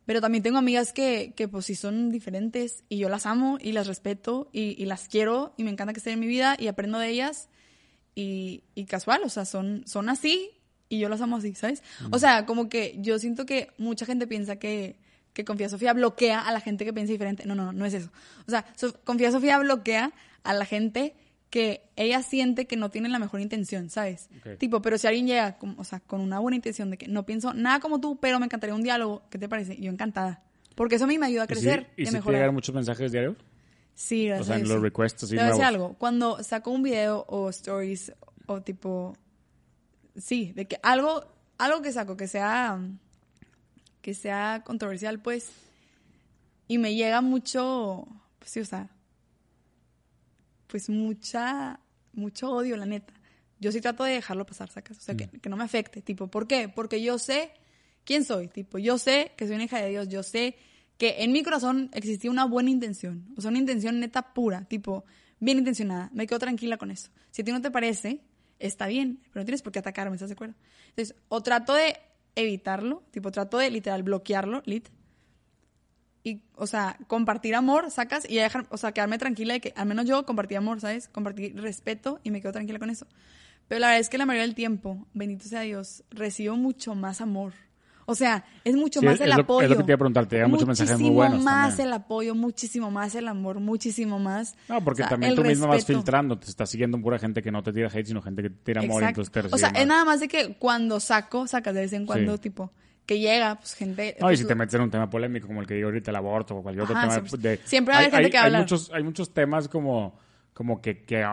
Pero 0.05 0.21
también 0.21 0.43
tengo 0.43 0.57
amigas 0.57 0.91
que, 0.93 1.33
que 1.35 1.47
pues 1.47 1.65
sí 1.65 1.75
son 1.75 2.09
diferentes 2.11 2.83
y 2.89 2.97
yo 2.97 3.09
las 3.09 3.25
amo 3.25 3.57
y 3.61 3.71
las 3.71 3.87
respeto 3.87 4.49
y, 4.51 4.75
y 4.81 4.85
las 4.85 5.07
quiero 5.07 5.53
y 5.57 5.63
me 5.63 5.71
encanta 5.71 5.93
que 5.93 5.99
estén 5.99 6.13
en 6.13 6.19
mi 6.19 6.27
vida 6.27 6.55
y 6.59 6.67
aprendo 6.67 6.99
de 6.99 7.07
ellas 7.09 7.47
y, 8.15 8.63
y 8.75 8.85
casual, 8.85 9.21
o 9.23 9.29
sea, 9.29 9.45
son, 9.45 9.83
son 9.87 10.09
así 10.09 10.51
y 10.89 10.99
yo 10.99 11.09
las 11.09 11.21
amo 11.21 11.37
así, 11.37 11.55
¿sabes? 11.55 11.81
O 12.11 12.19
sea, 12.19 12.45
como 12.45 12.69
que 12.69 12.95
yo 12.99 13.17
siento 13.19 13.45
que 13.45 13.69
mucha 13.77 14.05
gente 14.05 14.27
piensa 14.27 14.57
que, 14.57 14.97
que 15.33 15.43
Confía 15.45 15.69
Sofía 15.69 15.93
bloquea 15.93 16.39
a 16.41 16.51
la 16.51 16.59
gente 16.59 16.85
que 16.85 16.93
piensa 16.93 17.11
diferente. 17.13 17.45
No, 17.45 17.55
no, 17.55 17.65
no, 17.65 17.73
no 17.73 17.85
es 17.85 17.93
eso. 17.95 18.11
O 18.47 18.51
sea, 18.51 18.65
So- 18.75 18.93
Confía 19.03 19.31
Sofía 19.31 19.57
bloquea 19.57 20.11
a 20.43 20.53
la 20.53 20.65
gente 20.65 21.15
que 21.49 21.81
ella 21.95 22.21
siente 22.23 22.65
que 22.67 22.75
no 22.77 22.89
tiene 22.89 23.09
la 23.09 23.17
mejor 23.19 23.39
intención, 23.39 23.89
¿sabes? 23.89 24.29
Ok. 24.39 24.57
Tipo, 24.59 24.81
pero 24.81 24.97
si 24.97 25.07
alguien 25.07 25.25
llega, 25.27 25.57
con, 25.57 25.75
o 25.79 25.83
sea, 25.83 25.99
con 25.99 26.19
una 26.21 26.39
buena 26.39 26.55
intención 26.55 26.89
de 26.91 26.97
que 26.97 27.07
no 27.07 27.25
pienso 27.25 27.53
nada 27.53 27.79
como 27.79 27.99
tú, 27.99 28.17
pero 28.19 28.39
me 28.39 28.45
encantaría 28.45 28.75
un 28.75 28.83
diálogo, 28.83 29.23
¿qué 29.31 29.37
te 29.39 29.47
parece? 29.49 29.77
Yo 29.79 29.91
encantada. 29.91 30.43
Porque 30.75 30.95
eso 30.95 31.03
a 31.05 31.07
mí 31.07 31.17
me 31.19 31.27
ayuda 31.27 31.43
a 31.43 31.45
¿Y 31.45 31.47
crecer 31.47 31.87
¿Y 31.97 32.03
y 32.03 32.05
si 32.05 32.09
a 32.09 32.11
te 32.11 32.17
mejorar. 32.17 32.41
llegan 32.41 32.55
muchos 32.55 32.73
mensajes 32.73 33.11
diarios? 33.11 33.35
Sí, 33.95 34.27
gracias. 34.27 34.47
O 34.47 34.51
sea, 34.53 34.59
en 34.59 34.67
los 34.67 34.81
requests 34.81 35.23
así 35.23 35.35
Te 35.35 35.41
voy 35.41 35.45
a 35.45 35.49
decir 35.49 35.65
algo. 35.65 35.95
Cuando 35.97 36.43
saco 36.43 36.71
un 36.71 36.83
video 36.83 37.25
o 37.27 37.49
stories 37.49 38.13
o 38.47 38.61
tipo. 38.61 39.15
Sí, 40.15 40.51
de 40.53 40.67
que 40.67 40.79
algo, 40.83 41.25
algo 41.57 41.81
que 41.81 41.91
saco 41.91 42.17
que 42.17 42.27
sea. 42.27 42.79
que 44.01 44.13
sea 44.13 44.63
controversial, 44.65 45.21
pues. 45.21 45.51
Y 46.67 46.77
me 46.77 46.95
llega 46.95 47.21
mucho. 47.21 48.07
Pues 48.39 48.51
sí, 48.51 48.59
o 48.61 48.65
sea. 48.65 48.89
Pues 50.67 50.89
mucha. 50.89 51.79
mucho 52.13 52.51
odio, 52.51 52.77
la 52.77 52.85
neta. 52.85 53.13
Yo 53.59 53.71
sí 53.71 53.79
trato 53.79 54.03
de 54.03 54.13
dejarlo 54.13 54.45
pasar, 54.45 54.69
sacas. 54.69 54.97
O 54.97 55.01
sea, 55.01 55.15
que, 55.15 55.27
que 55.27 55.49
no 55.49 55.55
me 55.55 55.63
afecte. 55.63 56.01
Tipo, 56.01 56.27
¿por 56.27 56.47
qué? 56.47 56.67
Porque 56.67 57.01
yo 57.01 57.19
sé 57.19 57.53
quién 58.03 58.25
soy. 58.25 58.47
Tipo, 58.47 58.79
yo 58.79 58.97
sé 58.97 59.31
que 59.37 59.45
soy 59.45 59.55
una 59.55 59.65
hija 59.65 59.79
de 59.79 59.89
Dios. 59.89 60.09
Yo 60.09 60.23
sé 60.23 60.57
que 60.97 61.23
en 61.23 61.31
mi 61.31 61.43
corazón 61.43 61.89
existía 61.93 62.31
una 62.31 62.45
buena 62.45 62.69
intención. 62.69 63.25
O 63.37 63.41
sea, 63.41 63.49
una 63.49 63.59
intención 63.59 63.99
neta 63.99 64.33
pura. 64.33 64.65
Tipo, 64.65 65.05
bien 65.39 65.57
intencionada. 65.57 66.09
Me 66.13 66.27
quedo 66.27 66.39
tranquila 66.39 66.77
con 66.77 66.91
eso. 66.91 67.09
Si 67.31 67.41
a 67.41 67.45
ti 67.45 67.51
no 67.51 67.61
te 67.61 67.71
parece, 67.71 68.21
está 68.59 68.87
bien. 68.87 69.19
Pero 69.31 69.41
no 69.41 69.45
tienes 69.45 69.61
por 69.61 69.71
qué 69.71 69.79
atacarme, 69.79 70.15
¿estás 70.15 70.29
de 70.29 70.33
acuerdo? 70.33 70.55
Entonces, 70.89 71.15
o 71.29 71.41
trato 71.41 71.73
de 71.73 71.97
evitarlo. 72.35 73.03
Tipo, 73.11 73.31
trato 73.31 73.57
de 73.57 73.69
literal 73.69 74.03
bloquearlo, 74.03 74.61
lit. 74.65 74.89
Y, 76.23 76.41
o 76.55 76.67
sea, 76.67 76.97
compartir 77.07 77.53
amor, 77.53 77.91
sacas, 77.91 78.25
y 78.29 78.35
dejar, 78.35 78.65
o 78.69 78.77
sea, 78.77 78.93
quedarme 78.93 79.17
tranquila 79.17 79.55
de 79.55 79.59
que 79.59 79.73
al 79.75 79.87
menos 79.87 80.05
yo 80.05 80.25
compartí 80.25 80.55
amor, 80.55 80.79
¿sabes? 80.79 81.09
Compartí 81.09 81.49
respeto 81.49 82.21
y 82.23 82.31
me 82.31 82.39
quedo 82.39 82.53
tranquila 82.53 82.79
con 82.79 82.89
eso. 82.89 83.07
Pero 83.67 83.79
la 83.79 83.87
verdad 83.87 83.99
es 83.99 84.09
que 84.09 84.17
la 84.17 84.25
mayoría 84.25 84.43
del 84.45 84.55
tiempo, 84.55 85.05
bendito 85.13 85.45
sea 85.45 85.61
Dios, 85.61 86.03
recibo 86.11 86.55
mucho 86.55 86.95
más 86.95 87.19
amor. 87.19 87.53
O 88.05 88.15
sea, 88.15 88.43
es 88.63 88.75
mucho 88.75 88.99
Sí, 88.99 89.05
más 89.05 89.15
es 89.15 89.21
el 89.21 89.27
lo- 89.27 89.33
es 89.33 89.37
lo 89.37 89.43
apoyo. 89.43 89.67
que 89.69 89.75
te 89.75 89.83
iba 89.91 89.95
a 89.95 89.97
preguntar, 89.97 90.25
te 90.25 90.35
llegan 90.35 90.51
muchos 90.51 90.67
mensajes 90.67 90.99
muy 90.99 91.09
buenos 91.11 91.35
Muchísimo 91.39 91.55
más 91.55 91.67
también. 91.69 91.87
el 91.87 91.93
apoyo, 91.93 92.35
muchísimo 92.35 92.91
más 92.91 93.15
el 93.15 93.27
amor, 93.27 93.59
muchísimo 93.59 94.19
más. 94.19 94.55
No, 94.67 94.83
porque 94.83 95.01
o 95.01 95.05
sea, 95.05 95.09
también 95.11 95.35
tú 95.35 95.43
mismo 95.43 95.67
vas 95.67 95.77
respeto. 95.77 95.99
filtrando, 95.99 96.37
te 96.37 96.49
estás 96.49 96.69
siguiendo 96.69 96.99
pura 97.01 97.17
gente 97.19 97.41
que 97.41 97.51
no 97.51 97.63
te 97.63 97.71
tira 97.73 97.89
hate, 97.93 98.05
sino 98.07 98.21
gente 98.21 98.41
que 98.43 98.49
te 98.49 98.55
tira 98.63 98.81
amor 98.81 99.01
y 99.01 99.05
Exacto. 99.05 99.21
entonces 99.21 99.31
te 99.31 99.39
O 99.39 99.43
recibe 99.43 99.59
sea, 99.59 99.69
es 99.81 99.87
nada 99.87 100.05
más 100.05 100.19
de 100.19 100.27
que 100.27 100.55
cuando 100.57 100.99
saco, 100.99 101.47
sacas 101.47 101.73
de 101.73 101.81
vez 101.81 101.93
en 101.93 102.05
cuando, 102.05 102.33
Sí. 102.33 102.39
tipo, 102.43 102.71
que 103.05 103.19
llega, 103.19 103.55
pues 103.55 103.73
gente. 103.73 104.15
No, 104.19 104.27
y 104.27 104.29
pues, 104.31 104.39
si 104.39 104.45
te 104.47 104.55
metes 104.55 104.73
en 104.75 104.81
un 104.81 104.89
tema 104.91 105.09
polémico 105.09 105.47
como 105.47 105.61
el 105.61 105.67
que 105.67 105.73
digo 105.73 105.87
ahorita, 105.87 106.11
el 106.11 106.15
aborto 106.17 106.55
o 106.55 106.63
cualquier 106.63 106.83
otro 106.83 106.95
Ajá, 106.95 107.07
tema 107.09 107.27
siempre- 107.27 107.49
de... 107.49 107.59
siempre 107.65 107.93
a 107.93 107.97
haber 107.99 108.11
gente 108.11 108.29
que 108.29 108.37
va 108.37 108.43
a 108.43 108.47
hay 108.47 108.57
muchos, 108.57 108.91
hay 108.93 109.03
muchos 109.03 109.33
temas 109.33 109.67
como, 109.67 110.17
como 110.53 110.81
que, 110.81 111.03
que 111.03 111.23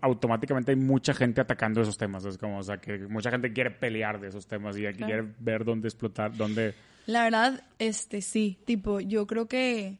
automáticamente 0.00 0.72
hay 0.72 0.76
mucha 0.76 1.14
gente 1.14 1.40
atacando 1.40 1.80
esos 1.80 1.96
temas. 1.96 2.24
Es 2.24 2.38
como, 2.38 2.58
o 2.58 2.62
sea, 2.62 2.78
que 2.78 2.98
mucha 3.08 3.30
gente 3.30 3.52
quiere 3.52 3.70
pelear 3.70 4.20
de 4.20 4.28
esos 4.28 4.46
temas 4.46 4.76
y 4.76 4.82
Claro. 4.82 4.96
quiere 4.96 5.22
ver 5.38 5.64
dónde 5.64 5.88
explotar, 5.88 6.36
dónde... 6.36 6.74
La 7.06 7.24
verdad, 7.24 7.64
este 7.78 8.20
sí, 8.20 8.58
tipo, 8.66 9.00
yo 9.00 9.26
creo 9.26 9.48
que 9.48 9.98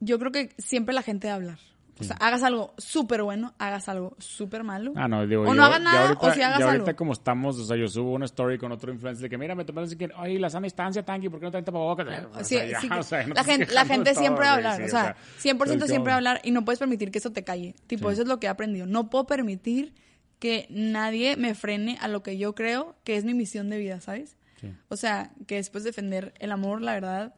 yo 0.00 0.18
creo 0.18 0.32
que 0.32 0.50
siempre 0.58 0.94
la 0.94 1.02
gente 1.02 1.30
hablar. 1.30 1.58
O 2.00 2.04
sea, 2.04 2.16
hagas 2.16 2.42
algo 2.42 2.74
súper 2.78 3.22
bueno, 3.22 3.54
hagas 3.58 3.88
algo 3.88 4.16
súper 4.18 4.64
malo. 4.64 4.92
Ah, 4.96 5.06
no, 5.08 5.26
digo, 5.26 5.42
o 5.42 5.46
yo- 5.46 5.54
no 5.54 5.64
hagas 5.64 5.78
ya 5.78 5.84
nada, 5.84 6.02
ahorita, 6.08 6.26
o 6.26 6.32
si 6.34 6.42
hagas 6.42 6.58
ya 6.58 6.64
ahorita 6.64 6.84
algo. 6.90 6.96
como 6.96 7.12
estamos, 7.12 7.58
o 7.58 7.64
sea, 7.64 7.76
yo 7.76 7.86
subo 7.86 8.12
una 8.12 8.24
story 8.24 8.58
con 8.58 8.72
otro 8.72 8.92
influencer 8.92 9.22
de 9.24 9.28
que, 9.30 9.38
mira, 9.38 9.54
me 9.54 9.64
tomé 9.64 9.82
así 9.82 9.96
que, 9.96 10.08
ay, 10.16 10.38
la 10.38 10.48
sana 10.50 10.64
distancia, 10.64 11.04
Tanky, 11.04 11.28
¿por 11.28 11.38
qué 11.38 11.44
no 11.46 11.50
traen 11.50 11.64
tapabocas? 11.64 12.06
O 12.34 12.38
Sí, 12.44 12.56
sea, 12.56 12.64
ya, 12.66 12.80
sí, 12.80 12.88
o 12.90 13.02
sea, 13.02 13.26
no 13.26 13.34
la 13.34 13.44
te 13.44 13.50
gente, 13.52 13.72
la 13.74 13.84
gente 13.84 14.10
todo, 14.12 14.20
siempre 14.20 14.44
va 14.46 14.50
a 14.50 14.54
hablar, 14.54 14.76
sí, 14.78 14.82
o 14.84 14.88
sea, 14.88 15.16
100% 15.40 15.78
todo. 15.78 15.86
siempre 15.86 16.10
va 16.10 16.14
a 16.14 16.16
hablar 16.16 16.40
y 16.42 16.50
no 16.50 16.64
puedes 16.64 16.78
permitir 16.78 17.10
que 17.10 17.18
eso 17.18 17.30
te 17.30 17.44
calle. 17.44 17.74
Tipo, 17.86 18.08
Sí. 18.08 18.14
eso 18.14 18.22
es 18.22 18.28
lo 18.28 18.40
que 18.40 18.46
he 18.46 18.50
aprendido. 18.50 18.86
No 18.86 19.08
puedo 19.10 19.26
permitir 19.26 19.94
que 20.38 20.66
nadie 20.70 21.36
me 21.36 21.54
frene 21.54 21.98
a 22.00 22.08
lo 22.08 22.22
que 22.24 22.36
yo 22.38 22.54
creo 22.54 22.96
que 23.04 23.16
es 23.16 23.24
mi 23.24 23.34
misión 23.34 23.68
de 23.70 23.78
vida, 23.78 24.00
¿sabes? 24.00 24.36
O 24.88 24.96
sea, 24.96 25.30
que 25.46 25.56
después 25.56 25.84
defender 25.84 26.32
el 26.38 26.52
amor, 26.52 26.82
la 26.82 26.94
verdad, 26.94 27.34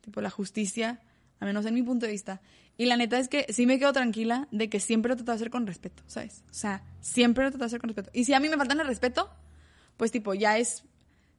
tipo 0.00 0.20
la 0.20 0.30
justicia, 0.30 1.00
al 1.40 1.46
menos 1.48 1.66
en 1.66 1.74
mi 1.74 1.82
punto 1.82 2.06
de 2.06 2.12
vista. 2.12 2.40
Y 2.80 2.86
la 2.86 2.96
neta 2.96 3.18
es 3.18 3.28
que 3.28 3.44
sí 3.52 3.66
me 3.66 3.80
quedo 3.80 3.92
tranquila 3.92 4.46
de 4.52 4.70
que 4.70 4.78
siempre 4.78 5.08
lo 5.08 5.16
trato 5.16 5.32
de 5.32 5.36
hacer 5.36 5.50
con 5.50 5.66
respeto, 5.66 6.04
¿sabes? 6.06 6.44
O 6.48 6.54
sea, 6.54 6.84
siempre 7.00 7.42
lo 7.42 7.50
trato 7.50 7.64
de 7.64 7.66
hacer 7.66 7.80
con 7.80 7.88
respeto. 7.88 8.10
Y 8.14 8.24
si 8.24 8.34
a 8.34 8.40
mí 8.40 8.48
me 8.48 8.56
faltan 8.56 8.78
el 8.78 8.86
respeto, 8.86 9.28
pues 9.96 10.12
tipo, 10.12 10.32
ya 10.32 10.58
es, 10.58 10.84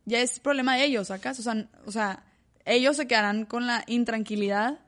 ya 0.03 0.19
es 0.19 0.41
problema 0.41 0.75
de 0.75 0.83
ellos, 0.83 1.07
¿sacas? 1.07 1.39
O 1.39 1.41
sea, 1.41 1.69
o 1.85 1.93
sea, 1.93 2.25
ellos 2.65 2.97
se 2.97 3.07
quedarán 3.07 3.45
con 3.45 3.67
la 3.67 3.85
intranquilidad, 3.87 4.81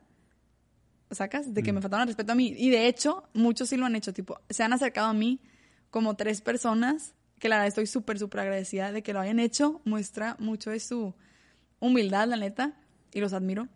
¿sacas? 1.10 1.54
De 1.54 1.62
que 1.62 1.72
me 1.72 1.80
faltaron 1.80 2.02
el 2.02 2.08
respeto 2.08 2.32
a 2.32 2.34
mí. 2.34 2.54
Y 2.54 2.68
de 2.68 2.86
hecho, 2.86 3.24
muchos 3.32 3.70
sí 3.70 3.78
lo 3.78 3.86
han 3.86 3.96
hecho, 3.96 4.12
tipo, 4.12 4.38
se 4.50 4.62
han 4.62 4.74
acercado 4.74 5.08
a 5.08 5.14
mí 5.14 5.40
como 5.88 6.16
tres 6.16 6.42
personas, 6.42 7.14
que 7.38 7.48
la 7.48 7.56
verdad 7.56 7.68
estoy 7.68 7.86
súper, 7.86 8.18
súper 8.18 8.40
agradecida 8.40 8.92
de 8.92 9.02
que 9.02 9.14
lo 9.14 9.20
hayan 9.20 9.40
hecho, 9.40 9.80
muestra 9.86 10.36
mucho 10.38 10.68
de 10.70 10.80
su 10.80 11.14
humildad, 11.80 12.28
la 12.28 12.36
neta, 12.36 12.74
y 13.10 13.20
los 13.20 13.32
admiro. 13.32 13.68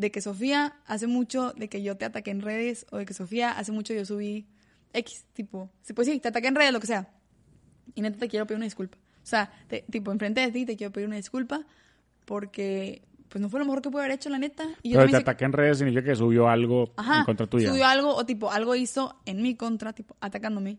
De 0.00 0.10
que 0.10 0.20
Sofía 0.22 0.76
hace 0.86 1.06
mucho 1.06 1.52
de 1.52 1.68
que 1.68 1.82
yo 1.82 1.96
te 1.96 2.06
ataqué 2.06 2.30
en 2.30 2.40
redes, 2.40 2.86
o 2.90 2.96
de 2.96 3.04
que 3.04 3.12
Sofía 3.12 3.50
hace 3.50 3.70
mucho 3.70 3.92
yo 3.92 4.04
subí 4.06 4.46
X, 4.94 5.24
tipo, 5.34 5.70
pues 5.94 6.08
sí, 6.08 6.18
te 6.20 6.28
ataqué 6.28 6.48
en 6.48 6.54
redes, 6.54 6.72
lo 6.72 6.80
que 6.80 6.86
sea. 6.86 7.10
Y 7.94 8.00
neta 8.00 8.18
te 8.18 8.28
quiero 8.28 8.46
pedir 8.46 8.56
una 8.56 8.64
disculpa. 8.64 8.96
O 9.22 9.26
sea, 9.26 9.52
te- 9.68 9.84
tipo, 9.90 10.10
enfrente 10.10 10.40
de 10.40 10.50
ti 10.52 10.64
te 10.64 10.76
quiero 10.76 10.90
pedir 10.92 11.06
una 11.06 11.16
disculpa 11.16 11.66
porque 12.24 13.02
pues 13.28 13.40
no 13.40 13.48
fue 13.48 13.60
lo 13.60 13.66
mejor 13.66 13.80
que 13.82 13.90
pude 13.90 14.02
haber 14.02 14.14
hecho, 14.16 14.28
la 14.28 14.38
neta. 14.38 14.64
Y 14.82 14.90
yo 14.90 14.98
Pero 14.98 15.10
te 15.10 15.16
ataqué 15.18 15.44
en 15.44 15.52
redes 15.52 15.78
significa 15.78 16.02
que 16.02 16.16
subió 16.16 16.48
algo 16.48 16.92
Ajá, 16.96 17.20
en 17.20 17.24
contra 17.24 17.46
tuya. 17.46 17.68
subió 17.70 17.86
algo 17.86 18.14
o 18.16 18.26
tipo, 18.26 18.50
algo 18.50 18.74
hizo 18.74 19.20
en 19.24 19.40
mi 19.42 19.54
contra, 19.54 19.92
tipo, 19.92 20.16
atacándome. 20.20 20.78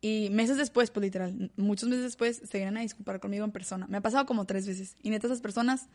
Y 0.00 0.28
meses 0.30 0.56
después, 0.56 0.90
pues 0.90 1.02
literal, 1.04 1.50
muchos 1.56 1.90
meses 1.90 2.04
después, 2.04 2.40
se 2.50 2.56
vienen 2.56 2.78
a 2.78 2.80
disculpar 2.80 3.20
conmigo 3.20 3.44
en 3.44 3.50
persona. 3.50 3.86
Me 3.88 3.98
ha 3.98 4.00
pasado 4.00 4.24
como 4.24 4.46
tres 4.46 4.66
veces. 4.66 4.96
Y 5.02 5.10
neta, 5.10 5.26
esas 5.26 5.42
personas 5.42 5.88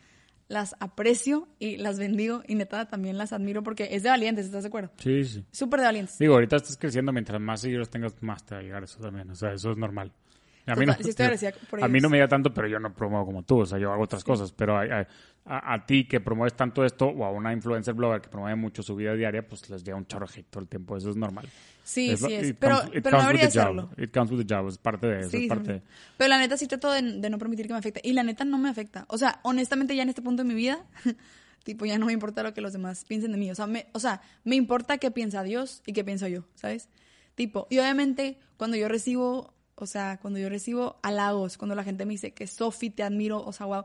las 0.47 0.75
aprecio 0.79 1.47
y 1.59 1.77
las 1.77 1.97
bendigo. 1.99 2.43
Y 2.47 2.55
neta, 2.55 2.87
también 2.87 3.17
las 3.17 3.33
admiro 3.33 3.63
porque 3.63 3.89
es 3.91 4.03
de 4.03 4.09
valientes, 4.09 4.45
¿estás 4.45 4.63
de 4.63 4.67
acuerdo? 4.67 4.91
Sí, 4.97 5.23
sí. 5.23 5.45
Súper 5.51 5.79
de 5.81 5.85
valientes. 5.87 6.17
Digo, 6.19 6.33
ahorita 6.35 6.55
estás 6.57 6.77
creciendo, 6.77 7.11
mientras 7.11 7.39
más 7.41 7.61
seguidores 7.61 7.89
tengas, 7.89 8.21
más 8.21 8.45
te 8.45 8.55
va 8.55 8.61
a 8.61 8.63
llegar 8.63 8.83
eso 8.83 8.99
también. 8.99 9.29
O 9.29 9.35
sea, 9.35 9.53
eso 9.53 9.71
es 9.71 9.77
normal. 9.77 10.11
A 10.67 10.75
mí, 10.75 10.85
no, 10.87 10.93
estoy 10.93 11.51
por 11.69 11.83
a 11.83 11.87
mí 11.87 11.99
no 11.99 12.09
me 12.09 12.17
llega 12.17 12.27
tanto, 12.27 12.51
pero 12.51 12.67
yo 12.67 12.79
no 12.79 12.91
promuevo 12.91 13.25
como 13.27 13.43
tú. 13.43 13.59
O 13.59 13.65
sea, 13.67 13.77
yo 13.77 13.91
hago 13.93 14.01
otras 14.03 14.23
cosas. 14.23 14.51
Pero 14.51 14.75
a, 14.75 14.81
a- 14.83 15.07
a- 15.45 15.73
a 15.75 15.85
ti 15.85 16.07
que 16.07 16.19
promueves 16.19 16.55
tanto 16.55 16.83
esto, 16.83 17.05
o 17.05 17.23
a 17.23 17.29
una 17.31 17.53
influencer 17.53 17.93
blogger 17.93 18.19
que 18.21 18.29
promueve 18.29 18.55
mucho 18.55 18.81
su 18.81 18.95
vida 18.95 19.13
diaria, 19.13 19.47
pues 19.47 19.69
les 19.69 19.83
llega 19.83 19.95
un 19.95 20.07
chorro 20.07 20.25
todo 20.49 20.61
el 20.63 20.67
tiempo. 20.67 20.97
Eso 20.97 21.11
es 21.11 21.15
normal. 21.17 21.47
Sí, 21.85 22.09
Es 22.09 22.19
sí 22.19 22.33
es. 22.33 22.53
Pero, 22.59 22.79
comes- 22.81 23.01
pero 23.03 23.17
no 23.17 23.23
debería 23.27 23.47
hacerlo. 23.47 23.91
It 23.97 24.11
comes 24.11 24.31
with 24.31 24.45
the 24.45 24.53
job. 24.55 24.67
Es 24.67 24.77
parte 24.79 25.05
de 25.07 25.19
eso. 25.21 25.29
Sí, 25.29 25.43
es 25.43 25.47
parte 25.49 25.77
sí. 25.77 25.83
Pero 26.17 26.27
la 26.29 26.39
neta 26.39 26.57
sí 26.57 26.65
trato 26.67 26.91
de, 26.91 27.01
de 27.01 27.29
no 27.29 27.37
permitir 27.37 27.67
que 27.67 27.73
me 27.73 27.79
afecte. 27.79 28.01
Y 28.03 28.13
la 28.13 28.23
neta 28.23 28.43
no 28.43 28.57
me 28.57 28.69
afecta. 28.69 29.05
O 29.07 29.17
sea, 29.19 29.39
honestamente 29.43 29.95
ya 29.95 30.01
en 30.03 30.09
este 30.09 30.23
punto 30.23 30.41
de 30.43 30.49
mi 30.49 30.55
vida, 30.55 30.83
tipo, 31.63 31.85
ya 31.85 31.97
no 31.99 32.07
me 32.07 32.13
importa 32.13 32.41
lo 32.43 32.53
que 32.55 32.61
los 32.61 32.73
demás 32.73 33.05
piensen 33.05 33.31
de 33.31 33.37
mí. 33.37 33.51
O 33.51 33.55
sea, 33.55 33.67
me, 33.67 33.85
o 33.93 33.99
sea, 33.99 34.21
me 34.43 34.55
importa 34.55 34.97
qué 34.97 35.11
piensa 35.11 35.43
Dios 35.43 35.83
y 35.85 35.93
qué 35.93 36.03
pienso 36.03 36.27
yo, 36.27 36.43
¿sabes? 36.55 36.89
Tipo, 37.35 37.67
y 37.69 37.77
obviamente 37.77 38.39
cuando 38.57 38.77
yo 38.77 38.87
recibo, 38.87 39.53
o 39.75 39.85
sea, 39.85 40.17
cuando 40.21 40.39
yo 40.39 40.49
recibo 40.49 40.97
halagos, 41.03 41.57
cuando 41.57 41.75
la 41.75 41.83
gente 41.83 42.05
me 42.05 42.13
dice 42.13 42.33
que 42.33 42.47
Sofi, 42.47 42.89
te 42.89 43.03
admiro, 43.03 43.43
o 43.45 43.53
sea, 43.53 43.67
wow. 43.67 43.83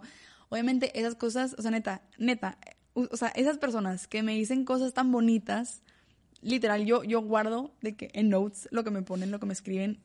Obviamente 0.48 0.98
esas 0.98 1.16
cosas, 1.16 1.54
o 1.58 1.62
sea, 1.62 1.70
neta, 1.70 2.02
neta, 2.16 2.58
o 2.94 3.16
sea, 3.16 3.28
esas 3.28 3.58
personas 3.58 4.06
que 4.08 4.22
me 4.22 4.34
dicen 4.34 4.64
cosas 4.64 4.94
tan 4.94 5.12
bonitas, 5.12 5.82
literal, 6.42 6.84
yo, 6.84 7.02
yo 7.04 7.20
guardo 7.22 7.72
de 7.80 7.96
que 7.96 8.10
en 8.14 8.30
notes 8.30 8.68
lo 8.70 8.84
que 8.84 8.90
me 8.90 9.02
ponen, 9.02 9.30
lo 9.30 9.40
que 9.40 9.46
me 9.46 9.52
escriben, 9.52 10.00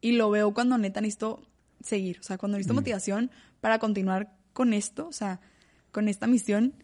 y 0.00 0.12
lo 0.12 0.30
veo 0.30 0.54
cuando 0.54 0.78
neta 0.78 1.00
necesito 1.00 1.42
seguir, 1.82 2.18
o 2.20 2.22
sea, 2.22 2.38
cuando 2.38 2.56
necesito 2.56 2.74
motivación 2.74 3.30
para 3.60 3.78
continuar 3.78 4.32
con 4.52 4.72
esto, 4.72 5.08
o 5.08 5.12
sea, 5.12 5.40
con 5.92 6.08
esta 6.08 6.26
misión, 6.26 6.74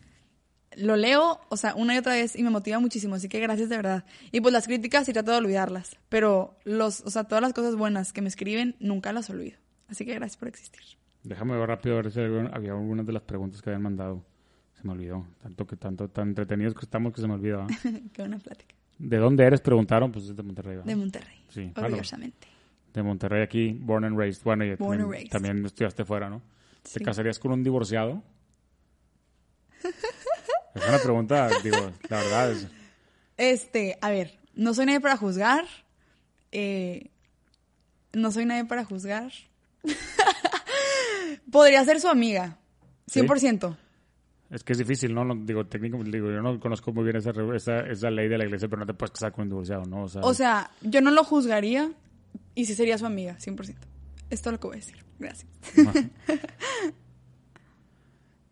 lo 0.76 0.96
leo, 0.96 1.40
o 1.48 1.56
sea, 1.56 1.74
una 1.74 1.94
y 1.94 1.98
otra 1.98 2.14
vez 2.14 2.36
y 2.36 2.42
me 2.42 2.50
motiva 2.50 2.78
muchísimo, 2.78 3.14
así 3.14 3.28
que 3.28 3.40
gracias 3.40 3.68
de 3.68 3.76
verdad. 3.76 4.04
Y 4.32 4.40
pues 4.40 4.52
las 4.52 4.66
críticas 4.66 5.06
sí 5.06 5.12
trato 5.12 5.30
de 5.30 5.38
olvidarlas, 5.38 5.96
pero 6.08 6.56
los, 6.64 7.00
o 7.02 7.10
sea, 7.10 7.24
todas 7.24 7.42
las 7.42 7.52
cosas 7.52 7.76
buenas 7.76 8.12
que 8.12 8.20
me 8.20 8.28
escriben 8.28 8.76
nunca 8.78 9.12
las 9.12 9.30
olvido. 9.30 9.58
Así 9.88 10.04
que 10.04 10.14
gracias 10.14 10.36
por 10.36 10.48
existir. 10.48 10.82
Déjame 11.22 11.56
ver 11.56 11.68
rápido 11.68 11.98
a 11.98 12.02
ver 12.02 12.12
si 12.12 12.20
había 12.20 12.46
había 12.46 12.72
algunas 12.72 13.06
de 13.06 13.12
las 13.12 13.22
preguntas 13.22 13.62
que 13.62 13.70
habían 13.70 13.82
mandado. 13.82 14.24
Se 14.74 14.84
me 14.84 14.92
olvidó. 14.92 15.26
Tanto 15.42 15.66
que 15.66 15.76
tanto 15.76 16.08
tan 16.08 16.28
entretenidos 16.28 16.74
que 16.74 16.84
estamos 16.84 17.12
que 17.12 17.20
se 17.20 17.26
me 17.26 17.34
olvidó. 17.34 17.62
¿ah? 17.62 17.66
Qué 18.12 18.22
buena 18.22 18.38
plática. 18.38 18.75
¿De 18.98 19.16
dónde 19.18 19.44
eres? 19.44 19.60
Preguntaron. 19.60 20.10
Pues 20.12 20.26
es 20.26 20.36
de 20.36 20.42
Monterrey. 20.42 20.76
¿verdad? 20.76 20.86
De 20.86 20.96
Monterrey. 20.96 21.44
Sí, 21.48 21.70
claro. 21.74 21.88
orgullosamente. 21.88 22.48
De 22.94 23.02
Monterrey 23.02 23.42
aquí, 23.42 23.72
born 23.78 24.04
and 24.04 24.16
raised. 24.18 24.42
Bueno, 24.42 24.64
y 24.64 24.74
Born 24.74 24.92
and 24.92 25.00
también, 25.00 25.10
raised. 25.10 25.30
también 25.30 25.66
estudiaste 25.66 26.04
fuera, 26.04 26.30
¿no? 26.30 26.42
¿Te 26.92 27.00
casarías 27.00 27.38
con 27.38 27.52
un 27.52 27.62
divorciado? 27.62 28.22
es 30.74 30.88
una 30.88 30.98
pregunta, 30.98 31.48
digo, 31.62 31.92
la 32.08 32.16
verdad 32.16 32.52
es... 32.52 32.66
Este, 33.36 33.98
a 34.00 34.10
ver, 34.10 34.38
no 34.54 34.72
soy 34.72 34.86
nadie 34.86 35.00
para 35.00 35.16
juzgar. 35.16 35.64
eh, 36.52 37.10
no 38.14 38.30
soy 38.32 38.46
nadie 38.46 38.64
para 38.64 38.84
juzgar. 38.84 39.30
Podría 41.52 41.84
ser 41.84 42.00
su 42.00 42.08
amiga. 42.08 42.56
¿Sí? 43.06 43.20
100%. 44.50 44.54
Es 44.54 44.64
que 44.64 44.72
es 44.72 44.78
difícil, 44.78 45.14
¿no? 45.14 45.24
Digo, 45.44 45.66
técnicamente, 45.66 46.16
digo, 46.16 46.30
yo 46.30 46.40
no 46.42 46.58
conozco 46.60 46.92
muy 46.92 47.04
bien 47.04 47.16
esa, 47.16 47.32
esa, 47.54 47.80
esa 47.80 48.10
ley 48.10 48.28
de 48.28 48.38
la 48.38 48.44
iglesia, 48.44 48.68
pero 48.68 48.80
no 48.80 48.86
te 48.86 48.94
puedes 48.94 49.12
casar 49.12 49.32
con 49.32 49.42
un 49.42 49.48
divorciado, 49.50 49.84
¿no? 49.84 50.04
O 50.04 50.08
sea, 50.08 50.22
O 50.22 50.34
sea, 50.34 50.70
yo 50.82 51.00
no 51.00 51.10
lo 51.10 51.24
juzgaría 51.24 51.90
y 52.54 52.64
sí 52.66 52.74
sería 52.74 52.98
su 52.98 53.06
amiga, 53.06 53.36
100%. 53.38 53.74
Esto 54.30 54.48
es 54.50 54.52
lo 54.52 54.60
que 54.60 54.66
voy 54.66 54.76
a 54.76 54.80
decir. 54.80 54.96
Gracias. 55.18 55.46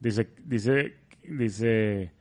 dice, 0.01 0.29
dice, 0.45 0.95
dice, 1.29 2.13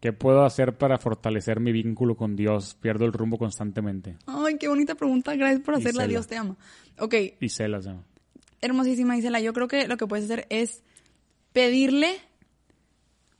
¿qué 0.00 0.12
puedo 0.12 0.44
hacer 0.44 0.76
para 0.76 0.98
fortalecer 0.98 1.60
mi 1.60 1.72
vínculo 1.72 2.16
con 2.16 2.36
Dios? 2.36 2.74
Pierdo 2.80 3.04
el 3.04 3.12
rumbo 3.12 3.38
constantemente. 3.38 4.16
Ay, 4.26 4.56
qué 4.58 4.68
bonita 4.68 4.94
pregunta. 4.94 5.34
Gracias 5.36 5.60
por 5.62 5.74
hacerla. 5.74 6.02
Isela. 6.02 6.08
Dios 6.08 6.26
te 6.26 6.36
ama. 6.36 6.56
Ok, 6.98 7.14
Y 7.40 7.48
celas, 7.48 7.86
¿no? 7.86 8.04
hermosísima 8.62 9.16
Isela. 9.16 9.40
Yo 9.40 9.54
creo 9.54 9.68
que 9.68 9.88
lo 9.88 9.96
que 9.96 10.06
puedes 10.06 10.26
hacer 10.26 10.46
es 10.50 10.82
pedirle 11.54 12.18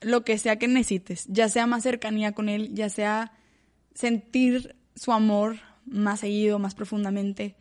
lo 0.01 0.25
que 0.25 0.39
sea 0.39 0.57
que 0.57 0.69
necesites, 0.69 1.27
ya 1.29 1.49
sea 1.49 1.67
más 1.67 1.83
cercanía 1.83 2.33
con 2.33 2.49
él, 2.49 2.75
ya 2.75 2.89
sea 2.89 3.33
sentir 3.95 4.77
su 4.95 5.13
amor 5.13 5.57
más 5.85 6.21
seguido, 6.21 6.59
más 6.59 6.75
profundamente. 6.75 7.57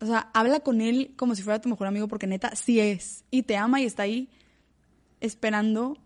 O 0.00 0.06
sea, 0.06 0.30
habla 0.32 0.60
con 0.60 0.80
él 0.80 1.12
como 1.16 1.34
si 1.34 1.42
fuera 1.42 1.60
tu 1.60 1.68
mejor 1.68 1.86
amigo, 1.86 2.08
porque 2.08 2.26
neta, 2.26 2.54
sí 2.56 2.80
es. 2.80 3.24
Y 3.30 3.42
te 3.42 3.56
ama 3.56 3.80
y 3.80 3.84
está 3.84 4.04
ahí 4.04 4.30
esperando 5.20 5.98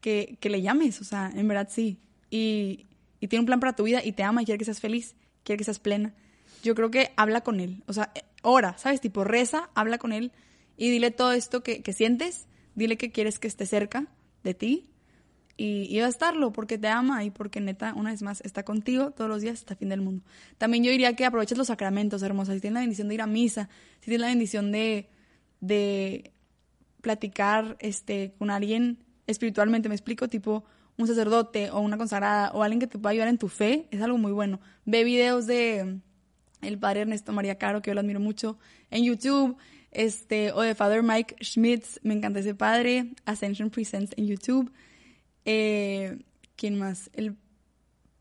que, 0.00 0.36
que 0.40 0.50
le 0.50 0.62
llames. 0.62 1.00
O 1.00 1.04
sea, 1.04 1.30
en 1.34 1.46
verdad 1.46 1.68
sí. 1.70 2.00
Y, 2.30 2.86
y 3.20 3.28
tiene 3.28 3.40
un 3.40 3.46
plan 3.46 3.60
para 3.60 3.76
tu 3.76 3.84
vida 3.84 4.04
y 4.04 4.12
te 4.12 4.24
ama 4.24 4.42
y 4.42 4.44
quiere 4.44 4.58
que 4.58 4.64
seas 4.64 4.80
feliz, 4.80 5.14
quiere 5.44 5.58
que 5.58 5.64
seas 5.64 5.78
plena. 5.78 6.14
Yo 6.64 6.74
creo 6.74 6.90
que 6.90 7.12
habla 7.16 7.42
con 7.42 7.60
él. 7.60 7.84
O 7.86 7.92
sea, 7.92 8.10
eh, 8.16 8.22
ora, 8.42 8.76
¿sabes? 8.78 9.00
Tipo, 9.00 9.22
reza, 9.22 9.70
habla 9.74 9.98
con 9.98 10.12
él 10.12 10.32
y 10.76 10.90
dile 10.90 11.12
todo 11.12 11.32
esto 11.32 11.62
que, 11.62 11.82
que 11.82 11.92
sientes. 11.92 12.46
Dile 12.74 12.96
que 12.96 13.12
quieres 13.12 13.38
que 13.38 13.46
esté 13.46 13.66
cerca 13.66 14.08
de 14.48 14.54
ti. 14.54 14.90
y 15.60 15.88
iba 15.90 16.06
a 16.06 16.08
estarlo 16.08 16.52
porque 16.52 16.78
te 16.78 16.86
ama 16.86 17.24
y 17.24 17.30
porque 17.30 17.60
neta, 17.60 17.92
una 17.94 18.10
vez 18.10 18.22
más, 18.22 18.40
está 18.42 18.62
contigo 18.64 19.10
todos 19.10 19.28
los 19.28 19.42
días 19.42 19.58
hasta 19.58 19.74
fin 19.74 19.88
del 19.88 20.00
mundo. 20.00 20.22
También 20.56 20.84
yo 20.84 20.92
diría 20.92 21.16
que 21.16 21.24
aproveches 21.24 21.58
los 21.58 21.66
sacramentos, 21.66 22.22
hermosa. 22.22 22.54
Si 22.54 22.60
tienes 22.60 22.74
la 22.74 22.80
bendición 22.80 23.08
de 23.08 23.14
ir 23.14 23.22
a 23.22 23.26
misa, 23.26 23.68
si 23.98 24.06
tienes 24.06 24.20
la 24.20 24.28
bendición 24.28 24.70
de, 24.70 25.08
de 25.60 26.32
platicar 27.00 27.76
este, 27.80 28.34
con 28.38 28.50
alguien 28.50 28.98
espiritualmente, 29.26 29.88
me 29.88 29.96
explico, 29.96 30.28
tipo 30.28 30.64
un 30.96 31.06
sacerdote 31.06 31.70
o 31.70 31.80
una 31.80 31.96
consagrada 31.96 32.50
o 32.52 32.62
alguien 32.62 32.80
que 32.80 32.86
te 32.86 32.98
pueda 32.98 33.10
ayudar 33.12 33.28
en 33.28 33.38
tu 33.38 33.48
fe, 33.48 33.88
es 33.90 34.00
algo 34.00 34.18
muy 34.18 34.32
bueno. 34.32 34.60
Ve 34.84 35.02
videos 35.02 35.46
de 35.46 35.98
el 36.62 36.78
padre 36.78 37.02
Ernesto 37.02 37.32
María 37.32 37.56
Caro, 37.56 37.82
que 37.82 37.90
yo 37.90 37.94
lo 37.94 38.00
admiro 38.00 38.20
mucho, 38.20 38.58
en 38.90 39.04
YouTube, 39.04 39.56
este, 39.90 40.52
o 40.52 40.60
de 40.60 40.74
Father 40.74 41.02
Mike 41.02 41.36
Schmitz, 41.42 42.00
me 42.02 42.14
encanta 42.14 42.40
ese 42.40 42.54
padre, 42.54 43.14
Ascension 43.24 43.70
Presents 43.70 44.12
en 44.16 44.26
YouTube. 44.26 44.72
Eh, 45.44 46.18
¿Quién 46.56 46.78
más? 46.78 47.10
El 47.14 47.36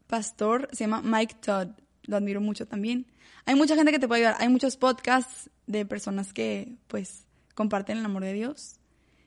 pastor 0.07 0.69
se 0.71 0.85
llama 0.85 1.01
Mike 1.01 1.35
Todd, 1.41 1.69
lo 2.03 2.17
admiro 2.17 2.41
mucho 2.41 2.67
también. 2.67 3.07
Hay 3.45 3.55
mucha 3.55 3.75
gente 3.75 3.91
que 3.91 3.99
te 3.99 4.07
puede 4.07 4.25
ayudar, 4.25 4.41
hay 4.41 4.49
muchos 4.49 4.77
podcasts 4.77 5.49
de 5.67 5.85
personas 5.85 6.33
que, 6.33 6.75
pues, 6.87 7.25
comparten 7.55 7.97
el 7.97 8.05
amor 8.05 8.23
de 8.23 8.33
Dios. 8.33 8.79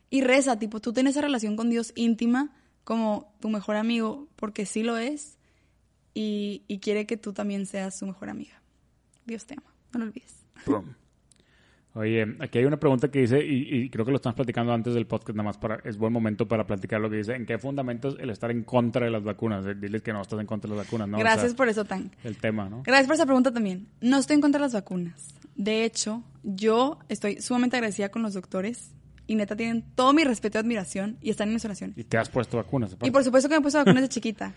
Y 0.08 0.22
reza, 0.22 0.58
tipo, 0.58 0.80
tú 0.80 0.92
tienes 0.92 1.12
esa 1.12 1.22
relación 1.22 1.56
con 1.56 1.70
Dios 1.70 1.92
íntima 1.94 2.54
como 2.84 3.34
tu 3.40 3.48
mejor 3.48 3.76
amigo, 3.76 4.28
porque 4.36 4.66
sí 4.66 4.82
lo 4.82 4.96
es, 4.96 5.38
y, 6.14 6.64
y 6.66 6.78
quiere 6.80 7.06
que 7.06 7.16
tú 7.16 7.32
también 7.32 7.66
seas 7.66 7.98
su 7.98 8.06
mejor 8.06 8.30
amiga. 8.30 8.60
Dios 9.26 9.46
te 9.46 9.54
ama, 9.54 9.72
no 9.92 10.00
lo 10.00 10.06
olvides. 10.06 10.44
Oye, 11.94 12.36
aquí 12.38 12.58
hay 12.58 12.64
una 12.64 12.78
pregunta 12.78 13.10
que 13.10 13.20
dice, 13.20 13.44
y, 13.44 13.82
y, 13.82 13.90
creo 13.90 14.04
que 14.04 14.12
lo 14.12 14.18
estamos 14.18 14.36
platicando 14.36 14.72
antes 14.72 14.94
del 14.94 15.06
podcast, 15.06 15.36
nada 15.36 15.48
más 15.48 15.58
para, 15.58 15.80
es 15.84 15.98
buen 15.98 16.12
momento 16.12 16.46
para 16.46 16.64
platicar 16.64 17.00
lo 17.00 17.10
que 17.10 17.16
dice, 17.16 17.34
¿en 17.34 17.46
qué 17.46 17.58
fundamentos 17.58 18.16
el 18.20 18.30
estar 18.30 18.50
en 18.52 18.62
contra 18.62 19.06
de 19.06 19.10
las 19.10 19.24
vacunas? 19.24 19.64
Diles 19.80 20.00
que 20.00 20.12
no 20.12 20.22
estás 20.22 20.38
en 20.38 20.46
contra 20.46 20.70
de 20.70 20.76
las 20.76 20.86
vacunas, 20.86 21.08
¿no? 21.08 21.18
Gracias 21.18 21.46
O 21.46 21.48
sea, 21.48 21.56
por 21.56 21.68
eso, 21.68 21.84
Tan. 21.84 22.12
El 22.22 22.36
tema, 22.36 22.68
¿no? 22.68 22.82
Gracias 22.84 23.08
por 23.08 23.14
esa 23.14 23.26
pregunta 23.26 23.52
también. 23.52 23.88
No 24.00 24.18
estoy 24.18 24.36
en 24.36 24.40
contra 24.40 24.60
de 24.60 24.66
las 24.66 24.74
vacunas. 24.74 25.34
De 25.56 25.84
hecho, 25.84 26.22
yo 26.44 27.00
estoy 27.08 27.40
sumamente 27.40 27.76
agradecida 27.76 28.08
con 28.10 28.22
los 28.22 28.34
doctores 28.34 28.92
y 29.26 29.34
neta 29.34 29.56
tienen 29.56 29.84
todo 29.96 30.12
mi 30.12 30.22
respeto 30.22 30.58
y 30.58 30.60
admiración 30.60 31.18
y 31.20 31.30
están 31.30 31.48
en 31.48 31.54
mis 31.54 31.64
oraciones. 31.64 31.98
Y 31.98 32.04
te 32.04 32.18
has 32.18 32.28
puesto 32.28 32.56
vacunas. 32.56 32.92
aparte. 32.92 33.08
Y 33.08 33.10
por 33.10 33.24
supuesto 33.24 33.48
que 33.48 33.56
me 33.56 33.58
he 33.58 33.62
puesto 33.62 33.78
vacunas 33.78 34.02
de 34.02 34.08
chiquita. 34.08 34.54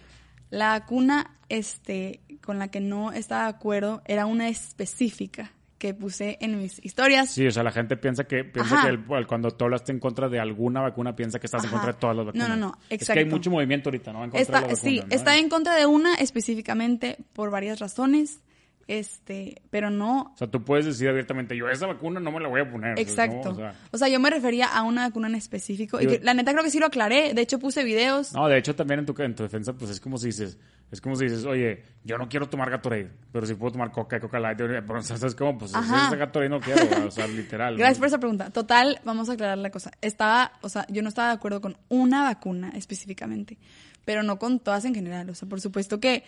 La 0.51 0.69
vacuna 0.79 1.36
este, 1.49 2.21
con 2.43 2.59
la 2.59 2.67
que 2.67 2.79
no 2.79 3.11
estaba 3.11 3.45
de 3.45 3.49
acuerdo 3.49 4.03
era 4.05 4.27
una 4.27 4.49
específica 4.49 5.51
que 5.84 5.93
puse 5.93 6.38
en 6.39 6.57
mis 6.61 6.79
historias. 6.86 7.29
Sí, 7.31 7.45
o 7.45 7.51
sea, 7.51 7.61
la 7.61 7.71
gente 7.73 7.97
piensa 7.97 8.23
que 8.23 8.45
piensa 8.45 8.73
Ajá. 8.75 8.88
que 8.88 8.93
el- 8.93 9.03
el- 9.17 9.27
cuando 9.27 9.51
tú 9.51 9.65
hablaste 9.65 9.91
en 9.91 9.99
contra 9.99 10.29
de 10.29 10.39
alguna 10.39 10.79
vacuna, 10.79 11.13
piensa 11.13 11.39
que 11.39 11.47
estás 11.47 11.61
en 11.65 11.71
contra 11.71 11.91
de 11.91 11.99
todas 11.99 12.15
las 12.15 12.25
No, 12.27 12.31
vacunas. 12.31 12.49
no, 12.49 12.55
no, 12.55 12.77
Es 12.89 13.05
que 13.05 13.11
hay 13.11 13.17
exacto. 13.19 13.36
mucho 13.36 13.51
movimiento 13.51 13.89
ahorita, 13.89 14.13
¿no? 14.13 14.23
En 14.23 14.29
contra 14.31 14.41
Está, 14.41 14.61
de 14.61 14.67
las 14.69 14.79
sí, 14.79 14.95
vacunas, 14.99 15.09
¿no? 15.09 15.15
está 15.17 15.38
en 15.38 15.49
contra 15.49 15.75
de 15.75 15.86
una 15.86 16.15
específicamente 16.15 17.17
por 17.34 17.51
varias 17.51 17.79
razones, 17.81 18.39
este, 18.88 19.61
pero 19.71 19.89
no 19.89 20.31
O 20.34 20.38
sea, 20.38 20.47
tú 20.47 20.63
puedes 20.63 20.86
decir 20.86 21.09
abiertamente, 21.09 21.55
yo 21.57 21.67
esa 21.69 21.88
vacuna 21.88 22.19
no 22.21 22.31
me 22.31 22.39
la 22.39 22.47
voy 22.47 22.61
a 22.61 22.69
poner. 22.71 22.97
Exacto. 22.99 23.49
¿no? 23.49 23.51
O 23.51 23.55
sea, 23.55 23.75
O 23.91 23.97
sea, 23.97 24.07
yo 24.07 24.19
me 24.19 24.29
refería 24.29 24.67
a 24.67 24.84
una 24.84 25.07
vacuna 25.07 25.27
en 25.27 25.36
específico. 25.36 26.01
Y 26.01 26.07
que, 26.07 26.19
la 26.21 26.34
neta 26.34 26.51
creo 26.51 26.63
que 26.63 26.69
sí 26.69 26.79
lo 26.79 26.86
aclaré. 26.86 27.34
De 27.34 27.41
hecho, 27.41 27.59
puse 27.59 27.84
videos. 27.84 28.34
No, 28.34 28.47
de 28.47 28.57
hecho 28.57 28.75
también 28.75 29.01
en 29.01 29.05
tu, 29.05 29.21
en 29.21 29.36
tu 29.36 29.43
defensa, 29.43 29.73
pues 29.73 29.91
es 29.91 29.99
como 29.99 30.17
si 30.17 30.27
dices, 30.27 30.57
es 30.94 31.02
como 31.02 31.16
si 31.16 31.26
dices, 31.26 31.44
oye, 31.46 31.82
yo 32.04 32.20
no 32.20 32.30
quiero 32.30 32.48
tomar 32.48 32.70
Gatorade, 32.70 33.10
pero 33.32 33.48
si 33.48 33.56
puedo 33.56 33.72
tomar 33.72 33.91
Coca 33.91 34.18
y 34.18 34.20
Coca 34.20 34.39
Light, 34.39 34.60
pero 34.60 35.00
o 35.00 35.02
sea, 35.02 35.16
es 35.16 35.34
como, 35.34 35.58
pues 35.58 35.72
si 35.72 35.78
Ajá. 35.78 36.06
ese 36.06 36.18
Gatorade 36.18 36.50
no 36.50 36.60
quiero, 36.60 37.08
o 37.08 37.10
sea, 37.10 37.26
literal. 37.26 37.74
¿no? 37.74 37.80
Gracias 37.80 37.98
por 37.98 38.08
esa 38.10 38.20
pregunta. 38.20 38.52
Total, 38.52 39.02
vamos 39.04 39.28
a 39.28 39.34
aclarar 39.34 39.58
la 39.58 39.72
cosa. 39.72 39.89
Estaba, 40.02 40.52
o 40.62 40.70
sea, 40.70 40.86
yo 40.89 41.02
no 41.02 41.10
estaba 41.10 41.30
de 41.30 41.34
acuerdo 41.34 41.62
con 41.62 41.78
una 41.89 42.22
vacuna 42.22 42.70
específicamente, 42.76 43.58
pero 44.06 44.22
no 44.22 44.38
con 44.38 44.60
todas 44.60 44.86
en 44.86 44.94
general. 44.94 45.32
O 45.32 45.34
sea, 45.34 45.50
por 45.50 45.62
supuesto 45.62 46.00
que, 46.00 46.26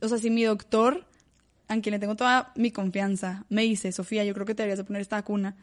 o 0.00 0.06
sea, 0.06 0.18
si 0.18 0.30
mi 0.30 0.44
doctor, 0.44 1.04
a 1.66 1.80
quien 1.80 1.94
le 1.94 1.98
tengo 1.98 2.14
toda 2.14 2.52
mi 2.54 2.70
confianza, 2.70 3.46
me 3.48 3.62
dice, 3.62 3.90
Sofía, 3.90 4.22
yo 4.22 4.32
creo 4.32 4.46
que 4.46 4.54
te 4.54 4.62
deberías 4.62 4.78
de 4.78 4.84
poner 4.84 5.02
esta 5.02 5.16
vacuna, 5.16 5.56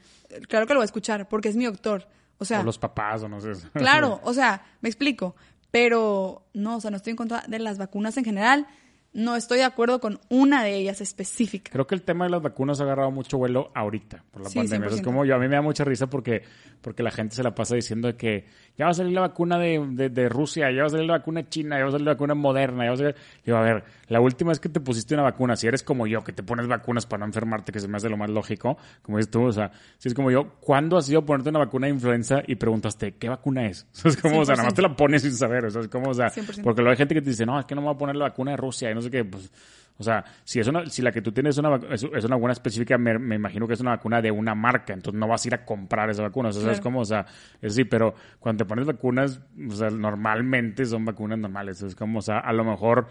claro 0.49 0.68
que 0.68 0.74
lo 0.74 0.80
voy 0.80 0.84
a 0.84 0.91
escuchar, 0.91 1.30
porque 1.30 1.47
es 1.47 1.56
mi 1.56 1.64
doctor. 1.64 2.06
O 2.38 2.43
sea, 2.43 2.62
O 2.62 2.64
los 2.64 2.80
papás, 2.80 3.22
o 3.22 3.30
no 3.30 3.39
sé. 3.39 3.52
Claro, 3.74 4.20
o 4.26 4.34
sea, 4.34 4.62
me 4.82 4.89
explico. 4.89 5.36
Pero 5.72 6.43
no, 6.53 6.78
o 6.78 6.82
sea, 6.82 6.91
no 6.91 6.97
estoy 6.97 7.11
en 7.11 7.17
contra 7.17 7.43
de 7.47 7.59
las 7.59 7.78
vacunas 7.78 8.17
en 8.17 8.26
general. 8.26 8.67
No 9.14 9.36
estoy 9.36 9.57
de 9.57 9.66
acuerdo 9.66 9.99
con 9.99 10.20
una 10.30 10.64
de 10.64 10.76
ellas 10.76 11.01
específica. 11.01 11.70
Creo 11.72 11.86
que 11.86 11.95
el 11.95 12.01
tema 12.03 12.26
de 12.26 12.32
las 12.32 12.41
vacunas 12.41 12.80
ha 12.80 12.84
agarrado 12.84 13.12
mucho 13.12 13.38
vuelo 13.38 13.70
ahorita 13.76 14.24
por 14.32 14.43
la 14.43 14.49
Sí, 14.49 14.59
pandemia. 14.59 14.88
Eso 14.88 14.95
es 14.95 15.01
100%. 15.01 15.03
como 15.05 15.26
yo, 15.26 15.36
a 15.36 15.38
mí 15.39 15.47
me 15.49 15.55
da 15.55 15.62
mucha 15.62 15.84
risa 15.84 16.07
porque, 16.07 16.43
porque 16.82 17.03
la 17.03 17.12
gente 17.12 17.36
se 17.36 17.43
la 17.43 17.53
pasa 17.53 17.76
diciendo 17.76 18.16
que 18.16 18.45
ya 18.78 18.86
va 18.86 18.91
a 18.91 18.93
salir 18.93 19.12
la 19.12 19.22
vacuna 19.22 19.59
de, 19.59 19.86
de, 19.91 20.09
de 20.09 20.30
Rusia, 20.30 20.72
ya 20.72 20.82
va 20.82 20.88
a 20.88 20.89
salir 20.89 21.07
la 21.07 21.18
vacuna 21.18 21.49
china, 21.49 21.78
ya 21.78 21.84
va 21.84 21.89
a 21.89 21.91
salir 21.91 22.05
la 22.05 22.14
vacuna 22.14 22.36
moderna, 22.36 22.86
ya 22.86 22.89
va 22.91 22.93
a 22.93 22.97
salir... 22.97 23.16
Digo, 23.45 23.57
a 23.57 23.62
ver, 23.62 23.84
la 24.07 24.22
última 24.22 24.49
vez 24.49 24.62
que 24.62 24.70
te 24.70 24.80
pusiste 24.80 25.14
una 25.14 25.24
vacuna, 25.24 25.57
si 25.57 25.68
eres 25.68 25.84
como 25.84 26.07
yo, 26.07 26.24
que 26.24 26.32
te 26.32 26.41
pones 26.41 26.68
vacunas 26.68 27.05
para 27.05 27.20
no 27.20 27.26
enfermarte, 27.26 27.74
que 27.74 27.82
se 27.82 27.89
me 27.89 27.97
hace 27.97 28.07
lo 28.07 28.16
más 28.16 28.30
lógico, 28.30 28.78
como 29.01 29.18
dices 29.18 29.30
tú, 29.32 29.43
o 29.43 29.51
sea, 29.51 29.72
si 29.97 30.07
es 30.07 30.14
como 30.14 30.32
yo, 30.32 30.53
¿cuándo 30.62 30.97
has 30.97 31.09
ido 31.09 31.20
a 31.20 31.26
ponerte 31.26 31.49
una 31.49 31.59
vacuna 31.59 31.88
de 31.88 31.93
influenza 31.93 32.41
y 32.47 32.55
preguntaste, 32.55 33.16
¿qué 33.16 33.28
vacuna 33.28 33.68
es? 33.68 33.88
O 33.93 33.97
sea, 33.99 34.12
es 34.12 34.18
como, 34.18 34.39
o 34.39 34.45
sea, 34.45 34.55
nada 34.55 34.68
más 34.68 34.74
te 34.74 34.82
la 34.82 34.95
pones 34.95 35.22
sin 35.24 35.34
saber, 35.36 35.66
o 35.66 35.70
sea, 35.70 35.82
es 35.82 35.89
como, 35.89 36.09
o 36.12 36.14
sea, 36.14 36.28
100%. 36.28 36.64
porque 36.64 36.82
luego 36.82 36.91
hay 36.91 36.97
gente 36.97 37.14
que 37.14 37.22
te 37.22 37.30
dice, 37.32 37.45
no, 37.45 37.59
es 37.59 37.66
que 37.66 37.76
no 37.76 37.82
me 37.82 37.88
voy 37.88 37.95
a 37.95 37.97
poner 37.97 38.16
la 38.16 38.26
vacuna 38.30 38.51
de 38.51 38.57
Rusia 38.57 38.89
y 38.89 38.95
no 38.95 39.01
sé 39.02 39.10
qué, 39.12 39.24
pues... 39.26 39.52
O 39.97 40.04
sea, 40.04 40.24
si 40.43 40.60
es 40.60 40.68
una, 40.68 40.88
si 40.89 41.04
la 41.04 41.12
que 41.12 41.22
tú 41.22 41.32
tienes 41.32 41.56
es 41.56 41.60
una, 41.60 41.76
es, 41.93 42.02
es 42.04 42.24
una 42.26 42.36
vacuna 42.36 42.54
específica, 42.54 42.97
me, 42.97 43.20
me 43.20 43.36
imagino 43.36 43.68
que 43.68 43.76
es 43.76 43.82
una 43.82 43.91
vacuna 43.91 44.20
de 44.20 44.32
una 44.32 44.56
marca, 44.56 44.93
entonces 44.93 45.20
no 45.20 45.28
vas 45.28 45.45
a 45.45 45.47
ir 45.49 45.54
a 45.54 45.64
comprar 45.64 46.10
esa 46.10 46.24
vacuna. 46.24 46.49
O 46.49 46.52
sea, 46.54 46.62
Claro. 46.62 46.74
es 46.76 46.82
como, 46.82 46.99
o 47.02 47.06
sea, 47.06 47.26
es 47.62 47.76
sí, 47.76 47.84
pero 47.84 48.16
cuando 48.39 48.64
te 48.64 48.68
pones 48.68 48.88
vacunas, 48.88 49.39
o 49.70 49.76
sea, 49.76 49.91
normalmente 49.91 50.86
son 50.86 51.06
vacunas 51.06 51.38
normales. 51.38 51.84
Es 51.84 51.93
como, 51.95 52.18
o 52.18 52.22
sea, 52.24 52.39
a 52.39 52.52
lo 52.52 52.64
mejor 52.64 53.10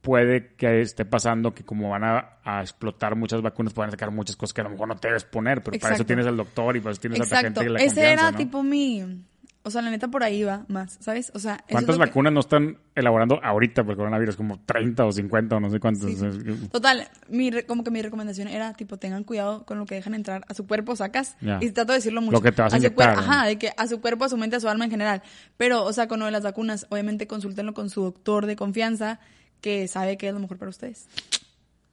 puede 0.00 0.54
que 0.54 0.80
esté 0.80 1.04
pasando 1.04 1.52
que 1.52 1.64
como 1.64 1.90
van 1.90 2.04
a, 2.04 2.38
a 2.44 2.60
explotar 2.60 3.16
muchas 3.16 3.42
vacunas, 3.42 3.72
puedan 3.72 3.90
sacar 3.90 4.12
muchas 4.12 4.36
cosas 4.36 4.54
que 4.54 4.60
a 4.60 4.64
lo 4.64 4.70
mejor 4.70 4.86
no 4.86 4.96
te 4.96 5.08
debes 5.08 5.24
poner, 5.24 5.62
pero 5.62 5.76
para 5.80 5.94
eso 5.96 6.06
tienes 6.06 6.26
al 6.26 6.36
doctor 6.36 6.76
y 6.76 6.80
para 6.80 6.92
eso 6.92 7.00
tienes 7.00 7.20
a 7.20 7.24
Exacto. 7.24 7.44
gente 7.46 7.60
que 7.64 7.70
le 7.70 7.76
Ese 7.84 7.86
confianza, 7.96 8.12
era 8.12 8.30
¿no? 8.30 8.36
tipo 8.38 8.62
mi. 8.62 9.24
O 9.70 9.72
sea, 9.72 9.82
la 9.82 9.90
neta 9.90 10.08
por 10.08 10.24
ahí 10.24 10.42
va 10.42 10.64
más, 10.68 10.98
¿sabes? 11.00 11.30
O 11.34 11.38
sea, 11.38 11.64
¿Cuántas 11.70 11.94
que- 11.96 12.00
vacunas 12.00 12.32
no 12.32 12.40
están 12.40 12.76
elaborando 12.96 13.38
ahorita 13.42 13.84
por 13.84 13.92
el 13.92 13.96
coronavirus? 13.96 14.34
Como 14.34 14.58
30 14.66 15.06
o 15.06 15.12
50 15.12 15.54
o 15.56 15.60
no 15.60 15.70
sé 15.70 15.78
cuántas. 15.78 16.10
Sí. 16.10 16.68
Total, 16.72 17.08
mi 17.28 17.50
re- 17.52 17.64
como 17.66 17.84
que 17.84 17.90
mi 17.92 18.02
recomendación 18.02 18.48
era, 18.48 18.74
tipo, 18.74 18.96
tengan 18.96 19.22
cuidado 19.24 19.64
con 19.64 19.78
lo 19.78 19.86
que 19.86 19.94
dejan 19.94 20.14
entrar 20.14 20.44
a 20.48 20.54
su 20.54 20.66
cuerpo, 20.66 20.96
sacas. 20.96 21.36
Y 21.60 21.70
trato 21.70 21.92
de 21.92 21.98
decirlo 21.98 22.20
mucho. 22.20 22.32
Lo 22.32 22.42
que 22.42 22.50
te 22.52 22.62
vas 22.62 22.72
a 22.74 22.76
su 22.76 22.82
inyectar, 22.82 23.14
cuer- 23.14 23.24
¿no? 23.26 23.32
Ajá, 23.32 23.46
de 23.46 23.56
que 23.58 23.70
a 23.76 23.86
su 23.86 24.00
cuerpo, 24.00 24.24
a 24.24 24.28
su 24.28 24.36
mente, 24.36 24.56
a 24.56 24.60
su 24.60 24.68
alma 24.68 24.84
en 24.86 24.90
general. 24.90 25.22
Pero, 25.56 25.84
o 25.84 25.92
sea, 25.92 26.08
con 26.08 26.18
lo 26.18 26.24
de 26.26 26.32
las 26.32 26.42
vacunas, 26.42 26.86
obviamente 26.90 27.26
consúltenlo 27.28 27.72
con 27.74 27.90
su 27.90 28.02
doctor 28.02 28.46
de 28.46 28.56
confianza 28.56 29.20
que 29.60 29.86
sabe 29.88 30.16
que 30.18 30.26
es 30.28 30.34
lo 30.34 30.40
mejor 30.40 30.58
para 30.58 30.70
ustedes. 30.70 31.06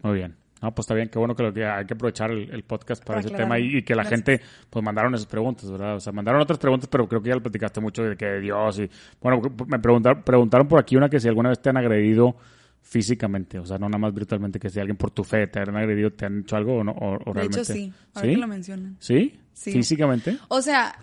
Muy 0.02 0.16
bien. 0.16 0.36
No, 0.62 0.74
pues 0.74 0.86
está 0.86 0.96
bien, 0.96 1.10
qué 1.10 1.20
bueno 1.20 1.36
que, 1.36 1.44
lo 1.44 1.54
que 1.54 1.64
hay 1.66 1.86
que 1.86 1.94
aprovechar 1.94 2.32
el, 2.32 2.50
el 2.52 2.64
podcast 2.64 3.04
para, 3.06 3.20
ese 3.20 3.30
tema 3.30 3.60
y, 3.60 3.78
y 3.78 3.84
que 3.84 3.94
la 3.94 4.04
Gracias. 4.04 4.24
gente 4.26 4.42
pues 4.70 4.84
mandaron 4.84 5.14
esas 5.14 5.28
preguntas, 5.28 5.70
¿verdad? 5.70 5.96
O 5.98 6.00
sea, 6.00 6.12
mandaron 6.14 6.42
otras 6.42 6.58
preguntas, 6.58 6.90
pero 6.92 7.08
creo 7.08 7.22
que 7.22 7.30
ya 7.30 7.36
lo 7.36 7.44
platicaste 7.44 7.80
mucho 7.80 8.02
de 8.04 8.16
que 8.18 8.40
Dios 8.40 8.80
y 8.80 8.90
bueno, 9.22 9.40
me 9.68 9.78
preguntaron, 9.80 10.24
preguntaron 10.24 10.68
por 10.68 10.80
aquí 10.80 10.96
una 10.96 11.10
que 11.10 11.20
si 11.20 11.28
alguna 11.28 11.50
vez 11.50 11.62
te 11.62 11.70
han 11.70 11.78
agredido 11.78 12.36
físicamente, 12.82 13.60
o 13.60 13.66
sea, 13.66 13.78
no 13.78 13.88
nada 13.90 14.00
más 14.00 14.14
virtualmente, 14.14 14.60
que 14.60 14.70
si 14.70 14.80
alguien 14.80 14.98
por 14.98 15.12
tu 15.12 15.24
fe 15.24 15.46
te 15.48 15.60
han 15.60 15.76
agredido, 15.76 16.12
te 16.12 16.26
han 16.26 16.40
hecho 16.40 16.56
algo 16.56 16.78
o 16.78 16.84
no 16.84 16.92
o, 16.94 17.16
o 17.16 17.18
De 17.18 17.24
realmente. 17.34 17.60
hecho, 17.62 17.74
sí. 17.74 17.94
Ahora 18.16 18.28
¿Sí? 18.28 18.34
que 18.34 18.42
lo 18.42 18.48
mencionan. 18.48 18.96
¿Sí? 19.00 19.40
Sí. 19.54 19.72
¿Físicamente? 19.74 20.38
O 20.48 20.62
sea, 20.62 20.96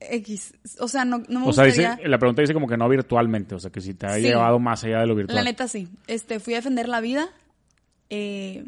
X. 0.00 0.54
O 0.80 0.88
sea, 0.88 1.04
no, 1.04 1.18
no 1.28 1.40
me 1.40 1.46
O 1.48 1.52
sea, 1.52 1.64
gustaría... 1.66 1.96
dice, 1.96 2.08
la 2.08 2.18
pregunta 2.18 2.42
dice 2.42 2.54
como 2.54 2.66
que 2.66 2.76
no 2.76 2.88
virtualmente, 2.88 3.54
o 3.54 3.58
sea, 3.60 3.70
que 3.70 3.80
si 3.80 3.94
te 3.94 4.06
ha 4.06 4.14
Sí. 4.14 4.22
llevado 4.22 4.58
más 4.58 4.82
allá 4.84 5.00
de 5.00 5.06
lo 5.06 5.14
virtual. 5.14 5.36
La 5.36 5.44
neta 5.44 5.68
sí. 5.68 5.88
Este, 6.06 6.40
fui 6.40 6.54
a 6.54 6.56
defender 6.56 6.88
la 6.88 7.00
vida 7.00 7.28
eh, 8.14 8.62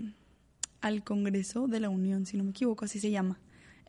al 0.81 1.05
Congreso 1.05 1.69
de 1.69 1.79
la 1.79 1.91
Unión, 1.91 2.25
si 2.25 2.39
no 2.39 2.45
me 2.45 2.51
equivoco, 2.51 2.87
así 2.87 2.99
se 2.99 3.11
llama. 3.11 3.39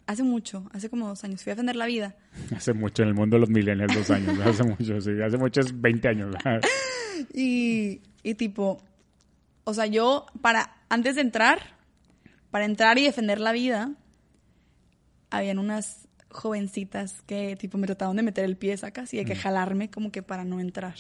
Hace 0.05 0.21
mucho, 0.21 0.69
hace 0.73 0.89
como 0.89 1.07
dos 1.07 1.23
años. 1.23 1.41
Fui 1.43 1.51
a 1.51 1.55
defender 1.55 1.77
la 1.77 1.85
vida. 1.85 2.17
Hace 2.55 2.73
mucho 2.73 3.03
en 3.03 3.07
el 3.09 3.15
mundo 3.15 3.37
de 3.37 3.39
los 3.39 3.49
millennials, 3.49 3.95
dos 3.95 4.11
años, 4.11 4.37
hace 4.39 4.63
mucho, 4.63 4.99
sí, 4.99 5.11
hace 5.25 5.37
mucho 5.37 5.61
es 5.61 5.81
20 5.81 6.07
años. 6.07 6.35
Y, 7.33 8.01
y 8.23 8.35
tipo, 8.35 8.83
o 9.63 9.73
sea, 9.73 9.85
yo 9.85 10.25
para, 10.41 10.75
antes 10.89 11.15
de 11.15 11.21
entrar, 11.21 11.59
para 12.51 12.65
entrar 12.65 12.97
y 12.97 13.03
defender 13.03 13.39
la 13.39 13.53
vida, 13.53 13.93
habían 15.29 15.59
unas 15.59 16.09
jovencitas 16.29 17.21
que 17.21 17.55
tipo 17.55 17.77
me 17.77 17.87
trataban 17.87 18.17
de 18.17 18.23
meter 18.23 18.43
el 18.43 18.57
pie, 18.57 18.75
sacas, 18.75 19.13
y 19.13 19.17
de 19.17 19.25
que 19.25 19.35
jalarme 19.37 19.89
como 19.89 20.11
que 20.11 20.21
para 20.21 20.43
no 20.43 20.59
entrar. 20.59 20.95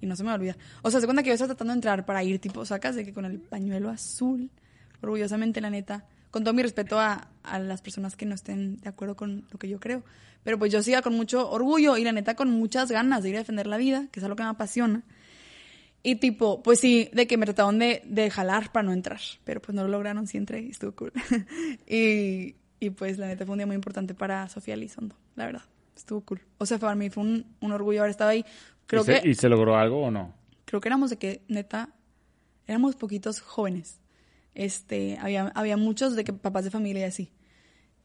Y 0.00 0.06
no 0.06 0.16
se 0.16 0.24
me 0.24 0.32
olvida. 0.32 0.56
O 0.82 0.90
sea, 0.90 1.00
se 1.00 1.06
cuenta 1.06 1.22
que 1.22 1.28
yo 1.28 1.34
estaba 1.34 1.48
tratando 1.48 1.72
de 1.72 1.78
entrar 1.78 2.04
para 2.04 2.22
ir, 2.22 2.38
tipo, 2.38 2.64
sacas, 2.64 2.96
de 2.96 3.04
que 3.04 3.12
con 3.12 3.24
el 3.24 3.38
pañuelo 3.38 3.90
azul, 3.90 4.50
orgullosamente, 5.02 5.60
la 5.60 5.70
neta, 5.70 6.04
con 6.30 6.44
todo 6.44 6.54
mi 6.54 6.62
respeto 6.62 6.98
a, 7.00 7.28
a 7.42 7.58
las 7.58 7.80
personas 7.80 8.16
que 8.16 8.26
no 8.26 8.34
estén 8.34 8.80
de 8.80 8.88
acuerdo 8.88 9.16
con 9.16 9.46
lo 9.50 9.58
que 9.58 9.68
yo 9.68 9.80
creo. 9.80 10.02
Pero 10.44 10.58
pues 10.58 10.72
yo 10.72 10.82
sí 10.82 10.92
iba 10.92 11.02
con 11.02 11.14
mucho 11.14 11.50
orgullo 11.50 11.96
y 11.96 12.04
la 12.04 12.12
neta 12.12 12.36
con 12.36 12.50
muchas 12.50 12.90
ganas 12.90 13.22
de 13.22 13.30
ir 13.30 13.36
a 13.36 13.38
defender 13.40 13.66
la 13.66 13.78
vida, 13.78 14.06
que 14.12 14.20
es 14.20 14.24
algo 14.24 14.36
que 14.36 14.44
me 14.44 14.50
apasiona. 14.50 15.02
Y 16.04 16.16
tipo, 16.16 16.62
pues 16.62 16.78
sí, 16.78 17.10
de 17.12 17.26
que 17.26 17.36
me 17.36 17.46
trataban 17.46 17.80
de, 17.80 18.00
de 18.04 18.30
jalar 18.30 18.70
para 18.70 18.84
no 18.86 18.92
entrar, 18.92 19.18
pero 19.42 19.60
pues 19.60 19.74
no 19.74 19.82
lo 19.82 19.88
lograron, 19.88 20.28
sí 20.28 20.38
entré 20.38 20.60
y 20.60 20.70
estuvo 20.70 20.92
cool. 20.92 21.12
y, 21.88 22.54
y 22.78 22.90
pues 22.90 23.18
la 23.18 23.26
neta 23.26 23.44
fue 23.44 23.54
un 23.54 23.58
día 23.58 23.66
muy 23.66 23.74
importante 23.74 24.14
para 24.14 24.48
Sofía 24.48 24.76
Lizondo, 24.76 25.16
la 25.34 25.46
verdad. 25.46 25.62
estuvo 25.96 26.20
cool. 26.20 26.40
O 26.58 26.66
sea, 26.66 26.78
para 26.78 26.94
mí 26.94 27.10
fue 27.10 27.24
un, 27.24 27.44
un 27.60 27.72
orgullo 27.72 28.02
haber 28.02 28.10
estado 28.10 28.30
ahí. 28.30 28.44
Creo 28.86 29.02
¿Y, 29.02 29.04
se, 29.04 29.20
que, 29.20 29.28
¿Y 29.30 29.34
se 29.34 29.48
logró 29.48 29.76
algo 29.76 30.02
o 30.02 30.10
no? 30.10 30.34
creo 30.64 30.80
que 30.80 30.88
éramos 30.88 31.10
de 31.10 31.16
que, 31.18 31.42
neta, 31.48 31.90
éramos 32.66 32.96
poquitos 32.96 33.40
jóvenes. 33.40 34.00
Este, 34.54 35.18
había, 35.20 35.48
había 35.54 35.76
muchos 35.76 36.16
de 36.16 36.24
que 36.24 36.32
papás 36.32 36.64
de 36.64 36.70
familia 36.70 37.02
y 37.02 37.04
así. 37.08 37.32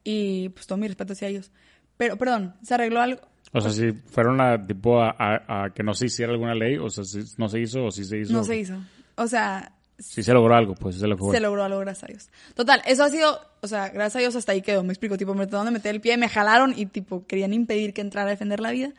Y 0.04 0.50
pues 0.50 0.68
todo 0.68 0.78
mi 0.78 0.88
respeto 0.88 1.14
hacia 1.14 1.28
ellos. 1.28 1.52
Pero, 1.98 2.18
perdón, 2.18 2.56
se 2.64 2.74
arregló 2.74 3.00
algo. 3.02 3.22
O 3.54 3.62
sea, 3.62 3.72
si 3.72 3.92
fueron 3.94 4.40
a, 4.42 4.66
tipo, 4.66 5.02
a, 5.02 5.16
a- 5.18 5.66
a 5.66 5.74
que 5.74 5.84
no 5.84 5.94
se 5.94 6.06
hiciera 6.08 6.32
alguna 6.32 6.56
ley, 6.56 6.78
o 6.78 6.90
sea, 6.90 7.04
si 7.04 7.20
no 7.38 7.48
se 7.50 7.60
hizo 7.60 7.86
o 7.86 7.92
si 7.92 8.04
se 8.06 8.20
hizo. 8.20 8.34
No 8.34 8.44
se 8.44 8.58
hizo. 8.58 8.76
O 9.16 9.28
sea, 9.28 9.74
Si 9.98 10.24
se 10.24 10.34
logró 10.34 10.56
algo, 10.56 10.74
pues 10.76 10.96
se 10.96 11.08
logró. 11.08 11.32
se 11.32 11.40
logró 11.40 11.64
algo, 11.64 11.80
gracias 11.80 12.04
a 12.06 12.08
Dios. 12.08 12.30
Total, 12.56 12.82
eso 12.86 13.04
ha 13.04 13.10
sido, 13.10 13.40
o 13.62 13.68
sea, 13.68 13.90
gracias 13.90 14.16
a 14.16 14.20
Dios 14.20 14.36
hasta 14.36 14.52
ahí 14.54 14.62
quedó. 14.62 14.84
Me 14.84 14.94
explico, 14.94 15.18
tipo, 15.18 15.34
me 15.34 15.46
trataron 15.46 15.66
de 15.66 15.72
meter 15.72 15.94
el 15.96 16.02
pie, 16.02 16.18
me 16.18 16.30
jalaron 16.30 16.74
y, 16.76 16.86
tipo, 16.88 17.26
querían 17.28 17.54
impedir 17.54 17.94
que 17.94 18.02
entrara 18.02 18.28
a 18.28 18.32
defender 18.32 18.60
la 18.62 18.72
vida. 18.72 18.94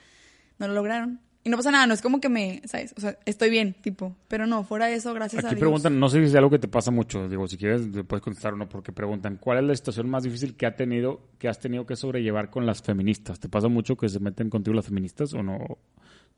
No 0.59 0.69
lo 0.69 0.75
lograron. 0.75 1.21
Y 1.45 1.51
no 1.51 1.57
pasa 1.57 1.73
nada, 1.73 1.87
no 1.89 1.95
es 1.95 2.03
como 2.03 2.21
que 2.21 2.29
me, 2.29 2.63
¿sabes? 2.67 2.95
O 2.97 3.01
sea, 3.01 3.19
estoy 3.25 3.51
bien, 3.51 3.75
tipo. 3.75 4.15
Pero 4.29 4.47
no, 4.47 4.63
fuera 4.63 4.87
de 4.87 4.95
eso, 4.95 5.13
gracias 5.13 5.45
a 5.45 5.49
Aquí 5.49 5.57
Dios. 5.57 5.61
preguntan, 5.61 5.99
no 5.99 6.09
sé 6.09 6.21
si 6.21 6.27
es 6.27 6.35
algo 6.37 6.51
que 6.51 6.61
te 6.61 6.69
pasa 6.69 6.93
mucho, 6.93 7.29
digo, 7.29 7.49
si 7.49 7.57
quieres 7.57 7.83
puedes 8.07 8.23
contestar 8.23 8.55
o 8.55 8.57
no, 8.57 8.69
porque 8.69 8.93
preguntan, 8.93 9.39
¿cuál 9.39 9.59
es 9.59 9.65
la 9.65 9.75
situación 9.75 10.09
más 10.09 10.23
difícil 10.23 10.57
que 10.57 10.67
ha 10.67 10.77
tenido, 10.77 11.21
que 11.39 11.49
has 11.49 11.59
tenido 11.59 11.85
que 11.85 11.97
sobrellevar 11.97 12.51
con 12.51 12.65
las 12.65 12.81
feministas? 12.81 13.41
¿Te 13.41 13.49
pasa 13.49 13.67
mucho 13.67 13.97
que 13.97 14.09
se 14.09 14.21
meten 14.21 14.51
contigo 14.51 14.75
las 14.77 14.87
feministas 14.87 15.35
o 15.35 15.43
no? 15.43 15.79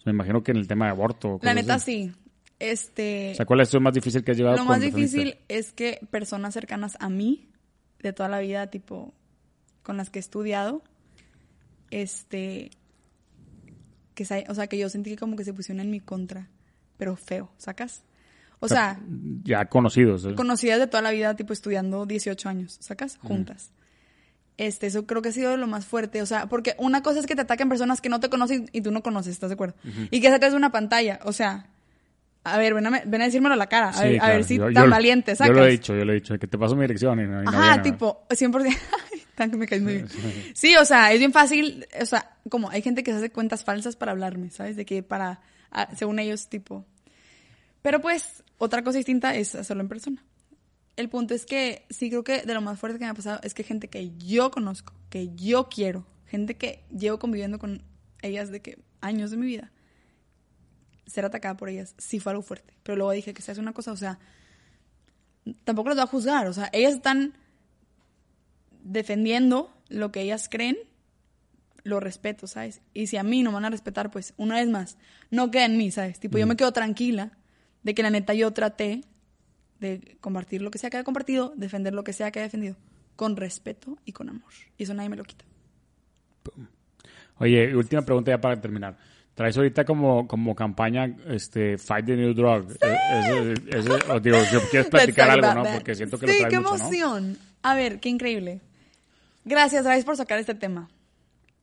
Me 0.06 0.12
imagino 0.12 0.42
que 0.42 0.52
en 0.52 0.58
el 0.58 0.66
tema 0.66 0.86
de 0.86 0.92
aborto. 0.92 1.38
La 1.42 1.52
neta, 1.52 1.74
así. 1.74 2.08
sí. 2.08 2.12
Este. 2.58 3.32
O 3.32 3.34
sea, 3.34 3.46
¿cuál 3.46 3.60
es 3.60 3.62
la 3.62 3.66
situación 3.66 3.82
más 3.82 3.94
difícil 3.94 4.24
que 4.24 4.30
has 4.30 4.36
llevado 4.36 4.56
Lo 4.56 4.64
más 4.64 4.80
difícil 4.80 5.36
es 5.48 5.72
que 5.72 6.00
personas 6.10 6.54
cercanas 6.54 6.96
a 7.00 7.10
mí, 7.10 7.48
de 8.00 8.12
toda 8.12 8.28
la 8.28 8.40
vida, 8.40 8.68
tipo, 8.68 9.12
con 9.82 9.96
las 9.96 10.08
que 10.08 10.18
he 10.18 10.20
estudiado, 10.20 10.82
este, 11.90 12.70
que, 14.14 14.24
o 14.48 14.54
sea, 14.54 14.66
que 14.66 14.78
yo 14.78 14.88
sentí 14.88 15.10
que 15.10 15.16
como 15.16 15.36
que 15.36 15.44
se 15.44 15.52
pusieron 15.52 15.80
en 15.80 15.90
mi 15.90 16.00
contra, 16.00 16.48
pero 16.96 17.16
feo, 17.16 17.50
¿sacas? 17.58 18.02
O 18.60 18.68
sea, 18.68 18.98
Ya 19.42 19.66
conocidos. 19.66 20.24
¿eh? 20.24 20.34
conocidas 20.34 20.78
de 20.78 20.86
toda 20.86 21.02
la 21.02 21.10
vida, 21.10 21.34
tipo, 21.36 21.52
estudiando 21.52 22.06
18 22.06 22.48
años, 22.48 22.76
¿sacas? 22.80 23.18
Juntas. 23.18 23.70
Este, 24.56 24.86
eso 24.86 25.04
creo 25.06 25.20
que 25.20 25.30
ha 25.30 25.32
sido 25.32 25.56
lo 25.56 25.66
más 25.66 25.84
fuerte, 25.84 26.22
o 26.22 26.26
sea, 26.26 26.46
porque 26.46 26.74
una 26.78 27.02
cosa 27.02 27.18
es 27.20 27.26
que 27.26 27.34
te 27.34 27.42
ataquen 27.42 27.68
personas 27.68 28.00
que 28.00 28.08
no 28.08 28.20
te 28.20 28.30
conocen 28.30 28.70
y 28.72 28.80
tú 28.82 28.92
no 28.92 29.02
conoces, 29.02 29.32
¿estás 29.32 29.50
de 29.50 29.54
acuerdo? 29.54 29.74
Y 30.10 30.20
que 30.20 30.30
saques 30.30 30.52
de 30.52 30.56
una 30.56 30.70
pantalla, 30.70 31.18
o 31.24 31.32
sea, 31.32 31.66
a 32.44 32.56
ver, 32.58 32.72
ven 32.74 32.86
a, 32.86 33.02
ven 33.04 33.20
a 33.20 33.24
decírmelo 33.24 33.54
a 33.54 33.56
la 33.58 33.66
cara, 33.68 33.88
a, 33.88 33.92
Sí, 33.94 34.04
ver, 34.04 34.16
a 34.16 34.18
claro. 34.20 34.34
ver 34.34 34.44
si 34.44 34.56
Yo- 34.58 34.72
tan 34.72 34.84
yo- 34.84 34.90
valiente, 34.90 35.34
¿sacas? 35.34 35.48
Yo 35.56 35.60
lo 35.60 35.66
he 35.66 35.70
dicho, 35.72 35.96
yo 35.96 36.04
lo 36.04 36.12
he 36.12 36.14
dicho, 36.14 36.38
que 36.38 36.46
te 36.46 36.56
paso 36.56 36.76
mi 36.76 36.82
dirección 36.82 37.18
y 37.20 37.24
no, 37.26 37.42
y 37.42 37.44
no 37.46 37.50
Ajá, 37.50 37.60
viene, 37.62 37.76
¿no? 37.78 37.82
tipo, 37.82 38.26
100%. 38.30 38.76
Tan 39.34 39.50
que 39.50 39.56
me 39.56 39.66
caes 39.66 39.82
muy 39.82 39.94
bien. 39.94 40.08
Sí, 40.54 40.76
o 40.76 40.84
sea, 40.84 41.12
es 41.12 41.18
bien 41.18 41.32
fácil. 41.32 41.86
O 42.00 42.06
sea, 42.06 42.36
como 42.48 42.70
hay 42.70 42.82
gente 42.82 43.02
que 43.02 43.10
se 43.10 43.18
hace 43.18 43.30
cuentas 43.30 43.64
falsas 43.64 43.96
para 43.96 44.12
hablarme, 44.12 44.50
¿sabes? 44.50 44.76
De 44.76 44.84
que 44.84 45.02
para, 45.02 45.40
ah, 45.70 45.88
según 45.96 46.18
ellos, 46.18 46.48
tipo. 46.48 46.86
Pero 47.82 48.00
pues, 48.00 48.42
otra 48.58 48.82
cosa 48.82 48.98
distinta 48.98 49.34
es 49.34 49.54
hacerlo 49.54 49.82
en 49.82 49.88
persona. 49.88 50.24
El 50.96 51.08
punto 51.08 51.34
es 51.34 51.44
que 51.44 51.84
sí 51.90 52.08
creo 52.08 52.22
que 52.22 52.42
de 52.42 52.54
lo 52.54 52.60
más 52.60 52.78
fuerte 52.78 52.98
que 52.98 53.04
me 53.04 53.10
ha 53.10 53.14
pasado 53.14 53.40
es 53.42 53.52
que 53.52 53.64
gente 53.64 53.88
que 53.88 54.12
yo 54.16 54.50
conozco, 54.50 54.94
que 55.10 55.34
yo 55.34 55.68
quiero, 55.68 56.06
gente 56.26 56.56
que 56.56 56.84
llevo 56.96 57.18
conviviendo 57.18 57.58
con 57.58 57.82
ellas 58.22 58.50
de 58.50 58.62
que 58.62 58.78
años 59.00 59.32
de 59.32 59.36
mi 59.36 59.46
vida, 59.46 59.72
ser 61.06 61.24
atacada 61.24 61.56
por 61.56 61.68
ellas 61.68 61.94
sí 61.98 62.20
fue 62.20 62.30
algo 62.30 62.42
fuerte. 62.42 62.74
Pero 62.82 62.96
luego 62.96 63.10
dije 63.10 63.34
que 63.34 63.42
se 63.42 63.52
hace 63.52 63.60
una 63.60 63.72
cosa, 63.72 63.90
o 63.92 63.96
sea, 63.96 64.18
tampoco 65.64 65.88
las 65.88 65.96
voy 65.96 66.04
a 66.04 66.08
juzgar. 66.08 66.46
O 66.46 66.52
sea, 66.52 66.70
ellas 66.72 66.94
están 66.94 67.34
defendiendo 68.84 69.74
lo 69.88 70.12
que 70.12 70.20
ellas 70.20 70.48
creen, 70.48 70.76
lo 71.82 72.00
respeto, 72.00 72.46
¿sabes? 72.46 72.80
Y 72.94 73.08
si 73.08 73.16
a 73.16 73.22
mí 73.22 73.42
no 73.42 73.50
me 73.50 73.54
van 73.56 73.64
a 73.66 73.70
respetar, 73.70 74.10
pues 74.10 74.32
una 74.36 74.54
vez 74.56 74.68
más, 74.68 74.96
no 75.30 75.50
queda 75.50 75.64
en 75.66 75.76
mí, 75.76 75.90
¿sabes? 75.90 76.20
Tipo, 76.20 76.38
yo 76.38 76.46
me 76.46 76.56
quedo 76.56 76.72
tranquila 76.72 77.32
de 77.82 77.94
que 77.94 78.02
la 78.02 78.10
neta 78.10 78.32
yo 78.32 78.52
traté 78.52 79.02
de 79.80 80.16
compartir 80.20 80.62
lo 80.62 80.70
que 80.70 80.78
sea 80.78 80.88
que 80.88 80.96
haya 80.96 81.04
compartido, 81.04 81.52
defender 81.56 81.92
lo 81.92 82.04
que 82.04 82.12
sea 82.14 82.30
que 82.30 82.38
haya 82.38 82.46
defendido, 82.46 82.76
con 83.16 83.36
respeto 83.36 83.98
y 84.06 84.12
con 84.12 84.28
amor. 84.30 84.50
Y 84.78 84.84
eso 84.84 84.94
nadie 84.94 85.08
me 85.10 85.16
lo 85.16 85.24
quita. 85.24 85.44
Oye, 87.38 87.74
última 87.76 88.02
pregunta 88.02 88.30
ya 88.30 88.40
para 88.40 88.60
terminar. 88.60 88.96
Traes 89.34 89.56
ahorita 89.56 89.84
como, 89.84 90.28
como 90.28 90.54
campaña 90.54 91.12
este 91.28 91.76
Fight 91.76 92.06
the 92.06 92.16
New 92.16 92.32
Drug. 92.34 92.70
Eh, 92.80 92.96
ese- 93.66 93.78
ese- 93.78 94.10
o 94.12 94.20
digo, 94.20 94.38
si 94.44 94.56
quieres 94.70 94.88
platicar 94.88 95.28
algo, 95.30 95.52
¿no? 95.54 95.64
Porque 95.74 95.94
siento 95.96 96.18
que 96.18 96.26
sí, 96.28 96.32
lo 96.32 96.38
traes 96.38 96.52
qué 96.54 96.60
mucho, 96.60 96.70
¿no? 96.78 96.84
emoción. 96.84 97.38
A 97.62 97.74
ver, 97.74 97.98
qué 97.98 98.08
increíble. 98.08 98.60
Gracias, 99.44 99.84
gracias 99.84 100.04
por 100.04 100.16
sacar 100.16 100.38
este 100.38 100.54
tema. 100.54 100.88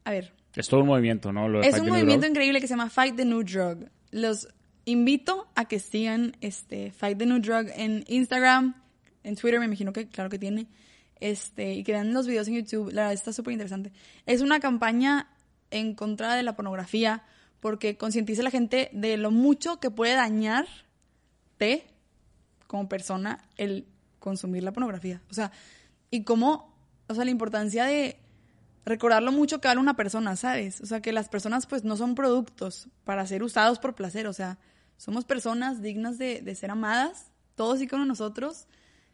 A 0.03 0.11
ver, 0.11 0.33
Es 0.55 0.67
todo 0.67 0.81
un 0.81 0.87
movimiento, 0.87 1.31
¿no? 1.31 1.47
Lo 1.47 1.59
de 1.59 1.67
Es 1.67 1.71
Fight 1.71 1.83
un 1.83 1.85
the 1.85 1.91
movimiento 1.91 2.27
increíble 2.27 2.59
que 2.59 2.67
se 2.67 2.73
llama 2.73 2.89
Fight 2.89 3.15
the 3.15 3.25
New 3.25 3.43
Drug. 3.43 3.89
Los 4.11 4.47
invito 4.85 5.47
a 5.55 5.65
que 5.65 5.79
sigan 5.79 6.35
este 6.41 6.91
Fight 6.91 7.17
the 7.17 7.25
New 7.25 7.39
Drug 7.39 7.67
en 7.75 8.03
Instagram, 8.07 8.75
en 9.23 9.35
Twitter, 9.35 9.59
me 9.59 9.65
imagino 9.65 9.93
que 9.93 10.07
claro 10.07 10.29
que 10.29 10.39
tiene. 10.39 10.67
Este, 11.19 11.73
y 11.73 11.83
que 11.83 11.91
vean 11.91 12.13
los 12.13 12.25
videos 12.25 12.47
en 12.47 12.55
YouTube, 12.55 12.91
la 12.91 13.03
verdad 13.03 13.13
está 13.13 13.31
súper 13.31 13.53
interesante. 13.53 13.91
Es 14.25 14.41
una 14.41 14.59
campaña 14.59 15.29
en 15.69 15.93
contra 15.93 16.35
de 16.35 16.43
la 16.43 16.55
pornografía 16.55 17.23
porque 17.59 17.95
concientiza 17.95 18.41
a 18.41 18.43
la 18.43 18.51
gente 18.51 18.89
de 18.91 19.17
lo 19.17 19.29
mucho 19.29 19.79
que 19.79 19.91
puede 19.91 20.15
dañarte 20.15 21.85
como 22.65 22.89
persona 22.89 23.47
el 23.57 23.85
consumir 24.19 24.63
la 24.63 24.73
pornografía. 24.73 25.21
O 25.29 25.33
sea, 25.33 25.51
y 26.09 26.23
cómo, 26.23 26.70
o 27.11 27.15
sea, 27.15 27.25
la 27.25 27.31
importancia 27.31 27.85
de 27.85 28.17
recordar 28.85 29.21
lo 29.21 29.31
mucho 29.31 29.61
que 29.61 29.67
vale 29.67 29.79
una 29.79 29.95
persona, 29.95 30.35
¿sabes? 30.35 30.81
O 30.81 30.85
sea, 30.85 31.01
que 31.01 31.11
las 31.11 31.29
personas 31.29 31.65
pues 31.67 31.83
no 31.83 31.95
son 31.97 32.15
productos 32.15 32.87
para 33.03 33.25
ser 33.27 33.43
usados 33.43 33.79
por 33.79 33.95
placer, 33.95 34.27
o 34.27 34.33
sea, 34.33 34.57
somos 34.97 35.25
personas 35.25 35.81
dignas 35.81 36.17
de, 36.17 36.41
de 36.41 36.55
ser 36.55 36.71
amadas, 36.71 37.31
todos 37.55 37.81
y 37.81 37.87
con 37.87 38.07
nosotros. 38.07 38.67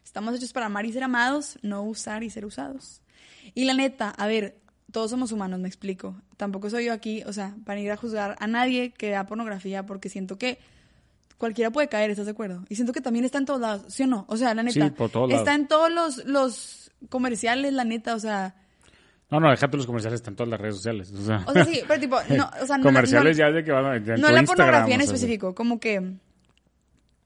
Estamos 0.04 0.36
hechos 0.36 0.54
para 0.54 0.68
amar 0.68 0.86
y 0.86 0.94
ser 0.94 1.04
amados, 1.04 1.60
no 1.62 1.84
usar 1.84 2.24
y 2.24 2.30
ser 2.30 2.46
usados. 2.46 3.02
Y 3.54 3.66
la 3.66 3.74
neta, 3.74 4.10
a 4.10 4.28
ver, 4.28 4.60
todos 4.92 5.12
somos 5.12 5.32
humanos, 5.34 5.60
me 5.60 5.68
explico. 5.68 6.16
Tampoco 6.38 6.70
soy 6.70 6.86
yo 6.86 6.94
aquí, 6.94 7.24
o 7.26 7.34
sea, 7.34 7.56
para 7.66 7.80
ir 7.80 7.92
a 7.92 7.98
juzgar 7.98 8.36
a 8.40 8.48
nadie 8.48 8.92
que 8.94 9.10
vea 9.10 9.26
pornografía 9.26 9.86
porque 9.86 10.08
siento 10.10 10.38
que 10.38 10.60
cualquiera 11.38 11.72
puede 11.72 11.90
caer, 11.90 12.10
¿estás 12.10 12.26
de 12.26 12.32
acuerdo? 12.32 12.64
Y 12.70 12.76
siento 12.76 12.94
que 12.94 13.02
también 13.02 13.26
está 13.26 13.38
en 13.38 13.46
todos 13.46 13.60
lados, 13.60 13.94
¿sí 13.94 14.04
o 14.04 14.08
no? 14.08 14.26
O 14.28 14.38
sea, 14.38 14.54
la 14.54 14.64
neta, 14.64 14.86
Sí, 14.86 14.92
por 14.92 15.10
todos 15.10 15.30
lados. 15.30 15.42
está 15.42 15.56
en 15.56 15.68
todos 15.68 15.92
los, 15.92 16.26
los 16.26 16.87
comerciales, 17.10 17.74
la 17.74 17.84
neta, 17.84 18.16
o 18.16 18.20
sea, 18.20 18.56
No, 19.30 19.40
no, 19.40 19.50
déjate 19.50 19.76
los 19.78 19.86
comerciales, 19.86 20.20
están 20.22 20.34
en 20.34 20.36
todas 20.38 20.50
las 20.50 20.60
redes 20.62 20.76
sociales. 20.76 21.12
O 21.12 21.22
sea, 21.26 21.44
o 21.48 21.54
sea, 21.54 21.66
sí, 21.66 21.82
pero 21.88 22.00
tipo, 22.00 22.18
no, 22.36 22.50
o 22.62 22.66
sea, 22.66 22.78
no, 22.78 22.84
comerciales 22.84 23.38
no, 23.38 23.44
ya 23.46 23.52
de 23.52 23.64
que 23.64 23.72
van 23.72 23.86
a... 23.86 23.98
ya 24.04 24.16
en 24.16 24.22
no 24.22 24.30
la 24.32 24.44
pornografía 24.44 24.96
en 24.96 25.02
o 25.02 25.04
sea, 25.06 25.14
específico, 25.16 25.54
como 25.56 25.80
que, 25.80 26.14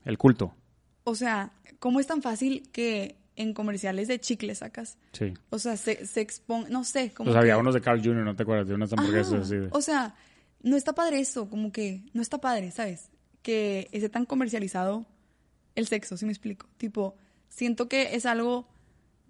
El 0.05 0.17
culto, 0.17 0.55
o 1.03 1.15
sea, 1.15 1.51
¿cómo 1.79 1.99
es 1.99 2.07
tan 2.07 2.21
fácil 2.21 2.69
que 2.71 3.17
en 3.35 3.53
comerciales 3.53 4.07
de 4.07 4.19
chicle 4.19 4.53
sacas? 4.55 4.97
sí. 5.13 5.33
O 5.49 5.59
sea, 5.59 5.77
se, 5.77 6.05
se 6.05 6.21
expone, 6.21 6.69
no 6.69 6.83
sé, 6.83 7.11
como 7.13 7.29
Pues 7.31 7.37
había 7.37 7.53
que- 7.53 7.59
unos 7.59 7.73
de 7.73 7.81
Carl 7.81 7.99
Jr., 8.03 8.23
¿no 8.25 8.35
te 8.35 8.43
acuerdas? 8.43 8.67
De 8.67 8.73
unas 8.73 8.91
hamburguesas 8.93 9.33
Ajá. 9.33 9.41
así. 9.43 9.55
de- 9.57 9.69
O 9.71 9.81
sea, 9.81 10.15
no 10.63 10.75
está 10.77 10.93
padre 10.93 11.19
eso, 11.19 11.49
como 11.49 11.71
que 11.71 12.03
no 12.13 12.21
está 12.21 12.39
padre, 12.39 12.71
¿sabes? 12.71 13.09
Que 13.41 13.87
esté 13.91 14.09
tan 14.09 14.25
comercializado 14.25 15.05
el 15.75 15.87
sexo, 15.87 16.17
si 16.17 16.25
me 16.25 16.31
explico. 16.31 16.67
Tipo, 16.77 17.15
siento 17.49 17.87
que 17.89 18.15
es 18.15 18.25
algo, 18.27 18.67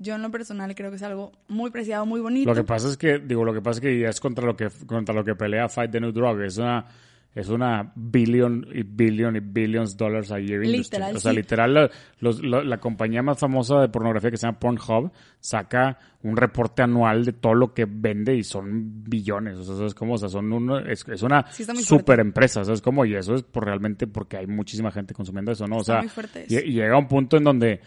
yo 0.02 0.16
en 0.16 0.22
lo 0.22 0.32
personal 0.32 0.74
creo 0.76 0.90
que 0.90 0.96
es 0.98 1.04
algo 1.04 1.32
muy 1.48 1.70
preciado, 1.72 2.06
muy 2.06 2.20
bonito. 2.22 2.50
Lo 2.50 2.56
que 2.56 2.64
pasa 2.64 2.88
es 2.88 2.98
que, 2.98 3.20
digo, 3.20 3.44
lo 3.46 3.54
que 3.54 3.62
pasa 3.62 3.78
es 3.78 3.82
que 3.82 4.00
ya 4.00 4.10
es 4.10 4.20
contra 4.20 4.46
lo 4.46 4.56
que, 4.56 4.68
contra 4.86 5.14
lo 5.14 5.24
que 5.24 5.36
pelea 5.36 5.70
Fight 5.70 5.92
the 5.92 6.00
New 6.02 6.12
Drug. 6.12 6.42
Es 6.42 6.58
una, 6.58 6.86
es 7.34 7.48
una 7.48 7.94
billion 7.96 8.68
y 8.74 8.84
billion 8.84 9.36
y 9.38 9.40
billions 9.40 9.96
dollars 9.96 10.32
a 10.32 10.40
year 10.40 10.64
industry. 10.66 10.98
Literal, 10.98 11.16
O 11.16 11.20
sea, 11.20 11.32
sí. 11.32 11.38
literal, 11.38 11.74
la, 11.74 11.90
los- 12.20 12.44
la- 12.44 12.64
la 12.64 12.78
compañía 12.80 13.22
más 13.24 13.40
famosa 13.40 13.80
de 13.80 13.88
pornografía 13.90 14.30
que 14.32 14.38
se 14.38 14.48
llama 14.48 14.60
Pornhub 14.60 15.12
saca 15.40 15.98
un 16.24 16.36
reporte 16.36 16.82
anual 16.84 17.24
de 17.24 17.34
todo 17.34 17.54
lo 17.54 17.74
que 17.74 17.86
vende 17.90 18.36
y 18.36 18.44
son 18.44 19.04
billones. 19.04 19.58
O 19.60 19.78
sea, 19.78 19.86
es 19.86 19.94
como, 19.94 20.16
o 20.16 20.18
sea, 20.18 20.28
son 20.30 20.52
uno, 20.52 20.80
es, 20.80 21.08
es 21.08 21.22
una 21.24 21.46
Sí, 21.52 21.64
super 21.84 22.20
empresa. 22.20 22.64
¿Sabes 22.66 22.82
cómo? 22.82 23.06
Y 23.06 23.16
eso 23.16 23.34
es 23.36 23.44
por 23.44 23.66
realmente 23.66 24.08
porque 24.08 24.38
hay 24.38 24.48
muchísima 24.48 24.92
gente 24.92 25.14
consumiendo 25.14 25.52
eso, 25.54 25.66
¿no? 25.68 25.78
O 25.78 25.84
sea, 25.84 26.04
y- 26.50 26.58
y 26.58 26.74
llega 26.74 26.98
un 26.98 27.08
punto 27.08 27.38
en 27.38 27.44
donde, 27.46 27.80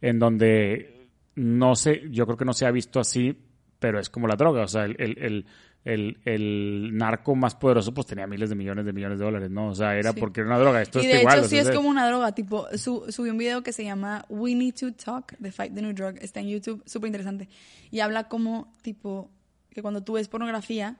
en 0.00 0.18
donde 0.20 1.01
no 1.34 1.74
sé, 1.76 2.02
yo 2.10 2.26
creo 2.26 2.36
que 2.36 2.44
no 2.44 2.52
se 2.52 2.66
ha 2.66 2.70
visto 2.70 3.00
así, 3.00 3.38
pero 3.78 3.98
es 3.98 4.08
como 4.10 4.26
la 4.28 4.36
droga. 4.36 4.62
O 4.62 4.68
sea, 4.68 4.84
el, 4.84 4.96
el, 5.00 5.18
el, 5.18 5.46
el, 5.84 6.18
el 6.24 6.96
narco 6.96 7.34
más 7.34 7.54
poderoso 7.56 7.92
pues 7.92 8.06
tenía 8.06 8.26
miles 8.26 8.48
de 8.50 8.54
millones 8.54 8.84
de 8.84 8.92
millones 8.92 9.18
de 9.18 9.24
dólares, 9.24 9.50
¿no? 9.50 9.68
O 9.68 9.74
sea, 9.74 9.96
era 9.96 10.12
Sí. 10.12 10.20
porque 10.20 10.40
era 10.42 10.50
una 10.50 10.58
droga. 10.58 10.82
Esto 10.82 11.00
y 11.00 11.06
de 11.06 11.20
igual. 11.20 11.38
hecho 11.38 11.46
o 11.46 11.48
sí 11.48 11.58
es- 11.58 11.70
como 11.70 11.88
una 11.88 12.06
droga, 12.06 12.32
tipo, 12.32 12.66
su, 12.76 13.04
subí 13.10 13.30
un 13.30 13.38
video 13.38 13.62
que 13.62 13.72
se 13.72 13.84
llama 13.84 14.24
We 14.28 14.54
Need 14.54 14.74
to 14.78 14.92
Talk, 14.92 15.34
The 15.40 15.50
Fight 15.50 15.74
the 15.74 15.82
New 15.82 15.92
Drug, 15.94 16.16
está 16.20 16.40
en 16.40 16.48
YouTube, 16.48 16.82
súper 16.86 17.08
interesante. 17.08 17.48
Y 17.90 18.00
habla 18.00 18.28
como, 18.28 18.72
tipo, 18.82 19.30
que 19.70 19.82
cuando 19.82 20.02
tú 20.04 20.12
ves 20.14 20.28
pornografía, 20.28 20.98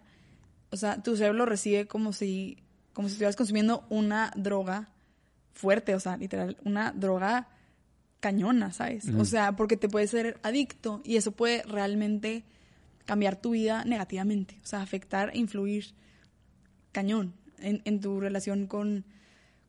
o 0.71 0.77
sea, 0.77 1.03
tu 1.03 1.15
cerebro 1.17 1.39
lo 1.39 1.47
recibe 1.47 1.87
como 1.87 2.13
si, 2.13 2.57
como 2.95 3.07
si 3.09 3.13
estuvieras 3.13 3.37
consumiendo 3.37 3.85
una 3.91 4.33
droga 4.35 4.89
fuerte, 5.53 5.95
o 5.95 6.01
sea, 6.01 6.17
literal, 6.17 6.57
una 6.65 6.91
droga 6.93 7.49
cañona, 8.23 8.73
¿sabes? 8.73 9.09
O 9.19 9.25
sea, 9.25 9.57
porque 9.57 9.77
te 9.77 9.89
puede 9.89 10.07
ser 10.07 10.39
adicto 10.45 11.03
y 11.05 11.17
eso 11.17 11.33
puede 11.33 11.65
realmente 11.65 12.45
cambiar 13.05 13.35
tu 13.35 13.51
vida 13.51 13.85
negativamente, 13.85 14.61
o 14.63 14.67
sea, 14.67 14.81
afectar 14.81 15.31
e 15.35 15.39
influir 15.39 15.87
cañón 16.93 17.35
en, 17.59 17.83
en 17.85 18.01
tu 18.01 18.21
relación 18.21 18.69
con, 18.69 19.05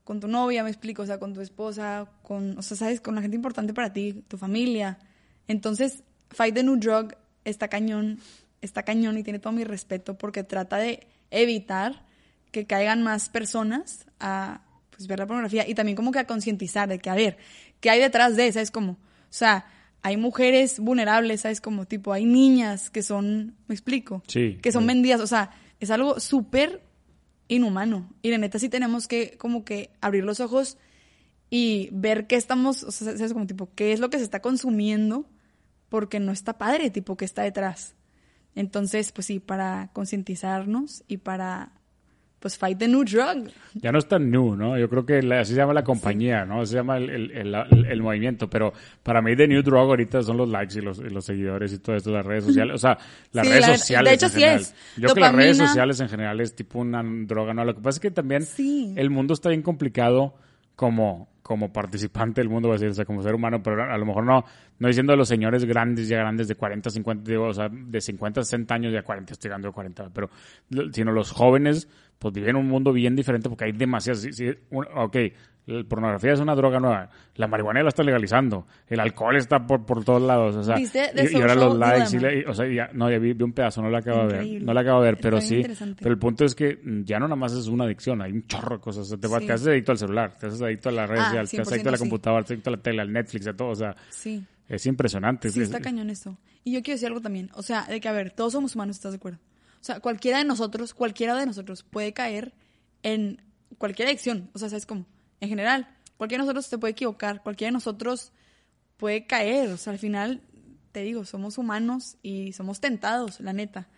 con 0.04 0.20
tu 0.20 0.28
novia, 0.28 0.64
me 0.64 0.70
explico, 0.70 1.02
o 1.02 1.06
sea, 1.08 1.18
con 1.18 1.34
tu 1.34 1.42
esposa, 1.42 2.12
con, 2.22 2.56
o 2.56 2.62
sea, 2.62 2.78
sabes, 2.78 3.02
con 3.02 3.16
la 3.16 3.24
gente 3.24 3.36
importante 3.36 3.74
para 3.74 3.92
ti, 3.92 4.24
tu 4.28 4.38
familia. 4.38 5.00
Entonces, 5.48 6.04
Fight 6.30 6.54
the 6.54 6.62
New 6.62 6.78
Drug 6.78 7.16
está 7.46 7.70
cañón, 7.70 8.20
está 8.62 8.84
cañón 8.84 9.18
y 9.18 9.24
tiene 9.24 9.40
todo 9.40 9.52
mi 9.52 9.64
respeto 9.64 10.16
porque 10.16 10.44
trata 10.44 10.78
de 10.78 11.08
evitar 11.32 12.06
que 12.52 12.68
caigan 12.68 13.02
más 13.02 13.30
personas 13.30 14.06
a 14.20 14.62
pues, 14.96 15.08
ver 15.08 15.20
la 15.20 15.28
pornografía 15.28 15.68
y 15.68 15.76
también 15.76 15.96
como 15.96 16.12
que 16.12 16.20
a 16.20 16.28
concientizar 16.28 16.88
de 16.90 17.00
que, 17.00 17.10
a 17.10 17.16
ver, 17.16 17.38
¿qué 17.80 17.90
hay 17.90 18.00
detrás 18.00 18.36
de? 18.36 18.52
¿Sabes? 18.52 18.72
Como, 18.72 18.92
o 18.94 18.98
sea, 19.30 19.66
hay 20.02 20.18
mujeres 20.18 20.80
vulnerables, 20.80 21.42
¿sabes? 21.42 21.62
Como 21.62 21.86
tipo, 21.86 22.14
hay 22.14 22.26
niñas 22.26 22.90
que 22.90 23.04
son, 23.04 23.56
me 23.68 23.76
explico, 23.76 24.22
Sí. 24.28 24.60
que 24.62 24.72
son 24.72 24.86
vendidas, 24.86 25.22
o 25.22 25.28
sea, 25.28 25.52
es 25.80 25.92
algo 25.92 26.20
súper 26.20 26.82
inhumano. 27.48 28.10
Y 28.22 28.32
la 28.32 28.38
neta 28.38 28.60
sí 28.60 28.70
tenemos 28.70 29.08
que 29.08 29.38
como 29.38 29.64
que 29.66 29.92
abrir 30.02 30.24
los 30.24 30.40
ojos 30.40 30.78
y 31.50 31.90
ver 31.92 32.28
qué 32.28 32.36
estamos, 32.36 32.84
o 32.84 32.92
sea, 32.92 33.16
¿sabes? 33.16 33.34
Como 33.34 33.48
tipo, 33.48 33.70
qué 33.76 33.94
es 33.94 34.00
lo 34.00 34.10
que 34.10 34.18
se 34.18 34.24
está 34.24 34.42
consumiendo 34.42 35.30
porque 35.90 36.20
no 36.20 36.32
está 36.32 36.58
padre, 36.58 36.90
tipo, 36.90 37.16
qué 37.16 37.26
está 37.26 37.44
detrás. 37.44 37.96
Entonces, 38.56 39.12
pues 39.12 39.28
sí, 39.28 39.40
para 39.40 39.90
concientizarnos 39.94 41.04
y 41.08 41.18
para, 41.18 41.72
pues, 42.44 42.58
fight 42.58 42.78
the 42.78 42.88
new 42.90 43.04
drug. 43.06 43.50
Ya 43.74 43.92
no 43.94 43.98
es 44.00 44.08
tan 44.08 44.30
new, 44.30 44.56
¿no? 44.56 44.78
Yo 44.78 44.90
creo 44.90 45.06
que 45.06 45.22
la- 45.24 45.40
así 45.40 45.54
se 45.54 45.58
llama 45.60 45.74
la 45.74 45.84
compañía, 45.84 46.44
¿no? 46.46 46.60
Así 46.62 46.72
se 46.72 46.78
llama 46.78 46.98
el, 46.98 47.10
el, 47.10 47.32
el- 47.32 47.86
el- 47.86 48.02
movimiento. 48.02 48.50
Pero 48.50 48.74
para 49.02 49.22
mí, 49.22 49.36
The 49.36 49.48
New 49.48 49.64
Drug 49.64 49.78
ahorita 49.90 50.22
son 50.24 50.36
los 50.38 50.50
likes 50.50 50.78
y 50.78 50.82
los, 50.82 51.00
y 51.00 51.10
los 51.10 51.24
seguidores 51.24 51.72
y 51.74 51.80
todo 51.80 51.96
esto, 51.96 52.12
las 52.12 52.26
redes 52.26 52.44
sociales. 52.48 52.76
O 52.76 52.78
sea, 52.78 52.98
las 53.32 53.48
Sí, 53.48 53.52
redes 53.54 53.68
la 53.70 53.78
sociales. 53.78 54.10
de 54.10 54.16
hecho, 54.16 54.26
en 54.26 54.32
sí 54.32 54.40
general. 54.40 54.60
es. 54.62 54.76
Yo 54.98 55.02
creo 55.04 55.16
que 55.16 55.22
las 55.22 55.36
redes 55.36 55.58
Dopamina. 55.58 55.68
sociales 55.70 56.00
en 56.02 56.10
general 56.10 56.42
es 56.42 56.56
tipo 56.56 56.80
una 56.80 57.02
droga, 57.26 57.54
¿no? 57.54 57.64
Lo 57.66 57.74
que 57.74 57.82
pasa 57.82 57.96
es 57.96 58.00
que 58.02 58.12
también 58.12 58.44
Sí. 58.44 58.94
el 58.98 59.10
mundo 59.10 59.34
está 59.34 59.50
bien 59.50 59.62
complicado 59.62 60.36
como 60.76 61.32
como 61.44 61.74
participante 61.74 62.40
del 62.40 62.48
mundo, 62.50 62.70
va 62.70 62.76
a 62.76 62.78
decir, 62.78 62.90
o 62.90 62.94
sea, 62.94 63.04
como 63.04 63.22
ser 63.22 63.36
humano, 63.36 63.62
pero 63.62 63.84
a 63.84 63.98
lo 63.98 64.06
mejor 64.06 64.24
no, 64.24 64.46
no 64.80 64.88
diciendo 64.88 65.12
de 65.12 65.18
los 65.18 65.28
señores 65.28 65.66
grandes, 65.66 66.08
ya 66.08 66.20
grandes 66.20 66.48
de 66.48 66.56
40, 66.56 66.90
50, 66.90 67.30
digo, 67.30 67.48
o 67.48 67.54
sea, 67.54 67.68
de 67.70 68.00
50, 68.00 68.44
60 68.44 68.74
años, 68.74 68.94
ya 68.94 69.02
40, 69.04 69.34
estoy 69.34 69.50
hablando 69.50 69.68
de 69.68 69.74
40, 69.74 70.10
pero, 70.14 70.30
sino 70.94 71.12
los 71.12 71.32
jóvenes, 71.32 71.90
pues 72.24 72.34
viven 72.34 72.56
un 72.56 72.68
mundo 72.68 72.92
bien 72.92 73.16
diferente 73.16 73.50
porque 73.50 73.66
hay 73.66 73.74
demasiadas, 73.74 74.26
ok, 74.96 75.18
la 75.66 75.84
pornografía 75.86 76.34
es 76.34 76.40
una 76.40 76.56
droga 76.56 76.80
nueva, 76.80 77.10
la 77.36 77.48
marihuana 77.48 77.80
ya 77.80 77.84
la 77.84 77.90
está 77.90 78.04
legalizando, 78.04 78.66
el 78.88 79.00
alcohol 79.00 79.36
está 79.38 79.66
por, 79.66 79.86
por 79.86 80.04
todos 80.04 80.22
lados, 80.22 80.56
o 80.56 80.64
sea, 80.64 80.76
¿Viste 80.76 81.12
The 81.16 81.24
y, 81.32 81.38
y 81.38 81.42
ahora 81.42 81.56
los 81.56 81.78
likes, 81.78 82.08
y 82.16 82.18
Dilemma? 82.18 82.28
la- 82.34 82.40
y- 82.40 82.44
o 82.46 82.54
sea, 82.54 82.68
ya, 82.68 82.90
no, 82.94 83.10
ya 83.12 83.18
vi, 83.20 83.34
vi 83.34 83.44
un 83.44 83.54
pedazo, 83.54 83.82
no 83.82 83.90
la 83.90 84.00
acabo 84.00 84.28
de 84.28 84.38
ver, 84.40 84.64
no 84.64 84.74
la 84.74 84.82
acabo 84.82 85.02
de 85.02 85.12
ver, 85.12 85.20
pero 85.22 85.40
sí, 85.40 85.62
pero 86.00 86.12
el 86.12 86.18
punto 86.18 86.44
es 86.46 86.56
que 86.56 86.80
ya 87.06 87.20
no 87.20 87.28
nada 87.28 87.36
más 87.38 87.54
es 87.54 87.68
una 87.68 87.84
adicción, 87.86 88.22
hay 88.22 88.32
un 88.32 88.46
chorro 88.48 88.78
de 88.78 88.82
cosas, 88.82 89.04
o 89.04 89.06
sea, 89.10 89.18
te, 89.18 89.28
Sí. 89.28 89.46
te 89.48 89.54
haces 89.54 89.68
adicto 89.68 89.92
al 89.92 89.98
celular, 89.98 90.34
te 90.40 90.48
haces 90.48 90.62
adicto 90.62 90.90
a 90.90 90.92
las 90.94 91.10
redes 91.10 91.22
Ah, 91.24 91.26
sociales, 91.28 91.52
te 91.52 91.62
haces 91.62 91.74
adicto 91.74 91.90
a 91.90 91.92
la 91.92 91.98
100% 91.98 92.00
sí. 92.00 92.10
computadora, 92.10 92.42
te 92.44 92.46
haces 92.46 92.56
adicto 92.58 92.70
a 92.70 92.72
la 92.76 92.82
tele, 92.82 93.02
al 93.02 93.12
Netflix, 93.14 93.48
a 93.48 93.54
todo, 93.54 93.70
o 93.70 93.76
sea, 93.76 93.96
Sí. 94.10 94.44
es 94.68 94.86
impresionante. 94.86 95.50
Sí, 95.50 95.60
Es- 95.62 95.68
está 95.68 95.80
cañón 95.80 96.10
esto. 96.10 96.36
Y 96.66 96.74
yo 96.74 96.82
quiero 96.82 96.96
decir 96.96 97.08
algo 97.08 97.20
también. 97.22 97.50
O 97.56 97.62
sea, 97.62 97.84
de 97.86 98.00
que, 98.02 98.08
a 98.08 98.14
ver, 98.14 98.32
todos 98.32 98.54
somos 98.54 98.74
humanos, 98.76 98.96
¿estás 98.98 99.12
de 99.14 99.18
acuerdo? 99.18 99.40
O 99.84 99.86
sea, 99.86 100.00
cualquiera 100.00 100.38
de 100.38 100.46
nosotros, 100.46 100.94
cualquiera 100.94 101.36
de 101.36 101.46
nosotros 101.46 101.84
puede 101.84 102.14
caer 102.14 102.54
en 103.02 103.42
cualquier 103.78 104.08
adicción. 104.08 104.50
O 104.54 104.58
sea, 104.58 104.70
¿sabes 104.70 104.86
cómo? 104.86 105.06
En 105.42 105.50
general, 105.50 105.94
cualquiera 106.16 106.42
de 106.42 106.46
nosotros 106.46 106.68
se 106.68 106.78
puede 106.78 106.94
equivocar, 106.94 107.44
cualquiera 107.44 107.68
de 107.68 107.74
nosotros 107.74 108.32
puede 108.96 109.28
caer. 109.28 109.70
O 109.72 109.76
sea, 109.76 109.92
al 109.92 110.00
final, 110.00 110.42
te 110.94 111.02
digo, 111.02 111.26
somos 111.26 111.58
humanos 111.58 112.16
y 112.24 112.54
somos 112.54 112.80
tentados, 112.80 113.42
la 113.42 113.52
neta. 113.52 113.90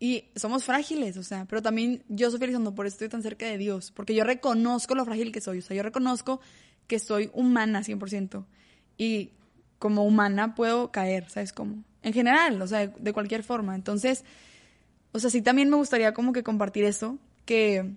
Y 0.00 0.30
somos 0.36 0.64
frágiles, 0.64 1.18
o 1.18 1.22
sea, 1.22 1.44
pero 1.44 1.60
también 1.60 2.02
yo 2.08 2.30
soy 2.30 2.38
Felizando, 2.38 2.74
por 2.74 2.86
eso 2.86 2.94
estoy 2.94 3.10
tan 3.10 3.22
cerca 3.22 3.44
de 3.44 3.58
Dios, 3.58 3.90
porque 3.90 4.14
yo 4.14 4.24
reconozco 4.24 4.94
lo 4.94 5.04
frágil 5.04 5.32
que 5.32 5.42
soy, 5.42 5.58
o 5.58 5.62
sea, 5.62 5.76
yo 5.76 5.82
reconozco 5.82 6.40
que 6.86 6.98
soy 6.98 7.30
humana 7.34 7.82
100%. 7.82 8.46
Y 8.96 9.32
como 9.78 10.06
humana 10.06 10.54
puedo 10.54 10.90
caer, 10.92 11.28
¿sabes 11.28 11.52
cómo? 11.52 11.84
En 12.00 12.14
general, 12.14 12.62
o 12.62 12.66
sea, 12.66 12.86
de 12.86 13.12
cualquier 13.12 13.42
forma. 13.42 13.74
Entonces, 13.74 14.24
o 15.12 15.18
sea, 15.18 15.30
sí 15.30 15.42
también 15.42 15.70
me 15.70 15.76
gustaría 15.76 16.14
como 16.14 16.32
que 16.32 16.42
compartir 16.42 16.84
eso, 16.84 17.18
que 17.44 17.94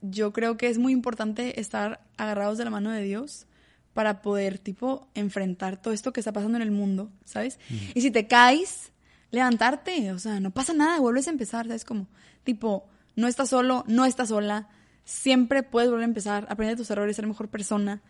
yo 0.00 0.32
creo 0.32 0.56
que 0.56 0.68
es 0.68 0.78
muy 0.78 0.92
importante 0.92 1.60
estar 1.60 2.00
agarrados 2.16 2.58
de 2.58 2.64
la 2.64 2.70
mano 2.70 2.90
de 2.90 3.02
Dios 3.02 3.46
para 3.92 4.20
poder, 4.20 4.58
tipo, 4.58 5.08
enfrentar 5.14 5.80
todo 5.80 5.94
esto 5.94 6.12
que 6.12 6.20
está 6.20 6.32
pasando 6.32 6.56
en 6.56 6.62
el 6.62 6.70
mundo, 6.70 7.10
¿sabes? 7.24 7.58
Y 7.94 8.02
si 8.02 8.10
te 8.10 8.26
caes, 8.26 8.92
levantarte, 9.30 10.12
o 10.12 10.18
sea, 10.18 10.38
no 10.38 10.50
pasa 10.50 10.74
nada, 10.74 11.00
vuelves 11.00 11.28
a 11.28 11.30
empezar, 11.30 11.66
¿sabes? 11.66 11.84
Como, 11.84 12.06
tipo, 12.44 12.88
no 13.14 13.26
estás 13.26 13.48
solo, 13.48 13.84
no 13.88 14.04
estás 14.04 14.28
sola, 14.28 14.68
siempre 15.04 15.62
puedes 15.62 15.88
volver 15.88 16.04
a 16.04 16.08
empezar, 16.08 16.46
aprender 16.50 16.76
de 16.76 16.82
tus 16.82 16.90
errores, 16.90 17.16
ser 17.16 17.26
mejor 17.26 17.48
persona. 17.48 18.02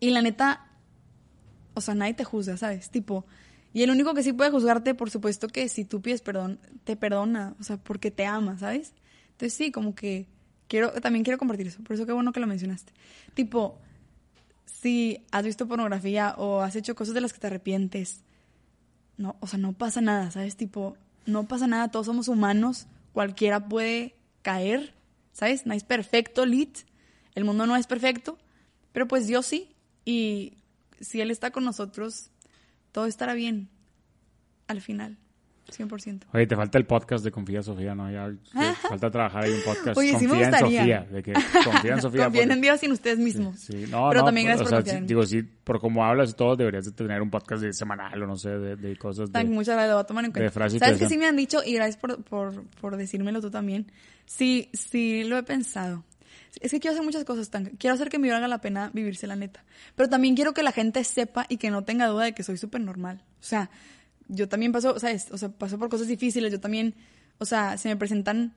Y 0.00 0.10
la 0.10 0.22
neta, 0.22 0.66
o 1.74 1.80
sea, 1.80 1.94
nadie 1.94 2.14
te 2.14 2.24
juzga, 2.24 2.56
¿sabes? 2.56 2.90
Tipo, 2.90 3.26
y 3.76 3.82
el 3.82 3.90
único 3.90 4.14
que 4.14 4.22
sí 4.22 4.32
puede 4.32 4.50
juzgarte, 4.50 4.94
por 4.94 5.10
supuesto 5.10 5.48
que 5.48 5.68
si 5.68 5.84
tú 5.84 6.00
pides 6.00 6.22
perdón, 6.22 6.58
te 6.84 6.96
perdona, 6.96 7.54
o 7.60 7.62
sea, 7.62 7.76
porque 7.76 8.10
te 8.10 8.24
ama, 8.24 8.56
¿sabes? 8.56 8.94
Entonces 9.32 9.52
sí, 9.52 9.70
como 9.70 9.94
que 9.94 10.26
quiero, 10.66 10.92
también 10.92 11.24
quiero 11.24 11.36
compartir 11.36 11.66
eso, 11.66 11.82
por 11.82 11.92
eso 11.92 12.06
qué 12.06 12.12
bueno 12.12 12.32
que 12.32 12.40
lo 12.40 12.46
mencionaste. 12.46 12.94
Tipo, 13.34 13.78
si 14.64 15.26
has 15.30 15.44
visto 15.44 15.68
pornografía 15.68 16.34
o 16.38 16.62
has 16.62 16.74
hecho 16.74 16.94
cosas 16.94 17.12
de 17.12 17.20
las 17.20 17.34
que 17.34 17.38
te 17.38 17.48
arrepientes, 17.48 18.22
no, 19.18 19.36
o 19.40 19.46
sea, 19.46 19.58
no 19.58 19.74
pasa 19.74 20.00
nada, 20.00 20.30
¿sabes? 20.30 20.56
Tipo, 20.56 20.96
no 21.26 21.46
pasa 21.46 21.66
nada, 21.66 21.90
todos 21.90 22.06
somos 22.06 22.28
humanos, 22.28 22.86
cualquiera 23.12 23.68
puede 23.68 24.16
caer, 24.40 24.94
¿sabes? 25.34 25.66
No 25.66 25.74
es 25.74 25.84
perfecto, 25.84 26.46
lit, 26.46 26.78
el 27.34 27.44
mundo 27.44 27.66
no 27.66 27.76
es 27.76 27.86
perfecto, 27.86 28.38
pero 28.92 29.06
pues 29.06 29.26
Dios 29.26 29.44
sí, 29.44 29.76
y 30.06 30.54
si 30.98 31.20
Él 31.20 31.30
está 31.30 31.50
con 31.50 31.62
nosotros, 31.62 32.30
todo 32.96 33.04
estará 33.04 33.34
bien 33.34 33.68
al 34.68 34.80
final, 34.80 35.18
100%. 35.70 36.22
Oye, 36.32 36.46
te 36.46 36.56
falta 36.56 36.78
el 36.78 36.86
podcast 36.86 37.22
de 37.22 37.30
Confía 37.30 37.60
Sofía, 37.62 37.94
¿no? 37.94 38.10
Ya, 38.10 38.32
ya 38.54 38.74
falta 38.88 39.10
trabajar 39.10 39.44
ahí 39.44 39.52
un 39.52 39.60
podcast. 39.64 39.98
Oye, 39.98 40.16
sí 40.18 40.26
me 40.26 40.30
Confía 40.30 40.46
en. 40.48 40.54
Sofía, 40.60 41.00
de 41.12 41.22
que 41.22 41.32
confía 41.62 41.92
en 41.92 42.00
Sofía. 42.02 42.24
Porque- 42.30 42.42
en 42.42 42.60
Dios 42.62 42.82
en 42.82 42.92
ustedes 42.92 43.18
mismos. 43.18 43.60
Sí, 43.60 43.84
no, 43.90 44.08
pero 44.08 44.20
no, 44.22 44.24
también 44.24 44.46
gracias 44.46 44.66
o 44.66 44.70
por 44.74 44.82
sea, 44.82 44.98
sí. 44.98 45.04
Digo, 45.04 45.26
sí, 45.26 45.42
por 45.42 45.78
como 45.78 46.06
hablas 46.06 46.30
y 46.30 46.32
todo, 46.32 46.56
deberías 46.56 46.86
de 46.86 46.92
tener 46.92 47.20
un 47.20 47.28
podcast 47.28 47.62
de 47.62 47.74
semanal 47.74 48.22
o 48.22 48.26
no 48.26 48.36
sé, 48.36 48.48
de, 48.48 48.76
de 48.76 48.96
cosas 48.96 49.28
de... 49.30 49.32
Tan- 49.34 49.50
muchas 49.52 49.74
gracias, 49.74 49.88
lo 49.90 49.94
voy 49.96 50.04
a 50.04 50.06
tomar 50.06 50.24
en 50.24 50.32
de 50.32 50.38
cuenta. 50.38 50.52
frase 50.52 50.76
y 50.76 50.78
¿Sabes 50.78 50.98
que 50.98 51.08
sí 51.08 51.18
me 51.18 51.26
han 51.26 51.36
dicho? 51.36 51.58
Y 51.66 51.74
gracias 51.74 51.98
por, 51.98 52.24
por, 52.24 52.62
por 52.80 52.96
decírmelo 52.96 53.42
tú 53.42 53.50
también. 53.50 53.92
Sí, 54.24 54.70
sí 54.72 55.22
lo 55.24 55.36
he 55.36 55.42
pensado. 55.42 56.02
Es 56.60 56.70
que 56.70 56.80
quiero 56.80 56.94
hacer 56.94 57.04
muchas 57.04 57.24
cosas, 57.24 57.50
tan, 57.50 57.66
quiero 57.76 57.94
hacer 57.94 58.08
que 58.08 58.18
me 58.18 58.30
valga 58.30 58.48
la 58.48 58.60
pena 58.60 58.90
vivirse 58.94 59.26
la 59.26 59.36
neta. 59.36 59.64
Pero 59.94 60.08
también 60.08 60.34
quiero 60.34 60.54
que 60.54 60.62
la 60.62 60.72
gente 60.72 61.04
sepa 61.04 61.46
y 61.48 61.58
que 61.58 61.70
no 61.70 61.84
tenga 61.84 62.06
duda 62.06 62.24
de 62.24 62.32
que 62.32 62.42
soy 62.42 62.56
súper 62.56 62.80
normal. 62.80 63.22
O 63.40 63.44
sea, 63.44 63.70
yo 64.28 64.48
también 64.48 64.72
paso, 64.72 64.98
¿sabes? 64.98 65.28
O 65.30 65.38
sea, 65.38 65.50
paso 65.50 65.78
por 65.78 65.88
cosas 65.88 66.08
difíciles, 66.08 66.50
yo 66.52 66.60
también, 66.60 66.94
o 67.38 67.44
sea, 67.44 67.76
se 67.78 67.88
me 67.88 67.96
presentan, 67.96 68.54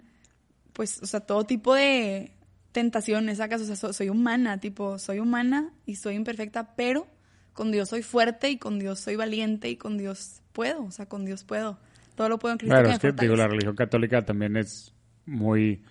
pues, 0.73 1.01
o 1.01 1.05
sea, 1.05 1.19
todo 1.19 1.45
tipo 1.45 1.75
de 1.75 2.31
tentaciones, 2.71 3.37
¿sacas? 3.39 3.61
O 3.61 3.65
sea, 3.65 3.75
so- 3.75 3.93
soy 3.93 4.09
humana, 4.09 4.59
tipo, 4.59 4.97
soy 4.99 5.19
humana 5.19 5.71
y 5.85 5.95
soy 5.95 6.15
imperfecta, 6.15 6.75
pero 6.75 7.07
con 7.53 7.71
Dios 7.71 7.89
soy 7.89 8.03
fuerte 8.03 8.49
y 8.49 8.57
con 8.57 8.79
Dios 8.79 8.99
soy 8.99 9.15
valiente 9.17 9.69
y 9.69 9.75
con 9.75 9.97
Dios 9.97 10.41
puedo, 10.53 10.83
o 10.85 10.91
sea, 10.91 11.07
con 11.07 11.25
Dios 11.25 11.43
puedo. 11.43 11.77
Todo 12.15 12.29
lo 12.29 12.39
puedo 12.39 12.53
en 12.53 12.57
Cristo 12.59 12.73
Claro, 12.75 12.89
que 12.99 13.07
es 13.07 13.13
que 13.13 13.21
digo, 13.21 13.35
la 13.35 13.47
religión 13.47 13.75
católica 13.75 14.23
también 14.23 14.55
es 14.57 14.93
muy 15.25 15.81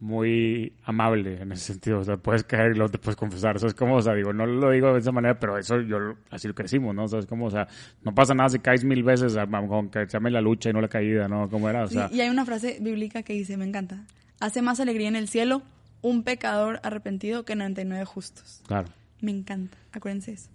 muy 0.00 0.72
amable 0.84 1.40
en 1.42 1.52
ese 1.52 1.72
sentido, 1.72 1.98
o 2.00 2.04
sea, 2.04 2.16
puedes 2.16 2.44
caer 2.44 2.72
y 2.72 2.74
luego 2.76 2.90
te 2.90 2.98
puedes 2.98 3.16
confesar, 3.16 3.56
eso 3.56 3.66
es 3.66 3.74
como, 3.74 3.96
o 3.96 4.02
sea, 4.02 4.14
digo, 4.14 4.32
no 4.32 4.46
lo 4.46 4.70
digo 4.70 4.92
de 4.92 5.00
esa 5.00 5.10
manera, 5.12 5.38
pero 5.38 5.58
eso 5.58 5.80
yo, 5.80 6.14
así 6.30 6.46
lo 6.48 6.54
crecimos, 6.54 6.94
¿no? 6.94 7.04
O 7.04 7.08
sea, 7.08 7.18
es 7.18 7.26
como, 7.26 7.46
o 7.46 7.50
sea, 7.50 7.66
no 8.04 8.14
pasa 8.14 8.32
nada 8.34 8.48
si 8.48 8.58
caes 8.60 8.84
mil 8.84 9.02
veces, 9.02 9.36
a- 9.36 9.42
a- 9.42 9.66
con 9.66 9.88
que 9.90 10.00
se 10.06 10.12
llame 10.12 10.30
la 10.30 10.40
lucha 10.40 10.70
y 10.70 10.72
no 10.72 10.80
la 10.80 10.88
caída, 10.88 11.26
¿no? 11.28 11.48
¿Cómo 11.50 11.68
era? 11.68 11.84
O 11.84 11.88
sea, 11.88 12.08
y 12.12 12.20
hay 12.20 12.28
una 12.28 12.44
frase 12.44 12.78
bíblica 12.80 13.22
que 13.22 13.32
dice, 13.32 13.56
me 13.56 13.64
encanta, 13.64 14.04
hace 14.40 14.62
más 14.62 14.78
alegría 14.80 15.08
en 15.08 15.16
el 15.16 15.28
cielo 15.28 15.62
un 16.00 16.22
pecador 16.22 16.78
arrepentido 16.84 17.44
que 17.44 17.56
99 17.56 18.04
justos. 18.04 18.62
claro. 18.66 18.88
Me 19.20 19.32
encanta, 19.32 19.76
acuérdense 19.90 20.30
eso. 20.32 20.48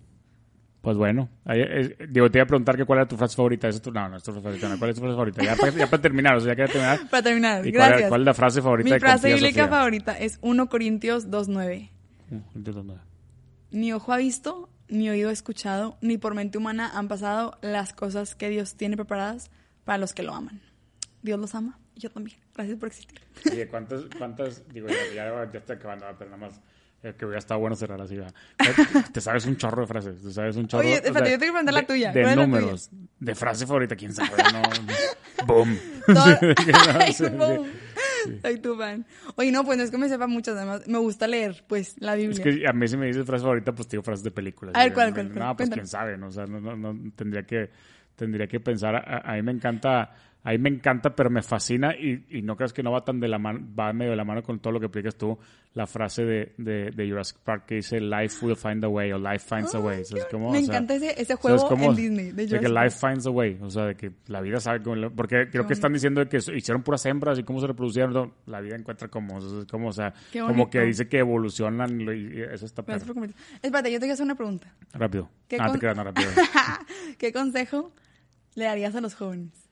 Pues 0.84 0.98
bueno, 0.98 1.30
ahí, 1.46 1.62
eh, 1.62 1.96
digo, 2.10 2.30
te 2.30 2.40
iba 2.40 2.44
a 2.44 2.46
preguntar 2.46 2.76
que 2.76 2.84
cuál 2.84 3.00
era 3.00 3.08
tu 3.08 3.16
frase 3.16 3.38
favorita, 3.38 3.70
¿Esa 3.70 3.78
es 3.78 3.82
tu, 3.82 3.90
no, 3.90 4.10
no 4.10 4.18
es 4.18 4.24
tu 4.24 4.34
frase 4.34 4.44
favorita, 4.44 4.68
no, 4.68 4.78
¿cuál 4.78 4.90
es 4.90 4.96
tu 4.98 5.02
frase 5.02 5.16
favorita? 5.16 5.42
Ya 5.42 5.56
para, 5.56 5.72
ya 5.72 5.90
para 5.90 6.02
terminar, 6.02 6.36
o 6.36 6.42
sea, 6.42 6.50
ya 6.50 6.56
quería 6.58 6.74
terminar. 6.74 7.00
Para 7.10 7.24
terminar, 7.24 7.66
¿Y 7.66 7.72
cuál, 7.72 7.88
gracias. 7.88 8.10
cuál 8.10 8.22
es 8.22 8.26
la 8.26 8.34
frase 8.34 8.62
favorita 8.62 8.84
Mi 8.90 8.92
de 8.92 9.00
frase 9.00 9.34
bíblica 9.34 9.70
favorita 9.70 10.12
es 10.20 10.40
1 10.42 10.68
Corintios 10.68 11.30
2.9. 11.30 11.90
Mm, 12.32 12.36
entiendo 12.54 12.84
nada. 12.84 13.06
Ni 13.72 13.94
ojo 13.94 14.12
ha 14.12 14.18
visto, 14.18 14.70
ni 14.90 15.10
oído 15.10 15.30
ha 15.30 15.32
escuchado, 15.32 15.98
ni 16.02 16.18
por 16.18 16.36
mente 16.36 16.58
humana 16.58 16.92
han 16.94 17.08
pasado 17.08 17.58
las 17.62 17.94
cosas 17.94 18.36
que 18.36 18.50
Dios 18.50 18.76
tiene 18.76 18.98
preparadas 18.98 19.52
para 19.86 19.98
los 19.98 20.14
que 20.14 20.24
lo 20.24 20.34
aman. 20.34 20.60
Dios 21.22 21.40
los 21.40 21.56
ama 21.56 21.80
y 21.96 22.02
yo 22.02 22.12
también. 22.12 22.38
Gracias 22.54 22.78
por 22.78 22.90
existir. 22.90 23.22
Oye, 23.50 23.70
¿cuántas, 23.70 24.02
cuántas, 24.18 24.68
digo, 24.68 24.90
ya, 24.90 25.16
ya, 25.16 25.50
ya 25.50 25.60
está 25.60 25.76
acabando, 25.76 26.08
pero 26.20 26.30
nada 26.32 26.46
más, 26.46 26.60
Eh, 27.04 27.14
que 27.18 27.26
hubiera 27.26 27.40
estado 27.40 27.60
bueno 27.60 27.76
cerrar 27.76 28.00
así. 28.02 28.16
¿verdad? 28.16 28.34
Te 29.14 29.20
sabes 29.22 29.46
un 29.46 29.58
chorro 29.58 29.82
de 29.82 29.88
frases. 29.88 30.22
Te 30.22 30.32
sabes 30.32 30.56
un 30.56 30.68
chorro 30.68 30.84
Oye, 30.84 30.94
o 30.94 30.96
espérate, 31.06 31.32
yo 31.32 31.38
tengo 31.38 31.52
que 31.54 31.66
preguntar 31.66 31.74
la 31.74 31.82
de- 31.82 31.86
tuya. 31.88 32.12
De 32.14 32.22
¿Cuál 32.22 32.32
es 32.32 32.38
la 32.38 32.46
números. 32.48 32.90
De 33.20 33.36
frase 33.36 33.68
favorita, 33.68 33.96
quién 33.96 34.14
sabe. 34.14 34.30
No. 34.54 34.62
Boom. 35.46 35.78
Ay, 37.00 37.14
sí. 37.14 37.26
Soy 38.42 38.58
tu 38.60 38.78
fan. 38.78 39.06
Oye, 39.36 39.52
no, 39.52 39.66
pues 39.66 39.78
no 39.78 39.84
es 39.84 39.92
que 39.92 39.98
me 39.98 40.08
sepa 40.08 40.28
muchas, 40.28 40.56
además 40.56 40.88
me 40.88 40.98
gusta 40.98 41.28
leer, 41.28 41.66
pues, 41.68 41.96
la 42.00 42.16
Biblia. 42.16 42.32
Es 42.32 42.40
que 42.40 42.66
a 42.68 42.72
mí 42.72 42.88
si 42.88 42.96
me 42.96 43.08
dices 43.08 43.26
frase 43.26 43.42
favorita, 43.44 43.74
pues 43.74 43.88
te 43.90 43.98
digo 43.98 44.04
frases 44.04 44.24
de 44.24 44.32
películas. 44.32 44.74
A 44.76 44.84
ver, 44.84 44.94
¿cuál, 44.94 45.10
no, 45.10 45.14
cuál, 45.16 45.28
No, 45.28 45.34
cuál? 45.34 45.46
pues 45.48 45.56
Cuéntame. 45.70 45.82
quién 45.82 45.88
sabe, 45.88 46.18
¿no? 46.18 46.28
O 46.28 46.32
sea, 46.32 46.46
no, 46.46 46.62
no, 46.62 46.76
no, 46.78 47.12
tendría 47.18 47.44
que, 47.44 47.70
tendría 48.16 48.48
que 48.48 48.62
pensar. 48.62 48.96
A, 48.96 49.30
a 49.30 49.36
mí 49.36 49.42
me 49.42 49.52
encanta, 49.52 50.16
a 50.46 50.52
mí 50.52 50.58
me 50.58 50.70
encanta, 50.70 51.16
pero 51.16 51.30
me 51.30 51.42
fascina 51.42 51.96
y, 51.96 52.26
y 52.30 52.42
no 52.42 52.56
creas 52.58 52.74
que 52.74 52.84
no 52.84 52.92
va 52.92 53.04
tan 53.06 53.20
de 53.20 53.28
la 53.30 53.40
mano, 53.40 53.60
va 53.80 53.94
medio 53.94 54.12
de 54.12 54.18
la 54.18 54.26
mano 54.26 54.44
con 54.44 54.60
todo 54.60 54.74
lo 54.74 54.80
que 54.80 54.88
explicas 54.88 55.16
tú, 55.16 55.38
la 55.74 55.88
frase 55.88 56.24
de, 56.26 56.54
de, 56.58 56.92
de 56.92 57.10
Jurassic 57.10 57.38
Park 57.40 57.66
que 57.66 57.76
dice 57.76 58.00
Life 58.02 58.46
will 58.46 58.56
find 58.58 58.84
a 58.84 58.90
way 58.90 59.12
o 59.14 59.18
Life 59.18 59.46
finds 59.48 59.74
a 59.74 59.80
way. 59.80 60.02
O 60.02 60.06
sea, 60.06 60.20
es 60.20 60.26
como, 60.26 60.52
me 60.52 60.58
o 60.60 60.62
sea, 60.62 60.70
encanta 60.76 60.96
ese, 60.96 61.16
o 61.22 61.26
sea, 61.26 61.36
juego 61.38 61.58
es 61.58 61.64
como 61.64 61.90
en 61.92 61.96
Disney. 61.96 62.32
De 62.32 62.46
de 62.48 62.60
que 62.60 62.68
life 62.70 62.98
finds 63.00 63.26
a 63.26 63.30
way, 63.30 63.58
o 63.62 63.70
sea, 63.70 63.86
de 63.86 63.96
que 63.96 64.12
la 64.28 64.42
vida 64.42 64.60
sabe 64.60 64.82
cómo, 64.84 65.10
porque 65.12 65.48
creo 65.50 65.66
que 65.66 65.74
están 65.74 65.94
diciendo 65.94 66.28
que 66.28 66.38
hicieron 66.38 66.84
puras 66.84 67.06
hembras 67.06 67.40
y 67.40 67.44
cómo 67.44 67.60
se 67.62 67.68
reproducieron, 67.68 68.14
no, 68.14 68.34
la 68.46 68.60
vida 68.60 68.76
encuentra 68.76 69.08
como, 69.08 69.38
o 69.38 69.62
es 69.62 69.66
como, 69.68 69.88
o 69.88 69.94
sea, 69.94 70.14
como 70.46 70.70
que 70.70 70.82
dice 70.82 71.08
que 71.08 71.20
evolucionan 71.20 72.02
y 72.02 72.42
eso 72.42 72.66
está. 72.66 72.82
Espérate, 72.82 73.92
yo 73.92 73.98
te 74.00 74.06
quiero 74.06 74.14
hacer 74.14 74.26
una 74.26 74.36
pregunta. 74.36 74.74
Rápido. 74.94 75.30
¿Qué 75.48 75.56
Ah, 75.60 75.66
con- 75.68 75.74
te 75.74 75.80
creas, 75.80 75.96
no, 75.96 76.04
rápido. 76.04 76.30
¿Qué 77.18 77.32
consejo 77.32 77.92
le 78.56 78.66
darías 78.66 78.94
a 78.96 79.02
los 79.02 79.16
jóvenes? 79.16 79.63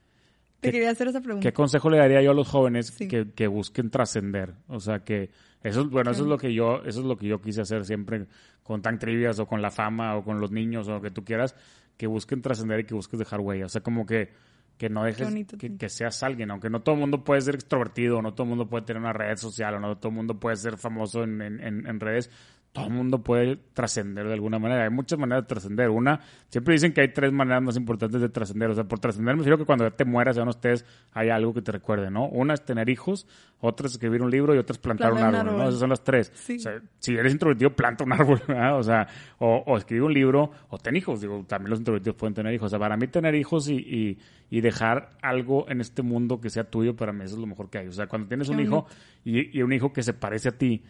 Te 0.62 0.68
¿Qué- 0.68 0.72
quería 0.72 0.90
hacer 0.90 1.08
esa 1.08 1.20
pregunta. 1.20 1.46
¿Qué 1.46 1.52
consejo 1.52 1.90
le 1.90 1.98
daría 1.98 2.22
yo 2.22 2.30
a 2.30 2.34
los 2.34 2.48
jóvenes 2.48 2.86
Sí. 2.86 3.08
que, 3.08 3.32
que 3.34 3.46
busquen 3.48 3.90
trascender? 3.90 4.54
O 4.68 4.80
sea, 4.80 5.00
que 5.00 5.30
eso, 5.62 5.82
es- 5.82 5.88
bueno, 5.90 6.12
eso 6.12 6.22
es 6.22 6.28
lo 6.28 6.38
que 6.38 6.54
yo, 6.54 6.82
eso 6.84 7.00
es 7.00 7.06
lo 7.06 7.16
que 7.16 7.26
yo 7.26 7.40
quise 7.42 7.60
hacer 7.60 7.84
siempre 7.84 8.26
con 8.62 8.80
tan 8.80 8.98
trivias 8.98 9.38
o 9.40 9.46
con 9.46 9.60
la 9.60 9.70
fama 9.70 10.16
o 10.16 10.24
con 10.24 10.40
los 10.40 10.50
niños 10.52 10.88
o 10.88 10.92
lo 10.92 11.02
que 11.02 11.10
tú 11.10 11.24
quieras, 11.24 11.54
que 11.96 12.06
busquen 12.06 12.40
trascender 12.42 12.80
y 12.80 12.84
que 12.84 12.94
busques 12.94 13.18
dejar 13.18 13.40
huella. 13.40 13.66
O 13.66 13.68
sea, 13.68 13.82
como 13.82 14.06
que, 14.06 14.30
que 14.78 14.88
no 14.88 15.04
dejes 15.04 15.28
bonito, 15.28 15.58
que, 15.58 15.76
que 15.76 15.88
seas 15.88 16.22
alguien, 16.22 16.50
aunque 16.50 16.70
no 16.70 16.80
todo 16.80 16.94
el 16.94 17.00
mundo 17.00 17.22
puede 17.24 17.40
ser 17.42 17.56
extrovertido, 17.56 18.22
no 18.22 18.32
todo 18.34 18.44
el 18.44 18.48
mundo 18.50 18.68
puede 18.68 18.84
tener 18.86 19.02
una 19.02 19.12
red 19.12 19.36
social, 19.36 19.74
o 19.74 19.80
no 19.80 19.96
todo 19.98 20.08
el 20.08 20.14
mundo 20.14 20.40
puede 20.40 20.56
ser 20.56 20.78
famoso 20.78 21.22
en- 21.24 21.42
en- 21.42 21.86
en 21.86 22.00
redes. 22.00 22.30
Todo 22.72 22.86
el 22.86 22.92
mundo 22.92 23.22
puede 23.22 23.58
trascender 23.74 24.26
de 24.26 24.32
alguna 24.32 24.58
manera. 24.58 24.84
Hay 24.84 24.90
muchas 24.90 25.18
maneras 25.18 25.44
de 25.44 25.48
trascender. 25.48 25.90
Una, 25.90 26.20
siempre 26.48 26.72
dicen 26.72 26.94
que 26.94 27.02
hay 27.02 27.08
tres 27.12 27.30
maneras 27.30 27.62
más 27.62 27.76
importantes 27.76 28.18
de 28.18 28.30
trascender. 28.30 28.70
O 28.70 28.74
sea, 28.74 28.84
por 28.84 28.98
trascender 28.98 29.34
me 29.34 29.40
refiero 29.40 29.58
que 29.58 29.66
cuando 29.66 29.84
ya 29.86 29.90
te 29.90 30.06
mueras, 30.06 30.36
ya 30.36 30.44
no 30.46 30.52
estés, 30.52 30.86
hay 31.12 31.28
algo 31.28 31.52
que 31.52 31.60
te 31.60 31.70
recuerde, 31.70 32.10
¿no? 32.10 32.26
Una 32.28 32.54
es 32.54 32.64
tener 32.64 32.88
hijos, 32.88 33.26
otra 33.60 33.88
es 33.88 33.92
escribir 33.92 34.22
un 34.22 34.30
libro 34.30 34.54
y 34.54 34.58
otra 34.58 34.72
es 34.72 34.78
plantar, 34.78 35.12
un 35.12 35.18
árbol, 35.18 35.58
¿no? 35.58 35.68
Esas 35.68 35.80
son 35.80 35.90
las 35.90 36.02
tres. 36.02 36.32
Sí. 36.34 36.56
O 36.56 36.60
sea, 36.60 36.80
si 36.98 37.14
eres 37.14 37.32
introvertido, 37.32 37.76
planta 37.76 38.04
un 38.04 38.12
árbol, 38.14 38.40
¿verdad? 38.48 38.78
O 38.78 38.82
sea, 38.82 39.06
o, 39.38 39.62
o 39.66 39.76
escribe 39.76 40.06
un 40.06 40.14
libro, 40.14 40.50
o 40.70 40.78
ten 40.78 40.96
hijos. 40.96 41.20
Digo, 41.20 41.44
también 41.46 41.68
los 41.68 41.78
introvertidos 41.78 42.16
pueden 42.16 42.32
tener 42.32 42.54
hijos. 42.54 42.66
O 42.66 42.70
sea, 42.70 42.78
para 42.78 42.96
mí 42.96 43.06
tener 43.06 43.34
hijos 43.34 43.68
y, 43.68 43.74
y, 43.74 44.18
y 44.48 44.62
dejar 44.62 45.10
algo 45.20 45.68
en 45.68 45.82
este 45.82 46.00
mundo 46.00 46.40
que 46.40 46.48
sea 46.48 46.64
tuyo, 46.64 46.96
para 46.96 47.12
mí 47.12 47.22
eso 47.24 47.34
es 47.34 47.40
lo 47.40 47.46
mejor 47.46 47.68
que 47.68 47.76
hay. 47.76 47.88
O 47.88 47.92
sea, 47.92 48.06
cuando 48.06 48.28
tienes 48.28 48.48
un 48.48 48.60
hijo 48.60 48.86
y, 49.26 49.58
y 49.58 49.60
un 49.60 49.74
hijo 49.74 49.92
que 49.92 50.02
se 50.02 50.14
parece 50.14 50.48
a 50.48 50.52
ti, 50.52 50.82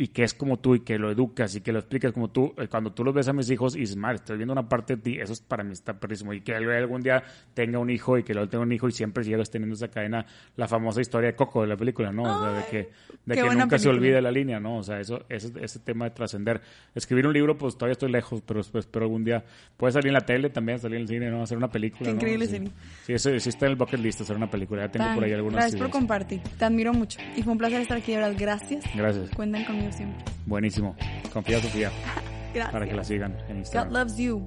y 0.00 0.08
que 0.08 0.22
es 0.22 0.32
como 0.32 0.60
tú 0.60 0.76
y 0.76 0.80
que 0.80 0.96
lo 0.96 1.10
educas 1.10 1.56
y 1.56 1.60
que 1.60 1.72
lo 1.72 1.80
explicas 1.80 2.12
como 2.12 2.30
tú, 2.30 2.54
eh, 2.56 2.68
cuando 2.68 2.92
tú 2.92 3.02
los 3.02 3.12
ves 3.12 3.26
a 3.26 3.32
mis 3.32 3.50
hijos 3.50 3.74
y 3.74 3.80
dices, 3.80 3.96
madre, 3.96 4.18
estoy 4.18 4.36
viendo 4.36 4.52
una 4.52 4.68
parte 4.68 4.94
de 4.94 5.02
ti, 5.02 5.18
eso 5.18 5.32
es 5.32 5.40
para 5.40 5.64
mí 5.64 5.72
está 5.72 5.98
perrísimo. 5.98 6.32
Y 6.32 6.40
que 6.40 6.54
algún 6.54 7.00
día 7.00 7.24
tenga 7.52 7.80
un 7.80 7.90
hijo 7.90 8.16
y 8.16 8.22
que 8.22 8.32
luego 8.32 8.48
tenga 8.48 8.62
un 8.62 8.70
hijo 8.70 8.86
y 8.86 8.92
siempre 8.92 9.24
sigues 9.24 9.50
teniendo 9.50 9.74
esa 9.74 9.88
cadena, 9.88 10.24
la 10.54 10.68
famosa 10.68 11.00
historia 11.00 11.30
de 11.30 11.34
Coco 11.34 11.62
de 11.62 11.66
la 11.66 11.76
película, 11.76 12.12
¿no? 12.12 12.22
O 12.22 12.40
sea, 12.40 12.52
de 12.52 12.64
que, 12.70 12.90
de 13.26 13.34
que 13.34 13.56
nunca 13.56 13.76
se 13.76 13.88
olvide 13.88 14.22
la 14.22 14.30
línea, 14.30 14.60
¿no? 14.60 14.76
O 14.76 14.82
sea, 14.84 15.00
eso, 15.00 15.24
ese, 15.28 15.52
ese 15.60 15.80
tema 15.80 16.04
de 16.04 16.12
trascender. 16.12 16.60
Escribir 16.94 17.26
un 17.26 17.32
libro, 17.32 17.58
pues 17.58 17.74
todavía 17.74 17.94
estoy 17.94 18.12
lejos, 18.12 18.40
pero 18.46 18.60
pues, 18.62 18.84
espero 18.84 19.06
algún 19.06 19.24
día 19.24 19.44
puede 19.76 19.94
salir 19.94 20.08
en 20.08 20.14
la 20.14 20.20
tele 20.20 20.50
también, 20.50 20.78
salir 20.78 20.98
en 20.98 21.02
el 21.02 21.08
cine, 21.08 21.28
¿no? 21.28 21.42
Hacer 21.42 21.58
una 21.58 21.72
película. 21.72 22.04
Qué 22.04 22.10
¿no? 22.10 22.14
increíble 22.14 22.46
sí. 22.46 22.52
serie. 22.52 22.70
Sí, 23.04 23.14
eso 23.14 23.36
sí 23.36 23.48
está 23.48 23.66
en 23.66 23.72
el 23.72 23.76
bucket 23.76 23.98
list, 23.98 24.20
hacer 24.20 24.36
una 24.36 24.48
película. 24.48 24.82
Ya 24.82 24.92
tengo 24.92 25.06
Tan, 25.06 25.14
por 25.16 25.24
ahí 25.24 25.32
algunas 25.32 25.56
gracias 25.56 25.80
por 25.80 25.90
compartir. 25.90 26.40
Te 26.56 26.64
admiro 26.64 26.92
mucho. 26.92 27.18
Y 27.36 27.42
fue 27.42 27.52
un 27.52 27.58
placer 27.58 27.80
estar 27.80 27.98
aquí, 27.98 28.12
de 28.12 28.18
verdad. 28.18 28.36
Gracias. 28.38 28.84
Gracias. 28.94 29.30
Cuentan 29.34 29.64
conmigo 29.64 29.87
siempre. 29.92 30.24
Buenísimo. 30.46 30.94
Confía, 31.32 31.60
Sofía, 31.60 31.90
Gracias. 32.54 32.72
para 32.72 32.86
que 32.86 32.94
la 32.94 33.04
sigan 33.04 33.32
en 33.48 33.48
God 33.48 33.56
Instagram. 33.58 33.92
loves 33.92 34.16
you. 34.16 34.46